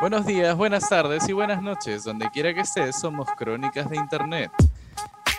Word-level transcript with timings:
Buenos 0.00 0.26
días, 0.26 0.56
buenas 0.56 0.88
tardes 0.88 1.28
y 1.28 1.32
buenas 1.32 1.62
noches. 1.62 2.02
Donde 2.04 2.28
quiera 2.30 2.52
que 2.52 2.60
estés, 2.60 2.98
somos 2.98 3.28
Crónicas 3.38 3.88
de 3.88 3.96
Internet. 3.96 4.50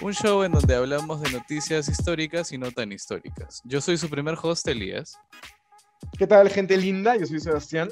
Un 0.01 0.13
show 0.13 0.43
en 0.43 0.54
donde 0.54 0.75
hablamos 0.75 1.21
de 1.21 1.29
noticias 1.31 1.89
históricas 1.89 2.51
y 2.53 2.57
no 2.57 2.71
tan 2.71 2.91
históricas. 2.91 3.61
Yo 3.65 3.81
soy 3.81 3.97
su 3.97 4.09
primer 4.09 4.35
host, 4.41 4.67
Elías. 4.67 5.19
¿Qué 6.17 6.25
tal, 6.25 6.49
gente 6.49 6.77
linda? 6.77 7.17
Yo 7.17 7.25
soy 7.25 7.39
Sebastián. 7.41 7.89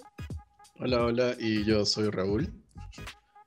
Hola, 0.79 1.03
hola, 1.03 1.35
y 1.37 1.65
yo 1.65 1.85
soy 1.85 2.09
Raúl. 2.09 2.51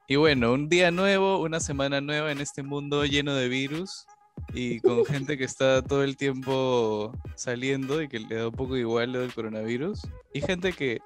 Y 0.07 0.17
bueno, 0.17 0.53
un 0.53 0.69
día 0.69 0.91
nuevo, 0.91 1.41
una 1.41 1.59
semana 1.59 2.01
nueva 2.01 2.31
en 2.31 2.41
este 2.41 2.63
mundo 2.63 3.05
lleno 3.07 3.35
de 3.35 3.49
virus 3.49 4.07
y 4.53 4.81
con 4.81 5.05
gente 5.07 5.37
que 5.39 5.45
está 5.45 5.83
todo 5.83 6.05
el 6.05 6.17
tiempo 6.17 7.13
saliendo 7.35 8.03
y 8.03 8.09
que 8.09 8.21
le 8.21 8.37
da 8.37 8.49
un 8.49 8.55
poco 8.55 8.77
igual 8.77 9.13
lo 9.13 9.21
del 9.21 9.35
coronavirus. 9.35 10.07
Y 10.33 10.43
gente 10.43 10.73
que, 10.75 11.01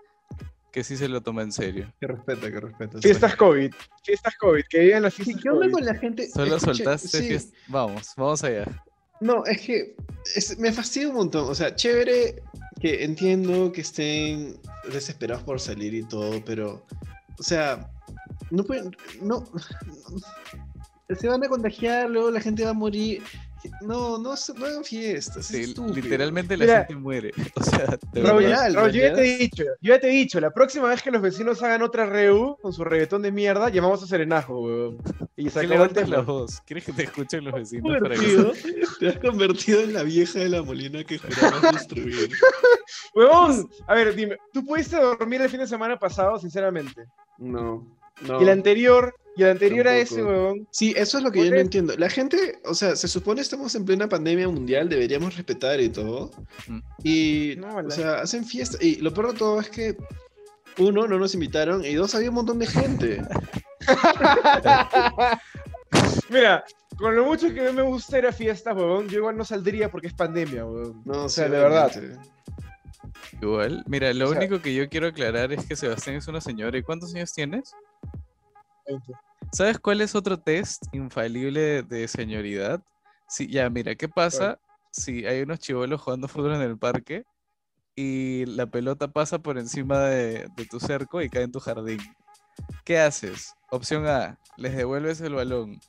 que 0.73 0.84
sí 0.84 0.96
se 0.96 1.09
lo 1.09 1.21
toma 1.23 1.43
en 1.43 1.52
serio. 1.52 1.93
Que 2.00 2.07
respeta, 2.07 2.50
que 2.50 2.61
respeta. 2.61 2.99
Fiestas 3.00 3.36
COVID. 3.36 3.72
Fiestas 4.04 4.35
COVID. 4.36 4.63
Que 4.68 4.79
viven 4.81 5.03
las 5.03 5.14
fiestas 5.14 5.43
¿Qué 5.43 5.49
onda 5.50 5.63
COVID. 5.63 5.72
con 5.75 5.85
la 5.85 5.94
gente? 5.94 6.29
Solo 6.31 6.57
Escuche, 6.57 6.85
soltaste 6.85 7.39
sí. 7.39 7.53
Vamos, 7.68 8.13
vamos 8.17 8.43
allá. 8.44 8.64
No, 9.21 9.44
es 9.44 9.61
que 9.61 9.94
es- 10.35 10.58
me 10.58 10.72
fastidia 10.72 11.08
un 11.08 11.14
montón. 11.17 11.49
O 11.50 11.54
sea, 11.54 11.75
chévere 11.75 12.43
que 12.80 13.04
entiendo 13.04 13.71
que 13.72 13.82
estén 13.82 14.58
desesperados 14.91 15.43
por 15.44 15.61
salir 15.61 15.93
y 15.93 16.03
todo, 16.04 16.43
pero, 16.44 16.86
o 17.39 17.43
sea, 17.43 17.91
no 18.50 18.64
pueden, 18.64 18.91
no, 19.21 19.44
no- 19.52 20.21
se 21.17 21.29
van 21.29 21.43
a 21.45 21.49
contagiar, 21.49 22.09
luego 22.11 22.31
la 22.31 22.41
gente 22.41 22.64
va 22.64 22.71
a 22.71 22.75
morir. 22.75 23.23
No, 23.82 24.17
no, 24.17 24.37
se- 24.39 24.55
no 24.55 24.64
hagan 24.64 24.82
fiestas. 24.85 25.45
Sí, 25.45 25.75
literalmente 25.95 26.57
la 26.57 26.64
Mira. 26.64 26.79
gente 26.79 26.95
muere. 26.96 27.31
O 27.57 27.63
sea, 27.63 27.99
de 28.13 28.23
Raúl, 28.23 28.45
real, 28.45 28.73
Raúl, 28.75 28.91
yo 28.91 29.03
ya 29.03 29.14
te 29.14 29.21
he 29.23 29.36
dicho, 29.39 29.64
yo 29.83 29.95
ya 29.95 30.00
te 30.00 30.07
he 30.09 30.11
dicho, 30.13 30.41
la 30.41 30.50
próxima 30.50 30.89
vez 30.89 31.03
que 31.03 31.11
los 31.11 31.21
vecinos 31.21 31.63
hagan 31.63 31.83
otra 31.83 32.06
reu 32.06 32.56
con 32.62 32.73
su 32.73 32.84
reggaetón 32.84 33.20
de 33.20 33.31
mierda, 33.33 33.69
llamamos 33.69 34.03
a 34.03 34.06
Serenajo, 34.06 34.61
weón. 34.61 34.98
Y 35.36 35.50
se 35.50 35.61
¿Qué 35.61 35.67
acabó 35.67 35.72
el 35.84 35.91
levantas 35.91 36.08
la 36.08 36.20
voz? 36.22 36.61
¿Quieres 36.62 36.84
que 36.86 36.92
te 36.94 37.02
escuchen 37.02 37.45
los 37.45 37.52
vecinos 37.52 37.98
para 38.00 38.14
que 38.14 38.52
te 38.98 39.08
has 39.08 39.19
convertido 39.19 39.80
en 39.83 39.92
la 39.92 40.05
vieja 40.05 40.39
de 40.39 40.48
la 40.48 40.62
molina 40.62 41.05
que 41.05 41.19
jurabas 41.19 41.61
destruir. 41.74 42.30
Huevón, 43.14 43.69
a 43.86 43.95
ver, 43.95 44.14
dime, 44.14 44.39
¿tú 44.55 44.64
pudiste 44.64 44.97
dormir 44.97 45.42
el 45.42 45.50
fin 45.50 45.61
de 45.61 45.67
semana 45.67 45.98
pasado, 45.98 46.39
sinceramente? 46.39 47.05
No, 47.39 47.86
no. 48.22 48.41
Y 48.41 48.42
el 48.42 48.48
anterior, 48.48 49.14
y 49.36 49.42
el 49.45 49.50
anterior 49.50 49.86
a 49.89 49.97
ese, 49.97 50.23
huevón. 50.23 50.67
Sí, 50.70 50.92
eso 50.97 51.19
es 51.19 51.25
lo 51.25 51.31
que 51.31 51.39
¿Por 51.39 51.47
yo 51.48 51.55
no 51.55 51.61
entiendo. 51.61 51.95
La 51.97 52.11
gente, 52.11 52.59
o 52.64 52.75
sea, 52.75 52.97
se 52.97 53.09
supone 53.09 53.41
estamos 53.41 53.75
en 53.75 53.84
plena 53.84 54.09
pandemia 54.09 54.48
mundial, 54.48 54.89
deberíamos 54.89 55.36
respetar 55.36 55.81
y 55.81 55.89
todo. 55.89 56.31
Mm. 56.67 56.78
Y, 57.05 57.55
No, 57.58 57.77
o 57.77 57.91
sea, 57.91 58.20
hacen 58.20 58.45
fiesta. 58.45 58.77
Y 58.81 58.97
lo 58.97 59.14
peor 59.14 59.33
de 59.33 59.39
todo 59.39 59.61
es 59.61 59.70
que, 59.70 59.97
uno, 60.78 61.06
no 61.06 61.19
nos 61.19 61.34
invitaron, 61.34 61.84
y 61.84 61.95
dos, 61.95 62.14
había 62.14 62.28
un 62.31 62.34
montón 62.36 62.58
de 62.58 62.67
gente. 62.67 63.23
Mira, 66.28 66.64
con 66.98 67.17
lo 67.17 67.25
mucho 67.25 67.53
que 67.53 67.73
me 67.73 67.83
gusta 67.83 68.19
ir 68.19 68.27
a 68.27 68.33
fiestas, 68.33 68.77
huevón, 68.77 69.08
yo 69.08 69.19
igual 69.19 69.36
no 69.36 69.45
saldría 69.45 69.91
porque 69.91 70.06
es 70.08 70.14
pandemia, 70.14 70.64
huevón. 70.64 71.03
No, 71.05 71.25
O 71.25 71.28
sea, 71.28 71.47
sí, 71.47 71.51
de 71.53 71.58
verdad. 71.58 71.92
Igual, 73.41 73.84
mira, 73.86 74.12
lo 74.12 74.27
O 74.27 74.28
sea- 74.31 74.39
único 74.39 74.61
que 74.61 74.75
yo 74.75 74.89
quiero 74.89 75.08
aclarar 75.08 75.53
es 75.53 75.64
que 75.67 75.75
Sebastián 75.77 76.17
es 76.17 76.28
una 76.28 76.41
señora. 76.41 76.77
¿Y 76.78 76.83
cuántos 76.83 77.14
años 77.14 77.33
tienes? 77.33 77.73
¿Sabes 79.52 79.78
cuál 79.78 80.00
es 80.00 80.14
otro 80.14 80.38
test 80.38 80.84
infalible 80.92 81.83
de 81.83 82.06
señoridad? 82.08 82.83
Sí, 83.28 83.48
ya, 83.48 83.69
mira, 83.70 83.94
¿qué 83.94 84.08
pasa 84.08 84.58
si 84.92 85.27
hay 85.27 85.42
unos 85.42 85.58
chivolos 85.58 86.00
jugando 86.00 86.28
fútbol 86.28 86.55
en 86.55 86.62
el 86.62 86.78
parque 86.78 87.24
y 87.96 88.44
la 88.46 88.66
pelota 88.66 89.08
pasa 89.08 89.38
por 89.38 89.58
encima 89.58 90.00
de, 90.00 90.48
de 90.56 90.66
tu 90.66 90.80
cerco 90.80 91.20
y 91.20 91.28
cae 91.28 91.42
en 91.42 91.52
tu 91.52 91.61
jardín? 91.61 92.00
¿Qué 92.84 92.98
haces? 92.98 93.55
Opción 93.70 94.06
A, 94.06 94.38
les 94.56 94.77
devuelves 94.77 95.20
el 95.20 95.34
balón. 95.34 95.80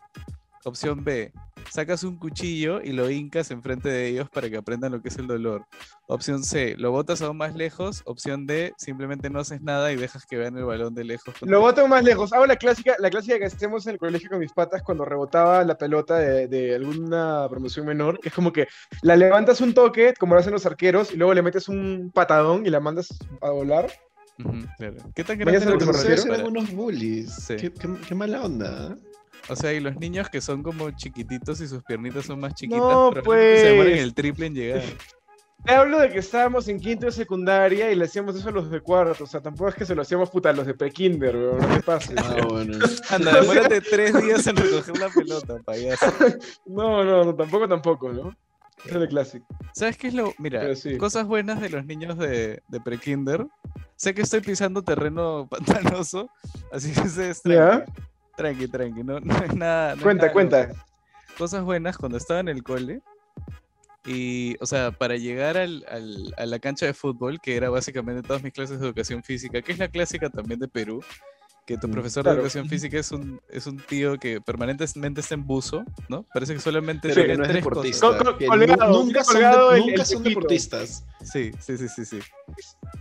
Opción 0.65 1.03
B, 1.03 1.33
sacas 1.69 2.03
un 2.03 2.17
cuchillo 2.17 2.81
y 2.81 2.91
lo 2.93 3.09
hincas 3.09 3.51
enfrente 3.51 3.89
de 3.89 4.07
ellos 4.07 4.29
para 4.29 4.49
que 4.49 4.57
aprendan 4.57 4.91
lo 4.91 5.01
que 5.01 5.09
es 5.09 5.17
el 5.17 5.27
dolor. 5.27 5.65
Opción 6.07 6.43
C, 6.43 6.75
lo 6.77 6.91
botas 6.91 7.21
aún 7.21 7.37
más 7.37 7.55
lejos. 7.55 8.01
Opción 8.05 8.45
D, 8.45 8.73
simplemente 8.77 9.29
no 9.29 9.39
haces 9.39 9.61
nada 9.61 9.91
y 9.91 9.95
dejas 9.95 10.25
que 10.25 10.37
vean 10.37 10.57
el 10.57 10.65
balón 10.65 10.93
de 10.93 11.03
lejos. 11.03 11.33
Lo 11.41 11.61
boto 11.61 11.87
más 11.87 12.03
lejos. 12.03 12.33
Hago 12.33 12.45
la 12.45 12.55
clásica, 12.57 12.95
la 12.99 13.09
clásica 13.09 13.39
que 13.39 13.45
hacemos 13.45 13.85
en 13.87 13.93
el 13.93 13.99
colegio 13.99 14.29
con 14.29 14.39
mis 14.39 14.51
patas 14.51 14.81
cuando 14.83 15.05
rebotaba 15.05 15.63
la 15.63 15.77
pelota 15.77 16.17
de, 16.17 16.47
de 16.47 16.75
alguna 16.75 17.47
promoción 17.49 17.85
menor, 17.85 18.19
que 18.19 18.29
es 18.29 18.35
como 18.35 18.51
que 18.51 18.67
la 19.03 19.15
levantas 19.15 19.61
un 19.61 19.73
toque, 19.73 20.13
como 20.19 20.33
lo 20.33 20.41
hacen 20.41 20.53
los 20.53 20.65
arqueros, 20.65 21.13
y 21.13 21.17
luego 21.17 21.33
le 21.33 21.41
metes 21.41 21.69
un 21.69 22.11
patadón 22.13 22.65
y 22.65 22.69
la 22.69 22.79
mandas 22.79 23.07
a 23.41 23.49
volar. 23.51 23.89
Claro. 24.77 24.95
¿Qué 25.13 25.23
tan 25.23 25.37
grande 25.37 25.65
lo 25.65 25.73
que 25.73 25.77
tu 25.79 25.85
me 25.85 25.91
Ustedes 25.91 26.25
refiero. 26.25 26.33
eran 26.33 26.47
para- 26.47 26.59
unos 26.61 26.71
bullies. 26.73 27.31
Sí. 27.33 27.55
Qué, 27.57 27.71
qué- 27.71 27.89
qué 28.07 28.15
mala 28.15 28.41
onda. 28.43 28.95
¿eh? 28.97 29.10
O 29.49 29.55
sea, 29.55 29.73
y 29.73 29.79
los 29.79 29.95
niños 29.97 30.29
que 30.29 30.39
son 30.41 30.63
como 30.63 30.91
chiquititos 30.91 31.59
y 31.61 31.67
sus 31.67 31.83
piernitas 31.83 32.25
son 32.25 32.39
más 32.39 32.53
chiquitas, 32.53 32.79
No, 32.79 33.11
probablemente 33.11 33.59
se 33.61 33.67
demoran 33.69 33.91
pues. 33.91 34.01
el 34.03 34.13
triple 34.13 34.45
en 34.47 34.55
llegar. 34.55 34.81
Te 35.63 35.73
hablo 35.75 35.99
de 35.99 36.09
que 36.09 36.17
estábamos 36.17 36.67
en 36.69 36.79
quinto 36.79 37.05
de 37.05 37.11
secundaria 37.11 37.91
y 37.91 37.95
le 37.95 38.05
hacíamos 38.05 38.35
eso 38.35 38.49
a 38.49 38.51
los 38.51 38.71
de 38.71 38.79
cuarto. 38.81 39.25
O 39.25 39.27
sea, 39.27 39.41
tampoco 39.41 39.69
es 39.69 39.75
que 39.75 39.85
se 39.85 39.93
lo 39.93 40.01
hacíamos 40.01 40.31
puta 40.31 40.49
a 40.49 40.53
los 40.53 40.65
de 40.65 40.73
pre-kinder, 40.73 41.35
weón. 41.35 41.59
No 41.59 41.67
te 41.67 41.83
pases. 41.83 42.15
Ah, 42.17 42.35
bueno. 42.49 42.79
Anda, 43.11 43.39
demórate 43.41 43.79
tres 43.81 44.11
días 44.23 44.47
en 44.47 44.55
recoger 44.55 44.97
la 44.97 45.09
pelota, 45.09 45.57
payaso. 45.63 46.11
No, 46.65 47.03
no, 47.03 47.25
no, 47.25 47.35
tampoco, 47.35 47.67
tampoco, 47.67 48.11
¿no? 48.11 48.35
Eso 48.85 48.95
es 48.95 49.01
de 49.01 49.07
clásico. 49.07 49.45
¿Sabes 49.75 49.97
qué 49.97 50.07
es 50.07 50.15
lo...? 50.15 50.33
Mira, 50.39 50.61
Pero 50.61 50.75
sí. 50.75 50.97
cosas 50.97 51.27
buenas 51.27 51.61
de 51.61 51.69
los 51.69 51.85
niños 51.85 52.17
de, 52.17 52.63
de 52.67 52.79
pre-kinder. 52.81 53.45
Sé 53.95 54.15
que 54.15 54.23
estoy 54.23 54.41
pisando 54.41 54.81
terreno 54.81 55.47
pantanoso, 55.47 56.27
así 56.71 56.91
que 56.91 57.01
¿Ya? 57.51 57.85
tranqui, 57.85 57.91
tranqui, 58.41 58.67
tranqui, 58.67 59.03
no, 59.03 59.19
no 59.21 59.35
es 59.43 59.55
nada... 59.55 59.89
no 59.91 59.97
es 59.97 60.03
Cuenta, 60.03 60.23
nada 60.25 60.33
cuenta. 60.33 60.67
loco. 60.67 60.79
Cosas 61.37 61.63
buenas 61.63 61.97
cuando 61.97 62.17
estaba 62.17 62.39
en 62.39 62.49
el 62.49 62.63
cole. 62.63 63.01
Y, 64.05 64.55
o 64.59 64.65
sea, 64.65 64.91
para 64.91 65.15
llegar 65.15 65.57
al, 65.57 65.85
al- 65.87 66.33
a 66.37 66.45
la 66.47 66.57
cancha 66.59 66.87
de 66.87 66.93
fútbol, 66.93 67.39
que 67.39 67.55
era 67.55 67.69
básicamente 67.69 68.23
todas 68.27 68.41
mis 68.41 68.51
clases 68.51 68.79
de 68.79 68.85
educación 68.87 69.23
física, 69.23 69.61
que 69.61 69.71
es 69.71 69.77
la 69.79 69.87
clásica 69.89 70.29
también 70.29 70.59
de 70.59 70.67
Perú, 70.67 71.03
que 71.65 71.77
tu 71.77 71.87
Mm, 71.87 71.91
profesor 71.91 72.23
de 72.25 72.31
educación 72.31 72.67
física 72.67 72.97
es 72.99 73.11
un, 73.11 73.39
es 73.49 73.67
un 73.67 73.77
tío 73.77 74.17
que 74.17 74.41
permanentemente 74.41 75.21
está 75.21 75.35
en 75.35 75.45
buzo, 75.45 75.83
¿no? 76.09 76.23
Parece 76.33 76.53
que 76.55 76.59
solamente 76.59 77.09
Pero 77.13 77.23
que 77.27 77.37
no 77.37 77.43
tres 77.43 77.55
deportista. 77.57 78.07
cosas. 78.07 78.21
Co- 78.23 78.31
co- 78.31 78.37
que 78.37 78.47
colgado, 78.47 78.87
nu- 78.93 79.03
nunca 79.05 79.23
son, 79.23 79.33
colgado 79.35 79.69
de- 79.71 79.77
el- 79.77 79.85
nunca 79.85 80.01
el 80.01 80.05
son 80.07 80.23
deportistas. 80.23 81.05
Sí, 81.21 81.51
sí, 81.59 81.77
sí, 81.77 81.87
sí, 81.87 82.05
sí. 82.05 82.19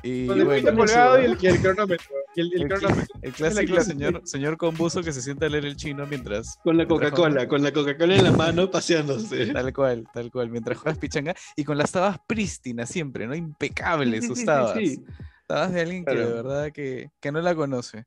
Y 0.02 0.28
el 0.30 0.44
bueno, 0.44 0.54
pito 0.70 0.76
colgado 0.76 1.20
y 1.20 1.24
el, 1.24 1.38
y 1.40 1.46
el 1.46 1.60
cronómetro. 1.60 2.06
Y 2.36 2.40
el, 2.42 2.52
el 2.54 2.62
el, 2.62 2.68
cronómetro. 2.68 3.14
el 3.22 3.32
clásico 3.32 3.80
señor, 3.80 4.20
señor 4.24 4.56
con 4.56 4.76
buzo 4.76 5.02
que 5.02 5.12
se 5.12 5.20
sienta 5.22 5.46
a 5.46 5.48
leer 5.48 5.64
el 5.66 5.76
chino 5.76 6.06
mientras 6.06 6.58
Con 6.62 6.76
la 6.76 6.86
Coca-Cola, 6.86 7.48
con 7.48 7.62
la 7.62 7.72
Coca-Cola 7.72 8.14
en 8.16 8.24
la 8.24 8.32
mano 8.32 8.70
paseándose. 8.70 9.46
Tal 9.46 9.72
cual, 9.72 10.06
tal 10.12 10.30
cual. 10.30 10.50
Mientras 10.50 10.78
juegas 10.78 10.98
pichanga 10.98 11.34
y 11.56 11.64
con 11.64 11.76
las 11.78 11.90
tabas 11.92 12.18
prístinas 12.26 12.88
siempre, 12.88 13.26
¿no? 13.26 13.34
Impecables 13.34 14.26
sus 14.26 14.44
tabas. 14.44 14.74
sí. 14.78 15.02
Tabas 15.48 15.72
de 15.72 15.80
alguien 15.80 16.04
que 16.04 16.14
de 16.14 16.32
verdad 16.32 16.70
que, 16.72 17.10
que 17.20 17.32
no 17.32 17.40
la 17.40 17.54
conoce. 17.56 18.04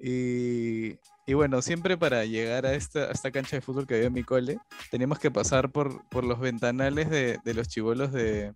Y, 0.00 0.98
y 1.26 1.34
bueno, 1.34 1.62
siempre 1.62 1.96
para 1.96 2.24
llegar 2.24 2.66
a 2.66 2.74
esta, 2.74 3.04
a 3.04 3.12
esta 3.12 3.30
cancha 3.30 3.56
de 3.56 3.62
fútbol 3.62 3.86
que 3.86 3.94
había 3.94 4.06
en 4.06 4.12
mi 4.12 4.22
cole, 4.22 4.58
teníamos 4.90 5.18
que 5.18 5.30
pasar 5.30 5.70
por, 5.70 6.06
por 6.08 6.24
los 6.24 6.38
ventanales 6.40 7.10
de, 7.10 7.38
de 7.44 7.54
los 7.54 7.68
chivolos 7.68 8.12
de, 8.12 8.52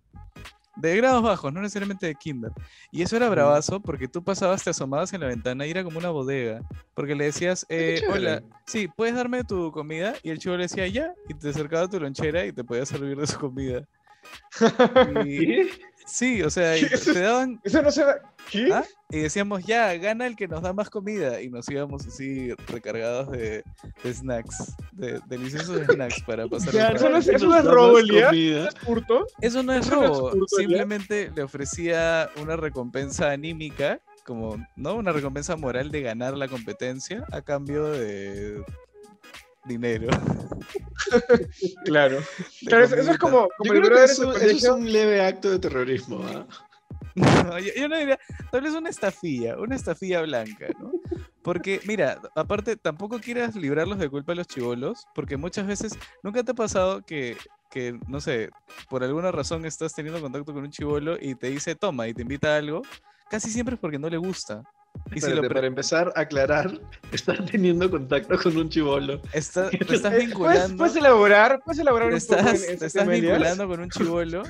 de 0.75 0.97
grados 0.97 1.21
bajos, 1.21 1.51
no 1.53 1.61
necesariamente 1.61 2.07
de 2.07 2.15
kinder. 2.15 2.51
Y 2.91 3.01
eso 3.01 3.17
era 3.17 3.29
bravazo 3.29 3.79
porque 3.81 4.07
tú 4.07 4.23
pasabas, 4.23 4.63
te 4.63 4.69
asomabas 4.69 5.13
en 5.13 5.21
la 5.21 5.27
ventana 5.27 5.65
y 5.65 5.71
era 5.71 5.83
como 5.83 5.99
una 5.99 6.09
bodega. 6.09 6.61
Porque 6.93 7.15
le 7.15 7.25
decías, 7.25 7.65
eh, 7.69 8.01
hola, 8.09 8.41
sí, 8.65 8.87
¿puedes 8.87 9.15
darme 9.15 9.43
tu 9.43 9.71
comida? 9.71 10.13
Y 10.23 10.29
el 10.29 10.39
chivo 10.39 10.55
le 10.55 10.63
decía, 10.63 10.87
ya, 10.87 11.13
y 11.27 11.33
te 11.33 11.49
acercaba 11.49 11.83
a 11.83 11.89
tu 11.89 11.99
lonchera 11.99 12.45
y 12.45 12.53
te 12.53 12.63
podía 12.63 12.85
servir 12.85 13.17
de 13.17 13.27
su 13.27 13.39
comida. 13.39 13.85
Y- 15.25 15.69
sí, 16.05 16.41
o 16.43 16.49
sea, 16.49 16.77
y 16.77 16.83
Eso 16.83 17.13
te 17.13 17.19
daban, 17.21 17.59
Eso 17.63 17.81
no 17.81 17.91
se 17.91 18.03
da. 18.03 18.21
¿Qué? 18.49 18.69
¿Ah? 18.73 18.83
Y 19.09 19.19
decíamos, 19.19 19.63
ya, 19.65 19.93
gana 19.97 20.25
el 20.27 20.35
que 20.35 20.47
nos 20.47 20.61
da 20.61 20.73
más 20.73 20.89
comida. 20.89 21.41
Y 21.41 21.49
nos 21.49 21.69
íbamos 21.69 22.05
así 22.07 22.51
recargados 22.67 23.31
de, 23.31 23.63
de 24.03 24.13
snacks, 24.13 24.73
de 24.91 25.19
deliciosos 25.27 25.81
snacks 25.87 26.21
para 26.23 26.47
pasar 26.47 26.73
Ya, 26.73 26.89
el 26.89 26.95
Eso 26.97 27.09
no 27.09 27.17
es- 27.17 27.27
eso 27.27 27.47
no 27.47 27.57
es 27.57 27.65
robo, 27.65 27.99
Elías. 27.99 28.33
Eso 29.41 29.63
no 29.63 29.73
es 29.73 29.85
eso 29.85 29.95
no 29.95 30.03
es 30.05 30.09
robo, 30.11 30.25
hurto, 30.33 30.45
ya. 30.57 30.57
simplemente 30.57 31.31
le 31.35 31.43
ofrecía 31.43 32.29
una 32.41 32.55
recompensa 32.55 33.31
anímica, 33.31 33.99
como, 34.25 34.57
¿no? 34.75 34.95
Una 34.95 35.11
recompensa 35.11 35.55
moral 35.55 35.91
de 35.91 36.01
ganar 36.01 36.35
la 36.37 36.47
competencia 36.47 37.25
a 37.31 37.41
cambio 37.41 37.85
de 37.85 38.63
dinero. 39.65 40.07
Claro. 41.85 42.19
Claro, 42.65 42.85
eso, 42.85 42.95
es 42.95 43.17
como, 43.17 43.49
como 43.57 43.73
Yo 43.73 43.81
creo 43.81 43.97
que 43.97 44.03
eso, 44.03 44.33
es 44.33 44.63
un 44.63 44.89
leve 44.89 45.21
acto 45.21 45.49
de 45.49 45.59
terrorismo. 45.59 46.23
¿ah? 46.23 46.45
No, 47.15 47.59
yo, 47.59 47.73
yo 47.75 47.89
no 47.89 47.97
diría, 47.97 48.17
tal 48.51 48.61
vez 48.61 48.73
una 48.73 48.89
estafilla, 48.89 49.57
una 49.57 49.75
estafilla 49.75 50.21
blanca, 50.21 50.67
¿no? 50.79 50.91
Porque, 51.43 51.81
mira, 51.85 52.21
aparte, 52.35 52.77
tampoco 52.77 53.19
quieras 53.19 53.55
librarlos 53.55 53.97
de 53.97 54.09
culpa 54.09 54.31
a 54.31 54.35
los 54.35 54.47
chivolos, 54.47 55.05
porque 55.15 55.37
muchas 55.37 55.65
veces, 55.67 55.97
¿nunca 56.23 56.43
te 56.43 56.51
ha 56.51 56.55
pasado 56.55 57.01
que, 57.01 57.35
que, 57.69 57.99
no 58.07 58.21
sé, 58.21 58.49
por 58.89 59.03
alguna 59.03 59.31
razón 59.31 59.65
estás 59.65 59.93
teniendo 59.93 60.21
contacto 60.21 60.53
con 60.53 60.63
un 60.63 60.71
chivolo 60.71 61.17
y 61.19 61.35
te 61.35 61.49
dice, 61.49 61.75
toma, 61.75 62.07
y 62.07 62.13
te 62.13 62.21
invita 62.21 62.53
a 62.53 62.57
algo? 62.57 62.83
Casi 63.29 63.49
siempre 63.49 63.75
es 63.75 63.81
porque 63.81 63.97
no 63.97 64.09
le 64.09 64.17
gusta. 64.17 64.63
Y 65.13 65.21
si 65.21 65.31
lo 65.31 65.47
para 65.47 65.67
empezar 65.67 66.11
a 66.15 66.21
aclarar, 66.21 66.79
estás 67.11 67.43
teniendo 67.45 67.89
contacto 67.89 68.37
con 68.39 68.55
un 68.57 68.69
chivolo. 68.69 69.21
Está, 69.33 69.69
te 69.87 69.95
estás 69.95 70.15
vinculando. 70.15 70.77
¿Puedes, 70.77 70.95
elaborar, 70.95 71.61
puedes 71.65 71.79
elaborar 71.79 72.09
un 72.09 72.15
estás, 72.15 72.41
poco 72.41 72.71
en 72.71 72.79
te 72.79 72.85
estás 72.85 73.07
vinculando 73.07 73.67
con 73.67 73.79
un 73.81 73.89
chivolo 73.89 74.43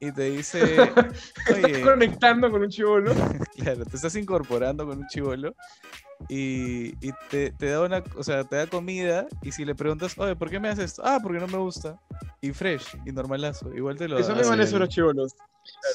y 0.00 0.12
te 0.12 0.30
dice. 0.30 0.62
Oye, 1.50 1.66
estás 1.66 1.78
conectando 1.82 2.50
con 2.50 2.62
un 2.62 2.68
chivolo. 2.68 3.14
claro, 3.56 3.84
te 3.86 3.96
estás 3.96 4.14
incorporando 4.16 4.86
con 4.86 4.98
un 4.98 5.06
chivolo 5.08 5.54
y, 6.28 6.88
y 7.06 7.12
te, 7.30 7.52
te, 7.52 7.66
da 7.66 7.82
una, 7.82 8.02
o 8.16 8.22
sea, 8.22 8.44
te 8.44 8.56
da 8.56 8.66
comida 8.66 9.26
y 9.42 9.52
si 9.52 9.64
le 9.64 9.74
preguntas, 9.74 10.14
oye, 10.18 10.36
¿por 10.36 10.50
qué 10.50 10.60
me 10.60 10.68
haces 10.68 10.86
esto? 10.86 11.02
Ah, 11.04 11.18
porque 11.22 11.38
no 11.38 11.48
me 11.48 11.58
gusta. 11.58 11.98
Y 12.40 12.52
fresh, 12.52 12.96
y 13.04 13.12
normalazo. 13.12 13.74
Igual 13.74 13.96
te 13.96 14.08
lo 14.08 14.18
Eso 14.18 14.34
me 14.34 14.42
van 14.42 14.60
a 14.60 14.64
los 14.64 14.88
chivolos. 14.88 15.34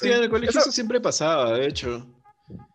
Sí, 0.01 0.11
en 0.11 0.23
el 0.23 0.29
colegio 0.29 0.59
eso... 0.59 0.71
siempre 0.71 0.99
pasaba, 0.99 1.53
de 1.53 1.67
hecho. 1.67 2.05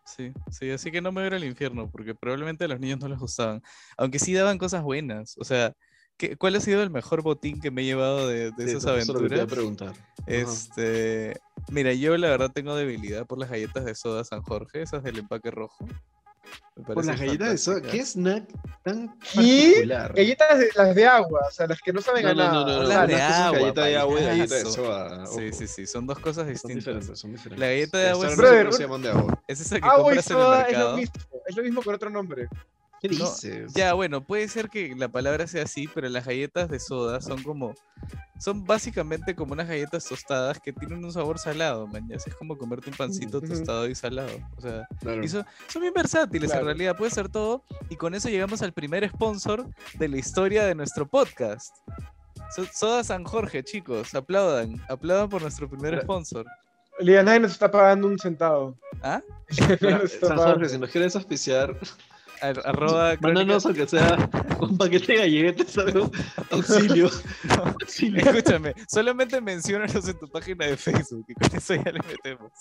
Sí, 0.05 0.33
sí, 0.51 0.71
así 0.71 0.91
que 0.91 1.01
no 1.01 1.13
me 1.13 1.27
voy 1.27 1.37
al 1.37 1.45
infierno, 1.45 1.91
porque 1.91 2.15
probablemente 2.15 2.65
a 2.65 2.69
los 2.69 2.81
niños 2.81 3.01
no 3.01 3.09
les 3.09 3.19
gustaban. 3.19 3.63
Aunque 3.97 4.19
sí 4.19 4.33
daban 4.35 4.59
cosas 4.59 4.83
buenas. 4.83 5.37
O 5.39 5.45
sea, 5.45 5.75
¿qué, 6.17 6.37
¿cuál 6.37 6.57
ha 6.57 6.61
sido 6.61 6.83
el 6.83 6.91
mejor 6.91 7.23
botín 7.23 7.61
que 7.61 7.71
me 7.71 7.83
he 7.83 7.85
llevado 7.85 8.29
de, 8.29 8.51
de 8.53 8.65
esas 8.65 8.87
aventuras? 8.87 9.33
Eso 9.33 9.47
preguntar. 9.47 9.95
Este, 10.27 11.37
mira, 11.71 11.93
yo 11.93 12.17
la 12.17 12.29
verdad 12.29 12.51
tengo 12.53 12.77
debilidad 12.77 13.27
por 13.27 13.39
las 13.39 13.51
galletas 13.51 13.85
de 13.85 13.95
soda 13.95 14.25
San 14.25 14.43
Jorge, 14.43 14.83
esas 14.83 15.03
del 15.03 15.19
empaque 15.19 15.51
rojo. 15.51 15.87
Por 16.87 17.05
las 17.07 17.21
galletas 17.21 17.51
de 17.51 17.59
soda, 17.59 17.83
¿qué 17.83 18.05
snack 18.05 18.49
tan 18.83 19.05
¿Y? 19.35 19.71
particular? 19.71 20.13
Galletas 20.15 20.59
de, 20.59 20.69
las 20.75 20.95
de 20.95 21.07
agua, 21.07 21.41
o 21.49 21.51
sea, 21.53 21.69
las 21.69 21.81
que 21.81 21.93
no 21.93 22.01
saben 22.01 22.27
a 22.27 22.35
nada. 22.35 22.53
No, 22.53 22.67
no, 22.67 22.83
no, 22.83 22.83
las 22.83 23.07
de 23.07 23.15
agua. 23.15 23.59
Galleta 23.59 23.85
de 23.85 23.97
agua 23.97 24.21
y 24.21 24.25
galleta 24.25 24.55
de 24.57 24.65
soda. 24.65 25.27
Sí, 25.27 25.53
sí, 25.53 25.69
sí, 25.69 25.87
son 25.87 26.07
dos 26.07 26.19
cosas 26.19 26.49
distintas. 26.49 26.85
Son 26.85 26.95
diferentes, 27.01 27.21
son 27.21 27.33
diferentes. 27.33 27.61
La 27.61 27.67
galleta 27.67 27.99
de 27.99 28.09
agua 28.09 28.27
es, 28.27 28.37
Brother, 28.37 28.73
se 28.73 28.83
llaman 28.83 29.03
de 29.03 29.11
agua. 29.11 29.43
es 29.47 29.61
esa 29.61 29.81
que 29.81 29.87
Agua 29.87 30.15
y 30.15 30.17
compras 30.17 30.31
en 30.31 30.37
el 30.37 30.43
soda 30.43 30.61
es 30.63 30.67
mercado. 30.67 30.91
lo 30.91 30.97
mismo, 30.97 31.15
es 31.47 31.57
lo 31.57 31.63
mismo 31.63 31.83
con 31.83 31.95
otro 31.95 32.11
nombre. 32.11 32.49
¿Qué 33.09 33.19
No, 33.19 33.27
dices? 33.31 33.75
Ya, 33.75 33.93
bueno, 33.93 34.25
puede 34.25 34.49
ser 34.49 34.71
que 34.71 34.95
la 34.97 35.09
palabra 35.09 35.47
sea 35.47 35.65
así, 35.65 35.87
pero 35.95 36.09
las 36.09 36.25
galletas 36.25 36.71
de 36.71 36.81
soda 36.81 37.21
son 37.21 37.43
como. 37.43 37.75
Son 38.39 38.65
básicamente 38.65 39.35
como 39.35 39.53
unas 39.53 39.69
galletas 39.69 40.07
tostadas 40.07 40.59
que 40.59 40.73
tienen 40.73 41.05
un 41.05 41.13
sabor 41.13 41.39
salado, 41.39 41.87
man. 41.87 42.09
ya, 42.09 42.17
Es 42.17 42.25
como 42.35 42.57
comerte 42.57 42.89
un 42.89 42.97
pancito 42.97 43.43
tostado 43.43 43.87
y 43.89 43.95
salado. 43.95 44.31
O 44.57 44.61
sea, 44.63 44.89
Claro. 45.01 45.23
y 45.23 45.29
son, 45.29 45.45
son 45.69 45.83
bien 45.83 45.93
versátiles 45.93 46.49
Claro. 46.51 46.63
en 46.63 46.67
realidad, 46.69 46.97
puede 46.97 47.11
ser 47.11 47.29
todo. 47.29 47.63
Y 47.91 47.97
con 47.97 48.15
eso 48.15 48.31
llegamos 48.31 48.63
al 48.63 48.73
primer 48.73 49.07
sponsor 49.11 49.67
de 49.99 50.09
la 50.09 50.17
historia 50.17 50.65
de 50.65 50.75
nuestro 50.75 51.07
podcast. 51.07 51.77
So- 52.57 52.67
Soda 52.73 53.05
San 53.05 53.25
Jorge, 53.25 53.63
chicos, 53.63 54.15
aplaudan, 54.15 54.81
aplaudan 54.89 55.29
por 55.29 55.43
nuestro 55.43 55.69
primer 55.69 56.01
sponsor. 56.03 56.47
Liga, 57.01 57.23
nadie 57.23 57.41
nos 57.41 57.53
está 57.53 57.71
pagando 57.71 58.07
un 58.07 58.19
centavo. 58.19 58.77
¿Ah? 59.03 59.21
Nadie 59.61 59.79
Mira, 59.81 59.99
nos 59.99 60.13
está 60.15 60.29
San. 60.29 60.37
Jorge, 60.39 60.69
si 60.71 60.79
nos 60.79 60.89
quieres 60.91 61.15
auspiciar, 61.17 61.71
Ar- 61.71 61.79
arroba 62.51 63.17
mándanos 63.21 63.67
aunque 63.67 63.87
sea 63.87 64.31
un 64.61 64.77
paquete 64.79 65.13
de 65.13 65.19
galletas, 65.19 65.77
algo. 65.79 66.11
Auxilio. 66.51 67.11
No, 67.45 67.65
Auxilio. 67.65 68.21
Escúchame, 68.23 68.75
solamente 68.89 69.41
menciónanos 69.41 70.09
en 70.09 70.19
tu 70.19 70.29
página 70.29 70.67
de 70.67 70.77
Facebook 70.77 71.25
y 71.29 71.35
con 71.35 71.57
eso 71.57 71.75
ya 71.75 71.93
le 71.93 72.01
metemos. 72.07 72.53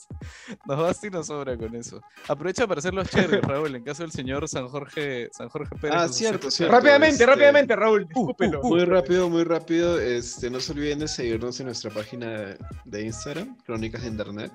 Nos 0.66 0.78
basta 0.78 1.08
y 1.08 1.10
nos 1.10 1.28
sobra 1.28 1.58
con 1.58 1.76
eso. 1.76 2.02
Aprovecha 2.28 2.68
para 2.68 2.80
hacer 2.80 2.94
los 2.94 3.10
cherries, 3.10 3.42
Raúl, 3.44 3.76
en 3.76 3.84
caso 3.84 4.04
del 4.04 4.12
señor 4.12 4.48
San 4.48 4.68
Jorge, 4.68 5.30
San 5.32 5.50
Jorge 5.50 5.76
Pérez. 5.80 5.98
Ah, 5.98 6.08
cierto, 6.08 6.50
cierto. 6.52 6.74
Rápidamente, 6.76 7.14
este, 7.14 7.26
rápidamente, 7.26 7.76
Raúl, 7.76 8.06
discúlpelo. 8.08 8.62
uh, 8.62 8.68
Muy 8.68 8.86
rápido, 8.86 9.30
muy 9.30 9.44
rápido. 9.44 10.00
Este, 10.00 10.50
no 10.50 10.60
se 10.60 10.72
olviden 10.74 11.00
de 11.00 11.08
seguirnos 11.08 11.60
en 11.60 11.68
nuestra 11.68 11.90
página 11.92 12.58
de 12.86 13.02
Instagram, 13.02 13.58
Crónicas 13.66 14.02
de 14.02 14.08
Internet, 14.08 14.52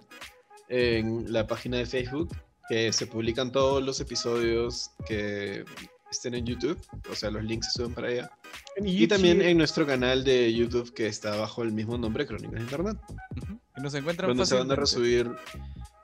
en 0.68 1.32
la 1.32 1.46
página 1.46 1.78
de 1.78 1.86
Facebook, 1.86 2.28
que 2.68 2.92
se 2.92 3.06
publican 3.06 3.50
todos 3.50 3.82
los 3.82 4.00
episodios 4.00 4.90
que 5.06 5.64
estén 6.10 6.34
en 6.34 6.46
YouTube, 6.46 6.78
o 7.10 7.14
sea, 7.14 7.30
los 7.30 7.44
links 7.44 7.72
se 7.72 7.78
suben 7.78 7.94
para 7.94 8.08
allá. 8.08 8.30
Y 8.76 9.06
también 9.06 9.42
en 9.42 9.58
nuestro 9.58 9.86
canal 9.86 10.24
de 10.24 10.52
YouTube 10.54 10.92
que 10.94 11.06
está 11.06 11.36
bajo 11.36 11.62
el 11.62 11.72
mismo 11.72 11.98
nombre, 11.98 12.26
Crónicas 12.26 12.54
de 12.54 12.60
Internet, 12.60 12.98
Ujú, 13.36 13.60
Y 13.76 13.80
nos 13.80 13.94
encuentran 13.94 14.28
donde 14.28 14.46
se 14.46 14.54
van 14.54 14.70
a 14.70 14.76
resubir 14.76 15.30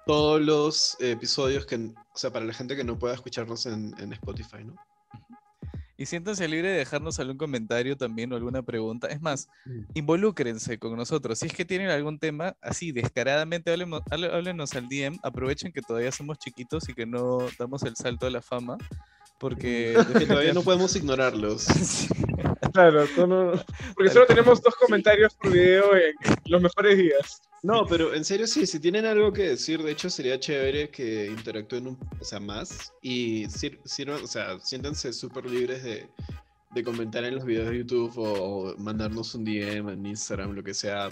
todos 0.06 0.40
los 0.40 0.96
episodios 1.00 1.66
que, 1.66 1.76
o 1.76 2.16
sea, 2.16 2.30
para 2.30 2.44
la 2.44 2.52
gente 2.52 2.76
que 2.76 2.84
no 2.84 2.98
pueda 2.98 3.14
escucharnos 3.14 3.66
en, 3.66 3.94
en 3.98 4.12
Spotify, 4.12 4.64
¿no? 4.64 4.76
Y 5.96 6.06
siéntanse 6.06 6.48
libre 6.48 6.70
de 6.70 6.78
dejarnos 6.78 7.20
algún 7.20 7.36
comentario 7.36 7.96
también 7.96 8.32
o 8.32 8.36
alguna 8.36 8.62
pregunta. 8.62 9.06
Es 9.08 9.20
más, 9.22 9.48
Mm. 9.64 9.80
involúcrense 9.94 10.78
con 10.78 10.96
nosotros. 10.96 11.38
Si 11.38 11.46
es 11.46 11.52
que 11.52 11.64
tienen 11.64 11.88
algún 11.90 12.18
tema 12.18 12.56
así, 12.60 12.90
descaradamente, 12.92 13.70
háblenos 13.72 14.74
al 14.74 14.88
DM. 14.88 15.18
Aprovechen 15.22 15.72
que 15.72 15.82
todavía 15.82 16.10
somos 16.12 16.38
chiquitos 16.38 16.88
y 16.88 16.94
que 16.94 17.06
no 17.06 17.38
damos 17.58 17.82
el 17.84 17.94
salto 17.96 18.26
a 18.26 18.30
la 18.30 18.42
fama. 18.42 18.76
Porque 19.38 19.94
Que 20.26 20.26
todavía 20.26 20.52
no 20.52 20.62
podemos 20.62 20.94
ignorarlos. 20.96 21.66
Claro, 22.72 23.06
tú 23.14 23.26
no- 23.26 23.52
porque 23.94 24.10
solo 24.10 24.26
tenemos 24.26 24.60
dos 24.62 24.74
comentarios 24.76 25.34
por 25.34 25.52
video 25.52 25.94
en 25.96 26.14
los 26.46 26.60
mejores 26.62 26.98
días. 26.98 27.42
No, 27.62 27.86
pero 27.86 28.12
en 28.14 28.24
serio 28.24 28.46
sí, 28.46 28.66
si 28.66 28.78
tienen 28.78 29.06
algo 29.06 29.32
que 29.32 29.48
decir, 29.50 29.82
de 29.82 29.92
hecho 29.92 30.10
sería 30.10 30.38
chévere 30.38 30.90
que 30.90 31.26
interactúen 31.26 31.86
un, 31.86 31.98
o 32.20 32.24
sea, 32.24 32.38
más 32.40 32.92
y 33.00 33.46
sir- 33.48 33.80
sirvan, 33.84 34.22
o 34.22 34.26
sea, 34.26 34.58
siéntanse 34.60 35.12
súper 35.14 35.46
libres 35.46 35.82
de, 35.82 36.06
de 36.74 36.84
comentar 36.84 37.24
en 37.24 37.36
los 37.36 37.44
videos 37.46 37.70
de 37.70 37.78
YouTube 37.78 38.18
o, 38.18 38.32
o 38.72 38.76
mandarnos 38.76 39.34
un 39.34 39.44
DM 39.44 39.92
en 39.92 40.04
Instagram, 40.06 40.52
lo 40.52 40.62
que 40.62 40.74
sea. 40.74 41.08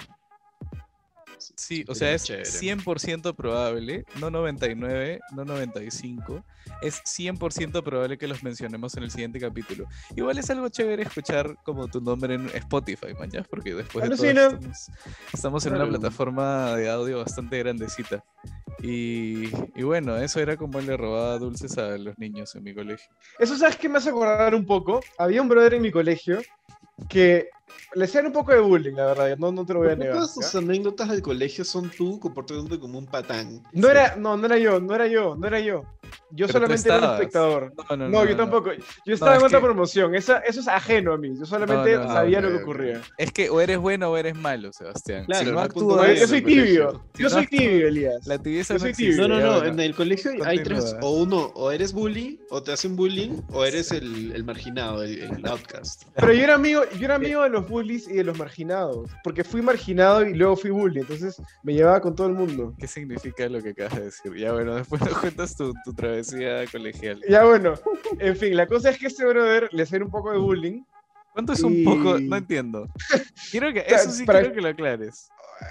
Sí, 1.56 1.84
o 1.88 1.94
sea, 1.94 2.12
es 2.12 2.24
chévere. 2.24 2.48
100% 2.48 3.34
probable, 3.34 4.04
no 4.20 4.30
99, 4.30 5.20
no 5.34 5.44
95, 5.44 6.44
es 6.82 7.02
100% 7.04 7.82
probable 7.82 8.18
que 8.18 8.26
los 8.26 8.42
mencionemos 8.42 8.96
en 8.96 9.04
el 9.04 9.10
siguiente 9.10 9.40
capítulo. 9.40 9.86
Igual 10.16 10.38
es 10.38 10.50
algo 10.50 10.68
chévere 10.68 11.02
escuchar 11.02 11.56
como 11.64 11.88
tu 11.88 12.00
nombre 12.00 12.34
en 12.34 12.46
Spotify, 12.48 13.14
man, 13.18 13.30
¿ya? 13.30 13.42
Porque 13.42 13.74
después 13.74 14.08
de 14.08 14.16
todo 14.16 14.26
estamos, 14.26 14.90
estamos 15.32 15.66
en 15.66 15.74
una 15.74 15.88
plataforma 15.88 16.76
de 16.76 16.90
audio 16.90 17.18
bastante 17.18 17.58
grandecita. 17.58 18.24
Y, 18.82 19.48
y 19.78 19.82
bueno, 19.82 20.16
eso 20.16 20.40
era 20.40 20.56
como 20.56 20.80
le 20.80 20.96
robaba 20.96 21.38
dulces 21.38 21.78
a 21.78 21.96
los 21.98 22.18
niños 22.18 22.54
en 22.54 22.64
mi 22.64 22.74
colegio. 22.74 23.08
Eso, 23.38 23.56
¿sabes 23.56 23.76
qué 23.76 23.88
me 23.88 23.98
hace 23.98 24.10
acordar 24.10 24.54
un 24.54 24.66
poco? 24.66 25.00
Había 25.18 25.42
un 25.42 25.48
brother 25.48 25.74
en 25.74 25.82
mi 25.82 25.92
colegio 25.92 26.40
que 27.08 27.48
le 27.94 28.04
hacían 28.04 28.26
un 28.26 28.32
poco 28.32 28.52
de 28.52 28.60
bullying, 28.60 28.94
la 28.94 29.06
verdad, 29.06 29.36
no, 29.38 29.52
no 29.52 29.66
te 29.66 29.74
lo 29.74 29.80
voy 29.80 29.90
a 29.90 29.96
negar. 29.96 30.14
Todas 30.14 30.34
tus 30.34 30.54
anécdotas 30.54 31.08
del 31.08 31.22
colegio 31.22 31.64
son 31.64 31.90
tú 31.90 32.18
comportándote 32.18 32.78
como 32.78 32.98
un 32.98 33.06
patán. 33.06 33.62
No 33.72 33.88
era, 33.88 34.16
no, 34.16 34.36
no 34.36 34.46
era 34.46 34.58
yo, 34.58 34.80
no 34.80 34.94
era 34.94 35.06
yo, 35.06 35.36
no 35.36 35.46
era 35.46 35.60
yo. 35.60 35.84
Yo 36.34 36.46
Pero 36.46 36.52
solamente 36.61 36.88
era 36.88 36.99
un 36.99 37.14
espectador. 37.14 37.73
No, 37.90 37.96
no, 37.96 38.08
No, 38.08 38.25
yo 38.25 38.37
tampoco. 38.37 38.71
Yo 39.04 39.14
estaba 39.14 39.35
es 39.35 39.40
en 39.40 39.47
otra 39.47 39.59
que- 39.61 39.64
promoción. 39.64 40.14
Esa, 40.14 40.38
eso 40.38 40.61
es 40.61 40.68
ajeno 40.68 41.12
a 41.12 41.18
mí. 41.18 41.37
Yo 41.38 41.45
solamente 41.45 41.95
No, 41.97 42.04
no, 42.04 42.12
sabía 42.12 42.40
lo 42.40 42.49
que 42.49 42.56
ocurría. 42.62 43.00
Es 43.18 43.33
que 43.33 43.50
o 43.50 43.61
eres 43.61 43.78
bueno 43.78 44.11
o 44.11 44.16
eres 44.16 44.35
malo, 44.35 44.73
Sebastián. 44.73 45.25
Claro, 45.26 45.40
si 45.45 45.47
no 45.50 45.52
no 45.56 45.61
actúas, 45.61 46.18
yo 46.21 46.26
soy 46.26 46.42
tibio. 46.42 47.04
Yo 47.18 47.28
soy 47.30 47.42
no- 47.42 47.49
tibio, 47.49 47.88
Elías. 47.88 48.26
la 48.26 48.38
tibieza 48.38 48.75
Yo 48.75 48.78
no 48.78 48.80
soy 48.80 48.90
existe. 48.90 49.12
tibio. 49.23 49.28
No, 49.28 49.40
no, 49.40 49.61
no, 49.61 49.64
en 49.66 49.78
el 49.80 49.95
colegio 49.95 50.33
hay 50.45 50.62
tres, 50.62 50.97
o 51.02 51.11
uno, 51.23 51.52
o 51.54 51.71
eres 51.71 51.92
bully, 51.92 52.40
o 52.50 52.62
te 52.62 52.73
hacen 52.73 52.97
bullying, 52.97 53.40
o 53.52 53.64
eres 53.64 53.90
el, 53.92 54.33
el 54.35 54.45
marginado, 54.45 55.02
el, 55.02 55.23
el 55.23 55.47
outcast. 55.47 56.04
Pero 56.16 56.33
yo 56.33 56.42
era 56.45 56.54
amigo, 56.54 56.83
yo 56.99 57.04
era 57.04 57.16
amigo 57.16 57.42
de 57.42 57.50
los 57.50 57.68
bullies 57.68 58.09
y 58.09 58.14
de 58.14 58.25
los 58.25 58.38
marginados. 58.38 59.11
Porque 59.23 59.45
fui 59.45 59.61
marginado 59.62 60.25
y 60.26 60.35
luego 60.35 60.56
fui 60.56 60.71
bully. 60.71 61.00
Entonces 61.00 61.37
me 61.62 61.75
llevaba 61.75 62.00
con 62.00 62.14
todo 62.14 62.26
el 62.28 62.33
mundo. 62.35 62.75
¿Qué 62.78 62.87
significa 62.87 63.49
lo 63.49 63.62
que 63.62 63.71
acabas 63.71 63.97
de 63.97 64.04
decir? 64.06 64.35
Ya 64.37 64.52
bueno, 64.52 64.75
después 64.76 65.00
nos 65.02 65.18
cuentas 65.18 65.54
tu, 65.56 65.73
tu 65.85 65.92
travesía 66.23 66.71
colegial. 66.71 67.21
Ya 67.29 67.45
bueno, 67.45 67.75
en 68.19 68.37
fin, 68.37 68.57
la 68.57 68.67
cosa 68.67 68.91
es 68.91 68.99
que 68.99 69.07
este 69.09 69.25
brother 69.26 69.69
le 69.73 69.83
hacía 69.83 69.99
un 69.99 70.11
poco 70.11 70.33
de 70.33 70.38
bullying. 70.38 70.83
¿Cuánto 71.33 71.52
es 71.55 71.62
un 71.62 71.83
poco? 71.85 72.19
No 72.19 72.37
entiendo. 72.37 72.88
Quiero 73.50 73.73
que, 73.73 73.81
eso 73.88 74.11
sí 74.11 74.25
para- 74.25 74.41
quiero 74.41 74.55
que 74.55 74.61
lo 74.61 74.69
aclares. 74.69 75.29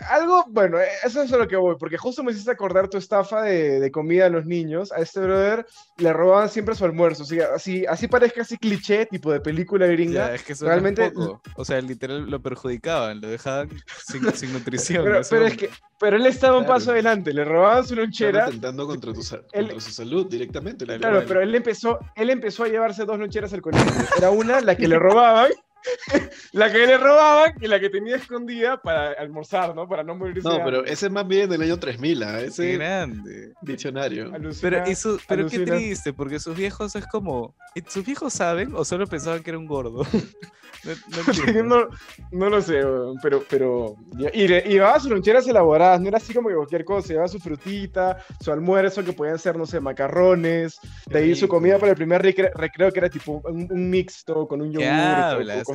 Algo, 0.10 0.46
bueno, 0.50 0.80
eh, 0.80 0.88
eso 1.04 1.22
es 1.22 1.32
a 1.34 1.38
lo 1.38 1.48
que 1.48 1.56
voy, 1.56 1.76
porque 1.80 1.98
justo 1.98 2.24
me 2.24 2.32
hiciste 2.32 2.52
acordar 2.52 2.88
tu 2.90 2.98
estafa 2.98 3.42
de, 3.44 3.80
de 3.80 3.92
comida 3.92 4.26
a 4.26 4.30
los 4.30 4.46
niños. 4.46 4.92
A 4.92 4.98
este 5.00 5.20
brother 5.20 5.66
le 5.98 6.14
robaban 6.14 6.50
siempre 6.50 6.76
su 6.76 6.86
almuerzo. 6.86 7.24
O 7.24 7.26
sea, 7.26 7.48
así, 7.56 7.86
así 7.86 8.08
parezca 8.08 8.42
así 8.42 8.58
cliché, 8.58 9.06
tipo 9.06 9.32
de 9.32 9.40
película 9.42 9.86
gringa. 9.88 10.28
Ya, 10.30 10.36
es 10.36 10.44
que 10.44 10.54
eso 10.54 10.66
realmente- 10.66 11.12
poco. 11.12 11.42
O 11.56 11.66
sea, 11.66 11.80
literal 11.82 12.30
lo 12.30 12.42
perjudicaban, 12.42 13.22
lo 13.22 13.28
dejaban 13.30 13.70
sin, 14.06 14.22
sin 14.36 14.54
nutrición. 14.54 15.04
Pero, 15.30 15.46
es 15.48 15.58
que, 15.58 15.70
pero 16.00 16.18
él 16.18 16.26
estaba 16.26 16.58
un 16.58 16.66
paso 16.66 16.92
adelante, 16.92 17.34
le 17.34 17.44
robaban 17.46 17.86
su 17.86 17.96
lonchera. 17.96 18.46
atentando 18.46 18.88
contra, 18.88 19.14
tu, 19.14 19.22
Él- 19.52 19.80
su 19.82 19.92
salud 19.92 20.28
directamente. 20.28 20.86
Claro, 20.86 21.00
Claro, 21.02 21.24
pero 21.28 21.42
él 21.42 21.54
empezó, 21.56 22.00
él 22.16 22.30
empezó 22.30 22.64
a 22.64 22.68
llevarse 22.68 23.06
dos 23.06 23.20
loncheras 23.20 23.54
al 23.54 23.62
colegio. 23.62 23.92
Era 24.18 24.30
una 24.32 24.62
la 24.62 24.76
que 24.76 24.88
le 24.88 24.98
robaban 25.00 25.52
la 26.54 26.72
que 26.72 26.78
le 26.86 26.98
robaban 26.98 27.54
y 27.62 27.68
la 27.68 27.80
que 27.80 27.90
tenía 27.90 28.16
escondida 28.16 28.82
para 28.82 29.12
almorzar, 29.14 29.76
¿no? 29.76 29.88
Para 29.88 30.04
no 30.04 30.16
morirse. 30.16 30.48
No, 30.48 30.64
pero 30.64 30.86
ese 30.86 31.08
es 31.08 31.12
más 31.12 31.28
bien 31.28 31.50
del 31.50 31.62
año 31.62 31.78
3000, 31.80 32.24
¿ah? 32.24 32.42
ese 32.42 32.64
Qué 32.72 32.78
grande. 32.78 33.54
diccionario. 33.62 34.32
Pero, 34.62 34.88
y 34.90 34.96
su- 34.96 35.20
pero 35.28 35.48
qué 35.48 35.56
alucina. 35.58 35.76
triste, 35.78 36.14
porque 36.14 36.40
sus 36.40 36.56
viejos 36.56 36.96
es 36.96 37.06
como. 37.08 37.56
¿y 37.76 37.82
¿Sus 37.88 38.06
viejos 38.06 38.34
saben 38.34 38.74
o 38.76 38.84
solo 38.86 39.08
pensaban 39.08 39.44
que 39.44 39.50
era 39.52 39.60
un 39.60 39.68
gordo? 39.68 40.06
No, 40.84 40.92
no 40.94 41.22
entiendo. 41.28 41.90
no, 42.32 42.40
no 42.40 42.50
lo 42.50 42.60
sé, 42.60 42.82
pero, 43.22 43.44
pero 43.48 43.98
y, 44.34 44.48
le- 44.48 44.64
y 44.66 44.70
llevaba 44.70 45.00
sus 45.00 45.12
loncheras 45.12 45.46
elaboradas, 45.48 46.02
no 46.02 46.08
era 46.08 46.18
así 46.18 46.34
como 46.34 46.50
que 46.50 46.56
cualquier 46.56 46.86
cosa, 46.86 47.10
llevaba 47.10 47.28
su 47.28 47.38
frutita, 47.38 48.18
su 48.40 48.52
almuerzo 48.52 49.04
que 49.04 49.14
podían 49.14 49.38
ser, 49.38 49.58
no 49.58 49.68
sé, 49.68 49.80
macarrones, 49.80 50.80
de 51.06 51.20
ahí 51.20 51.36
su 51.36 51.48
comida 51.48 51.78
para 51.78 51.92
el 51.92 51.98
primer 51.98 52.24
recre- 52.24 52.52
recreo 52.56 52.92
que 52.92 52.98
era 52.98 53.10
tipo 53.10 53.44
un, 53.46 53.68
un 53.70 53.90
mixto 53.92 54.48
con 54.48 54.60
un 54.62 54.72
yogur. 54.72 54.88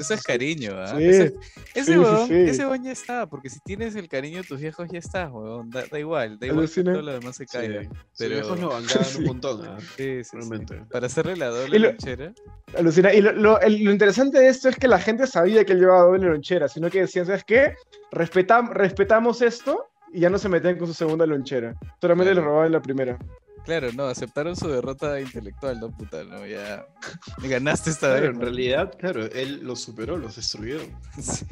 Eso 0.00 0.14
es 0.14 0.22
cariño, 0.22 0.72
¿ah? 0.76 0.94
Sí, 0.96 1.04
Ese, 1.04 1.34
ese 1.74 1.94
sí, 1.94 2.34
ese 2.34 2.62
ya 2.82 2.92
está, 2.92 3.26
porque 3.28 3.48
si 3.50 3.58
tienes 3.60 3.94
el 3.96 4.08
cariño 4.08 4.38
de 4.42 4.44
tus 4.48 4.60
viejos 4.60 4.88
ya 4.90 4.98
estás, 4.98 5.30
huevón. 5.30 5.70
Da, 5.70 5.84
da 5.90 5.98
igual, 5.98 6.38
da 6.38 6.46
igual 6.46 6.70
que 6.70 6.82
todo 6.82 7.02
lo 7.02 7.12
demás 7.12 7.36
se 7.36 7.46
caiga. 7.46 7.82
Pero- 8.18 8.34
viejos 8.34 8.60
lo 8.60 8.68
bancaban 8.68 9.04
Sí. 9.04 9.18
un 9.18 9.24
montón, 9.24 9.66
¿ah? 9.66 9.78
Sí, 9.80 9.86
sí, 9.96 10.24
sí. 10.24 10.36
Realmente. 10.36 10.82
Para 10.90 11.06
hacerle 11.06 11.36
la 11.36 11.48
doble 11.48 11.78
lo- 11.78 11.88
lonchera. 11.88 12.32
Alucina. 12.76 13.12
Y 13.14 13.20
lo, 13.20 13.32
lo- 13.32 13.60
el- 13.60 13.82
lo 13.84 13.90
interesante 13.92 14.38
de 14.38 14.48
esto 14.48 14.68
es 14.68 14.76
que 14.76 14.88
la 14.88 14.98
gente 14.98 15.26
sabía 15.26 15.64
que 15.64 15.72
él 15.72 15.80
llevaba 15.80 16.02
doble 16.02 16.26
lonchera, 16.28 16.68
sino 16.68 16.90
que 16.90 17.00
decían, 17.00 17.26
¿sabes 17.26 17.44
qué? 17.44 17.74
Respetam- 18.12 18.70
respetamos 18.72 19.42
esto 19.42 19.88
y 20.12 20.20
ya 20.20 20.30
no 20.30 20.38
se 20.38 20.48
metían 20.48 20.78
con 20.78 20.86
su 20.86 20.94
segunda 20.94 21.26
lonchera. 21.26 21.74
Solamente 22.00 22.34
le 22.34 22.40
robaban 22.40 22.72
la 22.72 22.80
primera. 22.80 23.18
Claro, 23.66 23.90
no, 23.92 24.04
aceptaron 24.04 24.54
su 24.56 24.68
derrota 24.68 25.20
intelectual, 25.20 25.78
no 25.80 25.90
puta, 25.90 26.22
no, 26.24 26.46
ya. 26.46 26.86
Ganaste 27.42 27.90
esta 27.90 28.06
Claro, 28.08 28.22
vez. 28.22 28.30
en 28.30 28.40
realidad, 28.40 28.94
claro, 28.98 29.24
él 29.26 29.60
los 29.64 29.80
superó, 29.82 30.16
los 30.16 30.36
destruyó. 30.36 30.78
Sí. 31.20 31.44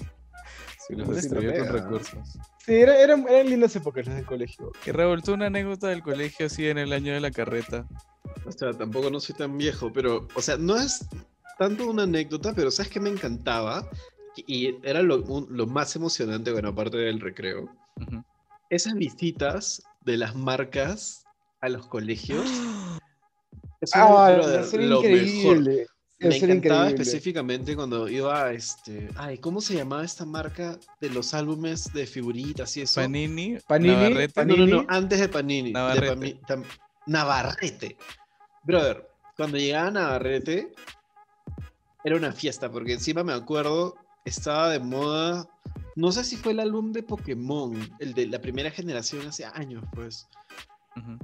Sí, 0.87 0.95
los 0.97 1.09
destruyó 1.09 1.51
con 1.57 1.69
recursos. 1.69 2.29
Sí, 2.65 2.75
era- 2.75 3.01
eran, 3.01 3.27
eran 3.27 3.49
lindas 3.49 3.75
épocas 3.75 4.07
las 4.07 4.17
del 4.17 4.27
colegio. 4.27 4.71
Y 4.87 4.91
Raúl, 4.93 5.23
tú 5.23 5.33
una 5.33 5.47
anécdota 5.47 5.89
del 5.89 6.03
colegio 6.03 6.45
así 6.47 6.69
en 6.69 6.77
el 6.77 6.93
año 6.93 7.15
de 7.15 7.21
la 7.21 7.31
carreta. 7.31 7.87
O 8.45 8.53
sea, 8.53 8.71
tampoco 8.75 9.09
no 9.11 9.19
soy 9.19 9.35
tan 9.35 9.57
viejo, 9.57 9.91
pero, 9.95 10.29
o 10.35 10.43
sea, 10.43 10.59
no 10.59 10.77
es 10.77 11.07
tanto 11.59 11.89
una 11.89 12.03
anécdota, 12.03 12.53
pero 12.55 12.71
¿sabes 12.71 12.93
qué 12.93 13.01
me 13.01 13.09
encantaba? 13.09 13.89
Y 14.37 14.77
era 14.87 15.03
lo, 15.03 15.23
un- 15.23 15.47
lo 15.57 15.67
más 15.67 15.97
emocionante, 15.97 16.53
bueno, 16.53 16.69
aparte 16.69 16.99
del 16.99 17.19
recreo. 17.21 17.71
Esas 18.69 18.93
visitas 18.95 19.83
de 20.03 20.19
las 20.19 20.35
marcas 20.35 21.24
a 21.65 21.69
los 21.69 21.87
colegios. 21.87 22.45
Eso 23.81 23.93
Ah, 23.97 24.31
era, 24.33 24.47
debe 24.47 24.65
ser 24.65 24.83
lo 24.85 25.01
mejor. 25.03 25.11
increíble. 25.19 25.87
Debe 26.19 26.35
Me 26.35 26.41
ser 26.41 26.51
encantaba 26.51 26.81
increíble. 26.85 27.03
específicamente 27.03 27.77
cuando 27.77 28.09
iba 28.09 28.45
a 28.47 28.53
este. 28.53 29.11
Ay, 29.17 29.39
¿cómo 29.39 29.61
se 29.61 29.75
llamaba 29.75 30.05
esta 30.05 30.25
marca 30.25 30.79
de 31.01 31.11
los 31.11 31.35
álbumes 31.35 31.93
de 31.93 32.07
figuritas 32.07 32.77
y 32.77 32.83
eso? 32.83 33.01
Panini, 33.01 33.59
Panini, 33.67 33.95
Navarrete. 33.95 34.45
No, 34.47 34.57
no, 34.57 34.67
no, 34.67 34.77
Panini. 34.77 34.87
antes 34.89 35.21
de 35.21 35.29
Panini. 35.29 35.69
de 35.69 35.73
Navarrete. 35.73 36.15
Pami- 36.15 36.41
tam- 36.47 36.65
Navarrete. 37.07 37.97
Brother, 38.63 39.07
cuando 39.37 39.59
llegaba 39.59 39.91
Navarrete, 39.91 40.73
era 42.05 42.17
una 42.17 42.33
fiesta, 42.33 42.71
porque 42.71 42.95
encima 42.95 43.23
me 43.25 43.33
acuerdo, 43.33 43.95
estaba 44.25 44.71
de 44.71 44.79
moda. 44.79 45.47
No 45.97 46.11
sé 46.13 46.25
si 46.25 46.37
fue 46.37 46.53
el 46.53 46.61
álbum 46.61 46.93
de 46.93 47.03
Pokémon, 47.03 47.75
el 47.99 48.15
de 48.15 48.27
la 48.29 48.41
primera 48.41 48.71
generación 48.71 49.27
hace 49.27 49.45
años, 49.45 49.85
pues. 49.95 50.27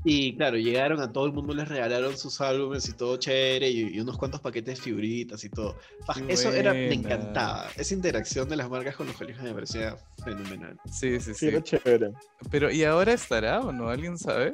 Y 0.05 0.37
claro, 0.37 0.57
llegaron 0.57 1.01
a 1.01 1.13
todo 1.13 1.27
el 1.27 1.33
mundo, 1.33 1.55
les 1.55 1.69
regalaron 1.69 2.17
sus 2.19 2.41
álbumes 2.41 2.89
y 2.89 2.93
todo 2.93 3.17
chévere, 3.19 3.69
y, 3.71 3.97
y 3.97 4.01
unos 4.01 4.19
cuantos 4.19 4.41
paquetes 4.41 4.79
de 4.79 4.83
figuritas 4.85 5.45
y 5.45 5.49
todo. 5.51 5.77
Qué 6.15 6.33
Eso 6.33 6.51
era, 6.53 6.73
me 6.73 6.93
encantaba. 6.95 7.69
Esa 7.77 7.95
interacción 7.95 8.49
de 8.49 8.57
las 8.57 8.69
marcas 8.69 8.97
con 8.97 9.07
los 9.07 9.17
colegios 9.17 9.45
me 9.45 9.53
parecía 9.53 9.97
fenomenal. 10.25 10.79
Sí, 10.91 11.21
sí, 11.21 11.33
Sí, 11.33 11.35
sí. 11.35 11.47
era 11.49 11.63
chévere. 11.63 12.11
Pero, 12.51 12.71
¿y 12.71 12.83
ahora 12.85 13.13
estará 13.13 13.61
o 13.61 13.73
no? 13.73 13.89
¿Alguien 13.89 14.19
sabe? 14.19 14.53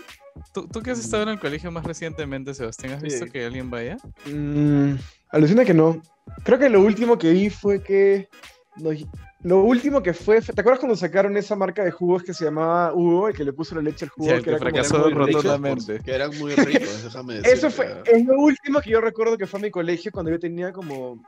¿Tú, 0.52 0.68
tú 0.68 0.82
que 0.82 0.90
has 0.90 0.99
estado 0.99 1.23
en 1.23 1.30
el 1.30 1.38
colegio 1.40 1.70
más 1.70 1.85
recientemente, 1.85 2.52
Sebastián, 2.52 2.92
has 2.92 3.02
visto 3.02 3.25
Sí. 3.25 3.30
que 3.30 3.46
alguien 3.46 3.70
vaya? 3.70 3.96
Mm, 4.26 4.96
alucina 5.30 5.64
que 5.64 5.73
no. 5.75 6.02
Creo 6.44 6.58
que 6.58 6.68
lo 6.68 6.82
último 6.82 7.16
que 7.16 7.30
vi 7.30 7.49
fue 7.49 7.82
que. 7.82 8.28
no, 8.76 8.90
lo 9.43 9.61
último 9.62 10.02
que 10.02 10.12
fue. 10.14 10.40
¿Te 10.40 10.52
acuerdas 10.61 10.81
cuando 10.81 10.97
sacaron 10.97 11.37
esa 11.37 11.55
marca 11.57 11.85
de 11.85 11.90
jugos 11.90 12.23
que 12.23 12.35
se 12.35 12.45
llamaba 12.45 12.93
Hugo, 12.95 13.28
el 13.28 13.35
que 13.37 13.45
le 13.45 13.52
puso 13.52 13.75
la 13.75 13.83
leche 13.83 14.07
al 14.07 14.11
jugo? 14.11 14.31
El 14.31 14.38
que 14.38 14.45
que 14.45 14.50
era 14.50 14.59
como- 14.59 14.71
fracasó 14.71 15.07
Eran 15.09 15.19
rotundamente. 15.19 16.00
Que 16.00 16.14
eran 16.14 16.38
muy 16.38 16.55
ricos, 16.55 17.05
déjame 17.05 17.35
decir. 17.35 17.52
Eso 17.52 17.71
fue. 17.71 18.02
Es 18.07 18.25
lo 18.25 18.35
último 18.38 18.81
que 18.81 18.90
yo 18.90 19.00
recuerdo 19.00 19.37
que 19.38 19.47
fue 19.47 19.61
a 19.61 19.62
mi 19.62 19.71
colegio 19.71 20.11
cuando 20.11 20.31
yo 20.31 20.38
tenía 20.38 20.73
como. 20.73 21.23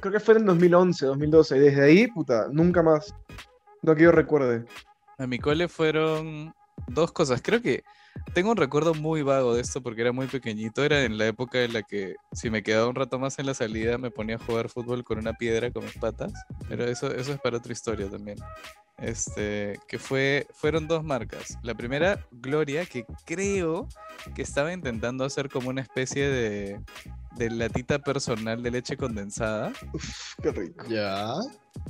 Creo 0.00 0.12
que 0.12 0.20
fue 0.20 0.36
en 0.36 0.46
2011, 0.46 1.06
2012. 1.06 1.56
Y 1.56 1.60
desde 1.60 1.82
ahí, 1.84 2.06
puta, 2.08 2.48
nunca 2.52 2.82
más. 2.82 3.14
No 3.82 3.94
que 3.94 4.02
yo 4.04 4.12
recuerde. 4.12 4.64
A 5.18 5.26
mi 5.26 5.38
cole 5.38 5.68
fueron 5.68 6.54
dos 6.88 7.12
cosas. 7.12 7.40
Creo 7.42 7.60
que 7.60 7.82
tengo 8.32 8.50
un 8.50 8.56
recuerdo 8.56 8.94
muy 8.94 9.22
vago 9.22 9.54
de 9.54 9.60
esto 9.60 9.82
porque 9.82 10.00
era 10.00 10.12
muy 10.12 10.26
pequeñito. 10.26 10.84
Era 10.84 11.04
en 11.04 11.18
la 11.18 11.26
época 11.26 11.62
en 11.62 11.72
la 11.72 11.82
que 11.82 12.16
si 12.32 12.50
me 12.50 12.62
quedaba 12.62 12.88
un 12.88 12.94
rato 12.94 13.18
más 13.18 13.38
en 13.38 13.46
la 13.46 13.54
salida 13.54 13.96
me 13.98 14.10
ponía 14.10 14.36
a 14.36 14.38
jugar 14.38 14.68
fútbol 14.68 15.04
con 15.04 15.18
una 15.18 15.34
piedra 15.34 15.70
con 15.70 15.84
mis 15.84 15.96
patas. 15.96 16.32
Pero 16.68 16.84
eso, 16.84 17.14
eso 17.14 17.32
es 17.32 17.40
para 17.40 17.58
otra 17.58 17.72
historia 17.72 18.10
también. 18.10 18.38
Este, 18.98 19.78
que 19.88 19.98
fue, 19.98 20.46
fueron 20.52 20.86
dos 20.88 21.04
marcas. 21.04 21.58
La 21.62 21.74
primera, 21.74 22.24
Gloria, 22.30 22.86
que 22.86 23.04
creo 23.24 23.88
que 24.34 24.42
estaba 24.42 24.72
intentando 24.72 25.24
hacer 25.24 25.48
como 25.48 25.68
una 25.68 25.82
especie 25.82 26.28
de, 26.28 26.80
de 27.36 27.50
latita 27.50 27.98
personal 27.98 28.62
de 28.62 28.70
leche 28.70 28.96
condensada. 28.96 29.72
Qué 30.42 30.52
rico. 30.52 30.84
Ya. 30.88 31.34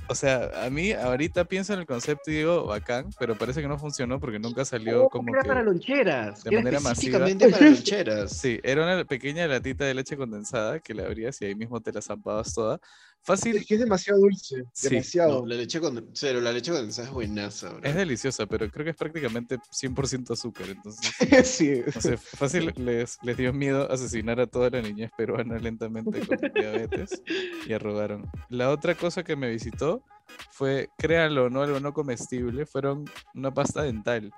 O 0.08 0.14
sea, 0.14 0.50
a 0.64 0.70
mí 0.70 0.92
ahorita 0.92 1.44
pienso 1.44 1.74
en 1.74 1.80
el 1.80 1.86
concepto 1.86 2.30
y 2.30 2.36
digo, 2.36 2.66
bacán, 2.66 3.10
pero 3.18 3.36
parece 3.36 3.60
que 3.60 3.68
no 3.68 3.78
funcionó 3.78 4.18
porque 4.18 4.38
nunca 4.38 4.64
salió 4.64 5.08
como 5.08 5.32
era 5.32 5.42
que... 5.42 5.48
para 5.48 5.62
loncheras. 5.62 6.42
de 6.42 6.50
era 6.50 6.58
manera 6.58 6.80
masiva. 6.80 7.18
para 7.18 7.28
loncheras. 7.60 8.32
Sí, 8.32 8.60
era 8.62 8.82
una 8.82 9.04
pequeña 9.04 9.46
latita 9.46 9.84
de 9.84 9.94
leche 9.94 10.16
condensada 10.16 10.80
que 10.80 10.94
la 10.94 11.04
abrías 11.04 11.40
y 11.42 11.46
ahí 11.46 11.54
mismo 11.54 11.80
te 11.80 11.92
la 11.92 12.00
zampabas 12.00 12.54
toda. 12.54 12.80
Fácil, 13.24 13.56
Es 13.56 13.66
que 13.66 13.74
es 13.74 13.80
demasiado 13.80 14.20
dulce. 14.20 14.64
Sí, 14.72 14.88
demasiado. 14.90 15.40
No, 15.40 15.46
la 15.46 15.54
leche 15.56 15.80
con 15.80 16.10
cero, 16.12 16.40
la 16.40 16.52
leche 16.52 16.70
condensada 16.72 17.08
es 17.08 17.14
buenaza, 17.14 17.70
bro. 17.70 17.80
es 17.82 17.94
deliciosa, 17.94 18.46
pero 18.46 18.70
creo 18.70 18.84
que 18.84 18.90
es 18.90 18.96
prácticamente 18.96 19.58
100% 19.58 20.30
azúcar. 20.32 20.68
Entonces, 20.68 21.10
sí. 21.48 21.82
no 21.94 22.00
sé, 22.00 22.16
fácil 22.18 22.72
les, 22.76 23.18
les 23.22 23.36
dio 23.36 23.52
miedo 23.52 23.90
asesinar 23.90 24.40
a 24.40 24.46
toda 24.46 24.68
la 24.70 24.82
niñez 24.82 25.10
peruana 25.16 25.58
lentamente 25.58 26.20
con 26.26 26.38
diabetes 26.54 27.22
y 27.66 27.72
arrogaron. 27.72 28.30
La 28.50 28.70
otra 28.70 28.94
cosa 28.94 29.22
que 29.24 29.36
me 29.36 29.48
visitó 29.50 30.04
fue, 30.50 30.90
créanlo 30.98 31.44
o 31.46 31.50
no, 31.50 31.62
algo 31.62 31.80
no 31.80 31.92
comestible, 31.94 32.66
fueron 32.66 33.04
una 33.34 33.52
pasta 33.54 33.82
dental. 33.82 34.32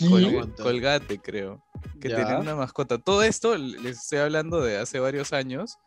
Aguanta. 0.00 0.62
Colgate, 0.62 1.18
creo. 1.18 1.64
Que 2.00 2.08
Ya. 2.10 2.16
tenía 2.18 2.38
una 2.38 2.54
mascota. 2.54 2.98
Todo 2.98 3.24
esto 3.24 3.56
les 3.58 3.98
estoy 4.02 4.18
hablando 4.18 4.60
de 4.60 4.78
hace 4.78 5.00
varios 5.00 5.32
años. 5.32 5.78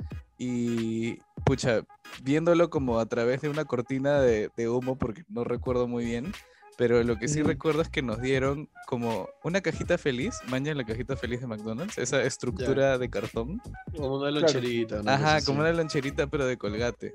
Y, 0.43 1.19
pucha, 1.45 1.83
viéndolo 2.23 2.71
como 2.71 2.99
a 2.99 3.05
través 3.05 3.41
de 3.41 3.49
una 3.49 3.63
cortina 3.63 4.19
de, 4.19 4.49
de 4.57 4.69
humo, 4.69 4.97
porque 4.97 5.23
no 5.29 5.43
recuerdo 5.43 5.87
muy 5.87 6.03
bien. 6.03 6.33
Pero 6.79 7.03
lo 7.03 7.19
que 7.19 7.27
sí 7.27 7.43
recuerdo 7.43 7.83
es 7.83 7.89
que 7.89 8.01
nos 8.01 8.19
dieron 8.21 8.67
como 8.87 9.29
una 9.43 9.61
cajita 9.61 9.99
feliz, 9.99 10.39
maña 10.47 10.73
la 10.73 10.83
cajita 10.83 11.15
feliz 11.15 11.41
de 11.41 11.45
McDonald's, 11.45 11.99
esa 11.99 12.23
estructura 12.23 12.97
de 12.97 13.07
cartón. 13.07 13.61
Como 13.95 14.17
una 14.17 14.31
loncherita. 14.31 15.01
una 15.01 15.13
Ajá, 15.13 15.45
como 15.45 15.59
una 15.59 15.71
loncherita, 15.73 16.25
pero 16.25 16.47
de 16.47 16.57
colgate. 16.57 17.13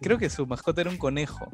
Creo 0.00 0.16
que 0.16 0.30
su 0.30 0.46
mascota 0.46 0.80
era 0.80 0.88
un 0.88 0.96
conejo. 0.96 1.50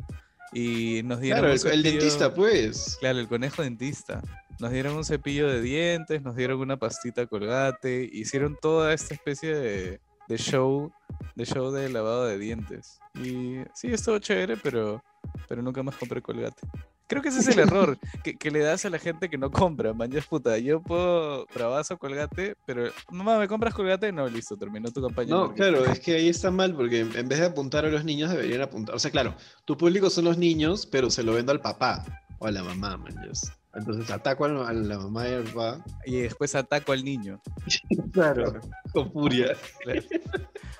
Y 0.53 1.03
nos 1.03 1.19
dieron 1.19 1.41
Claro, 1.41 1.55
el, 1.55 1.73
el 1.73 1.83
dentista, 1.83 2.33
pues. 2.33 2.99
Claro, 3.01 3.19
el 3.19 3.27
conejo 3.27 3.63
dentista. 3.63 4.23
Nos 4.61 4.71
dieron 4.71 4.95
un 4.95 5.05
cepillo 5.05 5.49
de 5.49 5.61
dientes, 5.61 6.23
nos 6.23 6.37
dieron 6.37 6.61
una 6.61 6.77
pastita 6.77 7.27
colgate, 7.27 8.09
hicieron 8.13 8.57
toda 8.63 8.95
esta 8.95 9.13
especie 9.13 9.57
de, 9.57 10.01
de 10.29 10.37
show, 10.39 10.91
de 11.35 11.45
show 11.45 11.71
de 11.71 11.89
lavado 11.89 12.27
de 12.27 12.39
dientes. 12.39 12.99
Y 13.15 13.57
sí, 13.75 13.89
estuvo 13.93 14.19
chévere, 14.19 14.57
pero, 14.57 15.03
pero 15.49 15.63
nunca 15.63 15.83
más 15.83 15.97
compré 15.97 16.21
colgate. 16.23 16.61
Creo 17.07 17.21
que 17.21 17.29
ese 17.29 17.41
es 17.41 17.49
el 17.49 17.59
error 17.69 17.99
que, 18.23 18.35
que 18.35 18.51
le 18.51 18.61
das 18.61 18.85
a 18.87 18.91
la 18.91 18.99
gente 18.99 19.29
que 19.29 19.37
no 19.37 19.51
compra, 19.51 19.93
manjas 19.93 20.27
puta. 20.27 20.57
Yo 20.57 20.81
puedo 20.83 21.47
bravazo 21.55 21.99
colgate, 21.99 22.57
pero 22.67 22.91
mamá, 23.11 23.39
¿me 23.39 23.47
compras 23.47 23.75
colgate? 23.75 24.11
No, 24.11 24.27
listo, 24.27 24.57
terminó 24.57 24.91
tu 24.91 25.03
campaña. 25.03 25.31
No, 25.31 25.47
porque- 25.47 25.57
claro, 25.57 25.85
es 25.93 26.01
que 26.01 26.15
ahí 26.15 26.29
está 26.31 26.51
mal 26.51 26.75
porque 26.75 27.01
en 27.01 27.29
vez 27.29 27.39
de 27.41 27.47
apuntar 27.47 27.85
a 27.85 27.91
los 27.91 28.05
niños 28.05 28.31
deberían 28.31 28.63
apuntar. 28.63 28.95
O 28.95 28.99
sea, 28.99 29.11
claro, 29.11 29.35
tu 29.67 29.77
público 29.77 30.09
son 30.09 30.25
los 30.25 30.39
niños, 30.39 30.87
pero 30.87 31.11
se 31.11 31.23
lo 31.23 31.35
vendo 31.35 31.53
al 31.53 31.61
papá 31.61 32.05
o 32.39 32.47
a 32.47 32.51
la 32.51 32.63
mamá, 32.65 32.97
man. 32.97 33.15
yes. 33.29 33.53
Entonces 33.77 34.11
ataco 34.11 34.45
a 34.45 34.49
la, 34.49 34.69
a 34.69 34.73
la 34.73 34.99
mamá 34.99 35.29
y 35.29 35.33
al 35.33 35.45
papá. 35.45 35.85
Y 36.07 36.21
después 36.21 36.55
ataco 36.55 36.93
al 36.93 37.05
niño. 37.05 37.41
Claro. 38.13 38.61
Con 38.93 39.11
furia. 39.13 39.57
Claro. 39.83 40.03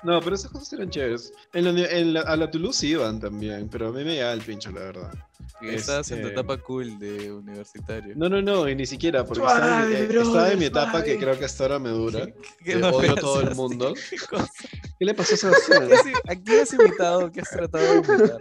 No, 0.03 0.21
pero 0.21 0.35
esas 0.35 0.51
cosas 0.51 0.71
eran 0.73 0.89
chéveres. 0.89 1.33
En 1.51 1.65
la, 1.65 1.71
uni- 1.71 1.85
en 1.89 2.13
la- 2.13 2.21
a 2.21 2.37
la 2.37 2.49
Toulouse 2.49 2.83
iban 2.87 3.19
también, 3.19 3.67
pero 3.67 3.89
a 3.89 3.91
mí 3.91 4.05
me 4.05 4.13
llegaba 4.13 4.31
el 4.31 4.41
pincho, 4.41 4.71
la 4.71 4.79
verdad. 4.81 5.13
Estabas 5.61 6.09
en 6.11 6.21
tu 6.21 6.27
Este- 6.27 6.39
etapa 6.39 6.57
cool 6.61 6.97
de 6.97 7.31
universitario. 7.33 8.13
No, 8.15 8.29
no, 8.29 8.41
no, 8.41 8.69
y 8.69 8.75
ni 8.75 8.85
siquiera, 8.85 9.25
porque 9.25 9.43
estaba, 9.45 9.65
en, 9.83 9.89
Suave, 9.89 9.99
eh, 9.99 10.07
brother, 10.07 10.27
estaba 10.27 10.51
en 10.51 10.59
mi 10.59 10.65
etapa 10.65 11.03
que 11.03 11.17
creo 11.17 11.37
que 11.37 11.45
hasta 11.45 11.63
ahora 11.63 11.79
me 11.79 11.89
dura. 11.89 12.25
¿Qué 12.25 12.63
que 12.63 12.75
no 12.77 12.89
odio 12.91 13.11
a 13.11 13.15
todo 13.15 13.41
el 13.41 13.55
mundo. 13.55 13.93
¿Qué 14.99 15.05
le 15.05 15.13
pasó 15.13 15.33
a 15.33 15.37
Sebastián? 15.37 15.89
¿A 16.29 16.35
quién 16.35 16.61
has 16.61 16.71
invitado? 16.73 17.31
¿Qué 17.33 17.41
has 17.41 17.49
tratado 17.49 17.83
de 17.83 17.95
invitar? 17.97 18.39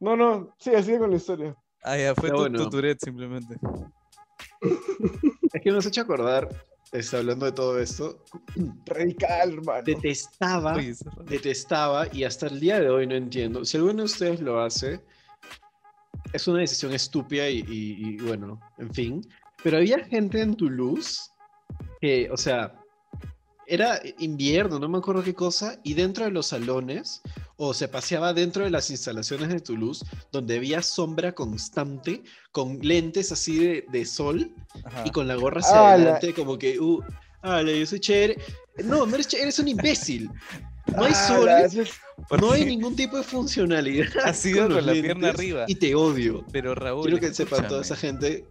No, 0.00 0.16
no, 0.16 0.54
sí, 0.58 0.74
así 0.74 0.96
con 0.98 1.10
la 1.10 1.16
historia. 1.16 1.56
Ah, 1.88 1.96
ya, 1.96 2.14
fue 2.16 2.30
tu, 2.30 2.36
bueno. 2.38 2.58
tu 2.64 2.68
Tourette 2.70 3.00
simplemente. 3.04 3.54
Es 5.52 5.62
que 5.62 5.70
nos 5.70 5.86
ha 5.86 5.88
hecho 5.88 6.00
acordar, 6.00 6.48
está 6.90 7.18
hablando 7.18 7.46
de 7.46 7.52
todo 7.52 7.78
esto, 7.78 8.24
Radical, 8.86 9.52
hermano. 9.52 9.82
detestaba, 9.84 10.74
Oye, 10.74 10.94
detestaba 11.26 12.08
y 12.12 12.24
hasta 12.24 12.48
el 12.48 12.58
día 12.58 12.80
de 12.80 12.90
hoy 12.90 13.06
no 13.06 13.14
entiendo. 13.14 13.64
Si 13.64 13.76
alguno 13.76 13.98
de 13.98 14.02
ustedes 14.06 14.40
lo 14.40 14.60
hace, 14.60 15.00
es 16.32 16.48
una 16.48 16.58
decisión 16.58 16.92
estúpida 16.92 17.48
y, 17.48 17.58
y- 17.60 18.14
y, 18.14 18.16
bueno, 18.18 18.60
en 18.78 18.92
fin. 18.92 19.20
Pero 19.62 19.76
había 19.78 20.04
gente 20.04 20.40
en 20.42 20.56
Toulouse 20.56 21.30
que, 22.00 22.28
o 22.32 22.36
sea, 22.36 22.78
era 23.66 24.00
invierno, 24.18 24.80
no 24.80 24.88
me 24.88 24.98
acuerdo 24.98 25.22
qué 25.22 25.34
cosa, 25.34 25.78
y 25.84 25.94
dentro 25.94 26.24
de 26.24 26.32
los 26.32 26.48
salones, 26.48 27.22
o 27.56 27.72
se 27.74 27.88
paseaba 27.88 28.32
dentro 28.34 28.64
de 28.64 28.70
las 28.70 28.90
instalaciones 28.90 29.48
de 29.48 29.60
Toulouse, 29.60 30.04
donde 30.30 30.56
había 30.56 30.82
sombra 30.82 31.32
constante, 31.34 32.22
con 32.52 32.78
lentes 32.80 33.32
así 33.32 33.58
de, 33.58 33.84
de 33.90 34.04
sol, 34.04 34.52
Ajá. 34.84 35.04
y 35.06 35.10
con 35.10 35.26
la 35.26 35.36
gorra 35.36 35.60
hacia 35.60 35.74
¡Hala! 35.78 35.92
adelante, 35.94 36.34
como 36.34 36.58
que, 36.58 36.78
uh, 36.78 37.00
yo 37.42 37.86
soy 37.86 38.00
chévere. 38.00 38.36
No, 38.84 39.06
no 39.06 39.14
eres 39.14 39.28
chévere, 39.28 39.44
eres 39.44 39.58
un 39.58 39.68
imbécil. 39.68 40.30
No 40.94 41.04
hay 41.04 41.12
Ah, 41.14 41.28
sol, 41.28 41.46
la- 41.46 42.38
no 42.38 42.52
hay 42.52 42.64
ningún 42.64 42.94
tipo 42.94 43.16
de 43.16 43.22
funcionalidad. 43.24 44.06
Has 44.24 44.44
ido 44.46 44.66
con 44.66 44.74
con 44.76 44.86
la 44.86 44.92
pierna 44.92 45.28
arriba. 45.30 45.64
Y 45.66 45.74
te 45.76 45.94
odio. 45.94 46.44
Pero 46.52 46.74
Raúl. 46.74 47.02
Quiero 47.04 47.18
que 47.18 47.34
sepan 47.34 47.66
toda 47.66 47.82
esa 47.82 47.96
gente. 47.96 48.44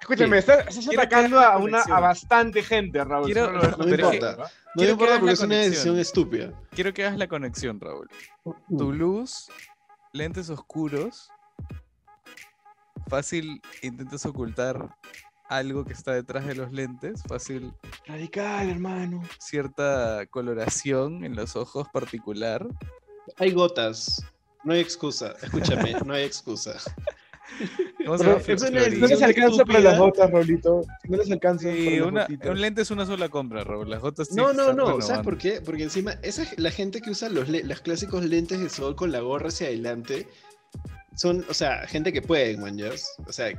Escúchame, 0.00 0.40
Sí. 0.42 0.50
estás, 0.50 0.88
atacando 0.88 1.40
a, 1.40 1.56
una, 1.58 1.82
bastante 1.84 2.62
gente, 2.62 3.02
Raúl. 3.02 3.26
Quiero- 3.26 3.50
no 3.52 3.60
me 3.60 3.96
claro, 3.96 4.14
importa. 4.14 4.36
¿no? 4.36 4.42
No 4.42 4.44
Quiero 4.44 4.48
me 4.74 4.84
que 4.86 4.90
importa 4.92 5.18
porque 5.20 5.32
es 5.32 5.40
una 5.40 5.56
decisión 5.56 5.98
estúpida. 5.98 6.52
Quiero 6.70 6.92
que 6.94 7.04
hagas 7.04 7.18
la 7.18 7.28
conexión, 7.28 7.80
Raúl. 7.80 8.08
Toulouse, 8.76 9.50
lentes 10.12 10.50
oscuros. 10.50 11.30
Fácil 13.08 13.60
intentas 13.82 14.26
ocultar 14.26 14.96
algo 15.48 15.84
que 15.84 15.92
está 15.92 16.12
detrás 16.12 16.44
de 16.44 16.54
los 16.56 16.72
lentes. 16.72 17.22
Fácil 17.28 17.72
Radical, 18.06 18.68
hermano. 18.70 19.22
cierta 19.38 20.26
coloración 20.30 21.24
en 21.24 21.36
los 21.36 21.56
ojos 21.56 21.88
particular. 21.92 22.66
Hay 23.38 23.52
gotas. 23.52 24.22
No 24.64 24.72
hay 24.72 24.80
excusa. 24.80 25.34
Escúchame, 25.42 25.94
no 26.04 26.12
hay 26.14 26.24
excusa. 26.24 26.76
Florín. 28.06 29.00
No 29.00 29.06
les 29.06 29.22
alcanza 29.22 29.64
para 29.64 29.80
las 29.80 29.98
botas, 29.98 30.30
Raulito. 30.30 30.82
No 31.08 31.16
les 31.16 31.30
alcanza 31.30 31.72
Sí, 31.72 31.84
para 31.84 31.96
las 31.96 32.28
una- 32.30 32.50
un 32.52 32.60
lente 32.60 32.82
es 32.82 32.90
una 32.90 33.06
sola 33.06 33.28
compra, 33.28 33.64
Raúl. 33.64 33.90
Las 33.90 34.00
gotas 34.00 34.30
No, 34.32 34.50
tienen 34.50 34.66
que 34.68 34.74
no, 34.74 34.88
no. 34.96 35.00
¿Sabes 35.02 35.22
por 35.24 35.38
qué? 35.38 35.60
Porque 35.60 35.82
encima, 35.84 36.12
esa, 36.22 36.44
la 36.56 36.70
gente 36.70 37.00
que 37.00 37.10
usa 37.10 37.28
los, 37.28 37.48
los 37.48 37.80
clásicos 37.80 38.24
lentes 38.24 38.60
de 38.60 38.68
sol 38.68 38.94
con 38.96 39.12
la 39.12 39.20
gorra 39.20 39.48
hacia 39.48 39.66
adelante 39.66 40.26
son, 41.16 41.44
o 41.48 41.54
sea, 41.54 41.86
gente 41.86 42.12
que 42.12 42.22
puede, 42.22 42.56
man, 42.56 42.76
¿yas? 42.78 43.14
O 43.26 43.32
sea, 43.32 43.50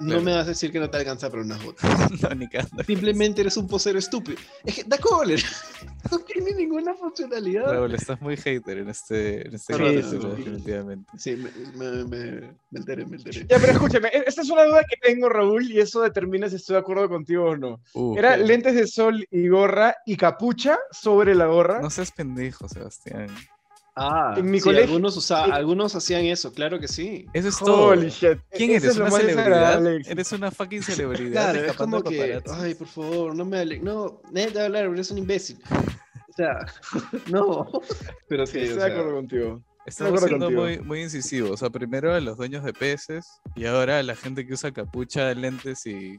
no 0.00 0.06
Claro. 0.08 0.22
me 0.22 0.32
vas 0.32 0.44
a 0.46 0.48
decir 0.50 0.72
que 0.72 0.78
no 0.80 0.90
te 0.90 0.98
alcanza 0.98 1.30
para 1.30 1.42
unas 1.42 1.62
botas. 1.64 1.82
No, 2.22 2.34
ni 2.34 2.48
cagando. 2.48 2.82
Simplemente 2.84 3.40
eres 3.42 3.56
un 3.56 3.66
posero 3.66 3.98
estúpido. 3.98 4.38
Es 4.64 4.74
que 4.74 4.84
da 4.84 4.98
cólera. 4.98 5.42
No 6.10 6.20
tiene 6.20 6.54
ninguna 6.54 6.94
funcionalidad. 6.94 7.64
Raúl, 7.72 7.92
estás 7.96 8.20
muy 8.20 8.36
hater 8.36 8.78
en 8.78 8.88
este, 8.90 9.48
en 9.48 9.54
este 9.56 9.74
Sí, 9.74 9.80
capítulo, 9.82 10.36
sí. 10.36 10.42
definitivamente. 10.44 11.10
Sí, 11.18 11.36
me, 11.36 11.50
me, 11.74 12.04
me, 12.04 12.30
me 12.70 12.78
enteré, 12.78 13.04
me 13.06 13.16
enteré. 13.16 13.40
Ya, 13.48 13.58
pero 13.58 13.72
escúchame, 13.72 14.08
e- 14.12 14.22
esta 14.24 14.42
es 14.42 14.50
una 14.50 14.64
duda 14.66 14.84
que 14.88 14.96
tengo, 15.02 15.28
Raúl, 15.28 15.68
y 15.68 15.80
eso 15.80 16.02
determina 16.02 16.48
si 16.48 16.56
estoy 16.56 16.74
de 16.74 16.80
acuerdo 16.80 17.08
contigo 17.08 17.46
o 17.46 17.56
no. 17.56 17.80
Uh, 17.94 18.16
Era 18.16 18.36
lentes 18.36 18.76
de 18.76 18.86
sol 18.86 19.26
y 19.32 19.48
gorra 19.48 19.96
y 20.06 20.16
capucha 20.16 20.78
sobre 20.92 21.34
la 21.34 21.46
gorra. 21.46 21.80
No 21.80 21.90
seas 21.90 22.12
pendejo, 22.12 22.68
Sebastián. 22.68 23.26
Ah, 23.98 24.34
En 24.36 24.50
mi 24.50 24.58
sí, 24.60 24.64
colegio- 24.64 24.84
algunos, 24.88 25.16
usa- 25.16 25.46
en- 25.46 25.52
algunos 25.52 25.94
hacían 25.94 26.22
eso, 26.26 26.52
claro 26.52 26.78
que 26.78 26.86
sí. 26.86 27.24
Eso 27.32 27.48
es 27.48 27.58
todo. 27.58 27.86
Holy 27.88 28.10
shit. 28.10 28.38
¿Quién 28.50 28.70
eres? 28.72 28.84
es 28.84 28.96
¿Una 28.98 29.10
celebridad? 29.10 29.86
Eres 29.86 30.32
una 30.32 30.50
fucking 30.50 30.82
celebridad 31.32 31.52
Claro, 31.52 31.66
es 31.70 31.72
como 31.76 32.02
que, 32.02 32.42
ay, 32.52 32.74
por 32.74 32.86
favor, 32.88 33.34
no 33.34 33.44
me 33.46 33.58
ale... 33.58 33.78
No, 33.80 34.20
neta 34.30 34.60
de 34.60 34.64
hablar, 34.66 34.84
eres 34.84 35.10
un 35.10 35.18
imbécil. 35.18 35.58
O 36.28 36.32
sea, 36.36 36.66
no. 37.30 37.66
Pero 38.28 38.46
sí, 38.46 38.52
Sí, 38.52 38.58
o 38.58 38.62
estoy 38.64 38.78
de 38.80 38.84
acuerdo 38.92 39.14
contigo. 39.14 39.62
Estamos 39.86 40.10
acuerdo 40.10 40.26
siendo 40.28 40.46
contigo. 40.46 40.62
muy, 40.62 40.78
muy 40.80 41.02
incisivos. 41.02 41.50
O 41.52 41.56
sea, 41.56 41.70
primero 41.70 42.12
a 42.12 42.20
los 42.20 42.36
dueños 42.36 42.64
de 42.64 42.74
peces 42.74 43.24
y 43.54 43.64
ahora 43.64 44.00
a 44.00 44.02
la 44.02 44.14
gente 44.16 44.46
que 44.46 44.52
usa 44.52 44.72
capucha, 44.72 45.32
lentes 45.32 45.86
y. 45.86 46.18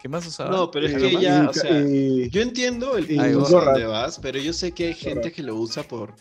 ¿Qué 0.00 0.08
más 0.08 0.24
usaba? 0.24 0.50
No, 0.50 0.70
pero 0.70 0.86
es 0.86 0.94
que 0.94 1.08
y- 1.08 1.20
ya, 1.20 1.48
o 1.50 1.52
sea, 1.52 1.80
y- 1.80 2.30
yo 2.30 2.42
entiendo 2.42 2.96
el 2.96 3.06
punto 3.06 3.60
donde 3.60 3.86
vas, 3.86 4.20
pero 4.20 4.38
yo 4.38 4.52
sé 4.52 4.70
que 4.70 4.86
hay 4.88 4.94
gente 4.94 5.32
que 5.32 5.42
lo 5.42 5.56
usa 5.56 5.82
por... 5.82 6.14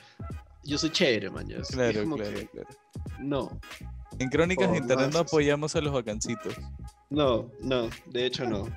Yo 0.67 0.77
soy 0.77 0.89
chévere, 0.91 1.29
man. 1.29 1.49
es 1.49 1.69
Claro, 1.69 2.03
claro, 2.15 2.33
que, 2.33 2.47
claro. 2.47 2.67
No, 3.19 3.59
En 4.19 4.29
Crónicas 4.29 4.67
Oh, 4.67 4.71
de 4.71 4.77
Internet 4.79 5.11
no 5.13 5.19
apoyamos 5.19 5.75
a 5.75 5.81
los 5.81 5.93
vacancitos. 5.93 6.53
no, 7.09 7.49
no, 7.61 7.89
de 8.07 8.25
hecho 8.25 8.45
no. 8.45 8.67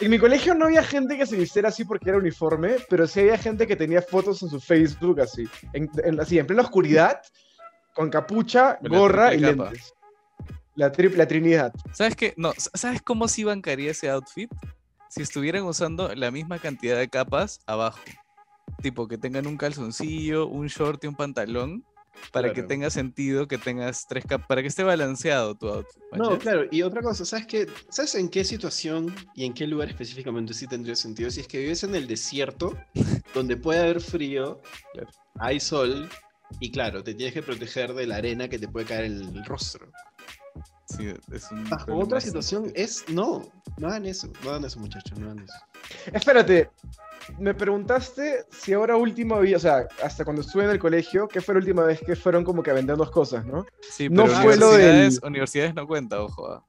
En 0.00 0.10
mi 0.10 0.18
colegio 0.18 0.54
no 0.54 0.64
había 0.64 0.82
gente 0.82 1.16
que 1.16 1.26
se 1.26 1.36
vistiera 1.36 1.68
así 1.68 1.84
porque 1.84 2.08
era 2.08 2.18
uniforme, 2.18 2.76
pero 2.90 3.06
sí 3.06 3.20
había 3.20 3.38
gente 3.38 3.66
que 3.66 3.76
tenía 3.76 4.02
fotos 4.02 4.42
en 4.42 4.48
su 4.48 4.60
Facebook 4.60 5.20
así, 5.20 5.44
en, 5.74 5.88
en- 6.04 6.20
así, 6.20 6.38
en 6.38 6.46
plena 6.46 6.62
oscuridad, 6.62 7.20
con 7.94 8.10
capucha, 8.10 8.78
la 8.82 8.88
gorra 8.88 9.34
y 9.34 9.40
capa. 9.40 9.64
lentes. 9.70 9.92
La 10.74 10.90
triple, 10.90 11.18
la 11.18 11.28
trinidad. 11.28 11.72
¿Sabes 11.92 12.16
qué? 12.16 12.34
No, 12.36 12.52
¿sabes 12.56 13.00
cómo 13.02 13.28
sí 13.28 13.44
bancaría 13.44 13.90
ese 13.92 14.08
outfit? 14.10 14.50
Si 15.10 15.22
estuvieran 15.22 15.64
usando 15.64 16.14
la 16.14 16.30
misma 16.30 16.58
cantidad 16.58 16.96
de 16.98 17.08
capas 17.08 17.60
abajo. 17.66 17.98
Tipo, 18.82 19.08
que 19.08 19.18
tengan 19.18 19.46
un 19.46 19.56
calzoncillo, 19.56 20.46
un 20.46 20.66
short 20.66 21.02
y 21.04 21.06
un 21.06 21.14
pantalón. 21.14 21.84
Para 22.32 22.52
que 22.52 22.64
tenga 22.64 22.90
sentido 22.90 23.46
que 23.46 23.58
tengas 23.58 24.06
tres 24.08 24.24
capas. 24.24 24.46
Para 24.48 24.62
que 24.62 24.68
esté 24.68 24.82
balanceado 24.82 25.54
tu 25.54 25.68
outfit. 25.68 26.02
No, 26.12 26.38
claro, 26.38 26.66
y 26.70 26.82
otra 26.82 27.00
cosa, 27.00 27.24
¿sabes 27.24 27.46
qué? 27.46 27.66
¿Sabes 27.90 28.16
en 28.16 28.28
qué 28.28 28.44
situación 28.44 29.14
y 29.34 29.44
en 29.44 29.54
qué 29.54 29.66
lugar 29.66 29.88
específicamente 29.88 30.52
sí 30.52 30.66
tendría 30.66 30.96
sentido? 30.96 31.30
Si 31.30 31.40
es 31.40 31.46
que 31.46 31.58
vives 31.58 31.84
en 31.84 31.94
el 31.94 32.06
desierto, 32.08 32.76
donde 33.34 33.56
puede 33.56 33.80
haber 33.80 34.00
frío, 34.00 34.60
Claro. 34.92 35.08
hay 35.38 35.60
sol, 35.60 36.08
y 36.60 36.70
claro, 36.72 37.04
te 37.04 37.14
tienes 37.14 37.34
que 37.34 37.42
proteger 37.42 37.94
de 37.94 38.06
la 38.06 38.16
arena 38.16 38.48
que 38.48 38.58
te 38.58 38.68
puede 38.68 38.86
caer 38.86 39.04
en 39.04 39.36
el 39.36 39.44
rostro. 39.44 39.92
Sí, 40.88 41.12
es 41.32 41.50
un 41.52 41.68
Bajo 41.68 41.96
otra 41.98 42.20
situación 42.20 42.72
es 42.74 43.04
no, 43.08 43.42
no 43.76 43.88
hagan 43.88 44.06
eso, 44.06 44.28
no 44.42 44.50
hagan 44.50 44.64
eso 44.64 44.80
muchachos, 44.80 45.18
no 45.18 45.26
hagan 45.30 45.44
eso. 45.44 45.54
Espérate, 46.12 46.70
me 47.38 47.52
preguntaste 47.52 48.46
si 48.50 48.72
ahora 48.72 48.96
último 48.96 49.34
había, 49.34 49.58
o 49.58 49.60
sea, 49.60 49.86
hasta 50.02 50.24
cuando 50.24 50.40
estuve 50.42 50.64
en 50.64 50.70
el 50.70 50.78
colegio, 50.78 51.28
¿qué 51.28 51.42
fue 51.42 51.54
la 51.54 51.58
última 51.60 51.82
vez 51.84 52.00
que 52.00 52.16
fueron 52.16 52.42
como 52.42 52.62
que 52.62 52.70
a 52.70 52.74
vendernos 52.74 53.10
cosas, 53.10 53.44
no? 53.44 53.66
Sí, 53.82 54.08
No 54.08 54.24
pero 54.24 54.36
fue 54.38 54.56
lo 54.56 54.72
del- 54.72 55.18
universidades, 55.22 55.74
no 55.74 55.86
cuenta, 55.86 56.22
ojo. 56.22 56.50
ah. 56.50 56.64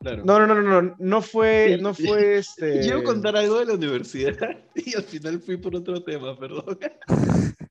Claro. 0.00 0.24
No, 0.26 0.38
no, 0.40 0.46
no, 0.48 0.60
no, 0.60 0.82
no, 0.82 0.96
no 0.98 1.22
fue, 1.22 1.78
no 1.80 1.94
fue 1.94 2.36
este... 2.38 2.92
A 2.92 3.02
contar 3.04 3.36
algo 3.36 3.60
de 3.60 3.66
la 3.66 3.74
universidad 3.74 4.34
y 4.74 4.94
al 4.96 5.04
final 5.04 5.40
fui 5.40 5.56
por 5.56 5.74
otro 5.76 6.02
tema, 6.02 6.36
perdón. 6.36 6.78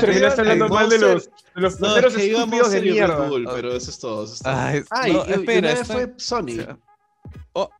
Terminaste 0.00 0.40
hablando 0.40 0.68
mal 0.68 0.88
de 0.88 0.98
los, 0.98 1.26
de 1.54 1.60
los 1.60 1.80
No, 1.80 1.94
que 1.94 2.26
íbamos 2.26 2.44
estúpidos 2.56 2.70
de 2.72 2.80
mierda. 2.82 3.28
Bull, 3.28 3.48
pero 3.54 3.72
eso 3.74 3.90
es 3.90 3.98
todo. 3.98 4.24
Eso 4.24 4.34
es 4.34 4.40
todo. 4.40 4.52
Ay, 4.56 4.82
Ay, 4.90 5.12
no, 5.12 5.24
espera, 5.24 5.72
está- 5.72 5.84
fue 5.94 6.04
o 6.04 6.18
sea, 6.18 6.78
oh, 7.52 7.70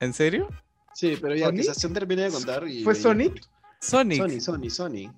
¿En 0.00 0.12
serio? 0.12 0.48
Sí, 0.92 1.16
pero 1.20 1.34
ya, 1.36 1.46
¿Sony? 1.46 1.52
que 1.56 1.62
Sebastián 1.62 1.92
termine 1.94 2.22
de 2.22 2.30
contar. 2.30 2.66
Y, 2.68 2.82
¿Fue 2.82 2.94
y- 2.94 2.96
Sonic? 2.96 3.46
Sonic. 3.80 4.18
Sony, 4.18 4.40
Sony, 4.40 4.70
Sony. 4.70 5.12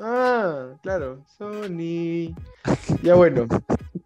Ah, 0.00 0.74
claro, 0.82 1.24
Sony. 1.38 2.34
Ya 3.02 3.14
bueno. 3.14 3.46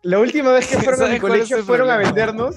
La 0.03 0.19
última 0.19 0.53
vez 0.53 0.67
que 0.69 0.77
fueron 0.79 0.95
a 0.95 0.97
¿Sabes 0.99 1.13
mi 1.15 1.21
colegio 1.21 1.65
fueron 1.65 1.91
a 1.91 1.97
vendernos. 1.99 2.57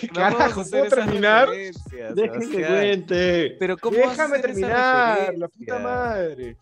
¿Qué 0.00 0.08
carajo? 0.08 0.64
¿Puedo 0.68 0.84
terminar? 0.86 1.48
Dejen 1.50 1.72
que 2.12 2.12
Sebastián. 2.46 2.68
cuente. 2.72 3.56
Pero 3.58 3.76
¿cómo 3.78 3.98
vas 3.98 4.06
a 4.08 4.10
Déjame 4.12 4.38
terminar, 4.40 5.34
la 5.36 5.48
puta 5.48 5.78
madre. 5.78 6.56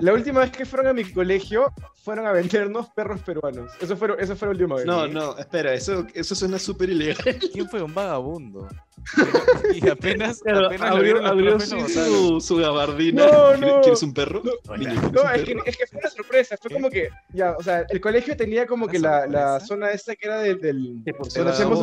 La 0.00 0.12
última 0.12 0.40
vez 0.40 0.50
que 0.50 0.64
fueron 0.66 0.88
a 0.88 0.92
mi 0.92 1.04
colegio 1.04 1.72
fueron 2.04 2.26
a 2.26 2.32
vendernos 2.32 2.88
perros 2.90 3.20
peruanos. 3.22 3.70
Eso 3.80 3.96
fue, 3.96 4.14
eso 4.18 4.34
fue 4.36 4.48
la 4.48 4.52
última 4.52 4.76
vez. 4.76 4.84
No, 4.86 5.06
no, 5.06 5.38
espera, 5.38 5.72
eso, 5.74 6.04
eso 6.14 6.34
suena 6.34 6.58
súper 6.58 6.90
ilegal. 6.90 7.38
¿Quién 7.52 7.68
fue 7.68 7.82
un 7.82 7.94
vagabundo? 7.94 8.68
Y 9.74 9.88
apenas, 9.88 10.40
Claro, 10.42 10.66
apenas 10.66 10.90
lo 10.90 11.26
abrió, 11.26 11.60
su, 11.60 12.40
su 12.40 12.56
gabardina. 12.56 13.26
No, 13.26 13.30
¿Quieres- 13.52 13.60
no. 13.60 13.80
¿Quieres 13.80 14.02
un 14.02 14.14
perro? 14.14 14.42
Hola. 14.68 14.76
Niño, 14.78 15.00
¿quieres 15.00 15.12
No, 15.12 15.22
un 15.22 15.28
es 15.34 15.42
que, 15.44 15.56
es 15.70 15.76
que 15.76 15.86
fue 15.86 15.98
una 16.00 16.10
sorpresa. 16.10 16.56
Fue 16.60 16.68
¿Qué? 16.68 16.74
como 16.74 16.90
que, 16.90 17.08
ya, 17.32 17.52
o 17.58 17.62
sea, 17.62 17.84
el 17.88 18.00
colegio 18.00 18.36
tenía 18.36 18.66
como 18.66 18.86
que 18.88 18.98
la, 18.98 19.26
la 19.26 19.60
zona 19.60 19.90
esta 19.90 20.14
que 20.14 20.26
era 20.26 20.38
del. 20.40 21.02
Era 21.06 21.18
donde 21.34 21.50
hacemos 21.50 21.80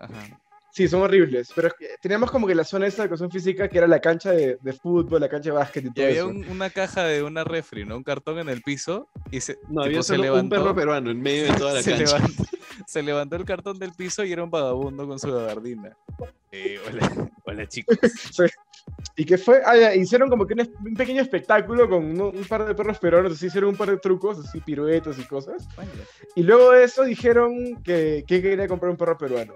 muy 0.00 0.08
educación 0.08 0.28
feos. 0.28 0.40
física. 0.40 0.45
Ajá. 0.45 0.45
Sí, 0.76 0.86
son 0.88 1.00
horribles. 1.00 1.50
Pero 1.54 1.70
teníamos 2.02 2.30
como 2.30 2.46
que 2.46 2.54
la 2.54 2.62
zona 2.62 2.86
esta 2.86 3.00
de 3.00 3.06
educación 3.06 3.30
física 3.30 3.66
que 3.66 3.78
era 3.78 3.86
la 3.86 3.98
cancha 3.98 4.32
de, 4.32 4.58
de 4.60 4.72
fútbol, 4.74 5.22
la 5.22 5.28
cancha 5.30 5.48
de 5.48 5.56
básquet 5.56 5.84
y 5.84 5.88
Y 5.88 5.90
todo 5.90 6.04
había 6.04 6.16
eso. 6.18 6.28
un- 6.28 6.46
una 6.50 6.68
caja 6.68 7.04
de 7.04 7.22
una 7.22 7.44
refri, 7.44 7.86
¿no? 7.86 7.96
Un 7.96 8.02
cartón 8.02 8.38
en 8.40 8.50
el 8.50 8.60
piso 8.60 9.08
y 9.30 9.40
se, 9.40 9.54
No, 9.54 9.68
tipo, 9.68 9.80
había 9.84 10.02
se 10.02 10.08
solo 10.08 10.18
un 10.20 10.24
levantó, 10.26 10.56
perro 10.56 10.74
peruano 10.74 11.10
en 11.10 11.22
medio 11.22 11.44
de 11.50 11.58
toda 11.58 11.72
la 11.72 11.82
se, 11.82 11.92
cancha. 11.92 12.18
levantó, 12.18 12.44
se 12.86 13.02
levantó 13.02 13.36
el 13.36 13.44
cartón 13.46 13.78
del 13.78 13.92
piso 13.92 14.22
y 14.22 14.32
era 14.32 14.44
un 14.44 14.50
vagabundo 14.50 15.06
con 15.08 15.18
su 15.18 15.32
gabardina. 15.32 15.96
Eh, 16.52 16.78
hola, 16.86 17.30
hola 17.44 17.66
chicos. 17.66 17.96
¿Y 19.16 19.24
qué 19.24 19.38
fue? 19.38 19.62
Ah, 19.64 19.78
ya, 19.78 19.94
hicieron 19.94 20.28
como 20.28 20.46
que 20.46 20.52
un, 20.52 20.94
pequeño 20.94 21.22
espectáculo 21.22 21.88
con 21.88 22.20
un, 22.20 22.44
par 22.44 22.66
de 22.66 22.74
perros 22.74 22.98
peruanos, 22.98 23.32
así 23.32 23.46
hicieron 23.46 23.70
un 23.70 23.76
par 23.76 23.88
de 23.90 23.96
trucos, 23.96 24.38
así 24.38 24.60
piruetos 24.60 25.18
y 25.18 25.24
cosas. 25.24 25.66
Y 26.34 26.42
luego 26.42 26.72
de 26.72 26.84
eso 26.84 27.02
dijeron 27.02 27.82
que, 27.82 28.24
que 28.26 28.42
quería 28.42 28.68
comprar 28.68 28.90
un 28.90 28.98
perro 28.98 29.16
peruano. 29.16 29.54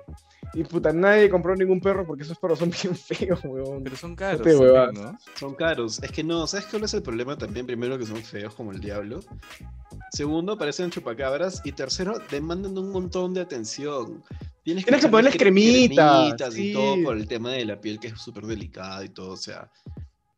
Y 0.52 0.64
puta, 0.64 0.92
nadie 0.92 1.30
compró 1.30 1.54
ningún 1.54 1.80
perro 1.80 2.06
porque 2.06 2.24
esos 2.24 2.38
perros 2.38 2.58
son 2.58 2.70
bien 2.82 2.96
feos, 2.96 3.40
weón. 3.44 3.84
Pero 3.84 3.96
son 3.96 4.16
caros, 4.16 4.46
¿no? 4.92 5.18
Son 5.36 5.54
caros. 5.54 6.02
Es 6.02 6.10
que 6.10 6.24
no, 6.24 6.46
¿sabes 6.46 6.66
cuál 6.66 6.84
es 6.84 6.94
el 6.94 7.02
problema 7.02 7.36
también? 7.36 7.66
Primero 7.66 7.98
que 7.98 8.06
son 8.06 8.22
feos 8.22 8.54
como 8.54 8.72
el 8.72 8.80
diablo. 8.80 9.20
Segundo, 10.10 10.58
parecen 10.58 10.90
chupacabras. 10.90 11.62
Y 11.64 11.72
tercero, 11.72 12.18
demandan 12.30 12.76
un 12.76 12.90
montón 12.90 13.34
de 13.34 13.42
atención. 13.42 14.24
Tienes 14.62 14.84
que, 14.84 15.08
ponerles 15.08 15.36
cremitas. 15.36 16.56
y 16.56 16.72
todo 16.72 17.02
por 17.02 17.16
el 17.16 17.26
tema 17.26 17.52
de 17.52 17.64
la 17.64 17.80
piel 17.80 17.98
que 17.98 18.08
es 18.08 18.20
súper 18.20 18.44
delicada 18.44 19.04
y 19.04 19.08
todo. 19.08 19.32
O 19.32 19.36
sea, 19.36 19.70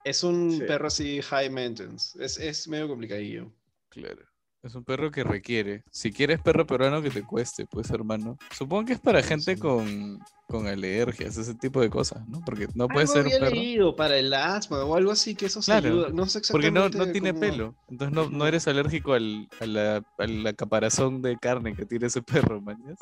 es 0.05 0.23
un 0.23 0.63
perro 0.67 0.89
así 0.89 1.21
high 1.23 1.51
maintenance. 1.51 2.17
Es, 2.23 2.39
es 2.39 2.69
medio 2.69 2.89
complicadillo. 2.89 3.51
Claro. 3.89 4.32
Es 4.63 4.77
un 4.77 4.85
perro 4.85 5.11
que 5.11 5.25
requiere. 5.25 5.83
Si 5.91 6.13
quieres 6.13 6.41
perro 6.41 6.65
peruano 6.65 7.03
que 7.03 7.11
te 7.11 7.25
cueste, 7.25 7.67
pues 7.67 7.91
hermano. 7.91 8.39
Supongo 8.57 8.85
que 8.85 8.93
es 8.93 9.01
para 9.01 9.21
gente 9.21 9.59
con, 9.59 10.21
con 10.47 10.69
alergias, 10.69 11.37
ese 11.37 11.57
tipo 11.57 11.81
de 11.81 11.91
cosas, 11.91 12.29
¿no? 12.29 12.41
Porque 12.45 12.69
no 12.75 12.87
puede 12.87 13.09
ser 13.09 13.27
un 13.27 13.33
perro. 13.33 13.97
para 13.97 14.17
el 14.17 14.33
asma 14.33 14.85
o 14.85 14.95
algo 14.95 15.11
así, 15.11 15.35
que 15.35 15.47
eso 15.47 15.61
se 15.63 15.73
ayuda. 15.73 16.11
No 16.11 16.27
sé 16.27 16.41
Porque 16.53 16.71
no, 16.71 16.89
no 16.91 17.11
tiene 17.11 17.35
pelo. 17.35 17.75
Entonces 17.89 18.15
no, 18.15 18.31
no 18.31 18.47
eres 18.47 18.69
alérgico 18.69 19.15
al, 19.15 19.49
a, 19.59 19.67
la, 19.67 19.97
a, 20.19 20.27
la, 20.29 20.53
caparazón 20.53 21.23
de 21.23 21.37
carne 21.39 21.75
que 21.75 21.85
tiene 21.85 22.07
ese 22.07 22.23
perro, 22.23 22.61
mañas. 22.61 22.99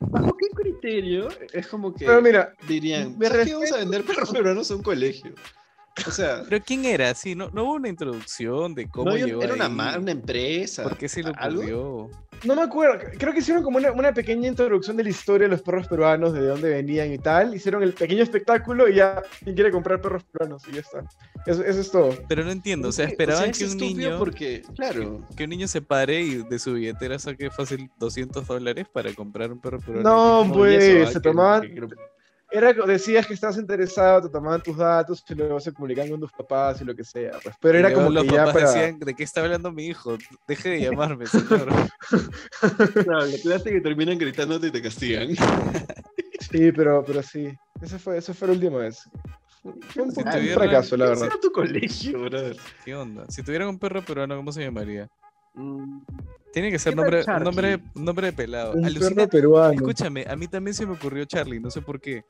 ¿Bajo 0.00 0.36
qué 0.36 0.48
criterio? 0.56 1.28
Es 1.52 1.68
como 1.68 1.94
que 1.94 2.04
Pero 2.04 2.20
mira, 2.20 2.52
dirían, 2.66 3.16
¿qué 3.16 3.52
vamos 3.54 3.70
a 3.70 3.76
vender 3.76 4.04
perros 4.04 4.30
peruanos 4.30 4.72
a 4.72 4.74
un 4.74 4.82
colegio? 4.82 5.34
O 6.06 6.10
sea, 6.10 6.42
¿Pero 6.48 6.64
quién 6.64 6.84
era? 6.84 7.14
Sí, 7.14 7.34
no, 7.34 7.50
no 7.50 7.64
hubo 7.64 7.74
una 7.74 7.88
introducción 7.88 8.74
de 8.74 8.88
cómo 8.88 9.10
no, 9.10 9.16
llegó 9.16 9.42
Era 9.42 9.54
Una, 9.54 9.98
una 9.98 10.10
empresa. 10.10 10.82
¿Por 10.82 10.96
qué 10.96 11.08
se 11.08 11.22
lo 11.22 11.30
ocurrió? 11.30 12.10
No 12.42 12.56
me 12.56 12.62
acuerdo. 12.62 12.98
Creo 13.16 13.32
que 13.32 13.38
hicieron 13.38 13.62
como 13.62 13.78
una, 13.78 13.92
una, 13.92 14.12
pequeña 14.12 14.48
introducción 14.48 14.96
de 14.96 15.04
la 15.04 15.10
historia 15.10 15.46
de 15.46 15.52
los 15.52 15.62
perros 15.62 15.86
peruanos, 15.86 16.32
de 16.32 16.46
dónde 16.46 16.68
venían 16.68 17.12
y 17.12 17.18
tal. 17.18 17.54
Hicieron 17.54 17.82
el 17.82 17.94
pequeño 17.94 18.22
espectáculo 18.22 18.88
y 18.88 18.96
ya, 18.96 19.22
¿quién 19.42 19.54
quiere 19.54 19.70
comprar 19.70 20.00
perros 20.00 20.24
peruanos? 20.24 20.62
Y 20.68 20.72
ya 20.72 20.80
está. 20.80 21.04
Eso, 21.46 21.64
eso 21.64 21.80
es 21.80 21.90
todo. 21.90 22.14
Pero 22.28 22.44
no 22.44 22.50
entiendo. 22.50 22.88
O 22.88 22.92
sea, 22.92 23.06
esperaban 23.06 23.52
que 23.52 23.64
un 23.64 23.76
niño. 23.76 24.18
Porque, 24.18 24.62
claro. 24.74 25.26
Que, 25.36 25.44
un 25.44 25.50
niño 25.50 25.68
se 25.68 25.80
pare 25.80 26.20
y 26.20 26.42
de 26.42 26.58
su 26.58 26.74
billetera 26.74 27.18
saque 27.18 27.50
fácil 27.50 27.90
200 27.98 28.46
dólares 28.46 28.86
para 28.92 29.12
comprar 29.14 29.52
un 29.52 29.60
perro 29.60 29.78
peruano. 29.78 30.44
No, 30.44 30.52
pues, 30.52 31.12
se 31.12 31.20
tomaban. 31.20 31.62
Era, 32.54 32.72
decías 32.72 33.26
que 33.26 33.34
estabas 33.34 33.56
interesado, 33.56 34.22
te 34.22 34.28
tomaban 34.28 34.62
tus 34.62 34.76
datos 34.76 35.24
y 35.28 35.34
luego 35.34 35.58
se 35.58 35.72
comunicaban 35.72 36.08
con 36.12 36.20
tus 36.20 36.30
papás 36.30 36.80
y 36.80 36.84
lo 36.84 36.94
que 36.94 37.02
sea. 37.02 37.32
Pues. 37.42 37.56
Pero 37.60 37.78
era 37.78 37.92
como 37.92 38.10
los 38.10 38.22
que 38.22 38.30
papás 38.30 38.54
ya 38.54 38.60
decían, 38.60 38.98
¿de 39.00 39.14
qué 39.14 39.24
está 39.24 39.40
hablando 39.40 39.72
mi 39.72 39.86
hijo? 39.86 40.16
Deje 40.46 40.68
de 40.68 40.82
llamarme, 40.82 41.26
señor. 41.26 41.66
claro, 43.04 43.26
la 43.26 43.38
clase 43.42 43.70
que 43.70 43.80
terminan 43.80 44.18
gritándote 44.18 44.68
y 44.68 44.70
te 44.70 44.80
castigan. 44.80 45.30
sí, 46.52 46.70
pero, 46.70 47.04
pero 47.04 47.24
sí. 47.24 47.52
Ese 47.82 47.98
fue, 47.98 48.18
ese 48.18 48.32
fue 48.32 48.46
la 48.46 48.54
última 48.54 48.78
vez. 48.78 49.02
Fue 49.88 50.04
un, 50.04 50.12
fracaso, 50.12 50.96
la 50.96 51.06
verdad. 51.06 51.26
era 51.26 51.40
tu 51.40 51.50
colegio, 51.50 52.20
brother? 52.20 52.56
¿Qué 52.84 52.94
onda? 52.94 53.24
Si 53.30 53.42
tuviera 53.42 53.68
un 53.68 53.80
perro 53.80 54.04
peruano, 54.04 54.36
¿cómo 54.36 54.52
se 54.52 54.62
llamaría? 54.62 55.08
Mm. 55.54 56.00
Tiene 56.52 56.70
que 56.70 56.78
ser 56.78 56.94
nombre, 56.94 57.24
nombre, 57.40 57.80
nombre 57.94 58.26
de 58.28 58.32
pelado. 58.32 58.72
Un 58.74 58.94
perro 58.94 59.28
peruano. 59.28 59.72
Escúchame, 59.72 60.24
a 60.28 60.36
mí 60.36 60.46
también 60.46 60.74
se 60.74 60.86
me 60.86 60.92
ocurrió 60.92 61.24
Charlie, 61.24 61.58
no 61.58 61.70
sé 61.70 61.80
por 61.80 62.00
qué. 62.00 62.24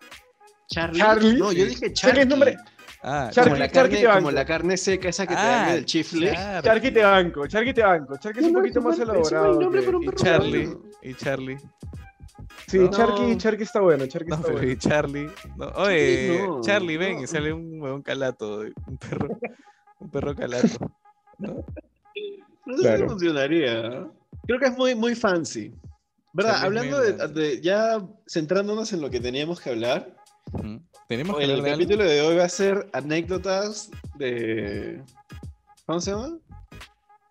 Charlie. 0.66 1.38
No, 1.38 1.52
yo 1.52 1.66
dije 1.66 1.92
Charlie. 1.92 2.22
es 2.22 2.26
nombre? 2.26 2.56
Ah, 3.02 3.28
Charlie, 3.30 3.50
como, 3.50 3.60
la 3.60 3.68
carne, 3.68 4.04
como 4.14 4.30
la 4.30 4.44
carne 4.46 4.76
seca 4.78 5.10
esa 5.10 5.26
que 5.26 5.34
te 5.34 5.40
dan 5.40 5.68
ah, 5.68 5.74
del 5.74 5.84
chifle. 5.84 6.32
Charlie 6.62 6.90
te 6.90 7.02
banco, 7.02 7.46
Charlie 7.46 7.74
te 7.74 7.82
banco. 7.82 8.16
Charlie 8.16 8.40
es 8.40 8.46
un 8.46 8.54
poquito 8.54 8.80
más 8.80 8.98
elaborado. 8.98 9.60
y 10.00 10.10
Charlie, 10.14 10.70
y 11.02 11.14
Charlie. 11.14 11.58
Sí, 12.66 12.78
Charlie, 12.90 13.36
Charlie 13.36 13.62
está 13.62 13.80
bueno, 13.80 14.06
Charlie 14.06 14.28
no, 14.28 14.36
está 14.36 14.46
pero 14.46 14.58
bueno. 14.58 14.72
Y 14.72 14.76
Charlie, 14.78 15.30
no. 15.56 15.66
oye, 15.76 16.48
Charlie, 16.62 16.96
ven, 16.96 17.20
y 17.20 17.26
sale 17.26 17.52
un 17.52 17.80
huevón 17.80 18.02
calato, 18.02 18.60
un 18.86 18.96
perro, 18.96 19.28
un 19.98 20.10
perro 20.10 20.34
calato. 20.34 20.68
¿no? 21.38 21.64
No 22.66 22.76
sé 22.78 22.98
si 22.98 23.04
funcionaría. 23.04 24.08
Creo 24.46 24.58
que 24.58 24.66
es 24.66 24.76
muy, 24.76 24.94
muy 24.94 25.14
fancy. 25.14 25.72
¿Verdad? 26.32 26.64
Hablando 26.64 27.00
de, 27.00 27.60
ya 27.60 28.02
centrándonos 28.26 28.92
en 28.92 29.00
lo 29.00 29.10
que 29.10 29.20
teníamos 29.20 29.60
que 29.60 29.70
hablar. 29.70 30.16
Tenemos 31.08 31.36
que 31.36 31.44
el 31.44 31.62
capítulo 31.62 32.04
de 32.04 32.20
hoy 32.22 32.36
va 32.36 32.44
a 32.44 32.48
ser 32.48 32.88
anécdotas 32.92 33.90
de. 34.16 35.02
¿Cómo 35.86 36.00
se 36.00 36.10
llama? 36.10 36.38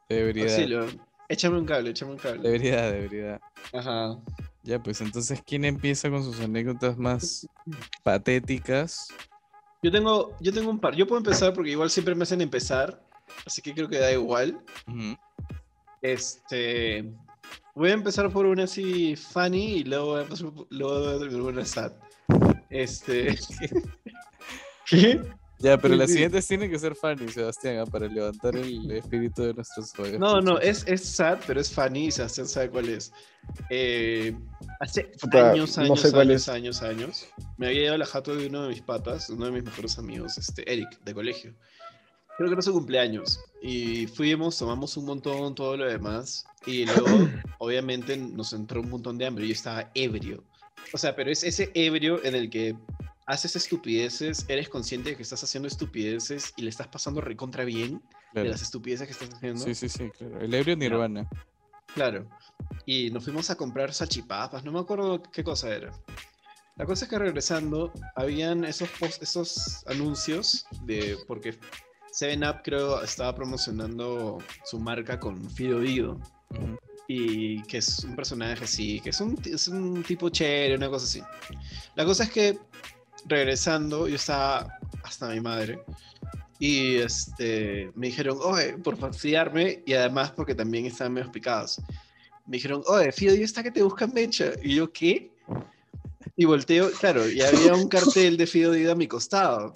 De 0.10 0.24
veridad. 0.24 0.88
Échame 1.28 1.58
un 1.58 1.66
cable, 1.66 1.90
échame 1.90 2.12
un 2.12 2.18
cable. 2.18 2.42
De 2.42 2.52
veridad, 2.52 2.92
de 2.92 3.00
veridad. 3.00 3.42
Ajá. 3.74 4.18
Ya, 4.64 4.82
pues 4.82 5.02
entonces, 5.02 5.42
¿quién 5.46 5.66
empieza 5.66 6.10
con 6.10 6.24
sus 6.24 6.40
anécdotas 6.40 6.98
más 6.98 7.48
patéticas? 8.04 9.08
Yo 9.82 9.92
tengo, 9.92 10.36
yo 10.40 10.54
tengo 10.54 10.70
un 10.70 10.80
par. 10.80 10.96
Yo 10.96 11.06
puedo 11.06 11.20
empezar 11.20 11.54
porque 11.54 11.72
igual 11.72 11.90
siempre 11.90 12.16
me 12.16 12.24
hacen 12.24 12.40
empezar 12.40 13.02
así 13.46 13.62
que 13.62 13.74
creo 13.74 13.90
que 13.90 14.00
da 14.00 14.12
igual. 14.12 14.60
Este. 16.02 17.06
Voy 17.76 17.90
a 17.90 17.94
empezar 17.94 18.30
por 18.32 18.46
una 18.46 18.66
así 18.66 19.16
funny 19.16 19.78
y 19.78 19.84
luego 19.84 20.06
voy 20.08 20.22
a 20.22 20.28
pasar 20.28 20.52
luego 20.70 21.20
por 21.20 21.42
una 21.42 21.66
sad. 21.66 21.92
Este. 22.70 23.38
¿Qué? 24.86 25.22
Ya, 25.64 25.78
pero 25.78 25.96
las 25.96 26.12
siguientes 26.12 26.46
tienen 26.46 26.70
que 26.70 26.78
ser 26.78 26.94
funny, 26.94 27.30
Sebastián, 27.30 27.78
ah, 27.78 27.86
para 27.86 28.08
levantar 28.08 28.54
el 28.58 28.92
espíritu 28.92 29.44
de 29.44 29.54
nuestros 29.54 29.94
No, 30.20 30.42
no, 30.42 30.60
es, 30.60 30.84
es 30.88 31.06
sad, 31.06 31.40
pero 31.48 31.62
es 31.62 31.72
funny 31.72 32.08
y 32.08 32.12
Sebastián 32.12 32.48
sabe 32.48 32.70
cuál 32.70 32.90
es. 32.90 33.14
Eh, 33.70 34.36
hace 34.82 35.10
años, 35.32 35.78
años, 35.78 36.14
años, 36.14 36.50
años, 36.50 36.82
años, 36.82 37.28
me 37.58 37.68
había 37.68 37.80
llevado 37.80 37.98
la 38.00 38.06
jato 38.06 38.36
de 38.36 38.48
uno 38.48 38.64
de 38.64 38.70
mis 38.70 38.82
patas, 38.82 39.30
uno 39.30 39.46
de 39.46 39.52
mis 39.52 39.64
mejores 39.64 39.98
amigos, 39.98 40.38
este, 40.38 40.70
Eric, 40.70 41.00
de 41.06 41.14
colegio 41.14 41.54
creo 42.38 42.50
que 42.50 42.54
era 42.54 42.62
su 42.62 42.74
cumpleaños. 42.74 43.40
Y 43.62 44.08
fuimos, 44.08 44.58
tomamos 44.58 44.98
un 44.98 45.06
montón, 45.06 45.56
todo 45.56 45.78
lo 45.78 45.86
demás. 45.86 46.46
Y 46.66 46.86
luego, 46.86 47.06
obviamente, 47.60 48.18
nos 48.18 48.54
entró 48.54 48.82
un 48.82 48.90
montón 48.90 49.18
de 49.18 49.26
hambre. 49.26 49.48
Yo 49.48 49.54
estaba 49.54 49.92
ebrio. 49.94 50.44
O 50.94 50.98
sea, 50.98 51.16
pero 51.16 51.32
es 51.32 51.44
ese 51.44 51.72
ebrio 51.74 52.24
en 52.24 52.36
el 52.36 52.50
que 52.50 52.76
haces 53.26 53.56
estupideces, 53.56 54.46
eres 54.50 54.70
consciente 54.70 55.12
de 55.12 55.16
que 55.16 55.24
estás 55.24 55.44
haciendo 55.44 55.68
estupideces 55.68 56.54
y 56.58 56.64
le 56.64 56.70
estás 56.70 56.88
pasando 56.88 57.22
recontra 57.22 57.64
bien 57.64 58.02
de 58.34 58.46
las 58.46 58.62
estupideces 58.62 59.08
que 59.08 59.14
estás 59.14 59.30
haciendo. 59.34 59.64
Sí, 59.64 59.76
sí, 59.76 59.88
sí, 59.88 60.10
claro. 60.10 60.42
El 60.42 60.54
ebrio 60.54 60.76
nirvana. 60.76 61.30
Claro. 61.94 62.28
Y 62.86 63.12
nos 63.12 63.24
fuimos 63.24 63.50
a 63.50 63.56
comprar 63.56 63.94
salchipapas, 63.94 64.64
no 64.64 64.72
me 64.72 64.80
acuerdo 64.80 65.22
qué 65.22 65.44
cosa 65.44 65.74
era. 65.74 65.92
La 66.76 66.86
cosa 66.86 67.06
es 67.06 67.10
que 67.10 67.20
regresando, 67.20 67.94
habían 68.16 68.66
esos, 68.66 68.90
esos 69.22 69.86
anuncios 69.88 70.66
de, 70.82 71.18
porque 71.28 71.56
Seven 72.14 72.44
Up 72.44 72.62
creo 72.64 73.02
estaba 73.02 73.34
promocionando 73.34 74.38
su 74.66 74.80
marca 74.80 75.20
con 75.20 75.50
Fido 75.50 75.80
Dido. 75.80 76.20
Y 77.08 77.64
que 77.64 77.80
es 77.80 78.04
un 78.04 78.16
personaje 78.16 78.64
así, 78.64 79.00
que 79.00 79.10
es 79.10 79.20
un, 79.20 79.38
es 79.44 79.68
un 79.68 80.04
tipo 80.04 80.30
chévere, 80.30 80.76
una 80.76 80.90
cosa 80.90 81.06
así. 81.06 81.24
La 81.96 82.06
cosa 82.06 82.26
es 82.26 82.32
que 82.32 82.60
regresando, 83.26 84.08
yo 84.08 84.16
estaba 84.16 84.78
hasta 85.04 85.30
mi 85.30 85.42
madre. 85.42 85.80
Y 86.60 86.98
este, 86.98 87.92
me 87.96 88.08
dijeron, 88.08 88.38
oye, 88.44 88.78
por 88.78 88.96
fastidiarme 88.96 89.82
y 89.84 89.94
además 89.94 90.32
porque 90.32 90.54
también 90.54 90.86
estaban 90.86 91.14
medio 91.14 91.32
picados. 91.32 91.82
Me 92.46 92.58
dijeron, 92.58 92.84
oye, 92.86 93.12
Fido 93.12 93.34
Dido 93.34 93.46
está 93.46 93.64
que 93.64 93.72
te 93.72 93.82
buscan 93.82 94.14
mecha. 94.14 94.52
Y 94.62 94.76
yo, 94.76 94.94
¿qué? 94.94 95.32
Y 96.36 96.46
volteo, 96.46 96.90
claro, 97.00 97.30
y 97.30 97.42
había 97.42 97.76
un 97.76 97.88
cartel 97.88 98.38
de 98.38 98.48
Fido 98.48 98.72
Dido 98.72 98.94
a 98.94 98.96
mi 98.96 99.08
costado. 99.08 99.74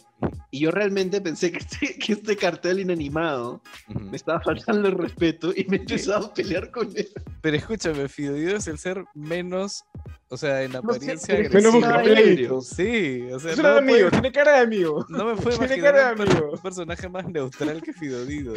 Y 0.50 0.62
yo 0.62 0.72
realmente 0.72 1.22
pensé 1.22 1.52
que 1.52 1.60
este, 1.60 2.00
que 2.00 2.14
este 2.14 2.36
cartel 2.36 2.80
inanimado 2.80 3.62
me 3.88 4.18
estaba 4.18 4.42
faltando 4.42 4.88
el 4.88 4.98
respeto 4.98 5.54
y 5.56 5.66
me 5.66 5.78
empezaba 5.78 6.26
a 6.26 6.34
pelear 6.34 6.72
con 6.72 6.88
él. 6.96 7.08
Pero 7.42 7.58
escúchame, 7.58 8.10
Fido 8.10 8.34
Dido 8.34 8.58
es 8.58 8.66
el 8.66 8.80
ser 8.80 9.06
menos, 9.14 9.86
o 10.30 10.38
sea, 10.38 10.64
en 10.64 10.76
apariencia 10.76 11.38
menos 11.38 12.68
Sí, 12.68 13.22
o 13.32 13.40
sea, 13.40 13.52
es 13.52 13.60
un 13.60 13.66
amigo, 13.68 14.10
tiene 14.10 14.32
cara 14.32 14.54
de 14.54 14.60
amigo. 14.62 15.06
No 15.10 15.26
me 15.26 15.36
fue 15.36 15.56
tiene 15.60 15.80
cara 15.80 16.16
de 16.16 16.24
amigo. 16.24 16.54
un 16.54 16.60
personaje 16.60 17.08
más 17.08 17.28
neutral 17.28 17.84
que 17.84 17.94
Fido 17.94 18.26
Dido. 18.26 18.56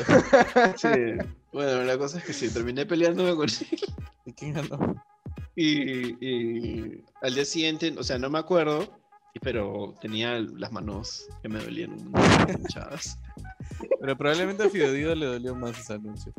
Sí. 0.77 0.89
Bueno, 1.53 1.85
la 1.85 1.99
cosa 1.99 2.19
es 2.19 2.25
que 2.25 2.33
sí, 2.33 2.49
terminé 2.49 2.87
peleándome 2.87 3.35
con 3.35 3.47
él. 3.47 3.81
¿Y 4.25 4.33
quién 4.33 4.55
ganó? 4.55 5.05
Y, 5.57 7.03
al 7.23 7.35
día 7.35 7.45
siguiente, 7.45 7.95
o 7.99 8.03
sea, 8.03 8.19
no 8.19 8.31
me 8.31 8.39
acuerdo, 8.39 8.89
pero 9.43 9.95
tenía 10.01 10.39
las 10.39 10.73
manos 10.73 11.29
que 11.43 11.49
me 11.49 11.63
dolían 11.63 11.97
muchas. 12.59 13.19
pero 14.01 14.17
probablemente 14.17 14.65
a 14.65 14.71
Fidodido 14.71 15.15
le 15.15 15.27
dolió 15.27 15.55
más 15.55 15.79
ese 15.79 15.95
anuncio. 15.95 16.33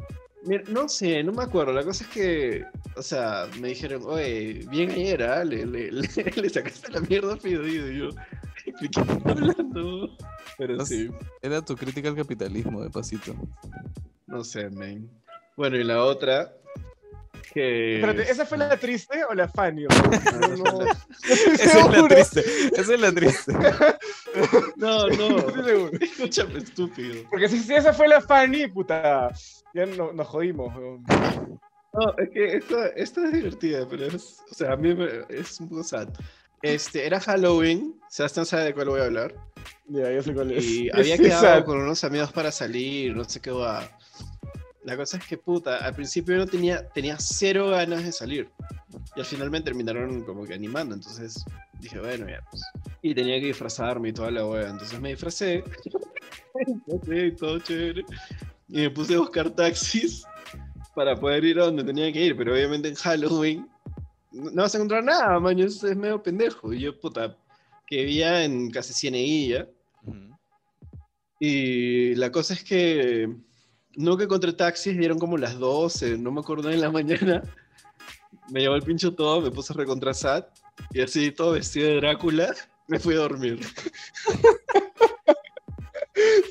Mira, 0.43 0.63
no 0.69 0.89
sé, 0.89 1.23
no 1.23 1.31
me 1.31 1.43
acuerdo. 1.43 1.71
La 1.71 1.83
cosa 1.83 2.03
es 2.03 2.09
que, 2.09 2.65
o 2.95 3.01
sea, 3.03 3.47
me 3.59 3.69
dijeron, 3.69 4.01
oye, 4.05 4.65
bien 4.71 4.89
ayer, 4.89 5.21
¿ah? 5.21 5.43
le, 5.45 5.65
le, 5.67 5.91
le, 5.91 6.09
sacaste 6.49 6.91
la 6.91 7.01
mierda 7.01 7.35
a 7.35 7.37
Fidodido. 7.37 7.91
Y 7.91 7.99
yo, 7.99 8.09
¿De 8.65 8.73
qué 8.73 8.85
estás 8.85 9.25
hablando? 9.25 10.17
Pero 10.57 10.75
No 10.77 10.85
sí, 10.85 11.09
Era 11.41 11.63
tu 11.63 11.75
crítica 11.75 12.09
al 12.09 12.15
capitalismo, 12.15 12.81
de 12.83 12.89
pasito. 12.89 13.35
no 14.27 14.43
sé, 14.43 14.69
man. 14.69 15.09
Bueno, 15.57 15.77
y 15.77 15.83
la 15.83 16.03
otra, 16.03 16.53
que... 17.41 17.95
Espérate, 17.95 18.31
¿esa 18.31 18.45
fue 18.45 18.57
la 18.57 18.77
triste 18.77 19.23
o 19.29 19.33
la 19.33 19.47
funny? 19.47 19.83
No, 19.85 20.57
No, 20.57 20.85
Esa 21.53 21.79
es 21.79 21.89
la 21.91 22.07
triste. 22.07 22.43
Esa 22.75 22.93
es 22.93 22.99
la 22.99 23.11
triste. 23.11 23.53
No, 24.77 25.07
no. 25.07 25.37
Escúchame, 25.99 26.59
estúpido. 26.59 27.23
Porque 27.29 27.49
si, 27.49 27.59
si 27.59 27.73
esa 27.73 27.93
fue 27.93 28.07
la 28.07 28.21
funny, 28.21 28.67
puta, 28.67 29.31
ya 29.73 29.85
no- 29.85 30.13
nos 30.13 30.27
jodimos. 30.27 30.75
weón. 30.75 31.03
No, 31.93 32.15
es 32.17 32.29
que 32.29 32.55
esta, 32.57 32.87
esta 32.95 33.25
es 33.25 33.33
divertida, 33.33 33.85
pero 33.89 34.05
es, 34.05 34.37
o 34.49 34.53
sea, 34.53 34.73
a 34.73 34.77
mí 34.77 34.93
me- 34.95 35.25
es 35.29 35.59
un 35.59 35.69
poco 35.69 35.83
sad. 35.83 36.07
Este, 36.61 37.05
era 37.05 37.19
Halloween, 37.19 37.99
Sebastián 38.07 38.45
sabe 38.45 38.65
de 38.65 38.73
cuál 38.73 38.89
voy 38.89 39.01
a 39.01 39.05
hablar, 39.05 39.33
Ya, 39.87 40.11
ya 40.11 40.21
sé 40.21 40.31
cuál 40.33 40.51
es. 40.51 40.63
y 40.63 40.89
había 40.93 41.17
quedado 41.17 41.41
sad. 41.41 41.65
con 41.65 41.79
unos 41.81 42.03
amigos 42.03 42.31
para 42.31 42.51
salir, 42.51 43.15
no 43.15 43.23
sé 43.25 43.41
qué 43.41 43.51
va. 43.51 43.89
La 44.83 44.97
cosa 44.97 45.17
es 45.17 45.25
que, 45.25 45.37
puta, 45.37 45.77
al 45.85 45.93
principio 45.93 46.35
yo 46.35 46.39
no 46.39 46.47
tenía, 46.47 46.87
tenía 46.89 47.17
cero 47.19 47.69
ganas 47.69 48.03
de 48.03 48.11
salir, 48.11 48.49
y 49.15 49.19
al 49.19 49.25
final 49.25 49.51
me 49.51 49.61
terminaron 49.61 50.23
como 50.23 50.45
que 50.45 50.55
animando, 50.55 50.95
entonces 50.95 51.45
dije, 51.79 51.99
bueno, 51.99 52.27
ya, 52.27 52.41
pues. 52.49 52.63
Y 53.01 53.13
tenía 53.13 53.39
que 53.39 53.47
disfrazarme 53.47 54.09
y 54.09 54.13
toda 54.13 54.31
la 54.31 54.45
wea, 54.45 54.69
entonces 54.69 54.99
me 54.99 55.09
disfracé, 55.09 55.63
todo 57.37 57.59
chévere, 57.59 58.03
y 58.67 58.81
me 58.81 58.89
puse 58.89 59.15
a 59.15 59.19
buscar 59.19 59.49
taxis 59.51 60.23
para 60.95 61.15
poder 61.15 61.43
ir 61.45 61.59
a 61.59 61.65
donde 61.65 61.83
tenía 61.83 62.11
que 62.11 62.25
ir, 62.25 62.35
pero 62.35 62.53
obviamente 62.53 62.87
en 62.87 62.95
Halloween 62.95 63.67
no, 64.31 64.61
vas 64.61 64.73
a 64.73 64.77
encontrar 64.77 65.03
nada, 65.03 65.39
man, 65.39 65.59
es, 65.59 65.83
es 65.83 65.95
medio 65.95 66.21
pendejo. 66.23 66.73
Y 66.73 66.79
yo, 66.79 66.99
puta, 66.99 67.37
que 67.85 67.97
vivía 67.97 68.43
en 68.45 68.71
casi 68.71 68.93
Cieneguilla, 68.93 69.67
Ujú. 70.05 70.37
y 71.39 72.15
la 72.15 72.31
cosa 72.31 72.53
es 72.53 72.63
que 72.63 73.29
no 73.95 74.17
que 74.17 74.23
encontré 74.25 74.53
taxis, 74.53 74.97
dieron 74.97 75.19
como 75.19 75.37
las 75.37 75.57
12, 75.59 76.17
no 76.17 76.31
me 76.31 76.39
acuerdo 76.41 76.69
en 76.71 76.81
la 76.81 76.91
mañana. 76.91 77.41
Me 78.49 78.61
llevó 78.61 78.75
el 78.75 78.81
pincho 78.83 79.13
todo, 79.13 79.41
me 79.41 79.51
puse 79.51 79.73
recontra 79.73 80.13
sad, 80.13 80.45
y 80.91 81.01
así 81.01 81.31
todo 81.31 81.53
vestido 81.53 81.87
de 81.89 81.95
Drácula, 81.97 82.53
me 82.87 82.99
fui 82.99 83.13
a 83.15 83.19
dormir. 83.19 83.59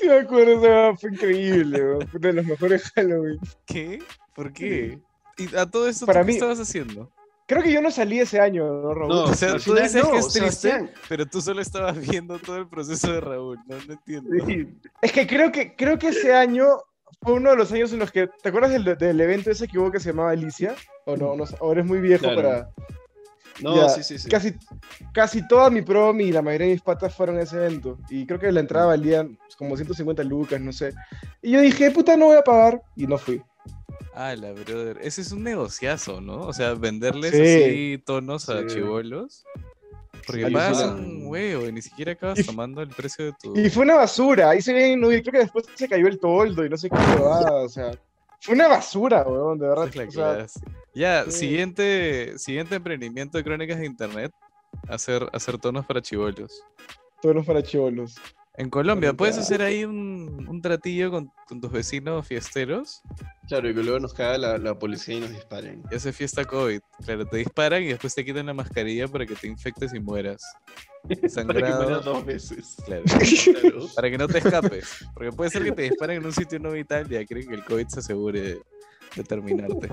Sí, 0.01 0.07
me 0.09 0.19
acuerdo, 0.21 0.97
fue 0.97 1.11
increíble. 1.13 2.07
Fue 2.11 2.19
de 2.19 2.33
los 2.33 2.45
mejores 2.47 2.91
Halloween. 2.95 3.39
¿Qué? 3.67 4.03
¿Por 4.35 4.53
qué? 4.53 4.99
¿Y 5.37 5.55
a 5.55 5.67
todo 5.67 5.87
esto 5.89 6.07
Para 6.07 6.21
tú 6.23 6.27
qué 6.27 6.33
mí- 6.33 6.37
estabas 6.39 6.59
haciendo? 6.61 7.11
Creo 7.47 7.63
que 7.63 7.73
yo 7.73 7.83
no 7.83 7.91
salí 7.91 8.21
ese 8.21 8.41
año, 8.41 8.65
¿no, 8.65 8.95
Raúl? 8.95 9.09
No, 9.09 9.25
O 9.25 9.35
sea, 9.35 9.55
tú 9.55 9.59
final 9.61 9.83
dices 9.83 10.03
no, 10.05 10.13
que 10.13 10.19
es 10.19 10.29
triste, 10.29 10.41
Sebastián. 10.71 10.91
pero 11.09 11.27
tú 11.27 11.41
solo 11.41 11.61
estabas 11.61 11.99
viendo 12.09 12.39
todo 12.39 12.57
el 12.57 12.69
proceso 12.69 13.13
de 13.13 13.21
Raúl. 13.21 13.59
No, 13.67 13.77
no 13.87 13.93
entiendo. 13.93 14.31
Sí, 14.47 14.69
Es 15.03 15.13
que 15.13 15.27
creo 15.27 15.51
que, 15.53 15.75
creo 15.77 15.99
que 15.99 16.09
ese 16.09 16.33
año 16.33 16.67
fue 17.23 17.35
uno 17.35 17.51
de 17.51 17.57
los 17.57 17.71
años 17.73 17.93
en 17.93 17.99
los 17.99 18.11
que. 18.11 18.29
¿Te 18.43 18.49
acuerdas 18.49 18.71
del, 18.73 18.97
del 18.97 19.21
evento 19.21 19.51
ese 19.51 19.69
que 19.69 19.79
hubo 19.79 19.91
que 19.91 20.01
se 20.01 20.11
llamaba 20.11 20.31
Alicia? 20.31 20.75
¿O 21.07 21.17
no? 21.17 21.37
no 21.37 21.45
o 21.61 21.73
eres 21.73 21.85
muy 21.87 22.01
viejo 22.01 22.23
Claro. 22.25 22.37
para. 22.43 22.71
No, 23.63 23.77
Ya, 23.77 23.89
sí, 23.91 24.03
sí, 24.03 24.19
sí. 24.19 24.31
Casi, 24.31 24.55
casi 25.13 25.47
toda 25.47 25.69
mi 25.69 25.83
prom 25.83 26.19
y 26.23 26.33
la 26.33 26.41
mayoría 26.41 26.69
de 26.69 26.73
mis 26.75 26.83
patas 26.83 27.15
fueron 27.15 27.37
a 27.37 27.43
ese 27.43 27.57
evento. 27.57 27.99
Y 28.09 28.25
creo 28.27 28.39
que 28.41 28.51
la 28.51 28.61
entrada 28.61 28.87
valía 28.87 29.29
como 29.59 29.77
150 29.77 30.23
lucas, 30.25 30.59
no 30.61 30.73
sé. 30.73 30.95
Y 31.43 31.51
yo 31.53 31.61
dije, 31.61 31.91
puta, 31.91 32.17
no 32.17 32.27
voy 32.27 32.39
a 32.39 32.43
pagar. 32.43 32.81
Y 32.97 33.07
no 33.07 33.19
fui. 33.19 33.43
Ah, 34.15 34.35
la 34.35 34.53
brother. 34.53 34.99
Ese 35.03 35.21
es 35.21 35.31
un 35.33 35.45
negociazo, 35.45 36.23
¿no? 36.23 36.41
O 36.47 36.53
sea, 36.55 36.73
venderles 36.73 37.33
Sí. 37.33 37.41
así 37.63 38.03
tonos 38.07 38.49
a 38.49 38.67
chivolos. 38.67 39.45
Porque 40.27 40.51
pagas 40.51 40.83
un 40.85 41.27
huevo 41.27 41.67
y 41.67 41.73
ni 41.73 41.83
siquiera 41.83 42.13
acabas 42.13 42.39
Y- 42.41 42.45
tomando 42.45 42.83
el 42.83 42.89
precio 42.89 43.25
de 43.27 43.33
tu. 43.41 43.57
Y 43.59 43.71
fue 43.71 43.85
una 43.85 43.97
basura. 43.97 44.51
Ahí 44.51 44.61
se 44.63 44.73
ve, 44.73 44.93
y 44.93 45.01
creo 45.01 45.23
que 45.33 45.39
después 45.39 45.65
se 45.75 45.89
cayó 45.89 46.07
el 46.07 46.19
toldo 46.19 46.65
y 46.65 46.69
no 46.69 46.77
sé 46.77 46.89
qué 46.91 46.97
llevaba. 46.97 47.63
O 47.63 47.69
sea, 47.69 47.91
fue 48.41 48.55
una 48.55 48.69
basura, 48.69 49.23
weón, 49.23 49.59
de 49.59 49.69
verdad. 49.69 49.89
Esa 49.89 49.91
es 49.91 49.97
la 49.97 50.05
O 50.09 50.11
sea, 50.11 50.35
clase. 50.37 50.61
Ya, 50.95 51.25
sí. 51.27 51.31
siguiente, 51.33 52.39
siguiente 52.39 52.75
emprendimiento 52.77 53.39
de 53.39 53.45
crónicas 53.45 53.79
de 53.79 53.87
internet. 53.87 54.33
Hacer, 54.89 55.29
hacer 55.33 55.59
tonos 55.59 55.85
para 55.87 56.01
chivolos. 56.01 56.63
tonos 57.21 57.45
para 57.45 57.63
chivolos. 57.63 58.15
En 58.57 58.69
Colombia, 58.71 59.13
¿puedes 59.13 59.39
hacer 59.39 59.63
ahí 59.63 59.85
un, 59.85 60.47
un 60.49 60.61
tratillo 60.63 61.11
con, 61.11 61.31
con 61.49 61.61
tus 61.61 61.71
vecinos 61.73 62.27
fiesteros? 62.27 63.03
Claro, 63.51 63.69
y 63.69 63.75
que 63.75 63.83
luego 63.83 63.99
nos 63.99 64.15
caga 64.15 64.39
la, 64.39 64.59
la 64.59 64.79
policía 64.79 65.17
y 65.17 65.21
nos 65.21 65.31
disparen. 65.31 65.83
Y 65.91 65.95
hace 65.97 66.13
fiesta 66.13 66.45
COVID. 66.45 66.81
Claro, 67.05 67.27
te 67.27 67.37
disparan 67.39 67.83
y 67.83 67.89
después 67.89 68.15
te 68.15 68.25
quitan 68.25 68.47
la 68.47 68.55
mascarilla 68.55 69.09
para 69.09 69.27
que 69.27 69.35
te 69.35 69.49
infectes 69.49 69.93
y 69.93 69.99
mueras. 70.01 70.41
Para 71.03 71.21
que 71.21 71.29
Sangrado. 71.31 71.83
mueras 71.83 72.05
dos 72.05 72.25
veces. 72.25 72.77
Claro. 72.85 73.03
Claro. 73.61 73.87
Para 73.97 74.11
que 74.11 74.19
no 74.19 74.29
te 74.29 74.39
escapes. 74.39 75.05
Porque 75.15 75.33
puede 75.33 75.51
ser 75.51 75.65
que 75.65 75.73
te 75.73 75.83
disparen 75.83 76.19
en 76.19 76.27
un 76.27 76.33
sitio 76.33 76.59
no 76.61 76.71
vital 76.73 77.07
y 77.11 77.15
ya 77.15 77.25
creen 77.27 77.49
que 77.49 77.55
el 77.55 77.65
COVID 77.65 77.89
se 77.89 77.99
asegure 78.01 78.41
de, 78.41 78.61
de 79.17 79.25
terminarte. 79.25 79.89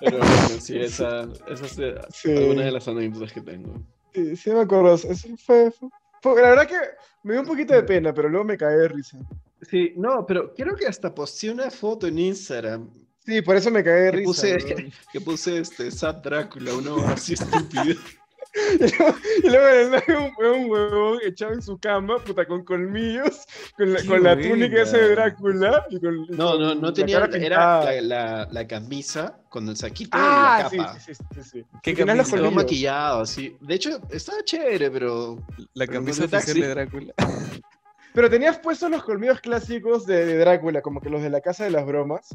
Pero 0.00 0.18
bueno, 0.18 0.48
sí, 0.60 0.78
esa, 0.78 1.26
esa 1.48 1.64
es 1.66 1.80
Sí. 2.12 2.36
alguna 2.36 2.64
de 2.64 2.70
las 2.72 2.86
anécdotas 2.88 3.32
que 3.32 3.40
tengo. 3.40 3.80
Sí, 4.14 4.36
sí 4.36 4.50
me 4.50 4.60
acuerdo. 4.60 4.94
Eso 4.94 5.08
fue, 5.38 5.70
fue- 5.70 5.88
fue- 6.22 6.42
la 6.42 6.50
verdad 6.50 6.66
que 6.68 6.76
me 7.22 7.32
dio 7.32 7.42
un 7.42 7.46
poquito 7.48 7.74
de 7.74 7.82
pena, 7.82 8.12
pero 8.12 8.28
luego 8.28 8.44
me 8.44 8.56
caí 8.58 8.76
de 8.76 8.88
risa. 8.88 9.18
Sí, 9.62 9.92
no, 9.96 10.24
pero 10.26 10.54
creo 10.54 10.76
que 10.76 10.86
hasta 10.86 11.14
posteé 11.14 11.50
una 11.50 11.70
foto 11.70 12.06
en 12.06 12.18
Instagram 12.18 12.88
Sí, 13.26 13.42
por 13.42 13.56
eso 13.56 13.70
me 13.70 13.84
caí 13.84 14.04
de 14.04 14.10
que 14.10 14.16
risa. 14.18 14.24
puse, 14.24 14.56
que 15.12 15.20
puse 15.20 15.58
este 15.58 15.90
Sad 15.90 16.16
Drácula, 16.22 16.74
uno 16.74 16.96
así 17.08 17.34
estúpido. 17.34 18.00
Y 19.44 19.48
luego, 19.50 19.96
un, 20.40 20.46
un 20.64 20.70
huevón 20.70 21.18
echado 21.24 21.52
en 21.52 21.62
su 21.62 21.78
cama, 21.78 22.16
puta, 22.24 22.44
con 22.46 22.64
colmillos, 22.64 23.42
con 23.76 23.92
la, 23.92 24.04
con 24.04 24.22
la 24.22 24.34
túnica 24.40 24.82
esa 24.82 24.96
de 24.96 25.10
Drácula. 25.10 25.84
Y 25.90 26.00
con, 26.00 26.24
y 26.24 26.28
No, 26.30 26.58
no, 26.58 26.74
no 26.74 26.92
tenía, 26.92 27.18
era 27.18 27.84
la, 27.84 28.00
la, 28.00 28.48
la 28.50 28.66
camisa 28.66 29.38
con 29.48 29.68
el 29.68 29.76
saquito 29.76 30.10
Ah, 30.20 30.58
y 30.60 30.62
la 30.64 30.70
sí, 30.70 30.76
capa. 30.78 30.98
sí, 31.00 31.14
sí, 31.14 31.24
sí, 31.34 31.42
sí. 31.50 31.64
¿Qué 31.82 31.94
camisa? 31.94 32.24
Colmillos. 32.30 32.54
maquillado, 32.54 33.20
así. 33.20 33.56
De 33.60 33.74
hecho, 33.74 34.00
estaba 34.10 34.42
chévere, 34.42 34.90
pero 34.90 35.36
La 35.74 35.86
Pero 35.86 35.92
camisa 36.00 36.24
oficial 36.24 36.60
de 36.60 36.68
Drácula. 36.68 37.14
Pero 38.14 38.30
tenías 38.30 38.58
puestos 38.58 38.90
los 38.90 39.02
colmillos 39.04 39.40
clásicos 39.40 40.06
de, 40.06 40.24
de 40.24 40.38
Drácula, 40.38 40.82
como 40.82 41.00
que 41.00 41.10
los 41.10 41.22
de 41.22 41.30
la 41.30 41.40
Casa 41.40 41.64
de 41.64 41.70
las 41.70 41.86
Bromas. 41.86 42.28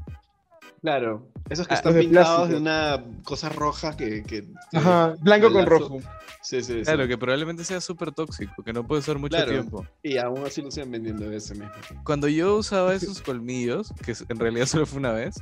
claro, 0.81 1.27
esos 1.49 1.67
que 1.67 1.73
Ah, 1.73 1.77
están 1.77 1.93
de 1.93 1.99
pintados 2.01 2.49
de 2.49 2.55
una 2.57 3.03
cosa 3.23 3.49
roja 3.49 3.95
que... 3.97 4.23
que 4.23 4.47
Ajá, 4.73 5.15
blanco 5.19 5.51
con 5.51 5.65
lazo. 5.65 5.69
rojo. 5.79 5.99
Sí, 6.41 6.61
sí, 6.61 6.79
sí. 6.79 6.83
Claro, 6.83 7.07
que 7.07 7.17
probablemente 7.17 7.63
sea 7.63 7.79
súper 7.81 8.11
tóxico, 8.11 8.63
que 8.63 8.73
no 8.73 8.85
puede 8.85 8.99
usar 8.99 9.17
mucho 9.17 9.35
Claro. 9.35 9.51
tiempo. 9.51 9.85
Y 10.03 10.17
aún 10.17 10.45
así 10.45 10.61
lo 10.61 10.69
siguen 10.71 10.91
vendiendo 10.91 11.31
ese 11.31 11.53
mismo. 11.55 11.71
Cuando 12.03 12.27
yo 12.27 12.57
usaba 12.57 12.93
esos 12.95 13.21
colmillos, 13.21 13.93
que 14.05 14.13
en 14.29 14.39
realidad 14.39 14.65
solo 14.65 14.85
fue 14.85 14.99
una 14.99 15.11
vez, 15.13 15.35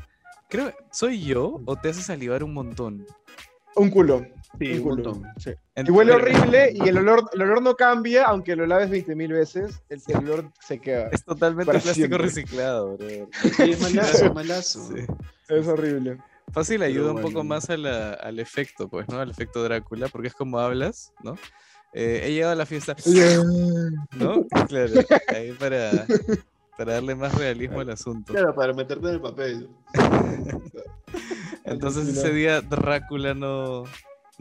creo, 0.50 0.74
¿soy 0.92 1.24
yo 1.24 1.60
o 1.66 1.76
te 1.76 1.90
hace 1.90 2.02
salivar 2.02 2.44
un 2.44 2.54
montón? 2.54 3.06
Un 3.76 3.90
culo. 3.90 4.26
Sí, 4.60 4.74
un 4.78 4.84
montón. 4.84 5.24
sí. 5.38 5.52
Y 5.76 5.90
huele 5.90 6.12
horrible 6.14 6.72
y 6.76 6.88
el 6.88 6.98
olor, 7.00 7.28
el 7.34 7.42
olor 7.42 7.62
no 7.64 7.76
cambia, 7.76 8.26
aunque 8.26 8.56
lo 8.56 8.68
laves 8.68 8.90
20.000 8.92 9.32
veces, 9.32 9.82
el, 9.90 10.02
el 10.08 10.16
olor 10.18 10.52
se 10.60 10.80
queda. 10.80 11.10
Es 11.12 11.24
totalmente 11.24 11.72
plástico 11.72 11.94
siempre. 11.96 12.18
reciclado, 12.20 12.98
bro. 12.98 13.08
Sí, 13.58 13.72
es 13.72 13.82
malazo, 13.82 14.26
es 14.26 14.34
malazo. 14.34 14.88
Sí. 14.90 15.06
Es 15.50 15.68
horrible. 15.68 16.18
Fácil 16.52 16.84
ayuda 16.84 17.12
un 17.14 17.22
poco 17.22 17.44
más 17.44 17.70
a 17.70 17.78
la- 17.78 18.14
al 18.14 18.40
efecto, 18.40 18.88
pues, 18.90 19.08
¿no? 19.08 19.20
Al 19.20 19.32
efecto 19.32 19.64
Drácula, 19.64 20.10
porque 20.10 20.28
es 20.28 20.34
como 20.34 20.60
hablas, 20.60 21.14
¿no? 21.24 21.36
Eh, 21.94 22.22
he 22.26 22.34
llegado 22.34 22.54
a 22.54 22.56
la 22.56 22.66
fiesta, 22.66 22.96
¿no? 24.18 24.46
Claro, 24.68 24.94
ahí 25.30 25.54
para, 25.54 26.06
para 26.78 26.94
darle 26.94 27.16
más 27.16 27.34
realismo 27.36 27.80
al 27.80 27.90
asunto. 27.90 28.34
Claro, 28.34 28.54
para 28.54 28.74
meterte 28.74 29.08
en 29.08 29.14
el 29.16 29.22
papel. 29.22 29.70
Entonces 31.66 32.08
ese 32.08 32.32
día 32.34 32.62
Drácula 32.62 33.34
no, 33.34 33.84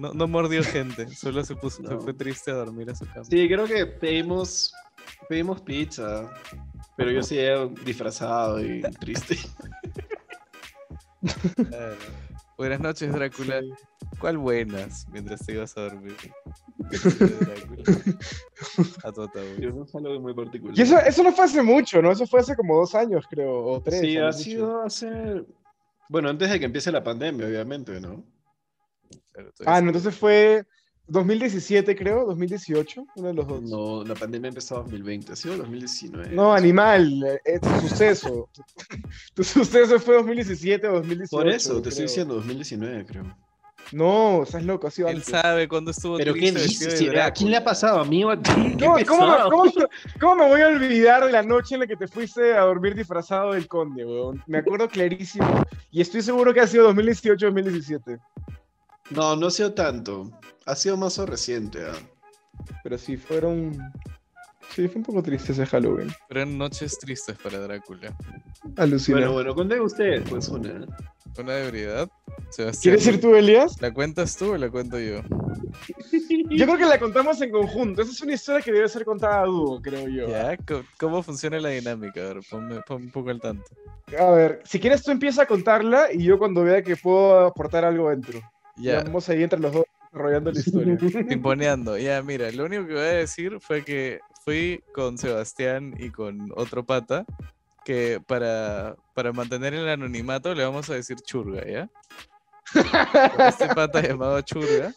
no, 0.00 0.14
no 0.14 0.26
mordió 0.26 0.62
gente, 0.64 1.08
solo 1.14 1.44
se, 1.44 1.54
puso, 1.56 1.82
se 1.82 1.94
No. 1.94 2.00
fue 2.00 2.14
triste 2.14 2.50
a 2.50 2.54
dormir 2.54 2.90
a 2.90 2.94
su 2.94 3.04
cama. 3.06 3.24
Sí, 3.24 3.46
creo 3.48 3.66
que 3.66 3.84
pedimos, 3.86 4.72
pedimos 5.28 5.60
pizza, 5.60 6.30
pero 6.96 7.10
yo 7.10 7.22
sí 7.22 7.38
era 7.38 7.66
disfrazado 7.84 8.64
y 8.64 8.80
triste. 8.98 9.36
Claro. 11.68 11.96
Buenas 12.56 12.80
noches, 12.80 13.12
Drácula. 13.12 13.60
¿Cuál 14.18 14.38
buenas? 14.38 15.06
Mientras 15.10 15.44
te 15.44 15.52
ibas 15.52 15.76
a 15.76 15.82
dormir. 15.82 16.16
A 19.04 19.12
tu 19.12 19.22
ataúd. 19.22 19.58
Yo 19.58 19.70
no 19.70 19.84
es 19.84 19.94
algo 19.94 20.20
muy 20.20 20.34
particular. 20.34 20.78
Y 20.78 20.82
eso, 20.82 20.98
eso 20.98 21.22
no 21.22 21.32
fue 21.32 21.44
hace 21.46 21.62
mucho, 21.62 22.02
¿no? 22.02 22.12
Eso 22.12 22.26
fue 22.26 22.40
hace 22.40 22.54
como 22.56 22.76
dos 22.76 22.94
años, 22.94 23.24
creo, 23.30 23.64
o 23.64 23.80
tres. 23.82 24.00
sí, 24.00 24.16
ha 24.18 24.26
mucho. 24.26 24.38
sido 24.38 24.82
hace... 24.82 25.44
Bueno, 26.08 26.28
antes 26.28 26.50
de 26.50 26.58
que 26.58 26.66
empiece 26.66 26.90
la 26.92 27.02
pandemia, 27.04 27.46
obviamente, 27.46 28.00
¿no? 28.00 28.22
Tú 29.56 29.64
Ah, 29.66 29.80
no, 29.80 29.88
entonces 29.88 30.14
fue 30.14 30.64
2017, 31.06 31.96
creo, 31.96 32.24
2018, 32.26 33.04
uno 33.16 33.28
de 33.28 33.34
los 33.34 33.46
dos. 33.48 33.62
No, 33.62 34.04
la 34.04 34.14
pandemia 34.14 34.48
empezó 34.48 34.76
en 34.76 34.82
2020, 34.82 35.32
ha 35.32 35.36
sido 35.36 35.56
2019. 35.56 36.28
No, 36.30 36.54
animal, 36.54 37.22
eh, 37.24 37.40
es 37.44 37.60
tu 37.60 37.88
suceso. 37.88 38.48
tu 39.34 39.42
suceso 39.42 39.98
fue 39.98 40.14
2017 40.16 40.86
o 40.88 40.92
2018. 40.94 41.30
Por 41.30 41.48
eso, 41.48 41.82
te 41.82 41.88
estoy 41.88 42.04
diciendo 42.04 42.34
2019, 42.34 43.04
creo. 43.06 43.36
No, 43.92 44.44
estás 44.44 44.62
loco, 44.62 44.86
ha 44.86 44.90
sido 44.92 45.08
Él 45.08 45.16
antes. 45.16 45.30
sabe 45.30 45.66
cuándo 45.66 45.90
estuvo 45.90 46.16
Pero 46.16 46.32
¿qué 46.34 46.52
dices? 46.52 47.08
¿A 47.20 47.30
quién 47.32 47.50
le 47.50 47.56
ha 47.56 47.64
pasado? 47.64 47.98
¿A 48.00 48.04
mí 48.04 48.22
o 48.22 48.30
a 48.30 48.40
ti? 48.40 48.76
¿Qué 48.78 48.84
No, 48.86 48.94
¿cómo, 49.04 49.26
cómo- 49.50 49.72
cómo 50.20 50.34
me 50.36 50.48
voy 50.48 50.60
a 50.60 50.68
olvidar 50.68 51.24
de 51.26 51.32
la 51.32 51.42
noche 51.42 51.74
en 51.74 51.80
la 51.80 51.86
que 51.88 51.96
te 51.96 52.06
fuiste 52.06 52.52
a 52.54 52.60
dormir 52.60 52.94
disfrazado 52.94 53.52
del 53.54 53.66
conde, 53.66 54.04
weón? 54.04 54.40
Me 54.46 54.58
acuerdo 54.58 54.86
clarísimo. 54.88 55.64
Y 55.90 56.00
estoy 56.00 56.22
seguro 56.22 56.54
que 56.54 56.60
ha 56.60 56.68
sido 56.68 56.86
2018-2017. 56.94 58.20
No, 59.10 59.36
no 59.36 59.46
ha 59.48 59.50
sido 59.50 59.72
tanto. 59.74 60.30
Ha 60.66 60.74
sido 60.76 60.96
más 60.96 61.18
o 61.18 61.26
reciente. 61.26 61.80
¿ah? 61.84 61.94
Pero 62.82 62.98
sí, 62.98 63.16
fueron. 63.16 63.78
Sí, 64.74 64.86
fue 64.86 64.98
un 64.98 65.04
poco 65.04 65.22
triste 65.22 65.52
ese 65.52 65.66
Halloween. 65.66 66.12
Eran 66.28 66.56
noches 66.56 66.96
tristes 66.98 67.36
para 67.38 67.58
Drácula. 67.58 68.14
Alucinante. 68.76 69.12
Bueno, 69.26 69.32
bueno, 69.32 69.54
cuenten 69.54 69.80
ustedes, 69.80 70.22
pues 70.28 70.48
una. 70.48 70.86
Una 71.38 71.52
debilidad. 71.54 72.08
Sebastián. 72.50 72.96
¿Quieres 72.96 73.06
ir 73.14 73.20
tú, 73.20 73.34
Elías? 73.34 73.80
¿La 73.80 73.92
cuentas 73.92 74.36
tú 74.36 74.52
o 74.52 74.56
la 74.56 74.70
cuento 74.70 74.98
yo? 74.98 75.20
Yo 76.50 76.66
creo 76.66 76.76
que 76.78 76.84
la 76.86 76.98
contamos 76.98 77.40
en 77.42 77.50
conjunto. 77.50 78.02
Esa 78.02 78.10
es 78.12 78.20
una 78.22 78.34
historia 78.34 78.60
que 78.62 78.72
debe 78.72 78.88
ser 78.88 79.04
contada 79.04 79.42
a 79.42 79.46
dúo, 79.46 79.80
creo 79.80 80.08
yo. 80.08 80.28
¿Ya? 80.28 80.56
¿Cómo- 80.56 80.84
¿Cómo 80.98 81.22
funciona 81.22 81.60
la 81.60 81.68
dinámica? 81.70 82.20
A 82.20 82.34
ver, 82.34 82.40
ponme, 82.50 82.80
ponme 82.86 83.06
un 83.06 83.10
poco 83.12 83.30
al 83.30 83.40
tanto. 83.40 83.64
A 84.18 84.30
ver, 84.32 84.60
si 84.64 84.80
quieres 84.80 85.02
tú 85.02 85.10
empieza 85.12 85.42
a 85.42 85.46
contarla 85.46 86.12
y 86.12 86.24
yo 86.24 86.38
cuando 86.38 86.62
vea 86.64 86.82
que 86.82 86.96
puedo 86.96 87.46
aportar 87.46 87.84
algo 87.84 88.10
dentro. 88.10 88.40
Ya, 88.80 89.02
Vamos 89.02 89.28
ahí 89.28 89.42
entre 89.42 89.58
los 89.58 89.72
dos 89.72 89.84
desarrollando 90.12 90.52
la 90.52 90.58
historia. 90.58 90.98
timponeando. 91.28 91.98
Ya, 91.98 92.22
mira, 92.22 92.50
lo 92.50 92.64
único 92.64 92.86
que 92.86 92.94
voy 92.94 93.02
a 93.02 93.04
decir 93.04 93.58
fue 93.60 93.84
que 93.84 94.20
fui 94.44 94.82
con 94.92 95.18
Sebastián 95.18 95.94
y 95.98 96.10
con 96.10 96.50
otro 96.56 96.84
pata 96.84 97.24
que 97.84 98.20
para, 98.26 98.96
para 99.14 99.32
mantener 99.32 99.74
el 99.74 99.88
anonimato 99.88 100.54
le 100.54 100.64
vamos 100.64 100.90
a 100.90 100.94
decir 100.94 101.16
churga, 101.20 101.64
¿ya? 101.66 101.88
Este 103.48 103.68
pata 103.74 104.00
llamado 104.00 104.40
churga. 104.42 104.94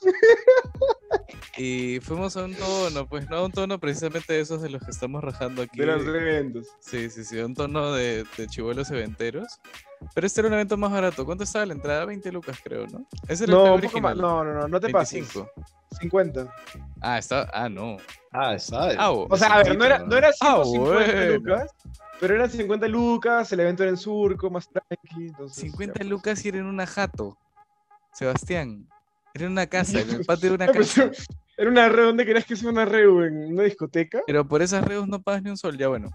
Y 1.56 2.00
fuimos 2.00 2.36
a 2.36 2.46
un 2.46 2.56
tono, 2.56 3.06
pues 3.08 3.30
no 3.30 3.38
a 3.38 3.46
un 3.46 3.52
tono 3.52 3.80
precisamente 3.80 4.34
de 4.34 4.40
esos 4.40 4.62
de 4.64 4.70
los 4.70 4.84
que 4.84 4.90
estamos 4.90 5.24
rajando 5.24 5.62
aquí. 5.62 5.80
de 5.80 5.86
los 5.86 6.02
eventos. 6.04 6.68
Sí, 6.80 7.10
sí, 7.12 7.24
sí, 7.24 7.38
un 7.38 7.54
tono 7.54 7.92
de, 7.94 8.26
de 8.38 8.48
chivuelos 8.48 8.90
eventeros. 8.90 9.60
Pero 10.16 10.26
este 10.28 10.42
era 10.42 10.48
un 10.48 10.56
evento 10.56 10.78
más 10.78 10.92
barato. 10.92 11.26
¿Cuánto 11.26 11.44
estaba 11.44 11.66
la 11.68 11.74
entrada? 11.74 12.06
20 12.06 12.32
lucas, 12.32 12.58
creo, 12.64 12.88
¿no? 12.88 13.06
Ese 13.28 13.44
era 13.44 13.54
No, 13.54 13.66
el 13.68 13.72
un 13.74 13.82
poco 13.82 14.02
más. 14.02 14.12
original. 14.14 14.18
No, 14.18 14.44
no, 14.44 14.54
no, 14.62 14.68
no 14.68 14.80
te 14.80 14.90
pases. 14.90 15.14
25. 15.14 15.52
50. 16.02 16.54
Ah, 17.02 17.20
está. 17.20 17.48
Ah, 17.54 17.70
no. 17.70 17.98
Ah, 18.32 18.58
¿sabes? 18.58 18.98
Ah, 19.00 19.12
O 19.12 19.38
sea, 19.38 19.54
a 19.54 19.58
ver, 19.64 19.78
no 19.78 19.86
era, 19.86 20.00
no 20.00 20.18
era 20.18 20.30
Ah, 20.42 20.62
150 20.64 21.14
bueno. 21.14 21.34
lucas, 21.38 21.72
pero 22.20 22.34
eran 22.36 22.50
50 22.50 22.88
lucas, 22.88 23.52
el 23.54 23.60
evento 23.60 23.84
era 23.84 23.92
en 23.92 23.98
surco, 23.98 24.50
más 24.50 24.68
tranqui. 24.70 25.28
Entonces, 25.28 25.62
50 25.62 26.00
ya. 26.00 26.06
lucas 26.06 26.44
y 26.44 26.50
era 26.50 26.58
en 26.58 26.66
una 26.66 26.88
jato. 26.88 27.38
Sebastián. 28.12 28.88
Era 29.36 29.46
en 29.46 29.52
una 29.52 29.68
casa, 29.68 30.00
en 30.02 30.10
el 30.10 30.26
patio 30.26 30.50
de 30.50 30.56
una 30.56 30.66
Ah, 30.66 30.72
pues, 30.74 30.94
casa. 30.96 31.12
Era 31.56 31.70
una 31.70 31.88
re, 31.88 32.04
¿dónde 32.04 32.26
querías 32.26 32.46
que 32.46 32.56
sea 32.56 32.70
una 32.70 32.86
reu? 32.86 33.22
¿En 33.22 33.54
una 33.54 33.64
discoteca? 33.64 34.22
Pero 34.26 34.48
por 34.48 34.62
esas 34.62 34.84
redes 34.84 35.08
no 35.08 35.22
pagas 35.22 35.44
ni 35.44 35.52
un 35.52 35.58
sol, 35.58 35.78
ya 35.78 35.88
bueno. 35.88 36.10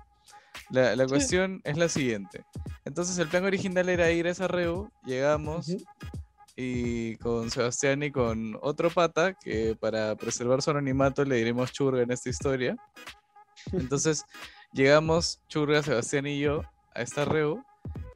La, 0.70 0.96
la 0.96 1.06
cuestión 1.06 1.60
es 1.64 1.76
la 1.76 1.88
siguiente. 1.88 2.44
Entonces 2.84 3.18
el 3.18 3.28
plan 3.28 3.44
original 3.44 3.88
era 3.88 4.10
ir 4.10 4.26
a 4.26 4.30
esa 4.30 4.48
reu, 4.48 4.90
llegamos 5.04 5.68
Ujú. 5.68 5.84
y 6.56 7.16
con 7.16 7.50
Sebastián 7.50 8.02
y 8.02 8.10
con 8.10 8.58
otro 8.60 8.90
pata, 8.90 9.34
que 9.34 9.76
para 9.78 10.16
preservar 10.16 10.60
su 10.60 10.70
anonimato 10.70 11.24
le 11.24 11.36
diremos 11.36 11.72
churga 11.72 12.02
en 12.02 12.10
esta 12.10 12.28
historia. 12.28 12.76
Entonces 13.72 14.24
llegamos, 14.72 15.40
churga, 15.48 15.82
Sebastián 15.82 16.26
y 16.26 16.40
yo, 16.40 16.62
a 16.94 17.02
esta 17.02 17.24
reu. 17.24 17.62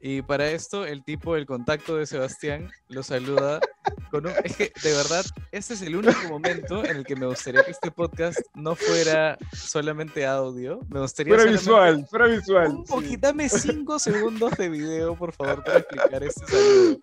Y 0.01 0.21
para 0.21 0.49
esto, 0.49 0.85
el 0.85 1.03
tipo, 1.05 1.37
el 1.37 1.45
contacto 1.45 1.95
de 1.95 2.05
Sebastián, 2.05 2.69
lo 2.89 3.01
saluda 3.01 3.61
con 4.11 4.25
un... 4.27 4.33
Es 4.43 4.55
que, 4.55 4.71
de 4.83 4.93
verdad, 4.93 5.25
este 5.51 5.73
es 5.73 5.81
el 5.81 5.95
único 5.95 6.19
momento 6.29 6.83
en 6.85 6.97
el 6.97 7.03
que 7.05 7.15
me 7.15 7.25
gustaría 7.25 7.63
que 7.63 7.71
este 7.71 7.91
podcast 7.91 8.39
no 8.53 8.75
fuera 8.75 9.37
solamente 9.53 10.25
audio. 10.25 10.79
Me 10.89 10.99
gustaría 10.99 11.33
Fuera 11.35 11.49
visual, 11.51 12.05
fuera 12.09 12.27
visual. 12.27 12.67
Un 12.71 12.85
sí. 12.85 12.93
poquito, 12.93 13.27
dame 13.27 13.49
cinco 13.49 13.99
segundos 13.99 14.51
de 14.57 14.69
video, 14.69 15.15
por 15.15 15.33
favor, 15.33 15.63
para 15.63 15.79
explicar 15.79 16.23
este 16.23 16.45
saludo. 16.45 16.99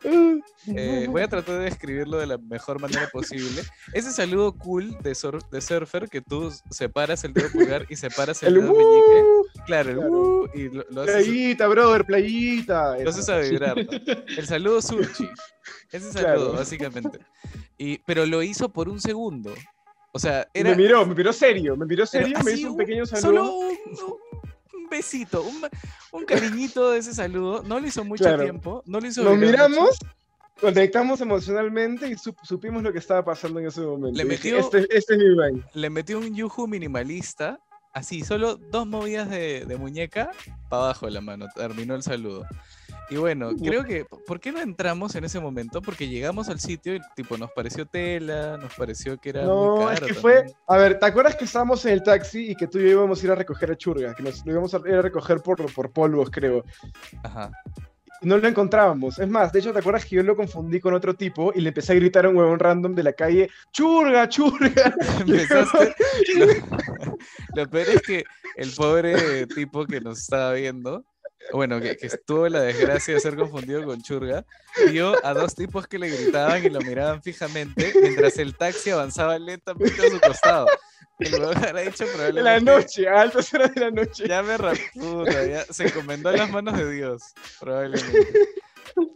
Eh, 0.69 1.07
voy 1.09 1.23
a 1.23 1.29
tratar 1.29 1.59
de 1.59 1.65
describirlo 1.65 2.19
de 2.19 2.27
la 2.27 2.39
mejor 2.39 2.81
manera 2.81 3.09
posible. 3.13 3.63
Ese 3.93 4.13
saludo 4.13 4.53
cool 4.57 4.97
de, 5.03 5.15
sur- 5.15 5.49
de 5.51 5.61
surfer 5.61 6.09
que 6.09 6.21
tú 6.21 6.53
separas 6.71 7.25
el 7.25 7.33
dedo 7.33 7.51
pulgar 7.51 7.87
y 7.89 7.97
separas 7.97 8.43
el, 8.43 8.57
El 8.57 8.63
dedo 8.63 8.75
meñique. 8.75 9.40
Claro, 9.67 9.91
el 9.91 9.97
claro. 9.97 10.11
"Uh", 10.13 10.49
y 10.55 10.69
lo, 10.69 10.85
lo 10.91 11.03
haces, 11.03 11.15
playita, 11.27 11.69
brother, 11.69 12.05
playita. 12.05 12.99
lo 12.99 13.11
haces 13.11 13.29
a 13.29 13.39
vibrar. 13.39 13.77
El 13.79 14.47
saludo 14.47 14.81
surchi. 14.83 15.29
Ese 15.93 16.13
saludo, 16.13 16.35
Claro. 16.37 16.53
básicamente. 16.55 17.19
Y, 17.79 17.99
pero 17.99 18.27
lo 18.27 18.43
hizo 18.43 18.69
por 18.69 18.89
un 18.89 19.01
segundo. 19.01 19.53
O 20.13 20.19
sea, 20.19 20.49
era. 20.55 20.71
Me 20.71 20.77
miró, 20.77 21.07
me 21.07 21.15
miró 21.15 21.33
serio, 21.33 21.77
me 21.77 21.87
miró 21.87 22.05
Pero 22.11 22.25
serio, 22.25 22.39
me 22.45 22.51
así 22.51 22.61
hizo 22.61 22.67
un 22.69 22.73
un- 22.73 22.79
pequeño 22.79 23.07
saludo. 23.07 23.23
Solo 23.23 23.59
un, 23.59 24.89
besito, 24.91 25.43
un, 25.43 25.63
un 26.13 26.25
cariñito 26.25 26.91
de 26.91 26.99
ese 26.99 27.15
saludo. 27.15 27.63
No 27.63 27.79
lo 27.79 27.87
hizo 27.87 28.05
mucho 28.05 28.25
Claro. 28.25 28.43
tiempo. 28.43 28.83
No 28.87 28.99
lo 29.01 29.07
hizo 29.07 29.23
Nos 29.23 29.39
vibrar 29.39 29.69
mucho. 29.71 29.81
miramos, 29.83 29.99
conectamos 30.61 31.21
emocionalmente 31.21 32.09
y 32.09 32.15
sup- 32.15 32.37
supimos 32.43 32.83
lo 32.83 32.93
que 32.93 32.99
estaba 32.99 33.25
pasando 33.25 33.61
en 33.61 33.67
ese 33.67 33.81
momento. 33.83 34.17
Le 34.17 34.25
dije, 34.25 34.53
metió- 34.53 34.59
este, 34.59 34.97
este 34.97 35.15
es 35.15 35.19
mi. 35.21 35.63
Le 35.75 35.91
metió 35.91 36.19
un 36.19 36.35
yuju 36.35 36.67
minimalista. 36.67 37.59
Así, 37.93 38.23
solo 38.23 38.57
dos 38.57 38.87
movidas 38.87 39.29
de, 39.29 39.65
de 39.67 39.77
muñeca 39.77 40.31
para 40.69 40.85
abajo 40.85 41.07
de 41.07 41.13
la 41.13 41.21
mano. 41.21 41.47
Terminó 41.55 41.95
el 41.95 42.03
saludo. 42.03 42.47
Y 43.11 43.17
bueno, 43.17 43.51
creo 43.57 43.83
que. 43.85 44.05
¿Por 44.05 44.39
qué 44.39 44.53
no 44.53 44.61
entramos 44.61 45.17
en 45.17 45.25
ese 45.25 45.41
momento? 45.41 45.83
Porque 45.83 46.07
llegamos 46.09 46.49
al 46.49 46.61
sitio 46.61 46.95
y, 46.95 47.01
tipo, 47.17 47.37
nos 47.37 47.51
pareció 47.51 47.85
tela, 47.85 48.57
nos 48.57 48.73
pareció 48.75 49.19
que 49.19 49.31
era 49.31 49.43
muy 49.43 49.49
No, 49.49 49.77
caro. 49.79 49.93
es 49.93 50.01
que 50.03 50.15
fue. 50.15 50.47
A 50.69 50.77
ver, 50.77 51.01
¿te 51.01 51.07
acuerdas 51.07 51.35
que 51.35 51.45
estábamos 51.45 51.85
en 51.87 51.95
el 51.95 52.03
taxi 52.05 52.53
y 52.53 52.55
que 52.55 52.69
tú 52.69 52.79
y 52.79 52.83
yo 52.83 52.89
íbamos 52.91 53.21
a 53.21 53.27
ir 53.27 53.33
a 53.33 53.35
recoger 53.35 53.73
a 53.73 53.77
Churga? 53.77 54.15
Que 54.15 54.23
nos 54.23 54.47
lo 54.47 54.53
íbamos 54.53 54.73
a 54.73 54.79
ir 54.87 54.95
a 54.95 55.03
recoger 55.03 55.41
por, 55.41 55.73
por 55.75 55.91
polvos, 55.91 56.31
creo. 56.31 56.63
Ajá. 57.25 57.51
No 58.23 58.37
lo 58.37 58.49
encontrábamos. 58.49 59.19
Es 59.19 59.29
más, 59.29 59.53
de 59.53 59.61
hecho, 59.61 59.73
¿te 59.73 59.79
acuerdas 59.79 60.05
que 60.05 60.17
yo 60.17 60.23
lo 60.23 60.37
confundí 60.37 60.81
con 60.81 60.95
otro 60.95 61.15
tipo 61.15 61.53
y 61.55 61.61
le 61.61 61.69
empecé 61.69 61.93
a 61.93 61.97
gritar 61.97 62.27
a 62.27 62.29
un 62.29 62.37
huevón 62.37 62.59
random 62.59 62.95
de 62.95 63.03
la 63.03 63.13
calle: 63.13 63.51
¡Churga, 63.73 64.29
churga! 64.29 64.95
Lo, 67.55 67.69
peor 67.69 67.89
es 67.89 68.03
que 68.03 68.25
el 68.57 68.71
pobre 68.73 69.47
tipo 69.47 69.87
que 69.87 70.01
nos 70.01 70.21
estaba 70.21 70.53
viendo, 70.53 71.05
bueno, 71.53 71.81
que, 71.81 71.97
que 71.97 72.09
tuvo 72.27 72.49
la 72.49 72.63
desgracia 72.63 73.15
de 73.15 73.21
ser 73.21 73.37
confundido 73.37 73.85
con 73.85 74.03
Churga, 74.03 74.45
vio 74.91 75.15
a 75.25 75.35
dos 75.35 75.55
tipos 75.55 75.87
que 75.87 75.99
le 75.99 76.09
gritaban 76.09 76.65
y 76.65 76.71
lo 76.71 76.81
miraban 76.81 77.23
fijamente 77.23 77.93
mientras 78.01 78.39
el 78.39 78.57
taxi 78.57 78.91
avanzaba 78.91 79.39
lentamente 79.39 80.07
a 80.07 80.11
su 80.11 80.21
costado. 80.21 80.67
Huevón 81.21 81.57
habrá 81.57 81.81
dicho 81.83 82.05
De 82.05 82.11
la 82.11 82.17
probablemente. 82.17 82.73
noche, 82.73 83.09
a 83.09 83.21
altas 83.21 83.55
horas 83.55 83.75
de 83.75 83.81
la 83.81 83.91
noche. 83.91 84.29
Ya 84.29 84.43
me 84.43 84.57
raputa, 84.57 85.47
ya 85.47 85.65
se 85.65 85.85
encomendó 85.85 86.29
a 86.31 86.33
las 86.33 86.51
manos 86.51 86.77
de 86.77 86.91
Dios, 86.91 87.23
probablemente. 87.59 88.39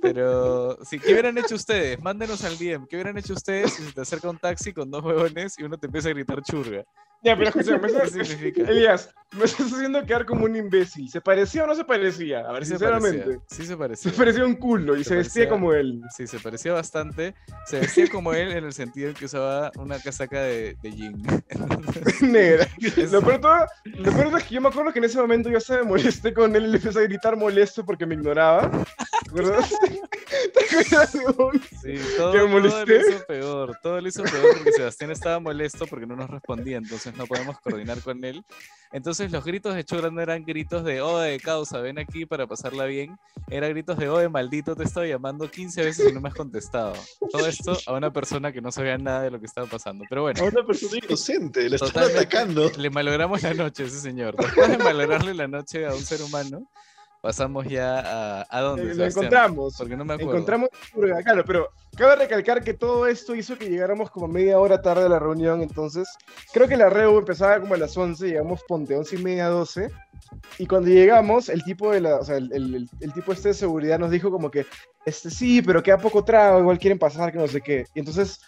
Pero, 0.01 0.79
sí, 0.85 0.99
¿qué 1.01 1.13
hubieran 1.13 1.37
hecho 1.39 1.55
ustedes? 1.55 2.01
Mándenos 2.01 2.45
al 2.45 2.57
DM. 2.59 2.87
¿Qué 2.87 2.97
hubieran 2.97 3.17
hecho 3.19 3.33
ustedes 3.33 3.73
si 3.73 3.83
se 3.85 3.93
te 3.93 4.01
acerca 4.03 4.29
un 4.31 4.39
taxi 4.39 4.73
con 4.73 4.91
dos 4.91 5.03
huevones 5.03 5.59
y 5.59 5.63
uno 5.65 5.79
te 5.79 5.87
empieza 5.87 6.09
a 6.09 6.13
gritar 6.13 6.43
churga? 6.43 6.85
Ya, 7.23 7.37
pero 7.37 7.49
escúchame, 7.49 7.89
me 7.91 8.01
¿Qué 8.01 8.11
significa? 8.11 8.63
Elías, 8.71 9.11
me 9.39 9.45
estás 9.45 9.73
haciendo 9.73 10.05
quedar 10.05 10.25
como 10.27 10.45
un 10.45 10.57
imbécil. 10.57 11.09
¿Se 11.11 11.21
parecía 11.21 11.65
o 11.65 11.67
no 11.67 11.75
se 11.75 11.85
parecía? 11.85 12.41
A 12.41 12.53
ver, 12.53 12.65
Sí 12.65 12.71
se 12.73 12.79
sinceramente. 12.79 13.19
parecía, 13.19 13.43
Sí 13.49 13.57
se 13.63 13.67
Se 13.67 13.77
parecía. 13.77 14.13
parecía 14.13 14.45
un 14.45 14.55
culo 14.55 14.97
y 14.97 15.05
Se 15.05 15.11
se, 15.11 15.17
vestía 15.17 15.43
parecía- 15.45 15.49
como 15.51 15.73
él. 15.73 16.01
Sí, 16.17 16.27
se 16.27 16.39
parecía 16.39 16.73
bastante. 16.73 17.35
Se 17.67 17.81
vestía 17.81 18.09
como 18.11 18.33
él 18.33 18.53
en 18.53 18.65
el 18.65 18.73
sentido 18.73 19.09
en 19.09 19.15
que 19.15 19.25
usaba 19.27 19.71
una 19.77 19.99
casaca 19.99 20.41
de, 20.43 20.77
de 20.83 20.93
jean. 20.93 21.23
Negra. 22.23 22.67
Lo 23.11 23.21
peor, 23.21 23.33
de 23.33 23.39
todo- 23.39 23.67
lo 23.85 24.03
peor 24.05 24.17
de 24.17 24.25
todo 24.25 24.37
es 24.39 24.45
que 24.45 24.55
yo 24.55 24.61
me 24.61 24.69
acuerdo 24.69 24.93
que 24.93 24.99
en 24.99 25.05
ese 25.05 25.19
momento 25.19 25.51
yo 25.51 25.61
se 25.61 25.77
me 25.79 25.83
molesté 25.85 26.33
con 26.35 26.55
él 26.57 26.65
y 26.65 26.69
le 26.69 26.77
empecé 26.77 26.99
a 26.99 27.03
gritar 27.03 27.37
molesto 27.37 27.85
porque 27.85 28.07
me 28.07 28.15
ignoraba. 28.15 28.71
¿Te 29.25 29.31
acuerdas? 29.31 29.71
¿Te 30.53 30.65
acuerdas, 30.81 31.15
huevón? 31.15 31.61
Sí, 31.83 31.95
todo, 32.17 32.33
¿Que 32.33 32.39
me 32.39 32.45
todo 32.45 32.49
lo 32.49 32.49
molesté? 32.49 32.97
hizo 33.11 33.27
peor. 33.27 33.79
Todo 33.83 34.01
lo 34.01 34.09
hizo 34.09 34.23
peor 34.23 34.57
porque 34.59 34.73
Sebastián 34.73 35.11
estaba 35.11 35.41
molesto 35.41 35.87
porque 35.87 36.07
no 36.07 36.17
nos 36.17 36.29
respondía, 36.31 36.77
entonces 36.79 37.15
no 37.17 37.27
podemos 37.27 37.59
coordinar 37.61 38.01
con 38.01 38.25
él. 38.25 38.45
Entonces 38.93 39.24
los 39.29 39.45
gritos 39.45 39.75
de 39.75 39.85
Churra 39.85 40.11
no 40.11 40.21
eran 40.21 40.45
gritos 40.45 40.85
de, 40.85 41.01
oh, 41.01 41.19
de 41.19 41.39
causa, 41.41 41.81
ven 41.81 41.99
aquí 41.99 42.27
para 42.27 42.47
pasarla 42.47 42.85
bien. 42.85 43.17
Era 43.49 43.69
gritos 43.69 43.99
de, 43.99 44.09
oh, 44.09 44.19
de 44.19 44.29
maldito, 44.29 44.75
te 44.75 44.85
estoy 44.85 45.09
llamando 45.09 45.51
15 45.51 45.85
veces 45.85 46.11
y 46.11 46.13
no 46.13 46.21
me 46.21 46.29
has 46.29 46.35
contestado. 46.35 46.95
Todo 47.31 47.47
esto 47.47 47.77
a 47.87 47.93
una 47.95 48.13
persona 48.13 48.53
que 48.53 48.61
no 48.61 48.73
sabía 48.73 48.99
nada 48.99 49.23
de 49.23 49.31
lo 49.31 49.41
que 49.41 49.47
estaba 49.47 49.67
pasando. 49.67 50.05
Pero 50.09 50.23
bueno. 50.23 50.43
A 50.43 50.45
una 50.45 50.65
persona 50.65 50.99
inocente, 51.05 51.69
le 51.69 51.77
están 51.77 52.05
atacando. 52.05 52.71
Le 52.77 52.91
malogramos 52.91 53.43
la 53.43 53.55
noche 53.55 53.85
a 53.85 53.87
ese 53.87 54.01
señor. 54.01 54.37
Después 54.37 54.71
de 54.71 54.79
malograrle 54.79 55.35
la 55.35 55.49
noche 55.49 55.87
a 55.87 55.95
un 55.95 56.03
ser 56.03 56.23
humano, 56.23 56.71
pasamos 57.25 57.67
ya 57.67 58.01
a... 58.01 58.47
¿A 58.51 58.61
dónde? 58.61 58.85
Lo 58.85 58.95
Sebastián? 58.95 59.25
encontramos. 59.25 59.75
Porque 59.79 59.97
no 59.97 60.05
me 60.05 60.13
acuerdo. 60.13 60.33
Encontramos 60.33 60.69
claro, 61.25 61.43
pero 61.47 61.71
cabe 61.97 62.17
recalcar 62.17 62.63
que 62.63 62.75
todo 62.75 63.07
esto 63.07 63.35
hizo 63.35 63.57
que 63.57 63.71
llegáramos 63.71 64.11
como 64.11 64.29
media 64.29 64.59
hora 64.59 64.83
tarde 64.83 65.07
a 65.07 65.09
la 65.09 65.19
reunión, 65.19 65.63
entonces 65.63 66.07
creo 66.53 66.69
que 66.69 66.77
la 66.77 66.91
reu 66.91 67.17
empezaba 67.19 67.59
como 67.61 67.73
a 67.73 67.79
las 67.79 67.97
11, 67.97 68.27
llegamos 68.27 68.63
ponte 68.69 68.95
11 68.95 69.17
y 69.17 69.23
media, 69.23 69.49
12, 69.49 69.91
Y 70.59 70.67
cuando 70.67 70.91
llegamos, 70.91 71.49
el 71.49 71.65
tipo 71.65 71.93
de 71.93 72.03
la, 72.03 72.17
o 72.17 72.25
sea, 72.25 72.37
el, 72.37 72.53
el, 72.53 72.89
el, 73.01 73.13
tipo 73.15 73.33
este 73.33 73.49
de 73.49 73.55
seguridad 73.55 73.99
nos 73.99 74.11
dijo 74.11 74.31
como 74.31 74.51
que, 74.51 74.67
este 75.07 75.31
sí, 75.31 75.63
pero 75.63 75.83
queda 75.83 75.97
poco 75.97 76.25
trago, 76.25 76.61
igual 76.61 76.79
quieren 76.79 76.99
pasar, 76.99 77.33
que 77.33 77.39
no 77.39 77.49
sé 77.49 77.63
qué. 77.63 77.87
Y 77.95 78.01
entonces 78.01 78.41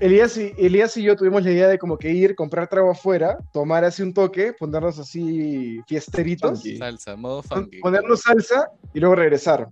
Elías 0.00 0.36
y, 0.36 0.52
Elías 0.58 0.96
y 0.96 1.02
yo 1.02 1.16
tuvimos 1.16 1.42
la 1.42 1.50
idea 1.50 1.68
de 1.68 1.78
como 1.78 1.96
que 1.96 2.10
ir, 2.12 2.34
comprar 2.34 2.68
trago 2.68 2.90
afuera, 2.90 3.38
tomar 3.52 3.84
así 3.84 4.02
un 4.02 4.12
toque, 4.12 4.52
ponernos 4.52 4.98
así 4.98 5.80
fiesteritos. 5.86 6.62
Salsa, 6.78 7.16
modo 7.16 7.42
funky. 7.42 7.80
Ponernos 7.80 8.20
salsa 8.20 8.70
y 8.92 9.00
luego 9.00 9.14
regresar. 9.14 9.68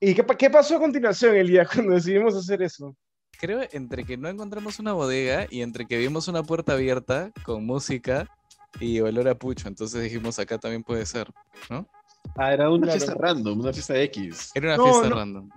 ¿Y 0.00 0.14
qué, 0.14 0.24
qué, 0.38 0.50
pasó 0.50 0.76
a 0.76 0.80
continuación, 0.80 1.36
Elías, 1.36 1.68
cuando 1.72 1.94
decidimos 1.94 2.34
hacer 2.34 2.62
eso? 2.62 2.96
Creo 3.38 3.60
entre 3.72 4.04
que 4.04 4.16
no 4.16 4.28
encontramos 4.28 4.78
una 4.78 4.92
bodega 4.92 5.46
y 5.48 5.62
entre 5.62 5.86
que 5.86 5.98
vimos 5.98 6.28
una 6.28 6.42
puerta 6.42 6.72
abierta 6.72 7.30
con 7.44 7.64
música 7.64 8.28
y 8.78 9.00
olor 9.00 9.28
a 9.28 9.34
pucho, 9.34 9.68
entonces 9.68 10.02
dijimos 10.02 10.38
acá 10.38 10.58
también 10.58 10.82
puede 10.82 11.06
ser, 11.06 11.28
¿no? 11.68 11.88
Ah, 12.36 12.52
era 12.52 12.70
una 12.70 12.86
fiesta 12.88 13.14
random, 13.14 13.60
una 13.60 13.72
fiesta 13.72 13.98
X. 14.00 14.50
Era 14.54 14.74
una 14.74 14.84
fiesta 14.84 15.08
random 15.10 15.48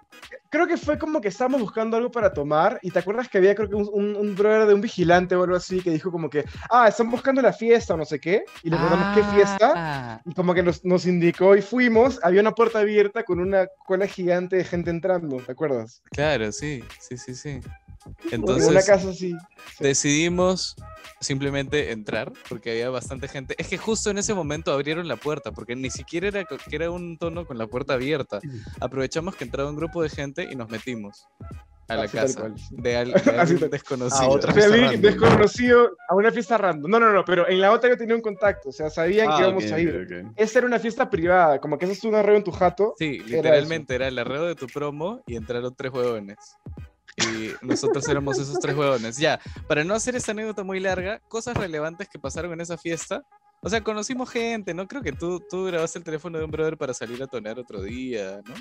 creo 0.53 0.67
que 0.67 0.77
fue 0.77 0.99
como 0.99 1.19
que 1.19 1.29
estábamos 1.29 1.61
buscando 1.61 1.97
algo 1.97 2.11
para 2.11 2.31
tomar 2.31 2.77
y 2.83 2.91
te 2.91 2.99
acuerdas 2.99 3.27
que 3.27 3.39
había 3.39 3.55
creo 3.55 3.67
que 3.67 3.75
un, 3.75 4.15
un, 4.15 4.35
brother 4.35 4.67
de 4.67 4.75
un 4.75 4.81
vigilante 4.81 5.35
o 5.35 5.41
algo 5.41 5.55
así 5.55 5.81
que 5.81 5.89
dijo 5.89 6.11
como 6.11 6.29
que, 6.29 6.45
ah, 6.69 6.87
están 6.87 7.09
buscando 7.09 7.41
la 7.41 7.53
fiesta 7.53 7.95
o 7.95 7.97
no 7.97 8.05
sé 8.05 8.19
qué, 8.19 8.45
y 8.61 8.69
le 8.69 8.77
preguntamos 8.77 9.17
qué 9.17 9.23
fiesta, 9.35 9.73
ah. 9.75 10.21
y 10.23 10.31
como 10.35 10.53
que 10.53 10.61
nos, 10.61 10.85
nos, 10.85 11.07
indicó 11.07 11.55
y 11.55 11.63
fuimos, 11.63 12.19
había 12.21 12.41
una 12.41 12.51
puerta 12.51 12.79
abierta 12.81 13.23
con 13.23 13.39
una 13.39 13.65
cola 13.87 14.05
gigante 14.05 14.57
de 14.57 14.63
gente 14.63 14.91
entrando, 14.91 15.37
¿te 15.37 15.51
acuerdas? 15.51 16.03
Claro, 16.11 16.51
sí, 16.51 16.83
sí, 16.99 17.17
sí, 17.17 17.33
sí. 17.33 17.59
Entonces, 18.31 18.69
una 18.69 18.81
casa 18.81 19.09
así. 19.09 19.35
decidimos 19.79 20.75
simplemente 21.19 21.91
entrar 21.91 22.31
porque 22.49 22.71
había 22.71 22.89
bastante 22.89 23.27
gente. 23.27 23.55
Es 23.57 23.67
que 23.67 23.77
justo 23.77 24.09
en 24.09 24.17
ese 24.17 24.33
momento 24.33 24.71
abrieron 24.71 25.07
la 25.07 25.15
puerta 25.15 25.51
porque 25.51 25.75
ni 25.75 25.89
siquiera 25.89 26.27
era 26.27 26.45
que 26.45 26.75
era 26.75 26.91
un 26.91 27.17
tono 27.17 27.45
con 27.45 27.57
la 27.57 27.67
puerta 27.67 27.93
abierta. 27.93 28.39
Aprovechamos 28.79 29.35
que 29.35 29.45
entraba 29.45 29.69
un 29.69 29.75
grupo 29.75 30.03
de 30.03 30.09
gente 30.09 30.47
y 30.49 30.55
nos 30.55 30.69
metimos 30.69 31.27
a 31.87 31.95
la 31.95 32.07
casa 32.07 32.49
de, 32.71 32.95
alguien 32.97 33.69
desconocido. 33.69 34.23
A 34.23 34.29
otra 34.29 34.53
desconocido 34.53 35.97
a 36.07 36.15
una 36.15 36.31
fiesta 36.31 36.57
random. 36.57 36.89
No, 36.89 36.99
no, 36.99 37.11
no, 37.11 37.25
pero 37.25 37.47
en 37.47 37.59
la 37.59 37.71
otra 37.71 37.89
yo 37.89 37.97
tenía 37.97 38.15
un 38.15 38.21
contacto, 38.21 38.69
o 38.69 38.71
sea, 38.71 38.89
sabían 38.89 39.27
que 39.27 39.33
ah, 39.33 39.41
íbamos 39.41 39.71
a 39.71 39.79
ir. 39.79 40.25
Esa 40.35 40.59
era 40.59 40.67
una 40.67 40.79
fiesta 40.79 41.09
privada, 41.09 41.59
como 41.59 41.77
que 41.77 41.85
eso 41.85 41.93
es 41.93 42.03
un 42.03 42.15
arreo 42.15 42.37
en 42.37 42.43
tu 42.43 42.51
jato. 42.51 42.95
Sí, 42.97 43.19
literalmente 43.19 43.95
era, 43.95 44.07
era 44.07 44.11
el 44.11 44.19
arreo 44.19 44.45
de 44.45 44.55
tu 44.55 44.67
promo 44.67 45.21
y 45.27 45.35
entraron 45.35 45.73
tres 45.75 45.91
huevones 45.91 46.37
y 47.17 47.51
nosotros 47.65 48.07
éramos 48.07 48.39
esos 48.39 48.59
tres 48.59 48.75
huevones. 48.75 49.17
Ya, 49.17 49.39
para 49.67 49.83
no 49.83 49.93
hacer 49.93 50.15
esta 50.15 50.31
anécdota 50.31 50.63
muy 50.63 50.79
larga, 50.79 51.19
cosas 51.27 51.55
relevantes 51.55 52.09
que 52.09 52.19
pasaron 52.19 52.53
en 52.53 52.61
esa 52.61 52.77
fiesta. 52.77 53.23
O 53.61 53.69
sea, 53.69 53.83
conocimos 53.83 54.29
gente, 54.29 54.73
¿no? 54.73 54.87
Creo 54.87 55.01
que 55.01 55.13
tú, 55.13 55.41
tú 55.49 55.65
grabaste 55.65 55.99
el 55.99 56.05
teléfono 56.05 56.37
de 56.37 56.45
un 56.45 56.51
brother 56.51 56.77
para 56.77 56.93
salir 56.93 57.21
a 57.23 57.27
tonear 57.27 57.59
otro 57.59 57.81
día, 57.81 58.41
¿no? 58.45 58.53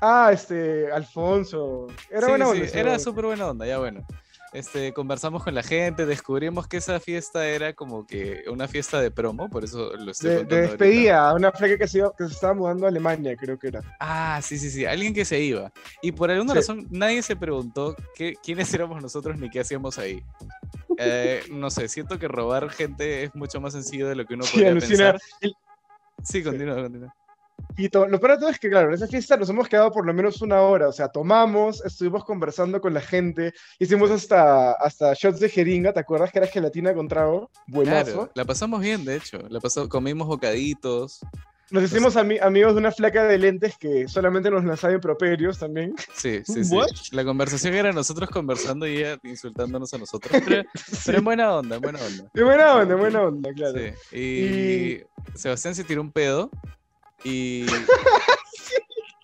Ah, 0.00 0.30
este, 0.32 0.90
Alfonso. 0.90 1.86
Era 2.10 2.28
buena 2.28 2.48
onda. 2.48 2.66
era 2.66 2.98
súper 2.98 3.26
buena 3.26 3.48
onda, 3.48 3.66
ya 3.66 3.78
bueno. 3.78 4.06
Este, 4.52 4.92
conversamos 4.92 5.42
con 5.42 5.54
la 5.54 5.62
gente, 5.62 6.06
descubrimos 6.06 6.66
que 6.68 6.76
esa 6.78 7.00
fiesta 7.00 7.46
era 7.46 7.74
como 7.74 8.06
que 8.06 8.44
una 8.48 8.68
fiesta 8.68 9.00
de 9.00 9.10
promo, 9.10 9.50
por 9.50 9.64
eso 9.64 9.92
lo 9.96 10.12
estoy 10.12 10.30
De, 10.30 10.44
de 10.44 10.60
despedida, 10.62 11.34
una 11.34 11.52
flaca 11.52 11.76
que 11.76 11.88
se, 11.88 12.00
que 12.16 12.26
se 12.26 12.32
estaba 12.32 12.54
mudando 12.54 12.86
a 12.86 12.88
Alemania, 12.88 13.36
creo 13.36 13.58
que 13.58 13.68
era. 13.68 13.82
Ah, 14.00 14.40
sí, 14.42 14.56
sí, 14.56 14.70
sí, 14.70 14.86
alguien 14.86 15.12
que 15.12 15.24
se 15.24 15.40
iba. 15.40 15.72
Y 16.00 16.12
por 16.12 16.30
alguna 16.30 16.54
razón 16.54 16.86
nadie 16.90 17.22
se 17.22 17.36
preguntó 17.36 17.96
qué, 18.14 18.34
quiénes 18.42 18.72
éramos 18.72 19.02
nosotros 19.02 19.36
ni 19.38 19.50
qué 19.50 19.60
hacíamos 19.60 19.98
ahí. 19.98 20.22
Eh, 20.98 21.42
no 21.50 21.68
sé, 21.68 21.88
siento 21.88 22.18
que 22.18 22.28
robar 22.28 22.70
gente 22.70 23.24
es 23.24 23.34
mucho 23.34 23.60
más 23.60 23.72
sencillo 23.72 24.08
de 24.08 24.14
lo 24.14 24.24
que 24.24 24.34
uno 24.34 24.44
podría 24.50 24.72
pensar. 24.72 25.18
Sí, 26.22 26.42
continúa, 26.42 26.82
continúa. 26.82 27.14
Y 27.78 27.90
lo 27.92 28.20
peor 28.20 28.32
de 28.32 28.38
todo 28.38 28.48
es 28.48 28.58
que, 28.58 28.70
claro, 28.70 28.88
en 28.88 28.94
esa 28.94 29.06
fiesta 29.06 29.36
nos 29.36 29.50
hemos 29.50 29.68
quedado 29.68 29.92
por 29.92 30.06
lo 30.06 30.14
menos 30.14 30.40
una 30.40 30.62
hora, 30.62 30.88
o 30.88 30.92
sea, 30.92 31.08
tomamos, 31.08 31.84
estuvimos 31.84 32.24
conversando 32.24 32.80
con 32.80 32.94
la 32.94 33.02
gente, 33.02 33.52
hicimos 33.78 34.10
hasta, 34.10 34.72
hasta 34.72 35.12
shots 35.12 35.40
de 35.40 35.50
jeringa, 35.50 35.92
¿te 35.92 36.00
acuerdas 36.00 36.32
que 36.32 36.38
era 36.38 36.46
gelatina 36.46 36.94
con 36.94 37.06
trago? 37.06 37.50
Buenazo. 37.66 38.30
la 38.34 38.46
pasamos 38.46 38.80
bien, 38.80 39.04
de 39.04 39.16
hecho, 39.16 39.38
la 39.50 39.60
pasó, 39.60 39.88
comimos 39.90 40.26
bocaditos. 40.26 41.20
Nos 41.70 41.82
hicimos 41.82 42.16
amigos 42.16 42.74
de 42.74 42.78
una 42.78 42.92
flaca 42.92 43.24
de 43.24 43.38
lentes 43.38 43.76
que 43.76 44.06
solamente 44.06 44.50
nos 44.50 44.64
lanzaba 44.64 44.94
improperios 44.94 45.58
también. 45.58 45.96
Sí, 46.14 46.40
sí, 46.44 46.64
sí. 46.64 46.76
La 47.10 47.24
conversación 47.24 47.74
era 47.74 47.92
nosotros 47.92 48.30
conversando 48.30 48.86
y 48.86 48.98
ella 48.98 49.18
insultándonos 49.24 49.92
a 49.92 49.98
nosotros. 49.98 50.32
Pero, 51.04 51.18
en 51.18 51.24
buena 51.24 51.56
onda, 51.56 51.76
en 51.76 51.82
buena 51.82 51.98
onda. 51.98 52.30
En 52.32 52.44
buena 52.44 52.76
onda, 52.76 52.94
en 52.94 53.00
buena 53.00 53.22
onda, 53.22 53.52
claro. 53.52 53.78
Sí. 54.10 54.16
y... 54.16 55.36
Sebastián 55.36 55.74
se 55.74 55.82
tiró 55.82 56.02
un 56.02 56.12
pedo 56.12 56.50
y, 57.24 57.66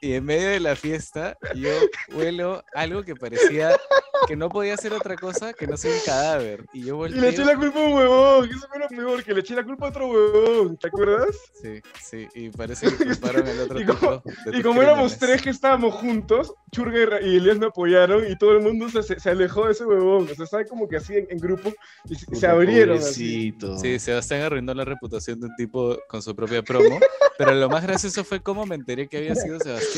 y 0.02 0.14
en 0.14 0.24
medio 0.24 0.48
de 0.48 0.58
la 0.58 0.74
fiesta 0.74 1.38
yo 1.54 1.70
huelo 2.12 2.64
algo 2.74 3.04
que 3.04 3.14
parecía 3.14 3.78
que 4.26 4.36
no 4.36 4.48
podía 4.48 4.76
ser 4.76 4.92
otra 4.92 5.16
cosa 5.16 5.52
que 5.52 5.66
no 5.66 5.76
ser 5.76 5.92
un 5.92 6.00
cadáver. 6.04 6.64
Y 6.72 6.84
yo 6.84 6.96
volteé... 6.96 7.18
Y 7.18 7.20
le 7.20 7.28
eché 7.30 7.44
la 7.44 7.56
culpa 7.56 7.80
a 7.80 7.86
un 7.86 7.92
huevón, 7.94 8.50
eso 8.50 8.68
fue 8.68 8.78
lo 8.78 8.88
peor, 8.88 9.24
que 9.24 9.34
le 9.34 9.40
eché 9.40 9.54
la 9.54 9.64
culpa 9.64 9.86
a 9.86 9.88
otro 9.90 10.08
huevón, 10.08 10.76
¿te 10.76 10.88
acuerdas? 10.88 11.36
Sí, 11.60 11.80
sí, 12.00 12.28
y 12.34 12.50
parece 12.50 12.88
que 12.88 13.04
culparon 13.04 13.46
al 13.46 13.60
otro 13.60 13.80
y 13.80 13.84
como, 13.84 14.22
y 14.52 14.62
como 14.62 14.82
éramos 14.82 15.18
tres 15.18 15.42
que 15.42 15.50
estábamos 15.50 15.94
juntos, 15.94 16.52
Churga 16.70 17.20
y 17.20 17.36
Elias 17.36 17.58
me 17.58 17.66
apoyaron 17.66 18.30
y 18.30 18.36
todo 18.36 18.52
el 18.52 18.60
mundo 18.60 18.88
se, 18.90 19.18
se 19.18 19.30
alejó 19.30 19.66
de 19.66 19.72
ese 19.72 19.84
huevón, 19.84 20.28
o 20.30 20.34
sea, 20.34 20.44
estaban 20.44 20.66
como 20.66 20.88
que 20.88 20.96
así 20.96 21.14
en, 21.16 21.38
grupo 21.38 21.72
y, 22.08 22.14
se 22.14 22.46
abrieron. 22.46 22.98
Así. 22.98 23.54
Sí, 23.80 23.98
Sebastián 23.98 24.42
arruinó 24.42 24.74
la 24.74 24.84
reputación 24.84 25.40
de 25.40 25.46
un 25.46 25.56
tipo 25.56 25.98
con 26.08 26.22
su 26.22 26.34
propia 26.34 26.62
promo, 26.62 26.98
pero 27.38 27.54
lo 27.54 27.68
más 27.68 27.82
gracioso 27.82 28.24
fue 28.24 28.40
cómo 28.42 28.66
me 28.66 28.74
enteré 28.74 29.08
que 29.08 29.18
había 29.18 29.34
sido 29.34 29.58
Sebastián. 29.58 29.91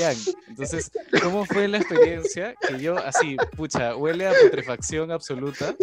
Entonces, 0.48 0.90
¿cómo 1.22 1.44
fue 1.44 1.68
la 1.68 1.78
experiencia 1.78 2.54
que 2.66 2.80
yo 2.80 2.98
así, 2.98 3.36
pucha, 3.56 3.96
huele 3.96 4.26
a 4.26 4.32
putrefacción 4.32 5.10
absoluta 5.10 5.74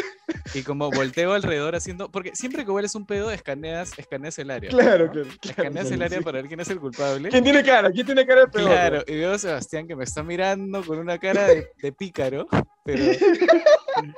y 0.54 0.64
como 0.64 0.90
volteo 0.92 1.34
alrededor 1.34 1.76
haciendo, 1.76 2.12
porque 2.12 2.36
siempre 2.36 2.66
que 2.66 2.72
hueles 2.72 2.96
un 2.96 3.06
pedo 3.06 3.32
escaneas, 3.32 3.98
escaneas 3.98 4.38
el 4.40 4.52
área. 4.52 4.70
Claro, 4.70 5.10
claro. 5.12 5.30
Escaneas 5.42 5.92
el 5.92 6.02
área 6.02 6.22
para 6.22 6.40
ver 6.40 6.48
quién 6.48 6.60
es 6.60 6.70
el 6.70 6.80
culpable. 6.80 7.30
¿Quién 7.30 7.44
tiene 7.44 7.64
cara? 7.64 7.92
¿Quién 7.92 8.06
tiene 8.06 8.26
cara 8.26 8.42
de 8.42 8.48
pedo? 8.48 8.66
Claro, 8.66 9.04
y 9.08 9.16
veo 9.16 9.34
a 9.34 9.40
Sebastián 9.40 9.88
que 9.88 9.96
me 9.96 10.04
está 10.04 10.24
mirando 10.24 10.84
con 10.84 11.00
una 11.00 11.18
cara 11.18 11.48
de, 11.48 11.92
pícaro, 11.92 12.48
pero 12.84 13.04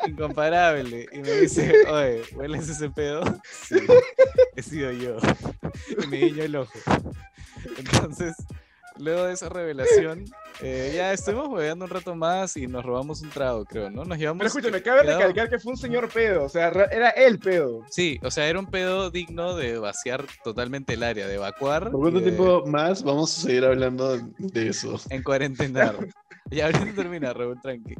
incomparable. 0.08 1.08
Y 1.12 1.20
me 1.20 1.32
dice, 1.32 1.74
oye, 1.88 2.24
¿hueles 2.36 2.70
ese 2.70 2.89
pedo? 2.89 3.22
Sí, 3.44 3.76
he 4.56 4.62
sido 4.62 4.91
yo. 4.91 5.18
Y 6.04 6.08
me 6.08 6.18
guiño 6.18 6.44
el 6.44 6.56
ojo. 6.56 6.80
Entonces, 7.78 8.36
luego 8.98 9.24
de 9.24 9.34
esa 9.34 9.50
revelación, 9.50 10.26
eh, 10.62 10.94
ya 10.96 11.14
estuvimos 11.14 11.48
jugando 11.48 11.86
un 11.86 11.91
rato 11.91 12.16
más 12.16 12.56
y 12.58 12.68
nos 12.68 12.86
robamos 12.86 13.22
un 13.22 13.30
trago, 13.30 13.66
creo, 13.66 13.89
¿no? 13.89 14.06
Nos 14.06 14.18
llevamos. 14.18 14.39
Pero 14.39 14.48
escúchame, 14.48 14.82
cabe 14.82 15.04
recalcar 15.04 15.50
que 15.50 15.60
fue 15.60 15.72
un 15.72 15.78
señor 15.78 16.10
pedo, 16.10 16.44
o 16.46 16.50
sea, 16.50 16.70
era 16.70 17.10
el 17.10 17.39
pedo. 17.39 17.84
Sí, 17.89 18.20
o 18.24 18.32
sea, 18.32 18.48
era 18.48 18.60
un 18.60 18.68
pedo 18.68 19.12
digno 19.12 19.56
de 19.56 19.78
vaciar 19.78 20.26
totalmente 20.44 20.94
el 20.94 21.04
área, 21.04 21.28
de 21.28 21.36
evacuar. 21.36 21.91
¿Por 21.91 22.02
cuánto 22.02 22.22
tiempo 22.22 22.66
más 22.66 23.04
vamos 23.04 23.38
a 23.38 23.41
seguir 23.41 23.66
hablando 23.66 24.18
de 24.38 24.68
eso? 24.68 25.00
En 25.10 25.24
cuarentena. 25.24 25.94
ya 26.52 26.66
ahorita 26.66 26.94
termina, 26.96 27.34
Raúl, 27.34 27.60
tranqui. 27.62 27.96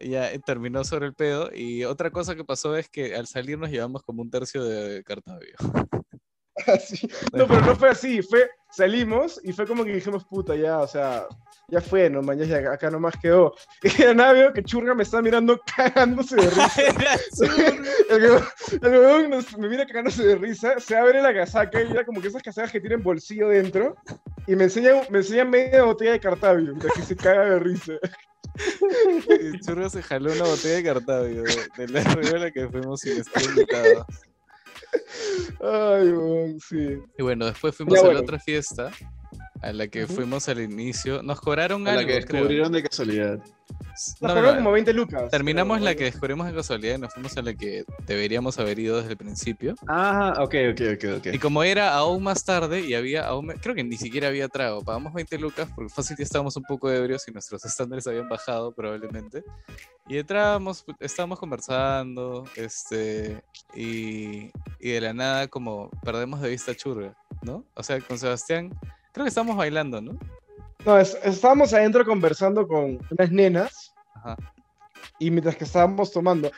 Ya 0.00 0.36
terminó 0.40 0.84
sobre 0.84 1.06
el 1.06 1.14
pedo. 1.14 1.50
Y 1.54 1.84
otra 1.84 2.10
cosa 2.10 2.34
que 2.34 2.44
pasó 2.44 2.76
es 2.76 2.88
que 2.88 3.14
al 3.14 3.26
salir 3.26 3.58
nos 3.58 3.70
llevamos 3.70 4.02
como 4.02 4.22
un 4.22 4.30
tercio 4.30 4.64
de 4.64 5.02
No, 7.32 7.46
pero 7.46 7.60
no 7.60 7.76
fue 7.76 7.90
así, 7.90 8.22
fue, 8.22 8.48
salimos 8.70 9.40
y 9.44 9.52
fue 9.52 9.66
como 9.66 9.84
que 9.84 9.94
dijimos, 9.94 10.24
puta, 10.24 10.54
ya, 10.56 10.80
o 10.80 10.86
sea, 10.86 11.26
ya 11.68 11.80
fue, 11.80 12.10
no 12.10 12.22
mañana 12.22 12.60
ya 12.60 12.72
acá 12.72 12.90
nomás 12.90 13.14
quedó. 13.20 13.54
Y 13.82 14.02
era 14.02 14.14
nada, 14.14 14.52
que 14.52 14.62
Churga 14.62 14.94
me 14.94 15.02
está 15.02 15.22
mirando 15.22 15.60
cagándose 15.76 16.36
de 16.36 16.50
risa. 16.50 16.82
el 18.82 18.90
huevón 18.90 19.44
me 19.58 19.68
mira 19.68 19.86
cagándose 19.86 20.26
de 20.26 20.36
risa, 20.36 20.78
se 20.80 20.96
abre 20.96 21.22
la 21.22 21.34
casaca 21.34 21.82
y 21.82 21.90
era 21.90 22.04
como 22.04 22.20
que 22.20 22.28
esas 22.28 22.42
casacas 22.42 22.72
que 22.72 22.80
tienen 22.80 23.02
bolsillo 23.02 23.48
dentro 23.48 23.96
y 24.46 24.56
me 24.56 24.64
enseña, 24.64 25.02
me 25.10 25.18
enseña 25.18 25.44
media 25.44 25.84
botella 25.84 26.12
de 26.12 26.20
Cartavio, 26.20 26.66
mientras 26.66 26.92
que 26.94 27.02
se 27.02 27.16
caga 27.16 27.44
de 27.44 27.58
risa. 27.58 27.92
Churga 29.66 29.90
se 29.90 30.02
jaló 30.02 30.32
una 30.32 30.44
botella 30.44 30.74
de 30.76 30.84
Cartavio 30.84 31.42
de, 31.42 31.88
la 31.88 32.38
la 32.38 32.50
que 32.50 32.68
fuimos 32.68 33.00
sin 33.00 33.18
estar 33.20 33.42
invitados. 33.42 34.06
Ay, 35.60 36.10
bueno, 36.12 36.58
sí. 36.68 36.98
Y 37.18 37.22
bueno, 37.22 37.46
después 37.46 37.74
fuimos 37.76 38.02
a 38.02 38.12
la 38.12 38.20
otra 38.20 38.38
fiesta, 38.38 38.90
a 39.62 39.72
la 39.72 39.88
que 39.88 40.06
fuimos 40.06 40.48
al 40.48 40.60
inicio. 40.60 41.22
Nos 41.22 41.40
cobraron 41.40 41.86
A 41.88 41.92
algo, 41.92 42.02
la 42.02 42.06
que 42.06 42.24
creo. 42.24 42.40
descubrieron 42.42 42.72
de 42.72 42.82
casualidad. 42.82 43.38
Nos 43.38 44.16
No, 44.20 44.28
cobraron 44.28 44.50
no, 44.50 44.56
como 44.56 44.72
20 44.72 44.92
lucas. 44.92 45.30
Terminamos 45.30 45.76
pero- 45.78 45.84
la 45.86 45.94
que 45.94 46.04
descubrimos 46.04 46.46
de 46.48 46.54
casualidad 46.54 46.96
y 46.96 47.00
nos 47.00 47.14
fuimos 47.14 47.36
a 47.38 47.42
la 47.42 47.54
que 47.54 47.84
deberíamos 48.06 48.58
haber 48.58 48.78
ido 48.78 48.96
desde 48.98 49.12
el 49.12 49.16
principio. 49.16 49.74
Ah, 49.86 50.34
ok, 50.38 50.54
ok, 50.72 50.80
ok, 50.94 51.04
ok. 51.18 51.26
Y 51.34 51.38
como 51.38 51.62
era 51.62 51.94
aún 51.94 52.22
más 52.22 52.44
tarde 52.44 52.80
y 52.80 52.94
había 52.94 53.26
aún, 53.26 53.46
creo 53.62 53.74
que 53.74 53.82
ni 53.84 53.96
siquiera 53.96 54.28
había 54.28 54.48
trago, 54.48 54.82
pagamos 54.82 55.14
20 55.14 55.38
lucas 55.38 55.68
porque 55.74 55.92
fácil 55.92 56.16
ya 56.16 56.24
estábamos 56.24 56.56
un 56.56 56.64
poco 56.64 56.90
ebrios 56.90 57.26
y 57.28 57.32
nuestros 57.32 57.64
estándares 57.64 58.06
habían 58.06 58.28
bajado 58.28 58.72
probablemente. 58.72 59.42
Y 60.08 60.18
entrábamos, 60.18 60.84
estábamos 61.00 61.38
conversando, 61.38 62.44
este, 62.56 63.42
y, 63.74 64.50
y 64.84 64.90
de 64.90 65.00
la 65.00 65.14
nada 65.14 65.48
como 65.48 65.88
perdemos 66.04 66.42
de 66.42 66.50
vista 66.50 66.74
Churga, 66.74 67.16
¿no? 67.40 67.64
O 67.74 67.82
sea, 67.82 67.98
con 68.02 68.18
Sebastián, 68.18 68.68
creo 69.12 69.24
que 69.24 69.30
estábamos 69.30 69.56
bailando, 69.56 70.02
¿no? 70.02 70.18
No, 70.84 70.98
es- 70.98 71.16
estábamos 71.24 71.72
adentro 71.72 72.04
conversando 72.04 72.68
con 72.68 72.98
unas 73.10 73.30
nenas 73.32 73.94
Ajá. 74.14 74.36
y 75.18 75.30
mientras 75.30 75.56
que 75.56 75.64
estábamos 75.64 76.12
tomando. 76.12 76.50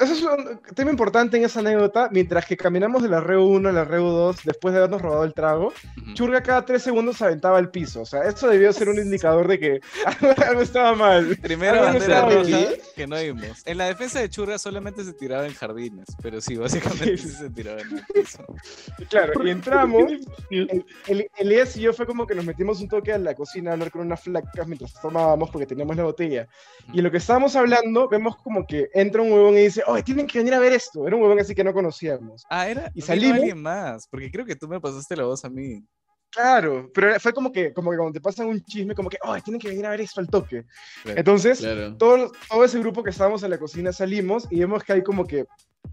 Eso 0.00 0.12
es 0.14 0.22
un 0.22 0.60
tema 0.74 0.90
importante 0.90 1.36
en 1.36 1.44
esa 1.44 1.60
anécdota. 1.60 2.08
Mientras 2.12 2.46
que 2.46 2.56
caminamos 2.56 3.02
de 3.02 3.08
la 3.10 3.20
REU 3.20 3.44
1 3.44 3.68
a 3.68 3.72
la 3.72 3.84
REU 3.84 4.04
2, 4.06 4.36
después 4.44 4.72
de 4.72 4.78
habernos 4.78 5.02
robado 5.02 5.24
el 5.24 5.34
trago, 5.34 5.72
Ujú. 6.00 6.14
Churga 6.14 6.42
cada 6.42 6.64
tres 6.64 6.82
segundos 6.82 7.18
se 7.18 7.24
aventaba 7.24 7.58
al 7.58 7.70
piso. 7.70 8.00
O 8.00 8.06
sea, 8.06 8.22
eso 8.24 8.48
debió 8.48 8.72
ser 8.72 8.88
un 8.88 8.98
indicador 8.98 9.48
de 9.48 9.58
que 9.58 9.80
algo, 10.48 10.60
estaba 10.62 10.94
mal. 10.94 11.36
Primera 11.42 11.72
Algo 11.90 11.98
bandera 11.98 12.26
bien. 12.42 12.68
que 12.96 13.06
no 13.06 13.16
vimos. 13.20 13.62
En 13.66 13.78
la 13.78 13.84
defensa 13.86 14.18
de 14.20 14.30
Churga 14.30 14.58
solamente 14.58 15.04
se 15.04 15.12
tiraba 15.12 15.46
en 15.46 15.52
jardines, 15.54 16.06
pero 16.22 16.40
sí, 16.40 16.56
básicamente 16.56 17.18
Sí. 17.18 17.28
se 17.28 17.50
tiraba 17.50 17.80
en 17.82 17.98
el 17.98 18.04
piso. 18.14 18.44
Claro, 19.10 19.46
y 19.46 19.50
entramos. 19.50 20.10
El, 20.50 20.84
el- 21.08 21.30
Elías 21.36 21.76
y 21.76 21.80
yo 21.80 21.92
fue 21.92 22.06
como 22.06 22.26
que 22.26 22.34
nos 22.34 22.44
metimos 22.44 22.80
un 22.80 22.88
toque 22.88 23.12
a 23.12 23.18
la 23.18 23.34
cocina 23.34 23.70
a 23.70 23.72
hablar 23.74 23.90
con 23.90 24.00
unas 24.02 24.20
flacas 24.22 24.66
mientras 24.66 24.94
tomábamos 25.00 25.50
porque 25.50 25.66
teníamos 25.66 25.96
la 25.96 26.04
botella. 26.04 26.48
Y 26.92 26.98
en 26.98 27.04
lo 27.04 27.10
que 27.10 27.16
estábamos 27.18 27.54
hablando, 27.56 28.08
vemos 28.08 28.36
como 28.36 28.66
que 28.66 28.88
entra 28.94 29.20
un 29.22 29.32
huevón 29.32 29.54
y 29.54 29.62
dice, 29.64 29.81
oye, 29.86 30.02
tienen 30.02 30.26
que 30.26 30.38
venir 30.38 30.54
a 30.54 30.58
ver 30.58 30.72
esto. 30.72 31.06
Era 31.06 31.16
un 31.16 31.22
huevón 31.22 31.40
así 31.40 31.54
que 31.54 31.64
no 31.64 31.72
conocíamos. 31.72 32.44
Ah, 32.48 32.68
era. 32.68 32.90
Y 32.94 33.02
salimos. 33.02 33.38
alguien 33.38 33.60
más, 33.62 34.06
porque 34.08 34.30
creo 34.30 34.44
que 34.44 34.56
tú 34.56 34.68
me 34.68 34.80
pasaste 34.80 35.16
la 35.16 35.24
voz 35.24 35.44
a 35.44 35.50
mí. 35.50 35.82
Claro, 36.30 36.90
pero 36.94 37.20
fue 37.20 37.34
como 37.34 37.52
que, 37.52 37.74
como 37.74 37.90
que 37.90 37.98
cuando 37.98 38.14
te 38.14 38.20
pasan 38.20 38.46
un 38.46 38.62
chisme, 38.64 38.94
como 38.94 39.10
que, 39.10 39.18
oye, 39.22 39.42
tienen 39.42 39.60
que 39.60 39.68
venir 39.68 39.84
a 39.84 39.90
ver 39.90 40.00
esto 40.00 40.18
al 40.18 40.28
toque. 40.28 40.64
Claro. 41.02 41.18
Entonces, 41.18 41.58
Claro. 41.58 41.94
todo, 41.98 42.32
todo 42.48 42.64
ese 42.64 42.78
grupo 42.78 43.02
que 43.02 43.10
estábamos 43.10 43.42
en 43.42 43.50
la 43.50 43.58
cocina 43.58 43.92
salimos 43.92 44.46
y 44.50 44.60
vemos 44.60 44.82
que 44.82 44.94
hay 44.94 45.02
como 45.02 45.26
que, 45.26 45.44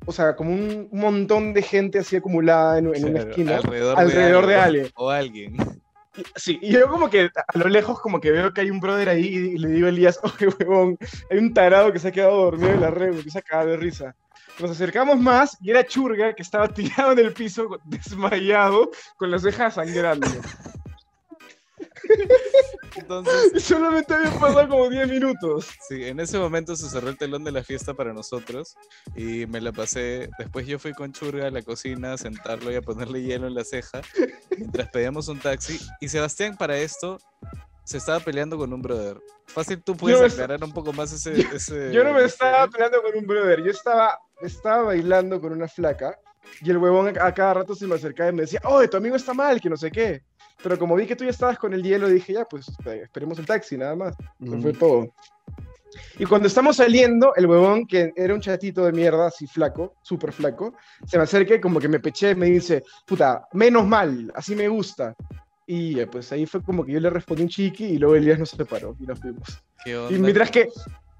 o 0.05 0.13
sea, 0.13 0.37
como 0.37 0.51
un, 0.53 0.87
montón 0.93 1.53
de 1.53 1.61
gente 1.61 1.99
así 1.99 2.15
acumulada 2.15 2.77
en, 2.79 2.85
en 2.95 3.03
una 3.03 3.13
Claro, 3.15 3.29
esquina. 3.31 3.57
alrededor, 3.57 3.99
alrededor 3.99 4.47
de 4.47 4.55
algo, 4.55 4.79
Ale. 4.79 4.91
O 4.95 5.09
alguien. 5.09 5.57
Sí, 6.35 6.59
y 6.61 6.71
yo 6.71 6.87
como 6.87 7.09
que 7.09 7.29
a 7.35 7.57
lo 7.57 7.67
lejos 7.67 7.99
como 8.01 8.19
que 8.19 8.31
veo 8.31 8.53
que 8.53 8.61
hay 8.61 8.71
un 8.71 8.79
brother 8.79 9.09
ahí 9.09 9.25
y 9.25 9.57
le 9.57 9.69
digo 9.69 9.87
a 9.87 9.89
Elías, 9.89 10.19
oye, 10.23 10.47
huevón, 10.47 10.97
hay 11.29 11.37
un 11.37 11.53
tarado 11.53 11.91
que 11.91 11.99
se 11.99 12.09
ha 12.09 12.11
quedado 12.11 12.37
dormido 12.37 12.71
en 12.71 12.81
la 12.81 12.91
red, 12.91 13.11
me 13.11 13.17
empieza 13.17 13.39
a 13.39 13.43
cagar 13.43 13.67
de 13.67 13.77
risa. 13.77 14.15
Nos 14.59 14.71
acercamos 14.71 15.17
más 15.19 15.57
y 15.61 15.71
era 15.71 15.85
Churga 15.85 16.33
que 16.33 16.41
estaba 16.41 16.67
tirado 16.67 17.13
en 17.13 17.19
el 17.19 17.33
piso, 17.33 17.79
desmayado, 17.85 18.91
con 19.17 19.31
las 19.31 19.41
cejas 19.41 19.75
sangrando. 19.75 20.27
Entonces, 22.95 23.51
Y 23.55 23.59
solamente 23.59 24.13
había 24.13 24.31
pasado 24.31 24.67
como 24.67 24.89
10 24.89 25.07
minutos. 25.09 25.67
sí, 25.87 26.05
en 26.05 26.19
ese 26.19 26.37
momento 26.37 26.75
se 26.75 26.89
cerró 26.89 27.09
el 27.09 27.17
telón 27.17 27.43
de 27.43 27.51
la 27.51 27.63
fiesta 27.63 27.93
para 27.93 28.13
nosotros 28.13 28.75
y 29.15 29.45
me 29.47 29.61
la 29.61 29.71
pasé. 29.71 30.29
Después 30.37 30.67
yo 30.67 30.79
fui 30.79 30.93
con 30.93 31.11
Churga 31.11 31.47
a 31.47 31.51
la 31.51 31.61
cocina 31.61 32.13
a 32.13 32.17
sentarlo 32.17 32.71
y 32.71 32.75
a 32.75 32.81
ponerle 32.81 33.21
hielo 33.21 33.47
en 33.47 33.55
la 33.55 33.63
ceja 33.63 34.01
mientras 34.57 34.89
pedíamos 34.89 35.27
un 35.27 35.39
taxi. 35.39 35.79
Y 36.01 36.09
Sebastián, 36.09 36.57
para 36.57 36.77
esto, 36.77 37.19
se 37.83 37.97
estaba 37.97 38.19
peleando 38.19 38.57
con 38.57 38.71
un 38.73 38.81
brother. 38.81 39.19
Fácil, 39.47 39.81
tú 39.81 39.95
puedes 39.95 40.33
aclarar 40.33 40.63
un 40.63 40.73
poco 40.73 40.93
más 40.93 41.11
ese. 41.11 41.41
ese 41.55 41.91
Yo 41.91 42.03
no 42.03 42.13
me 42.13 42.23
estaba 42.23 42.67
peleando 42.67 43.01
con 43.01 43.17
un 43.17 43.25
brother, 43.25 43.63
yo 43.63 43.71
estaba, 43.71 44.19
estaba 44.41 44.83
bailando 44.83 45.41
con 45.41 45.53
una 45.53 45.67
flaca 45.67 46.17
y 46.61 46.69
el 46.69 46.77
huevón 46.77 47.17
a, 47.17 47.25
a 47.25 47.33
cada 47.33 47.55
rato 47.55 47.75
se 47.75 47.87
me 47.87 47.95
acercaba 47.95 48.29
y 48.29 48.33
me 48.33 48.41
decía, 48.43 48.61
oye, 48.63 48.87
tu 48.87 48.97
amigo 48.97 49.15
está 49.15 49.33
mal, 49.33 49.59
que 49.59 49.69
no 49.69 49.77
sé 49.77 49.91
qué. 49.91 50.21
Pero 50.61 50.77
como 50.77 50.95
vi 50.95 51.05
que 51.05 51.15
tú 51.15 51.23
ya 51.23 51.29
estabas 51.29 51.57
con 51.57 51.73
el 51.73 51.81
hielo, 51.83 52.07
dije, 52.07 52.33
ya, 52.33 52.45
pues 52.45 52.67
eh, 52.85 53.01
esperemos 53.03 53.39
el 53.39 53.45
taxi, 53.45 53.77
nada 53.77 53.95
más. 53.95 54.13
Eso 54.43 54.57
Mm. 54.57 54.61
fue 54.61 54.73
todo. 54.73 55.13
Y 56.19 56.25
cuando 56.25 56.47
estamos 56.47 56.75
saliendo, 56.75 57.33
el 57.35 57.47
huevón, 57.47 57.87
que 57.87 58.11
era 58.15 58.33
un 58.33 58.41
chatito 58.41 58.85
de 58.85 58.91
mierda, 58.91 59.27
así 59.27 59.47
flaco, 59.47 59.95
súper 60.03 60.31
flaco, 60.31 60.75
se 61.07 61.17
me 61.17 61.23
acerca 61.23 61.55
y 61.55 61.61
como 61.61 61.79
que 61.79 61.87
me 61.87 61.99
peché, 61.99 62.35
me 62.35 62.45
dice, 62.47 62.83
puta, 63.07 63.47
menos 63.53 63.87
mal, 63.87 64.31
así 64.35 64.55
me 64.55 64.67
gusta. 64.67 65.15
Y 65.65 65.99
eh, 65.99 66.07
pues 66.07 66.31
ahí 66.31 66.45
fue 66.45 66.61
como 66.61 66.85
que 66.85 66.91
yo 66.91 66.99
le 66.99 67.09
respondí 67.09 67.43
un 67.43 67.49
chiqui 67.49 67.85
y 67.85 67.97
luego 67.97 68.15
Elías 68.15 68.37
nos 68.37 68.49
separó 68.49 68.95
y 68.99 69.03
nos 69.03 69.19
fuimos. 69.19 69.47
¿Qué 69.83 69.91
Y 70.11 70.19
mientras 70.19 70.51
que, 70.51 70.67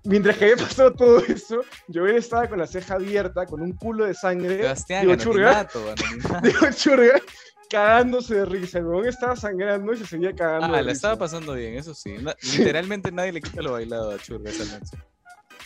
mientras 0.03 0.37
que 0.37 0.45
había 0.51 0.57
pasado 0.57 0.93
todo 0.93 1.19
eso, 1.19 1.61
Joel 1.91 2.17
estaba 2.17 2.47
con 2.47 2.59
la 2.59 2.67
ceja 2.67 2.95
abierta, 2.95 3.45
con 3.45 3.61
un 3.61 3.71
culo 3.73 4.05
de 4.05 4.13
sangre. 4.13 4.57
Sebastián, 4.57 5.01
digo, 5.01 5.15
churga, 5.15 5.49
anonimato, 5.61 5.79
anonimato. 6.03 6.47
digo, 6.47 6.73
churga, 6.75 7.21
cagándose 7.70 8.36
de 8.36 8.45
risa. 8.45 8.80
El 8.80 8.86
huevón 8.86 9.07
estaba 9.07 9.36
sangrando 9.36 9.93
y 9.93 9.97
se 9.97 10.05
seguía 10.05 10.34
cagando 10.34 10.65
Ah, 10.65 10.70
de 10.70 10.74
la 10.78 10.82
risa. 10.82 10.91
estaba 10.93 11.17
pasando 11.17 11.53
bien, 11.53 11.76
eso 11.76 11.93
sí. 11.93 12.15
Na- 12.22 12.36
literalmente 12.57 13.11
nadie 13.11 13.32
le 13.34 13.41
quita 13.41 13.61
lo 13.61 13.74
bailado 13.74 14.11
a 14.11 14.17
Churga 14.17 14.49
esa 14.49 14.65
noche. 14.80 14.97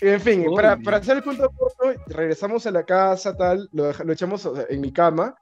En 0.02 0.20
fin, 0.20 0.46
para, 0.54 0.76
para 0.78 0.98
hacer 0.98 1.18
el 1.18 1.24
cuento 1.24 1.50
corto, 1.52 1.94
regresamos 2.08 2.66
a 2.68 2.72
la 2.72 2.84
casa, 2.84 3.36
tal, 3.38 3.70
lo, 3.72 3.90
echamos 4.12 4.46
o 4.46 4.56
sea, 4.56 4.66
en 4.70 4.82
mi 4.82 4.92
cama. 4.92 5.34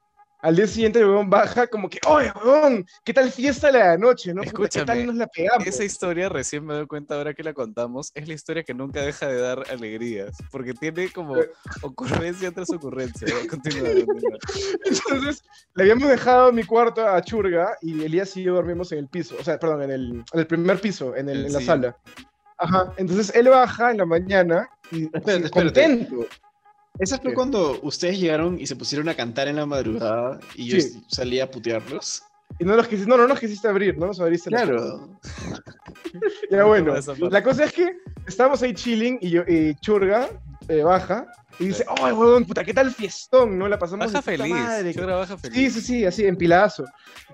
Al 0.43 0.55
día 0.55 0.65
siguiente 0.65 0.99
el 0.99 1.05
huevón 1.05 1.29
baja 1.29 1.67
como 1.67 1.87
que, 1.89 1.99
oye, 2.07 2.31
huevón, 2.43 2.85
¿qué 3.03 3.13
tal 3.13 3.31
fiesta 3.31 3.71
la 3.71 3.77
de 3.79 3.93
anoche, 3.93 4.33
no? 4.33 4.41
Puta, 4.41 4.51
¿Qué 4.51 4.63
Escúchame, 4.79 4.85
tal 4.85 5.05
nos 5.05 5.15
la 5.15 5.27
pegamos? 5.27 5.67
Esa 5.67 5.83
historia, 5.83 6.29
recién 6.29 6.65
me 6.65 6.73
doy 6.73 6.87
cuenta 6.87 7.15
ahora 7.15 7.33
que 7.33 7.43
la 7.43 7.53
contamos, 7.53 8.11
es 8.15 8.27
la 8.27 8.33
historia 8.33 8.63
que 8.63 8.73
nunca 8.73 9.01
deja 9.01 9.27
de 9.27 9.39
dar 9.39 9.63
alegrías, 9.69 10.35
porque 10.51 10.73
tiene 10.73 11.09
como 11.11 11.35
ocurrencia 11.83 12.51
tras 12.51 12.71
ocurrencia. 12.71 13.27
Continúa, 13.49 13.89
continúa. 14.05 14.37
Entonces, 14.85 15.43
le 15.75 15.83
habíamos 15.83 16.09
dejado 16.09 16.49
en 16.49 16.55
mi 16.55 16.63
cuarto 16.63 17.07
a 17.07 17.21
Churga 17.21 17.77
y 17.81 18.03
Elías 18.03 18.35
y 18.37 18.43
yo 18.43 18.55
dormimos 18.55 18.91
en 18.91 18.99
el 18.99 19.07
piso, 19.07 19.35
o 19.39 19.43
sea, 19.43 19.59
perdón, 19.59 19.83
en 19.83 19.91
el, 19.91 20.09
en 20.33 20.39
el 20.39 20.47
primer 20.47 20.79
piso, 20.81 21.15
en, 21.15 21.29
el- 21.29 21.45
en 21.45 21.53
la 21.53 21.61
sala. 21.61 21.97
Ajá, 22.57 22.93
entonces 22.97 23.33
él 23.35 23.49
baja 23.49 23.91
en 23.91 23.97
la 23.97 24.05
mañana 24.05 24.69
y 24.91 25.05
Espérate, 25.05 25.45
espérate. 25.45 26.07
Esa 26.99 27.17
fue 27.17 27.33
cuando 27.33 27.79
ustedes 27.81 28.19
llegaron 28.19 28.59
y 28.59 28.67
se 28.67 28.75
pusieron 28.75 29.09
a 29.09 29.15
cantar 29.15 29.47
en 29.47 29.55
la 29.55 29.65
madrugada 29.65 30.39
y 30.55 30.67
yo 30.67 30.79
Sí. 30.79 31.01
salí 31.07 31.39
a 31.39 31.49
putearlos. 31.49 32.23
Y 32.59 32.65
no 32.65 32.75
nos 32.75 32.87
quisiste, 32.87 33.09
no, 33.09 33.17
no 33.17 33.27
nos 33.27 33.39
quisiste 33.39 33.67
abrir, 33.67 33.97
no 33.97 34.07
nos 34.07 34.19
abriste. 34.19 34.49
Claro. 34.49 35.09
Ya 36.51 36.65
bueno, 36.65 36.93
la 37.29 37.41
cosa 37.41 37.63
es 37.63 37.71
que 37.73 37.95
estábamos 38.27 38.61
ahí 38.61 38.73
chilling 38.73 39.17
y, 39.21 39.29
yo, 39.29 39.43
y 39.47 39.73
Churga 39.75 40.29
eh, 40.67 40.83
baja 40.83 41.25
y 41.61 41.67
dice, 41.67 41.85
oh, 41.87 42.03
huevón, 42.03 42.45
puta, 42.45 42.63
¿qué 42.63 42.73
tal 42.73 42.91
fiestón? 42.91 43.57
¿No? 43.57 43.67
La 43.67 43.77
pasamos 43.77 44.11
Baja 44.11 44.31
de 44.31 44.37
feliz. 44.37 44.53
madre, 44.53 44.93
Churra 44.93 45.15
baja 45.15 45.37
feliz. 45.37 45.55
Sí, 45.55 45.69
sí, 45.69 45.81
sí, 45.81 46.05
así, 46.05 46.25
empiladazo. 46.25 46.85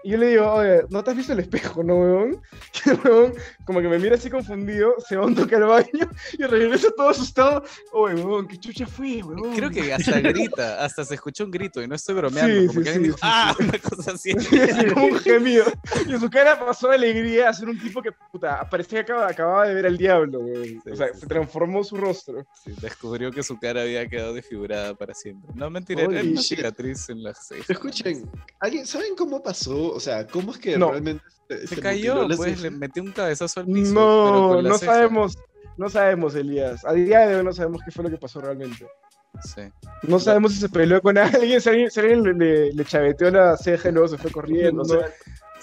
Y 0.03 0.11
yo 0.11 0.17
le 0.17 0.27
digo, 0.27 0.51
oye, 0.51 0.83
¿no 0.89 1.03
te 1.03 1.11
has 1.11 1.17
visto 1.17 1.33
el 1.33 1.39
espejo, 1.39 1.81
no, 1.83 1.95
weón? 1.95 2.41
Y 2.85 2.89
el 2.89 2.99
weón, 3.03 3.33
como 3.65 3.81
que 3.81 3.87
me 3.87 3.99
mira 3.99 4.15
así 4.15 4.29
confundido, 4.29 4.95
se 5.07 5.15
va 5.15 5.25
un 5.25 5.35
toque 5.35 5.55
al 5.55 5.63
baño 5.63 6.09
y 6.37 6.43
regresa 6.43 6.89
todo 6.95 7.09
asustado. 7.09 7.63
Oye, 7.93 8.15
weón, 8.15 8.47
¿qué 8.47 8.57
chucha 8.57 8.85
fue, 8.85 9.23
weón? 9.23 9.55
Creo 9.55 9.69
que 9.69 9.93
hasta 9.93 10.19
grita, 10.19 10.83
hasta 10.83 11.05
se 11.05 11.15
escuchó 11.15 11.45
un 11.45 11.51
grito 11.51 11.81
y 11.81 11.87
no 11.87 11.95
estoy 11.95 12.15
bromeando. 12.15 12.61
Sí, 12.61 12.67
como 12.67 12.79
sí, 12.79 12.83
que 12.83 12.89
alguien 12.89 13.03
sí, 13.03 13.07
dijo, 13.07 13.17
sí, 13.17 13.23
¡ah! 13.23 13.55
Una 13.59 13.79
cosa 13.79 14.11
así. 14.11 14.31
Sí, 14.77 14.85
como 14.93 15.05
un 15.05 15.19
gemido. 15.19 15.65
Y 16.05 16.13
en 16.13 16.19
su 16.19 16.29
cara 16.29 16.59
pasó 16.59 16.89
de 16.89 16.95
alegría 16.95 17.49
a 17.49 17.53
ser 17.53 17.69
un 17.69 17.79
tipo 17.79 18.01
que, 18.01 18.11
puta, 18.31 18.69
parecía 18.69 19.03
que 19.05 19.11
acababa, 19.11 19.31
acababa 19.31 19.67
de 19.67 19.73
ver 19.73 19.85
al 19.85 19.97
diablo, 19.97 20.39
weón. 20.39 20.63
Sí, 20.65 20.79
o 20.91 20.95
sea, 20.95 21.07
sí, 21.13 21.21
se 21.21 21.27
transformó 21.27 21.83
su 21.83 21.95
rostro. 21.95 22.45
Sí, 22.63 22.73
descubrió 22.81 23.31
que 23.31 23.43
su 23.43 23.57
cara 23.57 23.81
había 23.81 24.07
quedado 24.17 24.33
desfigurada 24.33 24.93
para 24.95 25.13
siempre. 25.13 25.49
No, 25.55 25.69
mentira, 25.69 26.01
era 26.01 26.09
una 26.09 26.21
shit. 26.41 26.57
cicatriz 26.57 27.09
en 27.09 27.23
la 27.23 27.33
ceja. 27.33 27.63
Escuchen, 27.71 28.29
¿alguien, 28.59 28.85
¿saben 28.87 29.15
cómo 29.15 29.41
pasó? 29.43 29.91
O 29.93 29.99
sea, 29.99 30.25
¿cómo 30.27 30.51
es 30.51 30.57
que 30.57 30.77
No. 30.77 30.89
realmente 30.91 31.23
se, 31.47 31.67
Se 31.67 31.75
se 31.75 31.81
cayó, 31.81 32.25
pues 32.27 32.39
ceja? 32.41 32.61
le 32.63 32.71
metió 32.71 33.03
un 33.03 33.11
cabezazo 33.11 33.59
al 33.59 33.65
piso. 33.67 33.93
pero 33.93 34.31
No, 34.41 34.47
con 34.49 34.63
la 34.63 34.69
no 34.69 34.77
ceja. 34.77 34.93
sabemos, 34.93 35.37
no 35.77 35.89
sabemos, 35.89 36.35
Elías. 36.35 36.83
A 36.85 36.93
día 36.93 37.27
de 37.27 37.35
hoy 37.35 37.43
no 37.43 37.53
sabemos 37.53 37.81
qué 37.85 37.91
fue 37.91 38.03
lo 38.05 38.09
que 38.09 38.17
pasó 38.17 38.41
realmente. 38.41 38.87
Sí. 39.43 39.61
No 40.03 40.19
sabemos 40.19 40.53
si 40.53 40.59
se 40.61 40.69
peleó 40.69 40.99
con 40.99 41.15
alguien, 41.17 41.61
si 41.61 41.69
alguien, 41.69 41.91
si 41.91 41.99
alguien 41.99 42.23
le, 42.39 42.73
le- 42.73 42.85
chaveteó 42.85 43.29
la 43.29 43.55
ceja 43.55 43.89
y 43.89 43.91
luego 43.91 44.07
se 44.07 44.17
fue 44.17 44.31
corriendo. 44.31 44.81
O 44.81 44.85
¿no? 44.85 44.93
sea, 44.99 45.13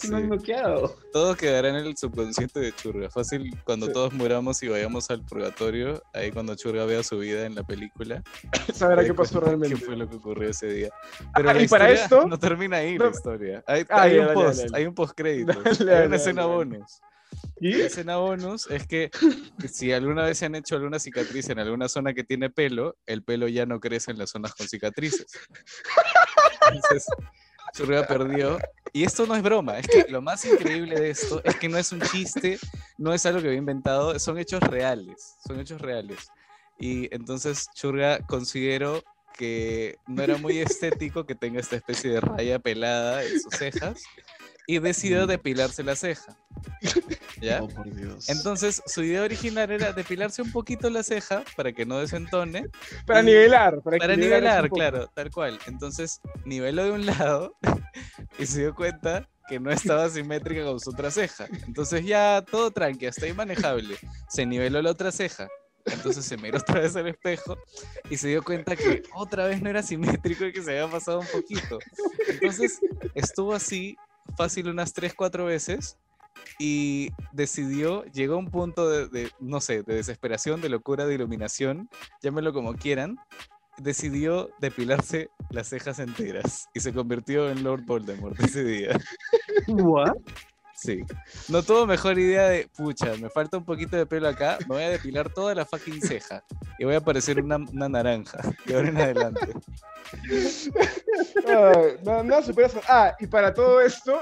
Sí. 0.05 0.11
lo 0.11 0.17
han 0.19 0.29
noqueado. 0.29 0.97
Todo 1.13 1.35
quedará 1.37 1.69
en 1.71 1.77
el 1.77 1.97
subconsciente 1.97 2.61
de 2.61 2.73
Churga. 2.75 3.11
Fácil, 3.11 3.55
cuando 3.65 3.87
Sí. 3.87 3.93
todos 3.93 4.13
muramos 4.13 4.63
y 4.63 4.69
vayamos 4.69 5.11
al 5.11 5.25
purgatorio, 5.25 6.03
ahí 6.13 6.31
cuando 6.33 6.55
Churga 6.55 6.85
vea 6.85 7.03
su 7.03 7.19
vida 7.19 7.47
en 7.47 7.55
la 7.55 7.63
película, 7.63 8.23
Saberá 8.75 9.03
ahí 9.03 9.09
qué 9.09 9.15
pasó 9.15 9.41
realmente. 9.41 9.77
¿Qué 9.77 9.85
fue 9.85 9.97
lo 9.97 10.09
que 10.09 10.17
ocurrió 10.17 10.49
ese 10.51 10.67
día? 10.73 10.91
Pero 11.35 11.51
Ah, 11.51 11.55
la 11.55 11.63
y 11.63 11.69
para 11.69 11.91
esto- 11.91 12.27
no 12.27 12.39
termina 12.39 12.79
ahí 12.79 12.97
no- 12.97 13.05
la 13.07 13.11
historia. 13.11 13.65
Hay, 13.67 13.85
Ah, 13.89 14.03
hay 14.03 14.19
un 14.19 14.33
post, 14.35 14.59
dale. 14.61 14.71
hay 14.79 14.87
un 14.87 14.95
post 14.95 15.15
créditos. 15.17 15.79
Dale, 15.79 15.97
hay 15.97 16.07
una 16.07 16.17
escena 16.17 16.47
bonus. 16.47 17.01
¿Y? 17.61 17.73
La 17.75 17.87
escena 17.87 18.17
bonus 18.17 18.69
es 18.71 18.87
que 18.87 19.11
si 19.73 19.93
alguna 19.93 20.25
vez 20.25 20.39
se 20.39 20.47
han 20.47 20.55
hecho 20.55 20.77
alguna 20.77 20.99
cicatriz 20.99 21.49
en 21.51 21.59
alguna 21.59 21.89
zona 21.89 22.13
que 22.15 22.23
tiene 22.25 22.51
pelo, 22.51 22.97
el 23.07 23.23
pelo 23.23 23.49
ya 23.49 23.67
no 23.67 23.81
crece 23.81 24.11
en 24.13 24.19
las 24.19 24.31
zonas 24.31 24.55
con 24.55 24.69
cicatrices. 24.69 25.27
Entonces, 26.73 27.07
Churga 27.75 28.07
perdió 28.07 28.59
Y 28.93 29.05
esto 29.05 29.27
no 29.27 29.35
es 29.35 29.43
broma, 29.43 29.79
es 29.79 29.89
que 29.89 30.07
lo 30.09 30.23
más 30.23 30.45
increíble 30.45 30.99
de 30.99 31.11
esto 31.11 31.43
es 31.45 31.57
que 31.57 31.69
no 31.69 31.77
es 31.77 31.91
un 31.91 32.01
chiste, 32.01 32.59
no 32.97 33.13
es 33.13 33.27
algo 33.27 33.41
que 33.41 33.49
había 33.49 33.59
inventado, 33.59 34.17
son 34.21 34.39
hechos 34.39 34.61
reales, 34.61 35.35
son 35.45 35.59
hechos 35.59 35.81
reales. 35.81 36.31
Y 36.79 37.13
entonces 37.15 37.67
Churga 37.75 38.21
considero 38.21 39.03
que 39.37 39.99
no 40.07 40.23
era 40.23 40.37
muy 40.37 40.59
estético 40.59 41.27
que 41.27 41.35
tenga 41.35 41.59
esta 41.59 41.75
especie 41.75 42.11
de 42.11 42.21
raya 42.21 42.61
pelada 42.61 43.25
en 43.25 43.41
sus 43.41 43.53
cejas 43.55 44.05
y 44.67 44.79
decidió 44.79 45.27
depilarse 45.27 45.83
la 45.83 45.97
ceja. 45.97 46.37
¿Ya? 47.41 47.63
Oh, 47.63 47.69
por 47.69 47.93
Dios. 47.95 48.29
Entonces, 48.29 48.83
su 48.87 49.03
idea 49.03 49.23
original 49.23 49.71
era 49.71 49.93
depilarse 49.93 50.43
un 50.43 50.53
poquito 50.53 50.89
la 50.91 51.03
ceja 51.03 51.43
para 51.57 51.73
que 51.73 51.85
no 51.85 51.99
desentone. 51.99 52.69
Para 53.07 53.21
y- 53.21 53.27
nivelar. 53.27 53.81
Para, 53.83 53.99
Para 53.99 54.17
nivelar, 54.17 54.71
claro, 54.71 55.09
tal 55.15 55.31
cual. 55.31 55.59
Entonces, 55.67 56.21
niveló 56.45 56.85
de 56.85 56.91
un 56.93 57.07
lado 57.07 57.57
y 58.39 58.47
se 58.47 58.61
dio 58.61 58.75
cuenta 58.75 59.29
que 59.49 59.61
no 59.61 59.71
estaba 59.71 60.09
simétrica 60.09 60.65
con 60.65 60.81
su 60.81 60.91
otra 60.91 61.11
ceja. 61.11 61.47
Entonces, 61.67 62.05
ya 62.07 62.43
todo 62.51 62.71
tranqui, 62.71 63.07
hasta 63.07 63.33
manejable. 63.35 63.97
Se 64.29 64.47
niveló 64.47 64.81
la 64.81 64.91
otra 64.91 65.13
ceja. 65.13 65.49
Entonces 65.87 66.25
se 66.25 66.39
miró 66.39 66.57
otra 66.59 66.81
vez 66.81 66.97
al 66.97 67.07
espejo 67.09 67.59
y 68.09 68.17
se 68.17 68.29
dio 68.29 68.43
cuenta 68.43 68.75
que 68.75 69.03
otra 69.15 69.47
vez 69.47 69.61
no 69.61 69.69
era 69.69 69.83
simétrico 69.83 70.47
y 70.47 70.53
que 70.53 70.63
se 70.63 70.71
había 70.71 70.91
pasado 70.91 71.21
un 71.21 71.27
poquito. 71.27 71.79
Entonces 72.29 72.81
estuvo 73.15 73.53
así 73.53 73.95
fácil 74.37 74.69
unas 74.69 74.93
3, 74.93 75.15
4 75.15 75.45
veces 75.45 75.99
y 76.59 77.11
decidió, 77.33 78.05
llegó 78.07 78.35
a 78.35 78.39
un 78.39 78.51
punto 78.51 78.89
de, 78.89 79.31
no 79.41 79.61
sé, 79.61 79.83
de 79.83 79.95
desesperación, 79.95 80.61
de 80.61 80.69
locura, 80.69 81.07
de 81.07 81.15
iluminación, 81.15 81.89
llámenlo 82.23 82.53
como 82.53 82.75
quieran, 82.75 83.19
decidió 83.79 84.51
depilarse 84.61 85.31
las 85.51 85.69
cejas 85.69 85.99
enteras 85.99 86.69
y 86.75 86.81
se 86.81 86.93
convirtió 86.93 87.51
en 87.51 87.65
Lord 87.65 87.85
Voldemort 87.85 88.39
ese 88.41 88.65
día. 88.65 88.99
¿What? 89.69 90.17
Sí. 90.85 91.03
No 91.49 91.63
tuvo 91.63 91.87
mejor 91.87 92.19
idea 92.19 92.51
de, 92.51 92.69
pucha, 92.77 93.15
me 93.17 93.31
falta 93.31 93.57
un 93.57 93.65
poquito 93.65 93.97
de 93.97 94.05
pelo 94.05 94.29
acá, 94.29 94.59
me 94.69 94.75
voy 94.75 94.83
a 94.83 94.91
depilar 94.91 95.33
toda 95.33 95.55
la 95.55 95.65
fucking 95.65 96.03
ceja 96.03 96.45
y 96.79 96.85
voy 96.85 96.95
a 96.95 97.01
parecer 97.01 97.43
una, 97.43 97.57
una 97.57 97.89
naranja 97.89 98.39
de 98.67 98.75
ahora 98.75 98.89
en 98.89 98.97
adelante. 98.99 99.55
Ay, 101.47 101.97
no, 102.05 102.23
no 102.23 102.43
supera 102.43 102.69
eso. 102.69 102.83
Ah, 102.87 103.17
y 103.19 103.27
para 103.27 103.55
todo 103.55 103.81
esto, 103.81 104.21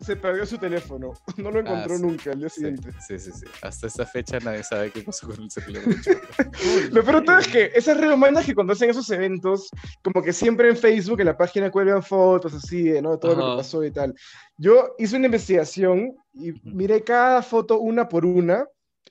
se 0.00 0.16
perdió 0.16 0.44
su 0.46 0.58
teléfono. 0.58 1.12
No 1.36 1.50
lo 1.50 1.60
encontró 1.60 1.94
Ah, 1.94 1.96
sí. 1.96 2.02
nunca 2.02 2.32
al 2.32 2.38
día 2.38 2.48
Sí, 2.48 2.54
siguiente. 2.56 2.90
sí, 3.06 3.18
sí, 3.18 3.30
sí. 3.32 3.46
Hasta 3.62 3.86
esta 3.86 4.06
fecha 4.06 4.38
nadie 4.40 4.62
sabe 4.62 4.90
qué 4.90 5.02
pasó 5.02 5.28
con 5.28 5.40
el 5.42 5.48
Churra. 5.48 5.80
Lo 6.92 7.02
peor 7.04 7.20
de 7.20 7.22
todo 7.26 7.38
es 7.38 7.48
que 7.48 7.70
esas 7.74 7.96
redemandas 7.96 8.44
que 8.46 8.54
cuando 8.54 8.72
hacen 8.72 8.90
esos 8.90 9.08
eventos, 9.10 9.68
como 10.02 10.22
que 10.22 10.32
siempre 10.32 10.68
en 10.68 10.76
Facebook, 10.76 11.20
en 11.20 11.26
la 11.26 11.36
página 11.36 11.70
cuelgan 11.70 12.02
fotos 12.02 12.54
así, 12.54 12.82
de, 12.84 13.02
¿no? 13.02 13.18
todo 13.18 13.34
lo 13.34 13.42
Ajá. 13.44 13.52
que 13.52 13.56
pasó 13.58 13.84
y 13.84 13.90
tal. 13.90 14.14
Yo 14.56 14.94
hice 14.98 15.16
una 15.16 15.26
investigación 15.26 16.14
y 16.34 16.52
miré 16.64 17.02
cada 17.02 17.42
foto 17.42 17.78
una 17.80 18.08
por 18.08 18.24
una 18.26 18.66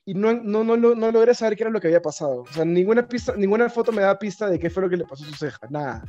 y 0.06 0.14
no, 0.14 0.34
no, 0.34 0.64
no, 0.64 0.76
lo- 0.76 0.96
no 0.96 1.12
logré 1.12 1.34
saber 1.36 1.56
qué 1.58 1.64
era 1.64 1.72
lo 1.72 1.80
que 1.80 1.88
había 1.88 2.02
pasado. 2.02 2.42
O 2.42 2.54
sea, 2.54 2.66
ninguna, 2.66 3.08
pista, 3.08 3.34
ninguna 3.36 3.70
foto 3.70 3.92
me 3.92 4.02
da 4.02 4.18
pista 4.18 4.50
de 4.50 4.58
qué 4.60 4.70
fue 4.70 4.84
lo 4.84 4.90
que 4.90 4.98
le 4.98 5.06
pasó 5.06 5.24
a 5.24 5.28
su 5.28 5.36
ceja, 5.36 5.60
nada. 5.70 6.04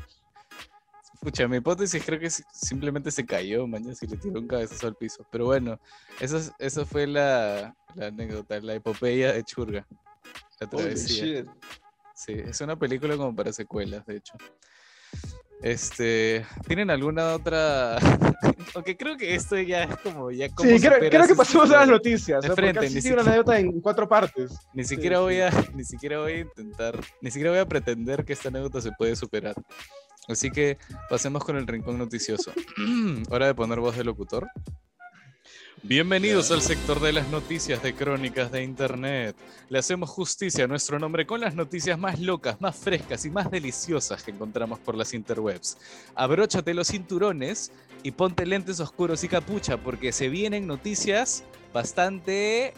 Pucha, 1.21 1.47
mi 1.47 1.59
hipótesis 1.59 2.03
creo 2.05 2.19
que 2.19 2.31
si- 2.31 2.43
simplemente 2.53 3.11
se 3.11 3.27
cayó, 3.27 3.67
mañana, 3.67 3.93
y 4.01 4.07
le 4.07 4.17
tiró 4.17 4.41
un 4.41 4.47
cabezazo 4.49 4.87
al 4.87 4.95
piso. 4.97 5.27
Pero 5.31 5.45
bueno, 5.47 5.79
esa, 6.19 6.39
es- 6.39 6.53
esa 6.59 6.87
fue 6.87 7.07
la, 7.07 7.75
la 7.95 8.07
anécdota, 8.07 8.59
la 8.61 8.75
epopeya 8.75 9.33
de 9.33 9.45
Churga. 9.45 9.87
La 10.61 10.67
travesía. 10.69 11.25
shit. 11.43 11.47
Sí, 12.15 12.33
es 12.33 12.61
una 12.63 12.77
película 12.79 13.17
como 13.17 13.35
para 13.35 13.53
secuelas, 13.53 14.05
de 14.07 14.17
hecho. 14.17 14.35
Este, 15.63 16.47
¿tienen 16.67 16.91
alguna 16.91 17.35
otra? 17.35 17.99
Aunque 18.75 18.97
creo 18.97 19.17
que 19.19 19.35
esto 19.35 19.59
ya 19.59 19.83
es 19.85 19.97
como 19.99 20.31
ya 20.31 20.49
como 20.49 20.71
Sí, 20.71 20.81
creo, 20.81 20.99
creo 21.11 21.27
que 21.27 21.35
pasamos 21.35 21.71
a 21.71 21.81
las 21.81 21.89
noticias. 21.89 22.41
De 22.43 22.49
¿no? 22.49 22.55
frente, 22.55 22.81
ni 22.89 23.01
tiene 23.01 23.13
una 23.13 23.23
siquiera- 23.23 23.23
anécdota 23.23 23.59
en 23.59 23.81
cuatro 23.83 24.09
partes. 24.09 24.53
Ni 24.73 24.85
siquiera 24.85 25.17
sí. 25.19 25.23
voy 25.23 25.41
a, 25.41 25.51
ni 25.75 25.85
siquiera 25.85 26.19
voy 26.19 26.33
a 26.33 26.39
intentar, 26.41 26.99
ni 27.21 27.31
siquiera 27.31 27.51
voy 27.51 27.61
a 27.61 27.67
pretender 27.67 28.25
que 28.25 28.33
esta 28.33 28.49
anécdota 28.49 28.81
se 28.81 28.91
puede 28.93 29.15
superar. 29.17 29.55
Así 30.31 30.51
que 30.51 30.79
pasemos 31.09 31.45
con 31.45 31.57
el 31.57 31.67
rincón 31.67 31.99
noticioso. 31.99 32.53
Hora 33.31 33.47
de 33.47 33.55
poner 33.55 33.81
voz 33.81 33.97
de 33.97 34.05
locutor. 34.05 34.47
Bienvenidos 35.83 36.51
al 36.51 36.61
sector 36.61 37.01
de 37.01 37.13
las 37.13 37.29
noticias 37.29 37.83
de 37.83 37.95
crónicas 37.95 38.53
de 38.53 38.63
internet. 38.63 39.35
Le 39.71 39.79
hacemos 39.79 40.11
justicia 40.11 40.65
a 40.65 40.67
nuestro 40.69 40.99
nombre 40.99 41.27
con 41.27 41.41
las 41.41 41.55
noticias 41.55 41.99
más 41.99 42.21
locas, 42.21 42.61
más 42.61 42.77
frescas 42.77 43.25
y 43.25 43.31
más 43.31 43.51
deliciosas 43.51 44.23
que 44.23 44.31
encontramos 44.31 44.79
por 44.79 44.95
las 44.95 45.15
interwebs. 45.15 45.79
Abróchate 46.15 46.75
los 46.75 46.89
cinturones 46.89 47.73
y 48.03 48.11
ponte 48.11 48.45
lentes 48.45 48.79
oscuros 48.79 49.25
y 49.25 49.29
capucha 49.29 49.79
porque 49.79 50.13
se 50.13 50.29
vienen 50.29 50.67
noticias 50.67 51.45
bastante 51.73 52.75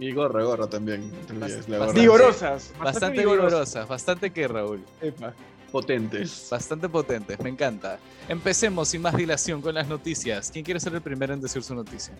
Y 0.00 0.12
gorra, 0.12 0.42
gorra 0.42 0.66
también. 0.68 1.12
Bast- 1.28 1.68
bastante-. 1.68 2.00
Vigorosas. 2.00 2.72
Bastante 2.80 3.18
vigorosas. 3.20 3.50
vigorosas, 3.50 3.88
bastante 3.88 4.30
que 4.32 4.48
Raúl, 4.48 4.84
Epa. 5.00 5.32
Potentes. 5.74 6.46
bastante 6.50 6.88
potentes, 6.88 7.36
me 7.40 7.50
encanta. 7.50 7.98
Empecemos 8.28 8.86
sin 8.88 9.02
más 9.02 9.16
dilación 9.16 9.60
con 9.60 9.74
las 9.74 9.88
noticias. 9.88 10.48
¿Quién 10.52 10.64
quiere 10.64 10.78
ser 10.78 10.94
el 10.94 11.02
primero 11.02 11.34
en 11.34 11.40
decir 11.40 11.64
su 11.64 11.74
noticia? 11.74 12.14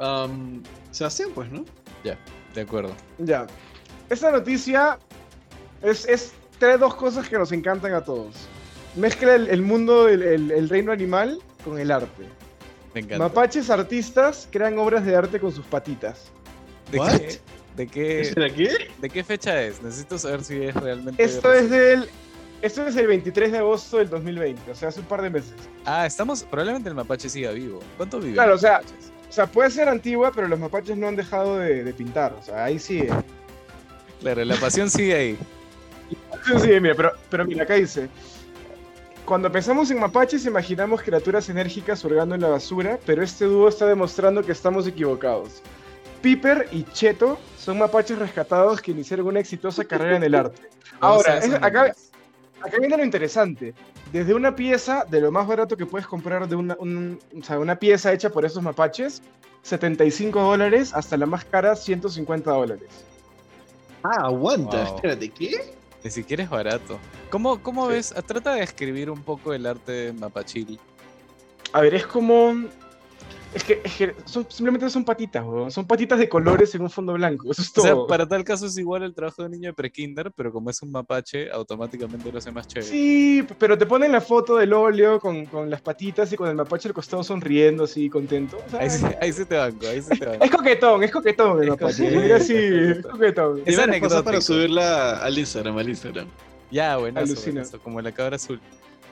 Um, 0.00 0.60
Sebastián, 0.90 1.30
pues, 1.32 1.48
¿no? 1.52 1.64
De 2.52 2.60
acuerdo. 2.60 2.92
Ya. 3.18 3.46
Esta 4.08 4.32
noticia 4.32 4.98
es, 5.82 6.04
es 6.08 6.32
trae 6.58 6.76
dos 6.78 6.96
cosas 6.96 7.28
que 7.28 7.38
nos 7.38 7.52
encantan 7.52 7.94
a 7.94 8.02
todos. 8.02 8.34
Mezcla 8.96 9.36
el, 9.36 9.46
el 9.46 9.62
mundo 9.62 10.06
del 10.06 10.22
el- 10.24 10.50
el 10.50 10.68
reino 10.68 10.90
animal 10.90 11.38
con 11.64 11.78
el 11.78 11.92
arte. 11.92 12.24
Me 12.92 13.02
encanta. 13.02 13.18
Mapaches 13.18 13.70
artistas 13.70 14.48
crean 14.50 14.76
obras 14.80 15.06
de 15.06 15.14
arte 15.14 15.38
con 15.38 15.52
sus 15.52 15.64
patitas. 15.64 16.24
¿De 16.90 16.98
What? 16.98 17.18
qué, 17.18 17.40
de, 17.76 17.86
qué, 17.86 18.24
¿Será 18.24 18.50
qué? 18.52 18.88
¿De 19.00 19.08
qué 19.08 19.22
fecha 19.22 19.62
es? 19.62 19.80
Necesito 19.80 20.18
saber 20.18 20.42
si 20.42 20.60
es 20.60 20.74
realmente. 20.74 21.22
Esto 21.22 21.52
es 21.52 21.70
del 21.70 22.08
esto 22.62 22.86
es 22.86 22.96
el 22.96 23.06
23 23.06 23.52
de 23.52 23.58
agosto 23.58 23.98
del 23.98 24.08
2020, 24.10 24.70
o 24.70 24.74
sea, 24.74 24.88
hace 24.88 25.00
un 25.00 25.06
par 25.06 25.22
de 25.22 25.30
meses. 25.30 25.54
Ah, 25.84 26.06
estamos. 26.06 26.42
Probablemente 26.44 26.88
el 26.88 26.94
mapache 26.94 27.28
siga 27.28 27.50
vivo. 27.52 27.80
¿Cuánto 27.96 28.18
vive? 28.20 28.34
Claro, 28.34 28.54
o 28.54 28.58
sea-? 28.58 28.80
O 29.28 29.32
sea, 29.32 29.46
puede 29.46 29.70
ser 29.70 29.88
antigua, 29.88 30.32
pero 30.34 30.48
los 30.48 30.58
mapaches 30.58 30.96
no 30.96 31.06
han 31.06 31.14
dejado 31.16 31.58
de, 31.58 31.84
de 31.84 31.92
pintar. 31.94 32.32
O 32.32 32.42
sea, 32.42 32.64
ahí 32.64 32.78
sigue. 32.80 33.10
Claro, 34.20 34.44
la 34.44 34.56
pasión 34.56 34.90
sigue 34.90 35.14
ahí. 35.14 35.38
Sí, 36.60 36.80
mira, 36.80 36.94
pero, 36.96 37.12
pero 37.30 37.44
mira, 37.44 37.62
acá 37.62 37.74
dice. 37.74 38.08
Cuando 39.24 39.50
pensamos 39.52 39.88
en 39.92 40.00
mapaches, 40.00 40.44
imaginamos 40.46 41.02
criaturas 41.02 41.48
enérgicas 41.48 42.04
hurgando 42.04 42.34
en 42.34 42.40
la 42.40 42.48
basura, 42.48 42.98
pero 43.06 43.22
este 43.22 43.44
dúo 43.44 43.68
está 43.68 43.86
demostrando 43.86 44.42
que 44.42 44.50
estamos 44.50 44.86
equivocados. 44.88 45.62
Piper 46.22 46.68
y 46.72 46.82
Cheto 46.92 47.38
son 47.56 47.78
mapaches 47.78 48.18
rescatados 48.18 48.80
que 48.80 48.90
iniciaron 48.90 49.26
una 49.28 49.38
exitosa 49.40 49.84
carrera 49.84 50.16
en 50.16 50.24
el 50.24 50.34
arte. 50.34 50.60
Ahora, 50.98 51.38
es- 51.38 51.54
acá. 51.54 51.94
Acá 52.62 52.78
viene 52.78 52.96
lo 52.96 53.04
interesante. 53.04 53.74
Desde 54.12 54.34
una 54.34 54.54
pieza, 54.54 55.04
de 55.08 55.20
lo 55.20 55.30
más 55.32 55.46
barato 55.46 55.76
que 55.76 55.86
puedes 55.86 56.06
comprar 56.06 56.48
de 56.48 56.56
una, 56.56 56.76
un- 56.78 57.18
o 57.38 57.42
sea, 57.44 57.58
una 57.58 57.76
pieza 57.76 58.12
hecha 58.12 58.30
por 58.30 58.44
estos 58.44 58.62
mapaches, 58.62 59.22
75 59.62 60.40
dólares, 60.42 60.92
hasta 60.94 61.16
la 61.16 61.26
más 61.26 61.44
cara, 61.44 61.76
150 61.76 62.50
dólares. 62.50 62.88
Ah, 64.02 64.26
aguanta. 64.26 64.84
Wow. 64.84 64.96
Espérate, 64.96 65.28
¿qué? 65.30 65.74
Ni 66.02 66.10
siquiera 66.10 66.42
es 66.44 66.48
barato. 66.50 66.98
¿Cómo, 67.30 67.62
cómo 67.62 67.86
Sí. 67.88 67.92
ves? 67.92 68.14
Trata 68.26 68.54
de 68.54 68.62
escribir 68.62 69.10
un 69.10 69.22
poco 69.22 69.52
el 69.52 69.66
arte 69.66 70.12
mapachil. 70.18 70.80
A 71.72 71.82
ver, 71.82 71.94
es 71.94 72.06
como. 72.06 72.54
Es 73.52 73.64
que, 73.64 73.80
es 73.82 73.94
que 73.96 74.14
son- 74.26 74.46
simplemente 74.48 74.88
son 74.90 75.04
patitas, 75.04 75.44
weón. 75.44 75.70
Son 75.72 75.84
patitas 75.84 76.18
de 76.20 76.28
colores 76.28 76.72
en 76.76 76.82
un 76.82 76.90
fondo 76.90 77.14
blanco. 77.14 77.50
Eso 77.50 77.62
es 77.62 77.70
O 77.70 77.72
todo. 77.74 77.84
sea, 77.84 77.96
para 78.06 78.28
tal 78.28 78.44
caso 78.44 78.66
es 78.66 78.78
igual 78.78 79.02
el 79.02 79.12
trabajo 79.12 79.42
de 79.42 79.46
un 79.46 79.52
niño 79.52 79.70
de 79.70 79.74
prekinder, 79.74 80.30
pero 80.36 80.52
como 80.52 80.70
es 80.70 80.80
un 80.82 80.92
mapache, 80.92 81.50
automáticamente 81.50 82.30
lo 82.30 82.38
hace 82.38 82.52
más 82.52 82.68
chévere. 82.68 82.88
Sí, 82.90 83.44
pero 83.58 83.76
te 83.76 83.86
ponen 83.86 84.12
la 84.12 84.20
foto 84.20 84.56
del 84.56 84.72
óleo 84.72 85.18
con, 85.18 85.46
con 85.46 85.68
las 85.68 85.80
patitas 85.80 86.32
y 86.32 86.36
con 86.36 86.48
el 86.48 86.54
mapache 86.54 86.86
al 86.88 86.94
costado 86.94 87.24
sonriendo, 87.24 87.84
así, 87.84 88.08
contento. 88.08 88.58
O 88.72 88.76
Ahí, 88.76 89.32
sí 89.32 89.44
te 89.44 89.56
banco, 89.56 89.86
ahí 89.88 90.00
sí 90.00 90.16
te 90.16 90.26
banco. 90.26 90.44
Es 90.44 90.50
coquetón, 90.50 91.02
es 91.02 91.10
coquetón 91.10 91.56
el 91.58 91.64
Es 91.64 91.70
mapache. 91.70 92.04
coquetón, 92.04 92.22
Mira, 92.22 92.36
es 92.36 92.46
sí, 92.46 92.54
es 92.56 93.02
coquetón. 93.06 93.62
Es 93.66 93.78
anecdótico. 93.78 94.22
para 94.24 94.40
subirla 94.40 95.18
al 95.18 95.36
Instagram, 95.36 95.76
al 95.76 95.88
Instagram. 95.88 96.28
Ya, 96.70 96.96
bueno, 96.98 97.18
Alucina. 97.18 97.64
como 97.82 98.00
la 98.00 98.12
cabra 98.12 98.36
azul. 98.36 98.60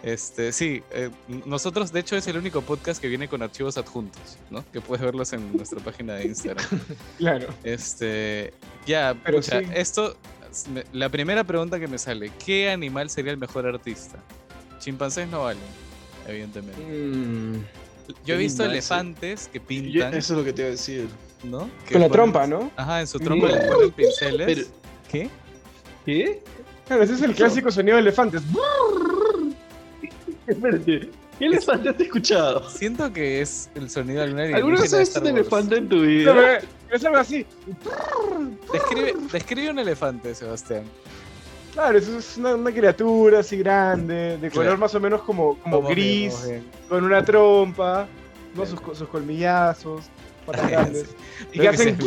Este, 0.03 0.53
sí, 0.53 0.83
eh, 0.93 1.11
nosotros 1.45 1.91
de 1.93 2.01
hecho 2.01 2.17
es 2.17 2.27
el 2.29 2.37
único 2.37 2.63
podcast 2.63 3.01
que 3.01 3.09
viene 3.09 3.27
con 3.29 3.43
archivos 3.43 3.77
adjuntos, 3.79 4.39
¿no? 4.51 4.65
Que 4.73 4.81
puedes 4.81 5.05
verlos 5.05 5.33
en 5.33 5.57
nuestra 5.57 5.81
página 5.81 6.15
de 6.15 6.27
Instagram. 6.27 6.65
Claro. 7.19 7.49
Este, 7.65 8.53
ya, 8.87 9.17
Pero 9.25 9.39
pucha, 9.39 9.61
sí. 9.61 9.67
esto, 9.75 10.17
me- 10.73 10.85
la 10.93 11.09
primera 11.09 11.43
pregunta 11.45 11.81
que 11.81 11.89
me 11.89 11.99
sale, 11.99 12.31
¿qué 12.45 12.71
animal 12.71 13.11
sería 13.11 13.33
el 13.33 13.39
mejor 13.39 13.67
artista? 13.67 14.19
Chimpancés 14.79 15.27
no 15.29 15.43
valen, 15.43 15.63
evidentemente. 16.29 16.81
Mm, 16.81 17.65
Yo 18.25 18.35
he 18.37 18.39
visto 18.39 18.65
elefantes 18.65 19.49
que 19.53 19.59
Yo- 19.59 19.65
pintan, 19.67 20.15
Eso 20.15 20.35
es 20.35 20.39
lo 20.39 20.45
que 20.45 20.53
te 20.53 20.63
iba 20.63 20.69
a 20.69 20.71
decir. 20.73 21.09
¿no? 21.43 21.69
Que 21.87 21.93
Con 21.95 22.01
la 22.03 22.07
ponen- 22.09 22.13
trompa, 22.13 22.47
¿no? 22.47 22.71
Ajá, 22.77 23.01
en 23.01 23.07
su 23.09 23.19
trompa 23.19 23.49
le 23.49 23.61
ponen 23.67 23.91
pinceles. 23.93 24.47
Pero- 24.47 24.69
¿Qué? 25.11 25.31
¿Qué? 26.05 26.43
Claro, 26.87 27.03
ese 27.03 27.15
es 27.15 27.23
el 27.23 27.35
clásico 27.35 27.71
sonido 27.71 27.97
de 27.97 28.03
elefantes. 28.03 28.43
Espérate. 30.49 31.11
¿Qué 31.39 31.47
elefante 31.47 31.89
has 31.91 32.01
escuchado? 32.01 32.69
Siento 32.71 33.13
que 33.13 33.41
es 33.41 33.71
el 33.77 33.89
sonido 33.89 34.19
de 34.19 34.25
alguna 34.25 34.57
¿Alguna 34.57 34.81
vez 34.81 34.93
has 34.93 35.01
visto 35.01 35.21
un 35.21 35.27
elefante 35.29 35.77
en 35.77 35.89
tu 35.89 35.97
No, 35.97 36.03
vida? 36.03 36.59
Es 36.91 37.05
algo 37.05 37.19
así. 37.19 37.47
Describe, 38.73 39.15
describe 39.33 39.71
un 39.71 39.79
elefante, 39.79 40.35
Sebastián. 40.35 40.83
Claro, 41.75 41.97
eso 41.99 42.19
es 42.19 42.37
una, 42.39 42.55
una 42.57 42.73
criatura 42.73 43.39
así 43.41 43.59
grande, 43.59 44.37
de 44.39 44.51
color 44.51 44.65
Claro. 44.67 44.79
más 44.79 44.95
o 44.97 45.01
menos 45.01 45.23
como, 45.23 45.57
como 45.61 45.81
bien, 45.83 45.93
gris, 45.93 46.45
bien. 46.47 46.65
con 46.89 47.05
una 47.05 47.23
trompa, 47.25 48.09
¿no? 48.57 48.67
Sus, 48.67 48.81
sus 48.99 49.09
colmillazos, 49.09 50.07
patas 50.45 50.63
Sí. 50.67 50.71
grandes. 50.73 51.07
Y 51.53 51.57
que 51.57 51.61
que 51.61 51.69
hacen. 51.69 51.99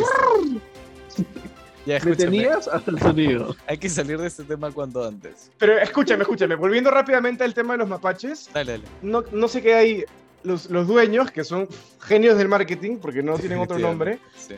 Ya, 1.86 1.98
Me 2.04 2.14
tenías 2.14 2.68
hasta 2.68 2.90
el 2.92 2.98
sonido. 3.00 3.56
Hay 3.66 3.76
que 3.78 3.88
salir 3.88 4.18
de 4.18 4.28
este 4.28 4.44
tema 4.44 4.70
cuanto 4.70 5.04
antes. 5.04 5.50
Pero 5.58 5.78
escúchame, 5.78 6.22
escúchame. 6.22 6.54
Volviendo 6.54 6.90
rápidamente 6.90 7.42
al 7.44 7.54
tema 7.54 7.74
de 7.74 7.78
los 7.78 7.88
mapaches, 7.88 8.48
Dale, 8.54 8.72
dale. 8.72 8.84
no, 9.02 9.24
no 9.32 9.48
sé 9.48 9.62
qué 9.62 9.74
hay. 9.74 10.04
Los, 10.44 10.70
los 10.70 10.88
dueños, 10.88 11.30
que 11.30 11.44
son 11.44 11.68
genios 12.00 12.36
del 12.36 12.48
marketing, 12.48 12.96
porque 12.98 13.22
no 13.22 13.38
tienen 13.38 13.58
otro 13.60 13.78
nombre, 13.78 14.18
Sí. 14.36 14.54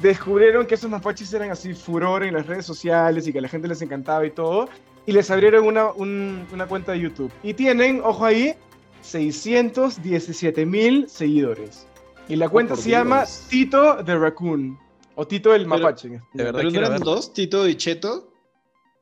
descubrieron 0.00 0.66
que 0.66 0.74
esos 0.76 0.88
mapaches 0.90 1.30
eran 1.34 1.50
así 1.50 1.74
furor 1.74 2.22
en 2.22 2.32
las 2.32 2.46
redes 2.46 2.64
sociales 2.64 3.26
y 3.26 3.32
que 3.32 3.38
a 3.38 3.42
la 3.42 3.48
gente 3.48 3.68
les 3.68 3.82
encantaba 3.82 4.24
y 4.24 4.30
todo. 4.30 4.68
Y 5.04 5.12
les 5.12 5.30
abrieron 5.30 5.66
una, 5.66 5.90
un- 5.92 6.46
una 6.52 6.66
cuenta 6.66 6.92
de 6.92 7.00
YouTube. 7.00 7.30
Y 7.42 7.52
tienen, 7.54 8.00
ojo 8.02 8.24
ahí, 8.24 8.54
617 9.02 10.66
mil 10.66 11.08
seguidores. 11.08 11.86
Y 12.28 12.36
la 12.36 12.48
cuenta 12.48 12.74
por 12.74 12.82
se 12.82 12.90
llama. 12.90 13.24
Tito 13.48 14.02
the 14.04 14.16
Raccoon. 14.16 14.78
O 15.20 15.26
Tito 15.26 15.52
el 15.52 15.62
Pero- 15.66 15.68
Mapache. 15.80 16.08
De 16.08 16.44
verdad 16.44 16.60
¿Pero 16.60 16.70
no 16.70 16.78
eran 16.78 16.92
ver. 16.92 17.00
dos, 17.00 17.32
Tito 17.32 17.66
y 17.68 17.74
Cheto? 17.74 18.32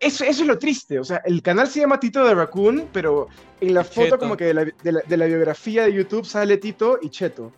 Eso, 0.00 0.24
eso 0.24 0.42
es 0.42 0.46
lo 0.48 0.58
triste. 0.58 0.98
O 0.98 1.04
sea, 1.04 1.18
el 1.26 1.42
canal 1.42 1.68
se 1.68 1.80
llama 1.80 2.00
Tito 2.00 2.24
the 2.26 2.34
Raccoon, 2.34 2.88
pero 2.90 3.28
en 3.60 3.74
la 3.74 3.84
foto 3.84 4.02
Cheto. 4.06 4.18
como 4.18 4.34
que 4.36 4.44
de 4.46 4.54
la, 4.54 4.64
de 4.64 4.92
la- 4.92 5.02
de 5.06 5.16
la 5.18 5.26
biografía 5.26 5.84
de 5.84 5.92
YouTube 5.92 6.24
sale 6.24 6.56
Tito 6.56 6.98
y 7.02 7.10
Cheto. 7.10 7.52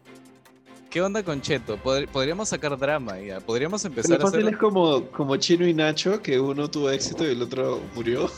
¿Qué 0.91 1.01
onda 1.01 1.23
con 1.23 1.41
Cheto? 1.41 1.77
Pod- 1.79 2.09
Podríamos 2.09 2.49
sacar 2.49 2.77
drama 2.77 3.21
ya. 3.21 3.39
Podríamos 3.41 3.85
empezar 3.85 4.17
a 4.19 4.23
fácil 4.23 4.41
hacer. 4.41 4.55
es 4.55 4.59
como, 4.59 5.07
como 5.13 5.37
Chino 5.37 5.65
y 5.67 5.73
Nacho, 5.75 6.21
que 6.21 6.41
uno 6.41 6.69
tuvo 6.69 6.91
éxito 6.91 7.25
y 7.25 7.33
el 7.33 7.43
otro 7.43 7.81
murió. 7.95 8.29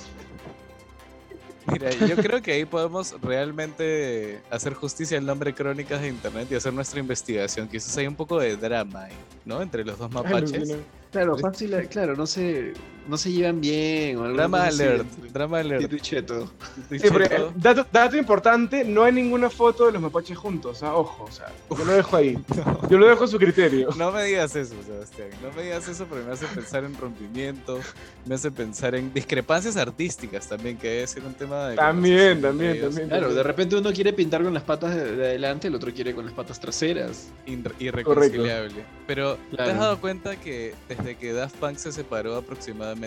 Mira, 1.66 1.90
yo 1.90 2.16
creo 2.16 2.40
que 2.40 2.52
ahí 2.52 2.64
podemos 2.64 3.14
realmente 3.22 4.40
hacer 4.50 4.74
justicia 4.74 5.18
al 5.18 5.26
nombre 5.26 5.54
Crónicas 5.54 6.00
de 6.00 6.08
Internet 6.08 6.48
y 6.50 6.54
hacer 6.54 6.72
nuestra 6.72 7.00
investigación. 7.00 7.68
Quizás 7.68 7.96
hay 7.98 8.06
un 8.06 8.16
poco 8.16 8.38
de 8.38 8.56
drama 8.56 9.04
ahí, 9.04 9.12
¿no? 9.44 9.60
Entre 9.60 9.84
los 9.84 9.98
dos 9.98 10.10
mapaches. 10.10 10.54
Alucina. 10.54 10.78
Claro, 11.10 11.36
fácil, 11.38 11.88
claro, 11.88 12.14
no 12.14 12.26
se, 12.26 12.72
no 13.10 13.16
se 13.18 13.32
llevan 13.32 13.60
bien 13.60 14.16
o 14.16 14.24
algo 14.24 14.36
Drama 14.36 14.64
alert. 14.66 15.06
Drama 15.32 15.58
alert. 15.58 15.82
Tito 15.82 15.96
y 15.96 16.00
Cheto. 16.00 16.50
Y 16.90 16.98
Sí, 17.00 17.08
porque, 17.10 17.28
Cheto- 17.28 17.52
dato, 17.56 17.86
dato 17.92 18.16
importante, 18.16 18.84
no 18.84 19.02
hay 19.04 19.12
ninguna 19.12 19.50
foto 19.50 19.86
de 19.86 19.92
los 19.92 20.00
mapaches 20.00 20.38
juntos, 20.38 20.82
ah, 20.82 20.94
ojo, 20.94 21.24
o 21.24 21.30
sea, 21.30 21.46
yo 21.76 21.84
lo 21.84 21.92
dejo 21.92 22.16
ahí. 22.16 22.38
Yo 22.90 22.98
lo 22.98 23.06
dejo 23.08 23.24
a 23.24 23.28
su 23.28 23.38
criterio. 23.38 23.90
No 23.96 24.10
me 24.10 24.24
digas 24.24 24.54
eso, 24.56 24.74
Sebastián. 24.84 25.28
No 25.42 25.52
me 25.52 25.62
digas 25.62 25.86
eso 25.88 26.06
porque 26.06 26.24
me 26.24 26.32
hace 26.32 26.46
pensar 26.46 26.82
en 26.84 26.96
rompimiento, 26.96 27.78
me 28.26 28.34
hace 28.34 28.50
pensar 28.50 28.94
en 28.96 29.12
discrepancias 29.14 29.76
artísticas 29.76 30.48
también, 30.48 30.76
que 30.76 30.88
debe 30.88 31.06
ser 31.06 31.24
un 31.24 31.34
tema 31.34 31.68
de. 31.68 31.76
También, 31.76 32.40
también, 32.40 32.72
ellos. 32.72 32.86
también. 32.86 33.08
Claro, 33.08 33.32
de 33.34 33.42
repente 33.42 33.76
uno 33.76 33.92
quiere 33.92 34.12
pintar 34.12 34.42
con 34.42 34.52
las 34.54 34.62
patas 34.64 34.94
de, 34.96 35.14
de 35.16 35.26
adelante, 35.26 35.68
el 35.68 35.74
otro 35.74 35.92
quiere 35.92 36.14
con 36.14 36.24
las 36.24 36.34
patas 36.34 36.58
traseras. 36.60 37.28
Irre- 37.46 37.72
irreconciliable. 37.78 38.84
Pero 39.06 39.36
¿te 39.56 39.62
has 39.62 39.78
dado 39.78 40.00
cuenta 40.00 40.36
que 40.36 40.74
desde 40.88 41.16
que 41.16 41.32
Daft 41.32 41.56
Punk 41.56 41.76
se 41.76 41.92
separó 41.92 42.36
aproximadamente, 42.36 42.99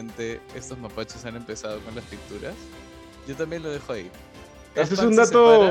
estos 0.55 0.77
mapaches 0.77 1.23
han 1.25 1.35
empezado 1.35 1.79
con 1.81 1.95
las 1.95 2.03
pinturas? 2.05 2.53
Yo 3.27 3.35
también 3.35 3.63
lo 3.63 3.69
dejo 3.71 3.93
ahí. 3.93 4.09
Este 4.75 4.95
es 4.95 5.01
un 5.01 5.13
se 5.13 5.21
dato. 5.21 5.65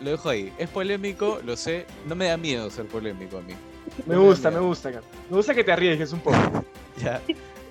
lo 0.00 0.10
dejo 0.10 0.28
ahí. 0.28 0.52
Es 0.58 0.68
polémico, 0.68 1.38
lo 1.44 1.56
sé. 1.56 1.86
No 2.06 2.14
me 2.14 2.26
da 2.26 2.36
miedo 2.36 2.68
ser 2.70 2.86
polémico 2.86 3.38
a 3.38 3.42
mí. 3.42 3.54
Me 4.06 4.14
No 4.14 4.22
gusta, 4.24 4.50
me 4.50 4.56
miedo. 4.56 4.68
gusta. 4.68 4.90
Me 4.90 5.36
gusta 5.36 5.54
que 5.54 5.64
te 5.64 5.72
arriesgues 5.72 6.12
un 6.12 6.20
poco. 6.20 6.36
Ya. 7.02 7.22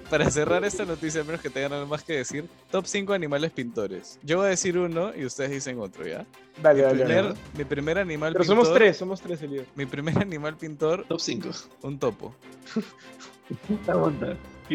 Para 0.09 0.29
cerrar 0.29 0.65
esta 0.65 0.83
noticia, 0.83 1.21
a 1.21 1.23
menos 1.23 1.39
que 1.39 1.49
tengan 1.49 1.71
algo 1.71 1.85
más 1.87 2.03
que 2.03 2.13
decir, 2.17 2.45
top 2.69 2.85
5 2.85 3.13
animales 3.13 3.51
pintores. 3.51 4.19
Yo 4.23 4.37
voy 4.37 4.47
a 4.47 4.49
decir 4.49 4.77
uno 4.77 5.11
y 5.15 5.23
ustedes 5.23 5.51
dicen 5.51 5.79
otro, 5.79 6.05
¿ya? 6.05 6.25
Dale, 6.61 6.79
Mi 6.79 6.83
dale, 6.83 7.05
primer, 7.05 7.23
dale. 7.23 7.35
mi 7.57 7.63
primer 7.63 7.97
animal 7.99 8.33
Pero 8.33 8.43
pintor. 8.43 8.57
somos 8.65 8.73
tres, 8.77 8.97
somos 8.97 9.21
tres, 9.21 9.41
Elio. 9.43 9.63
Mi 9.75 9.85
primer 9.85 10.17
animal 10.17 10.57
pintor, 10.57 11.05
Top 11.07 11.19
5. 11.21 11.49
un 11.83 11.97
topo. 11.99 12.35